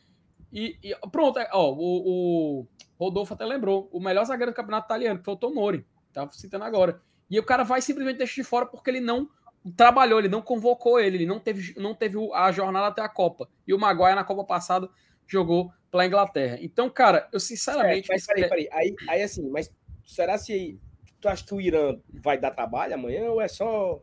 E, 0.52 0.78
e 0.82 0.96
pronto, 1.10 1.38
é, 1.38 1.48
ó, 1.52 1.72
o, 1.72 2.60
o 2.60 2.66
Rodolfo 2.98 3.34
até 3.34 3.44
lembrou. 3.44 3.88
O 3.92 4.00
melhor 4.00 4.24
zagueiro 4.24 4.52
do 4.52 4.54
campeonato 4.54 4.86
italiano, 4.86 5.18
que 5.18 5.24
foi 5.24 5.34
o 5.34 5.38
Tomori. 5.38 5.86
Tava 6.12 6.32
citando 6.32 6.64
agora. 6.64 7.00
E 7.30 7.38
o 7.38 7.44
cara 7.44 7.62
vai 7.62 7.82
simplesmente 7.82 8.18
deixar 8.18 8.36
de 8.36 8.44
fora 8.44 8.66
porque 8.66 8.90
ele 8.90 9.00
não 9.00 9.28
trabalhou, 9.76 10.18
ele 10.18 10.28
não 10.28 10.40
convocou 10.40 10.98
ele, 10.98 11.18
ele 11.18 11.26
não 11.26 11.38
teve, 11.38 11.78
não 11.78 11.94
teve 11.94 12.16
a 12.32 12.50
jornada 12.50 12.86
até 12.86 13.02
a 13.02 13.08
Copa. 13.08 13.48
E 13.66 13.74
o 13.74 13.78
Maguire 13.78 14.14
na 14.14 14.24
Copa 14.24 14.44
passada 14.44 14.88
jogou 15.26 15.70
pela 15.90 16.06
Inglaterra. 16.06 16.58
Então, 16.60 16.88
cara, 16.88 17.28
eu 17.32 17.40
sinceramente. 17.40 18.10
É, 18.10 18.14
mas 18.14 18.26
peraí, 18.26 18.48
peraí. 18.48 18.68
Aí, 18.72 18.94
aí 19.08 19.22
assim, 19.22 19.48
mas 19.50 19.70
será 20.06 20.38
se 20.38 20.80
tu 21.20 21.28
acha 21.28 21.44
que 21.44 21.54
o 21.54 21.60
Irã 21.60 21.98
vai 22.22 22.38
dar 22.38 22.50
trabalho 22.50 22.94
amanhã 22.94 23.30
ou 23.30 23.40
é 23.40 23.48
só. 23.48 24.00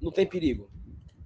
Não 0.00 0.10
tem 0.10 0.26
perigo? 0.26 0.70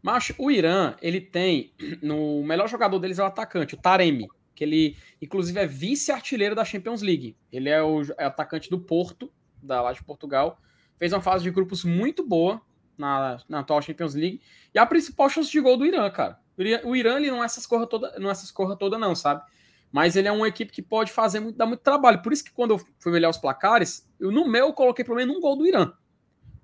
Mas 0.06 0.32
o 0.38 0.52
Irã, 0.52 0.94
ele 1.02 1.20
tem. 1.20 1.72
No 2.00 2.40
melhor 2.44 2.68
jogador 2.68 2.96
deles 3.00 3.18
é 3.18 3.24
o 3.24 3.26
atacante, 3.26 3.74
o 3.74 3.76
Taremi, 3.76 4.28
que 4.54 4.62
ele, 4.62 4.96
inclusive, 5.20 5.58
é 5.58 5.66
vice-artilheiro 5.66 6.54
da 6.54 6.64
Champions 6.64 7.02
League. 7.02 7.36
Ele 7.50 7.68
é 7.68 7.82
o 7.82 8.02
é 8.16 8.26
atacante 8.26 8.70
do 8.70 8.78
Porto, 8.78 9.32
da 9.60 9.82
lá 9.82 9.92
de 9.92 10.04
Portugal. 10.04 10.60
Fez 10.96 11.12
uma 11.12 11.20
fase 11.20 11.42
de 11.42 11.50
grupos 11.50 11.82
muito 11.82 12.24
boa 12.24 12.62
na, 12.96 13.38
na 13.48 13.58
atual 13.58 13.82
Champions 13.82 14.14
League. 14.14 14.40
E 14.72 14.78
a 14.78 14.86
principal 14.86 15.28
chance 15.28 15.50
de 15.50 15.60
gol 15.60 15.76
do 15.76 15.84
Irã, 15.84 16.08
cara. 16.08 16.38
O 16.84 16.94
Irã, 16.94 17.16
ele 17.16 17.28
não 17.28 17.42
é 17.42 17.46
essas 17.46 17.66
corra 17.66 17.88
toda, 17.88 18.16
não 18.20 18.28
é 18.28 18.32
essas 18.32 18.52
corra 18.52 18.76
toda, 18.76 18.96
não, 18.96 19.12
sabe? 19.12 19.42
Mas 19.90 20.14
ele 20.14 20.28
é 20.28 20.32
uma 20.32 20.46
equipe 20.46 20.70
que 20.70 20.82
pode 20.82 21.10
fazer 21.10 21.40
muito, 21.40 21.56
dar 21.56 21.66
muito 21.66 21.80
trabalho. 21.80 22.22
Por 22.22 22.32
isso 22.32 22.44
que 22.44 22.52
quando 22.52 22.70
eu 22.70 22.80
fui 23.00 23.10
olhar 23.10 23.28
os 23.28 23.38
placares, 23.38 24.08
eu, 24.20 24.30
no 24.30 24.46
meu 24.46 24.66
eu 24.66 24.72
coloquei 24.72 25.04
pelo 25.04 25.16
menos 25.16 25.36
um 25.36 25.40
gol 25.40 25.56
do 25.56 25.66
Irã. 25.66 25.92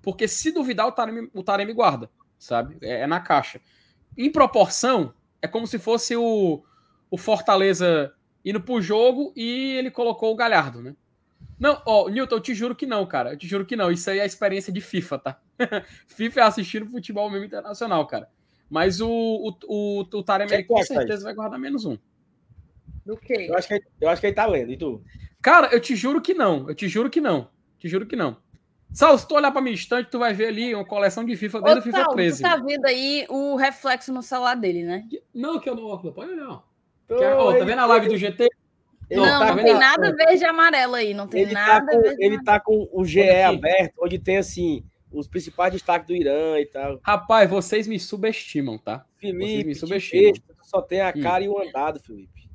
Porque 0.01 0.29
se 0.29 0.49
duvidar, 0.49 0.87
o 0.87 0.93
Taremi, 0.93 1.29
o 1.33 1.43
Taremi 1.43 1.73
guarda 1.73 2.09
sabe? 2.43 2.77
É, 2.81 3.01
é, 3.01 3.07
na 3.07 3.19
caixa. 3.19 3.61
Em 4.17 4.31
proporção, 4.31 5.13
é 5.41 5.47
como 5.47 5.65
se 5.65 5.79
fosse 5.79 6.15
o, 6.15 6.63
o 7.09 7.17
Fortaleza 7.17 8.13
indo 8.43 8.61
pro 8.61 8.81
jogo 8.81 9.33
e 9.35 9.75
ele 9.77 9.89
colocou 9.89 10.31
o 10.31 10.35
Galhardo, 10.35 10.81
né? 10.81 10.95
Não, 11.57 11.81
ó, 11.85 12.09
Newton, 12.09 12.35
eu 12.35 12.41
te 12.41 12.53
juro 12.53 12.75
que 12.75 12.85
não, 12.85 13.05
cara. 13.05 13.33
Eu 13.33 13.37
te 13.37 13.47
juro 13.47 13.65
que 13.65 13.75
não. 13.75 13.89
Isso 13.89 14.09
aí 14.09 14.19
é 14.19 14.23
a 14.23 14.25
experiência 14.25 14.73
de 14.73 14.81
FIFA, 14.81 15.19
tá? 15.19 15.41
FIFA 16.07 16.41
é 16.41 16.43
assistir 16.43 16.85
futebol 16.85 17.29
mesmo 17.29 17.45
internacional, 17.45 18.05
cara. 18.05 18.29
Mas 18.69 18.99
o, 18.99 19.09
o, 19.09 19.55
o, 19.67 19.99
o 20.01 20.23
Taremi 20.23 20.63
com 20.65 20.83
certeza 20.83 21.23
vai 21.23 21.33
guardar 21.33 21.59
menos 21.59 21.85
um. 21.85 21.97
Do 23.05 23.15
quê? 23.15 23.47
Eu 23.49 23.57
acho, 23.57 23.67
que, 23.67 23.81
eu 24.01 24.09
acho 24.09 24.19
que 24.19 24.27
ele 24.27 24.35
tá 24.35 24.45
lendo, 24.45 24.71
e 24.71 24.77
tu? 24.77 25.01
Cara, 25.41 25.69
eu 25.73 25.79
te 25.79 25.95
juro 25.95 26.21
que 26.21 26.33
não. 26.33 26.67
Eu 26.67 26.75
te 26.75 26.89
juro 26.89 27.09
que 27.09 27.21
não. 27.21 27.49
Te 27.77 27.87
juro 27.87 28.05
que 28.05 28.15
não. 28.15 28.37
Sal, 28.93 29.17
se 29.17 29.27
tu 29.27 29.35
olhar 29.35 29.51
para 29.51 29.61
minha 29.61 29.73
estante, 29.73 30.09
tu 30.09 30.19
vai 30.19 30.33
ver 30.33 30.47
ali 30.47 30.75
uma 30.75 30.85
coleção 30.85 31.25
de 31.25 31.35
FIFA 31.35 31.61
desde 31.61 31.79
o 31.79 31.83
FIFA 31.83 31.97
Sal, 31.97 32.13
13. 32.13 32.37
Tu 32.37 32.41
tá 32.43 32.55
vendo 32.57 32.85
aí 32.85 33.25
o 33.29 33.55
reflexo 33.55 34.13
no 34.13 34.21
celular 34.21 34.55
dele, 34.55 34.83
né? 34.83 35.07
Não, 35.33 35.59
que 35.59 35.67
eu 35.67 35.75
não 35.75 35.85
óculos, 35.85 36.13
pode 36.13 36.31
olhar. 36.31 36.61
Tô, 37.07 37.15
ó, 37.15 37.57
tá 37.57 37.65
vendo 37.65 37.79
a 37.79 37.85
live 37.87 38.07
do 38.07 38.17
GT? 38.17 38.49
Não, 39.11 39.25
não, 39.25 39.39
tá 39.39 39.55
não 39.55 39.63
tem 39.63 39.73
nada 39.73 40.09
a... 40.09 40.11
verde 40.11 40.43
e 40.43 40.45
amarelo 40.45 40.95
aí, 40.95 41.13
não 41.13 41.27
tem 41.27 41.41
ele 41.41 41.53
tá 41.53 41.67
nada. 41.67 41.85
Tá 41.85 41.91
com, 41.91 42.23
ele 42.23 42.43
tá 42.43 42.59
com 42.59 42.89
o 42.91 43.03
GE 43.03 43.41
aberto, 43.41 43.95
onde 43.99 44.19
tem 44.19 44.37
assim 44.37 44.83
os 45.11 45.27
principais 45.27 45.73
destaques 45.73 46.07
do 46.07 46.15
Irã 46.15 46.59
e 46.59 46.65
tal. 46.65 46.99
Rapaz, 47.03 47.49
vocês 47.49 47.87
me 47.87 47.99
subestimam, 47.99 48.77
tá? 48.77 49.05
Felipe, 49.17 49.45
vocês 49.45 49.65
me 49.65 49.75
subestimam. 49.75 50.33
só 50.63 50.81
tem 50.81 51.01
a 51.01 51.13
hum. 51.15 51.21
cara 51.21 51.43
hum. 51.43 51.45
e 51.45 51.49
o 51.49 51.61
andado, 51.61 51.99
Felipe. 51.99 52.49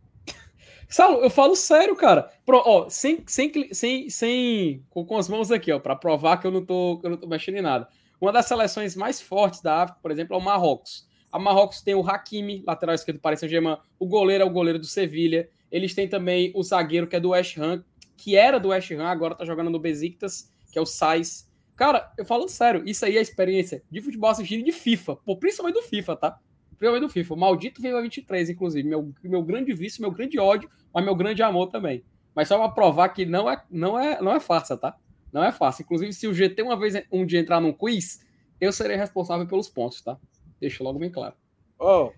Saulo, 0.89 1.23
eu 1.23 1.28
falo 1.28 1.55
sério, 1.55 1.94
cara. 1.94 2.32
Pro, 2.47 2.62
ó, 2.65 2.89
sem, 2.89 3.23
sem, 3.27 3.52
sem, 3.73 4.09
sem 4.09 4.85
com, 4.89 5.05
com 5.05 5.19
as 5.19 5.28
mãos 5.28 5.51
aqui, 5.51 5.70
ó, 5.70 5.78
para 5.78 5.94
provar 5.94 6.39
que 6.39 6.47
eu 6.47 6.51
não 6.51 6.65
tô, 6.65 7.01
eu 7.05 7.10
não 7.10 7.16
tô 7.16 7.27
mexendo 7.27 7.56
em 7.56 7.62
nada. 7.62 7.89
Uma 8.20 8.32
das 8.32 8.47
seleções 8.47 8.97
mais 8.97 9.20
fortes 9.20 9.60
da 9.60 9.82
África, 9.82 10.01
por 10.02 10.10
exemplo, 10.10 10.35
é 10.35 10.39
o 10.39 10.43
Marrocos. 10.43 11.06
A 11.31 11.39
Marrocos 11.39 11.82
tem 11.82 11.94
o 11.94 12.09
Hakimi, 12.09 12.65
lateral 12.66 12.94
esquerdo 12.94 13.19
do 13.19 13.20
Paris 13.20 13.39
Saint-Germain. 13.39 13.77
O 13.98 14.06
goleiro 14.06 14.43
é 14.43 14.47
o 14.47 14.51
goleiro 14.51 14.78
do 14.78 14.86
Sevilha. 14.86 15.48
Eles 15.70 15.94
têm 15.94 16.09
também 16.09 16.51
o 16.55 16.62
zagueiro 16.62 17.06
que 17.06 17.16
é 17.16 17.20
do 17.20 17.31
West 17.31 17.59
Ham, 17.59 17.85
que 18.16 18.35
era 18.35 18.59
do 18.59 18.70
West 18.70 18.90
Ham, 18.90 19.06
agora 19.06 19.35
tá 19.35 19.44
jogando 19.44 19.70
no 19.70 19.78
Besiktas, 19.78 20.51
que 20.73 20.78
é 20.78 20.82
o 20.82 20.86
Sais. 20.86 21.47
Cara, 21.77 22.10
eu 22.16 22.24
falo 22.24 22.48
sério, 22.48 22.82
isso 22.85 23.05
aí 23.05 23.16
é 23.16 23.20
experiência 23.20 23.82
de 23.90 24.01
futebol 24.01 24.31
assistido 24.31 24.65
de 24.65 24.73
FIFA, 24.73 25.16
pô, 25.16 25.36
principalmente 25.36 25.77
do 25.77 25.82
FIFA, 25.82 26.16
tá? 26.16 26.39
Principalmente 26.79 27.09
do 27.09 27.13
FIFA. 27.13 27.35
O 27.35 27.37
maldito 27.37 27.83
FIFA 27.83 28.03
23, 28.03 28.51
inclusive. 28.51 28.89
Meu, 28.89 29.13
meu 29.23 29.43
grande 29.43 29.75
vício, 29.75 30.01
meu 30.01 30.11
grande 30.11 30.39
ódio 30.39 30.71
mas 30.93 31.05
meu 31.05 31.15
grande 31.15 31.43
amor 31.43 31.69
também. 31.69 32.05
Mas 32.35 32.49
só 32.49 32.59
para 32.59 32.71
provar 32.71 33.09
que 33.11 33.27
não 33.27 33.51
é, 33.51 33.63
não 33.71 33.99
é, 33.99 34.21
não 34.21 34.33
é 34.33 34.41
farsa, 34.41 34.77
tá? 34.77 34.97
Não 35.33 35.45
é 35.45 35.53
fácil. 35.53 35.83
Inclusive, 35.83 36.13
se 36.13 36.27
o 36.27 36.35
GT 36.35 36.63
uma 36.63 36.79
vez 36.79 36.95
um 37.13 37.27
dia 37.27 37.41
entrar 37.41 37.61
num 37.61 37.73
quiz, 37.73 38.25
eu 38.61 38.73
serei 38.73 38.97
responsável 38.97 39.47
pelos 39.47 39.69
pontos, 39.69 40.01
tá? 40.01 40.19
Deixa 40.61 40.83
logo 40.83 40.99
bem 40.99 41.11
claro. 41.11 41.35
Ó, 41.79 42.07
oh, 42.07 42.13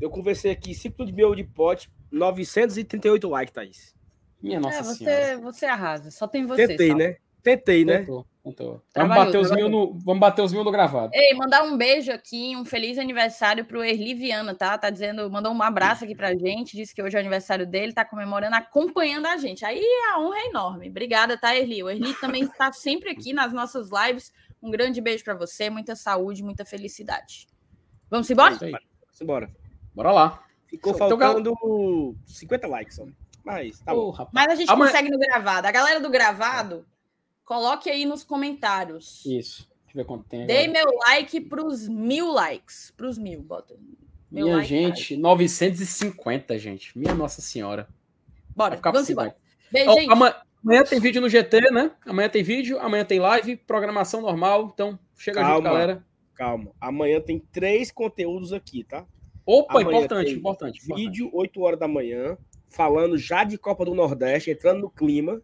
eu 0.00 0.10
conversei 0.10 0.50
aqui, 0.50 0.74
ciclo 0.74 1.04
de 1.04 1.12
meu 1.12 1.34
de 1.34 1.44
pote, 1.44 1.90
938 2.10 3.28
likes, 3.28 3.54
Thaís. 3.54 3.94
Minha 4.40 4.60
nossa 4.60 4.78
é, 4.78 4.82
você, 4.82 5.04
senhora. 5.04 5.38
Você 5.40 5.66
arrasa, 5.66 6.10
só 6.10 6.28
tem 6.28 6.46
você. 6.46 6.68
Tentei, 6.68 6.88
sabe? 6.88 7.02
né? 7.02 7.16
Tentei, 7.42 7.84
né? 7.84 8.06
Então, 8.46 8.82
vamos, 8.94 9.16
bater 9.16 9.38
os 9.38 9.50
mil 9.52 9.70
no, 9.70 9.98
vamos 10.00 10.20
bater 10.20 10.42
os 10.42 10.52
mil 10.52 10.62
no 10.62 10.70
gravado. 10.70 11.10
Ei, 11.14 11.32
mandar 11.34 11.62
um 11.62 11.78
beijo 11.78 12.12
aqui, 12.12 12.54
um 12.54 12.62
feliz 12.62 12.98
aniversário 12.98 13.64
pro 13.64 13.82
Erli 13.82 14.12
Viana, 14.12 14.54
tá? 14.54 14.76
Tá 14.76 14.90
dizendo, 14.90 15.30
mandou 15.30 15.50
um 15.50 15.62
abraço 15.62 16.04
aqui 16.04 16.14
pra 16.14 16.34
gente, 16.34 16.76
disse 16.76 16.94
que 16.94 17.02
hoje 17.02 17.16
é 17.16 17.18
o 17.18 17.20
aniversário 17.20 17.66
dele, 17.66 17.94
tá 17.94 18.04
comemorando, 18.04 18.54
acompanhando 18.54 19.26
a 19.26 19.38
gente. 19.38 19.64
Aí 19.64 19.82
a 20.12 20.20
honra 20.20 20.36
é 20.36 20.46
enorme. 20.48 20.90
Obrigada, 20.90 21.38
tá, 21.38 21.56
Erli? 21.56 21.82
O 21.82 21.88
Erli 21.88 22.12
também 22.20 22.42
está 22.42 22.70
sempre 22.74 23.08
aqui 23.08 23.32
nas 23.32 23.50
nossas 23.50 23.88
lives. 23.90 24.30
Um 24.62 24.70
grande 24.70 25.00
beijo 25.00 25.24
para 25.24 25.34
você, 25.34 25.70
muita 25.70 25.96
saúde, 25.96 26.42
muita 26.42 26.66
felicidade. 26.66 27.46
Vamos 28.10 28.28
embora? 28.28 28.56
Vamos 28.56 29.20
embora. 29.22 29.50
Bora 29.94 30.12
lá. 30.12 30.44
Ficou 30.66 30.92
faltando 30.92 31.50
então, 31.50 32.14
50 32.26 32.66
likes, 32.66 32.96
só. 32.96 33.06
Mas 33.42 33.80
tá 33.80 33.94
bom. 33.94 34.14
Mas 34.32 34.52
a 34.52 34.54
gente 34.54 34.70
Amanhã... 34.70 34.90
consegue 34.90 35.10
no 35.10 35.18
gravado. 35.18 35.66
A 35.66 35.70
galera 35.70 36.00
do 36.00 36.10
gravado 36.10 36.86
Coloque 37.44 37.90
aí 37.90 38.06
nos 38.06 38.24
comentários. 38.24 39.24
Isso. 39.26 39.68
Deixa 39.84 39.92
eu 39.92 40.02
ver 40.02 40.04
quanto 40.04 40.24
tem. 40.24 40.46
Dei 40.46 40.66
meu 40.66 40.86
like 41.06 41.40
para 41.42 41.64
os 41.64 41.86
mil 41.86 42.32
likes. 42.32 42.92
Para 42.96 43.06
os 43.06 43.18
mil, 43.18 43.42
bota. 43.42 43.76
Meu 44.30 44.46
Minha 44.46 44.56
like, 44.56 44.68
gente, 44.68 45.14
like. 45.14 45.22
950, 45.22 46.58
gente. 46.58 46.98
Minha 46.98 47.14
Nossa 47.14 47.42
Senhora. 47.42 47.88
Bora, 48.56 48.80
vamos 48.82 49.10
embora. 49.10 49.36
Beijo, 49.70 49.90
oh, 49.90 49.94
gente. 49.94 50.10
Amanhã, 50.10 50.34
amanhã, 50.64 50.84
tem 50.84 50.98
vídeo 50.98 51.20
no 51.20 51.28
GT, 51.28 51.70
né? 51.70 51.90
Amanhã 52.06 52.28
tem 52.28 52.42
vídeo, 52.42 52.78
amanhã 52.80 53.04
tem 53.04 53.20
live, 53.20 53.56
programação 53.56 54.22
normal. 54.22 54.70
Então, 54.72 54.98
chega 55.16 55.40
calma, 55.40 55.56
junto, 55.56 55.64
galera. 55.64 56.04
Calma. 56.34 56.72
Amanhã 56.80 57.20
tem 57.20 57.38
três 57.38 57.92
conteúdos 57.92 58.52
aqui, 58.52 58.84
tá? 58.84 59.06
Opa, 59.44 59.80
amanhã 59.80 59.88
importante, 59.88 60.32
importante. 60.32 60.80
Vídeo, 60.80 61.26
importante. 61.26 61.58
8 61.58 61.60
horas 61.60 61.78
da 61.78 61.86
manhã, 61.86 62.38
falando 62.68 63.18
já 63.18 63.44
de 63.44 63.58
Copa 63.58 63.84
do 63.84 63.94
Nordeste, 63.94 64.50
entrando 64.50 64.80
no 64.80 64.90
clima 64.90 65.42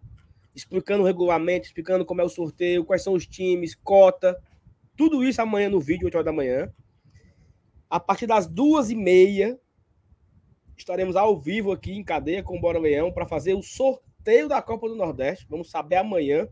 explicando 0.54 1.02
o 1.02 1.06
regulamento, 1.06 1.66
explicando 1.66 2.04
como 2.04 2.20
é 2.20 2.24
o 2.24 2.28
sorteio, 2.28 2.84
quais 2.84 3.02
são 3.02 3.14
os 3.14 3.26
times, 3.26 3.74
cota, 3.74 4.40
tudo 4.96 5.24
isso 5.24 5.40
amanhã 5.40 5.68
no 5.68 5.80
vídeo, 5.80 6.04
8 6.04 6.14
horas 6.14 6.24
da 6.24 6.32
manhã. 6.32 6.72
A 7.88 7.98
partir 7.98 8.26
das 8.26 8.46
duas 8.46 8.90
e 8.90 8.94
meia, 8.94 9.58
estaremos 10.76 11.16
ao 11.16 11.38
vivo 11.38 11.72
aqui 11.72 11.92
em 11.92 12.04
cadeia 12.04 12.42
com 12.42 12.56
o 12.56 12.60
Bora 12.60 12.78
Leão 12.78 13.12
para 13.12 13.26
fazer 13.26 13.54
o 13.54 13.62
sorteio 13.62 14.48
da 14.48 14.60
Copa 14.60 14.88
do 14.88 14.94
Nordeste. 14.94 15.46
Vamos 15.48 15.70
saber 15.70 15.96
amanhã 15.96 16.48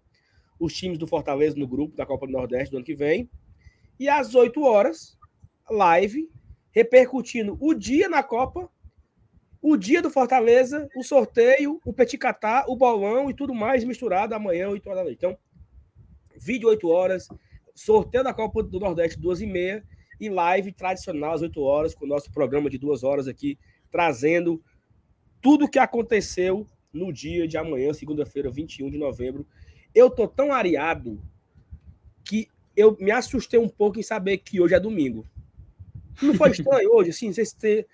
os 0.58 0.74
times 0.74 0.98
do 0.98 1.06
Fortaleza 1.06 1.56
no 1.56 1.68
grupo 1.68 1.96
da 1.96 2.06
Copa 2.06 2.26
do 2.26 2.32
Nordeste 2.32 2.70
do 2.70 2.78
ano 2.78 2.86
que 2.86 2.94
vem. 2.94 3.30
E 3.98 4.08
às 4.08 4.34
8 4.34 4.60
horas, 4.62 5.18
live, 5.70 6.30
repercutindo 6.70 7.56
o 7.60 7.74
dia 7.74 8.08
na 8.08 8.22
Copa 8.22 8.70
o 9.60 9.76
dia 9.76 10.00
do 10.00 10.10
Fortaleza, 10.10 10.88
o 10.96 11.02
sorteio, 11.02 11.80
o 11.84 11.92
petit 11.92 12.18
o 12.66 12.76
bolão 12.76 13.28
e 13.28 13.34
tudo 13.34 13.54
mais 13.54 13.84
misturado 13.84 14.34
amanhã, 14.34 14.68
8 14.68 14.86
horas 14.86 14.98
da 14.98 15.04
noite. 15.04 15.18
Então, 15.18 15.38
vídeo 16.36 16.68
8 16.68 16.88
horas, 16.88 17.28
sorteio 17.74 18.24
da 18.24 18.32
Copa 18.32 18.62
do 18.62 18.78
Nordeste, 18.78 19.18
2 19.18 19.40
e 19.40 19.46
meia, 19.46 19.84
e 20.20 20.28
live 20.28 20.72
tradicional 20.72 21.34
às 21.34 21.42
8 21.42 21.60
horas, 21.60 21.94
com 21.94 22.04
o 22.04 22.08
nosso 22.08 22.30
programa 22.30 22.68
de 22.68 22.78
duas 22.78 23.02
horas 23.04 23.28
aqui, 23.28 23.58
trazendo 23.90 24.62
tudo 25.40 25.64
o 25.64 25.68
que 25.68 25.78
aconteceu 25.78 26.66
no 26.92 27.12
dia 27.12 27.46
de 27.46 27.56
amanhã, 27.56 27.92
segunda-feira, 27.92 28.50
21 28.50 28.90
de 28.90 28.98
novembro. 28.98 29.46
Eu 29.94 30.10
tô 30.10 30.26
tão 30.26 30.52
areado 30.52 31.20
que 32.24 32.48
eu 32.76 32.96
me 33.00 33.10
assustei 33.10 33.58
um 33.58 33.68
pouco 33.68 33.98
em 33.98 34.02
saber 34.02 34.38
que 34.38 34.60
hoje 34.60 34.74
é 34.74 34.80
domingo. 34.80 35.24
Não 36.20 36.34
foi 36.34 36.50
estranho 36.52 36.92
hoje, 36.92 37.10
assim, 37.10 37.32
vocês 37.32 37.52
ter 37.52 37.86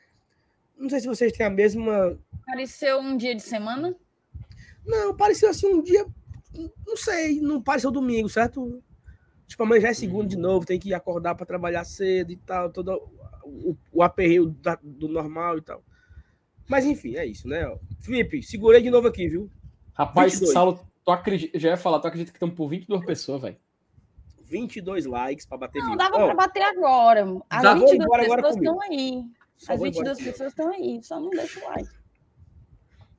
não 0.76 0.88
sei 0.88 1.00
se 1.00 1.06
vocês 1.06 1.32
têm 1.32 1.46
a 1.46 1.50
mesma. 1.50 2.18
Pareceu 2.46 2.98
um 2.98 3.16
dia 3.16 3.34
de 3.34 3.42
semana? 3.42 3.94
Não, 4.84 5.16
pareceu 5.16 5.50
assim 5.50 5.66
um 5.72 5.82
dia. 5.82 6.04
Não 6.86 6.96
sei, 6.96 7.40
não 7.40 7.62
pareceu 7.62 7.90
domingo, 7.90 8.28
certo? 8.28 8.82
Tipo, 9.46 9.62
amanhã 9.62 9.82
já 9.82 9.88
é 9.88 9.94
segunda 9.94 10.28
de 10.28 10.36
novo, 10.36 10.66
tem 10.66 10.78
que 10.78 10.94
acordar 10.94 11.34
para 11.34 11.46
trabalhar 11.46 11.84
cedo 11.84 12.32
e 12.32 12.36
tal, 12.36 12.70
todo 12.70 12.92
o, 13.44 13.76
o 13.92 14.02
aperreio 14.02 14.50
da, 14.50 14.78
do 14.82 15.08
normal 15.08 15.58
e 15.58 15.62
tal. 15.62 15.82
Mas 16.66 16.86
enfim, 16.86 17.16
é 17.16 17.26
isso, 17.26 17.46
né? 17.46 17.66
Felipe, 18.00 18.42
segurei 18.42 18.80
de 18.80 18.90
novo 18.90 19.08
aqui, 19.08 19.28
viu? 19.28 19.50
Rapaz, 19.92 20.32
22. 20.32 20.52
Saulo, 20.52 20.80
tu 21.04 21.10
acredita, 21.10 21.58
já 21.58 21.70
ia 21.70 21.76
falar, 21.76 22.00
tu 22.00 22.08
acredita 22.08 22.32
que 22.32 22.36
estamos 22.36 22.54
por 22.54 22.68
22 22.68 23.04
pessoas, 23.04 23.42
velho? 23.42 23.56
22 24.44 25.06
likes 25.06 25.46
para 25.46 25.58
bater 25.58 25.80
Não, 25.80 25.88
mil. 25.90 25.98
dava 25.98 26.16
para 26.16 26.34
bater 26.34 26.62
agora. 26.62 27.24
As 27.50 27.62
Já 27.62 27.74
22 27.74 28.26
pessoas 28.26 28.56
estão 28.56 28.80
aí. 28.82 29.24
As 29.68 29.80
22 29.80 30.18
pessoas 30.18 30.50
estão 30.50 30.68
aí, 30.68 31.00
só 31.02 31.20
não 31.20 31.30
deixa 31.30 31.60
o 31.60 31.68
like. 31.68 31.90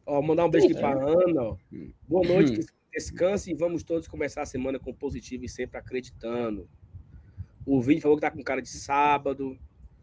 Ó, 0.06 0.22
mandar 0.22 0.46
um 0.46 0.50
beijo 0.50 0.68
aqui 0.68 0.76
para 0.76 1.04
Ana. 1.04 1.42
Ó. 1.42 1.58
Boa 2.08 2.28
noite, 2.28 2.60
hum. 2.60 2.66
descanse 2.94 3.52
e 3.52 3.56
vamos 3.56 3.84
todos 3.84 4.08
começar 4.08 4.44
a 4.44 4.46
semana 4.46 4.80
com 4.80 4.94
positivo 4.94 5.46
e 5.46 5.50
sempre 5.50 5.80
acreditando. 5.80 6.70
O 7.66 7.82
vídeo 7.82 8.02
falou 8.02 8.18
que 8.18 8.22
tá 8.22 8.30
com 8.30 8.44
cara 8.44 8.62
de 8.62 8.70
sábado. 8.70 9.58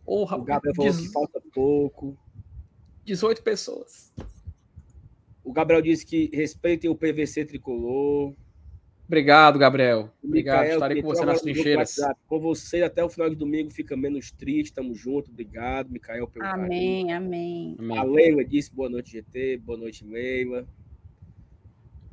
Oh, 0.04 0.24
o 0.24 0.42
Gabriel 0.42 0.74
falou 0.74 0.92
que 0.92 1.08
falta 1.12 1.40
pouco. 1.52 2.18
18 3.04 3.42
pessoas. 3.42 4.12
O 5.44 5.52
Gabriel 5.52 5.82
disse 5.82 6.04
que 6.04 6.30
respeitem 6.32 6.90
o 6.90 6.96
PVC 6.96 7.44
tricolor. 7.44 8.34
Obrigado, 9.06 9.58
Gabriel. 9.58 10.10
Obrigado. 10.22 10.60
Micael, 10.60 10.74
Estarei 10.74 11.02
com 11.02 11.08
você 11.08 11.24
nas 11.24 11.42
trincheiras. 11.42 11.96
Com 12.26 12.40
você 12.40 12.82
até 12.82 13.04
o 13.04 13.08
final 13.08 13.28
de 13.28 13.36
domingo 13.36 13.70
fica 13.70 13.96
menos 13.96 14.30
triste. 14.30 14.72
Tamo 14.72 14.94
junto. 14.94 15.30
Obrigado, 15.30 15.90
Micael, 15.90 16.26
pelo 16.28 16.46
amém, 16.46 17.06
carinho. 17.08 17.16
Amém, 17.16 17.76
amém. 17.78 17.98
A 17.98 18.02
Leila 18.02 18.44
disse 18.44 18.74
boa 18.74 18.88
noite, 18.88 19.12
GT. 19.12 19.58
Boa 19.58 19.78
noite, 19.78 20.04
Leila. 20.04 20.66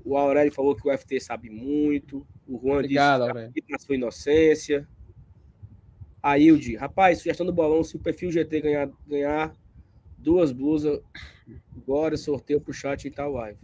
O 0.03 0.17
Aurélio 0.17 0.51
falou 0.51 0.75
que 0.75 0.87
o 0.87 0.97
FT 0.97 1.19
sabe 1.19 1.49
muito. 1.49 2.25
O 2.47 2.59
Juan 2.59 2.79
Obrigado, 2.79 3.31
disse 3.53 3.61
que 3.61 3.71
na 3.71 3.79
sua 3.79 3.95
inocência. 3.95 4.87
A 6.21 6.37
Hilde, 6.37 6.75
rapaz, 6.75 7.19
sugestão 7.19 7.45
do 7.45 7.53
bolão, 7.53 7.83
se 7.83 7.95
o 7.95 7.99
perfil 7.99 8.31
GT 8.31 8.59
ganhar, 8.59 8.89
ganhar 9.07 9.53
duas 10.17 10.51
blusas, 10.51 10.99
agora 11.77 12.17
sorteio 12.17 12.59
pro 12.59 12.73
chat 12.73 13.05
e 13.05 13.11
tal 13.11 13.31
live. 13.31 13.57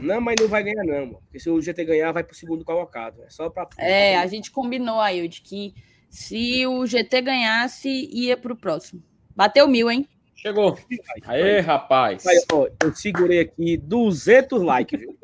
Não, 0.00 0.20
mas 0.20 0.36
não 0.40 0.48
vai 0.48 0.62
ganhar, 0.62 0.84
não. 0.84 1.14
Porque 1.14 1.40
se 1.40 1.50
o 1.50 1.60
GT 1.60 1.84
ganhar, 1.84 2.12
vai 2.12 2.22
pro 2.22 2.34
segundo 2.34 2.64
colocado. 2.64 3.22
É 3.22 3.30
só 3.30 3.50
pra. 3.50 3.66
É, 3.76 4.16
a 4.16 4.26
gente 4.26 4.50
combinou 4.50 5.00
aí, 5.00 5.26
de 5.28 5.40
que 5.42 5.74
se 6.08 6.66
o 6.66 6.86
GT 6.86 7.20
ganhasse, 7.22 7.88
ia 8.12 8.36
pro 8.36 8.56
próximo. 8.56 9.02
Bateu 9.34 9.68
mil, 9.68 9.90
hein? 9.90 10.08
Chegou. 10.34 10.78
Aê, 11.24 11.60
rapaz. 11.60 12.26
Aí, 12.26 12.44
ó, 12.52 12.68
eu 12.82 12.94
segurei 12.94 13.40
aqui 13.40 13.76
200 13.76 14.62
likes, 14.62 15.00
viu? 15.00 15.18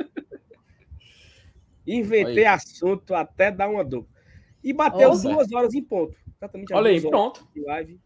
Inventei 1.87 2.47
assunto 2.47 3.15
até 3.15 3.51
dar 3.51 3.69
uma 3.69 3.85
dor. 3.85 4.07
E 4.63 4.73
bateu 4.73 5.11
Nossa. 5.11 5.29
duas 5.29 5.53
horas 5.53 5.75
em 5.75 5.83
ponto. 5.83 6.17
Exatamente 6.37 6.73
Olha 6.73 6.91
aí, 6.91 7.01
pronto. 7.01 7.47
live. 7.57 8.01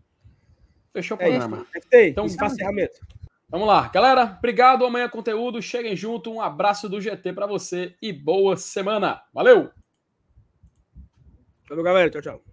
Fechou 0.93 1.17
o 1.17 1.23
é 1.23 1.29
programa. 1.29 1.67
É 1.93 2.09
então, 2.09 2.27
encerramento. 2.27 3.01
Vamos 3.51 3.67
lá, 3.67 3.89
galera. 3.89 4.37
Obrigado. 4.39 4.85
Amanhã 4.85 5.09
conteúdo. 5.09 5.63
Cheguem 5.63 5.97
junto. 5.97 6.31
Um 6.31 6.41
abraço 6.41 6.89
do 6.89 7.01
GT 7.01 7.33
para 7.33 7.47
você 7.47 7.97
e 8.03 8.13
boa 8.13 8.57
semana. 8.57 9.23
Valeu. 9.33 9.71
Valeu, 11.69 11.85
galera. 11.85 12.11
Tchau, 12.11 12.21
tchau. 12.23 12.49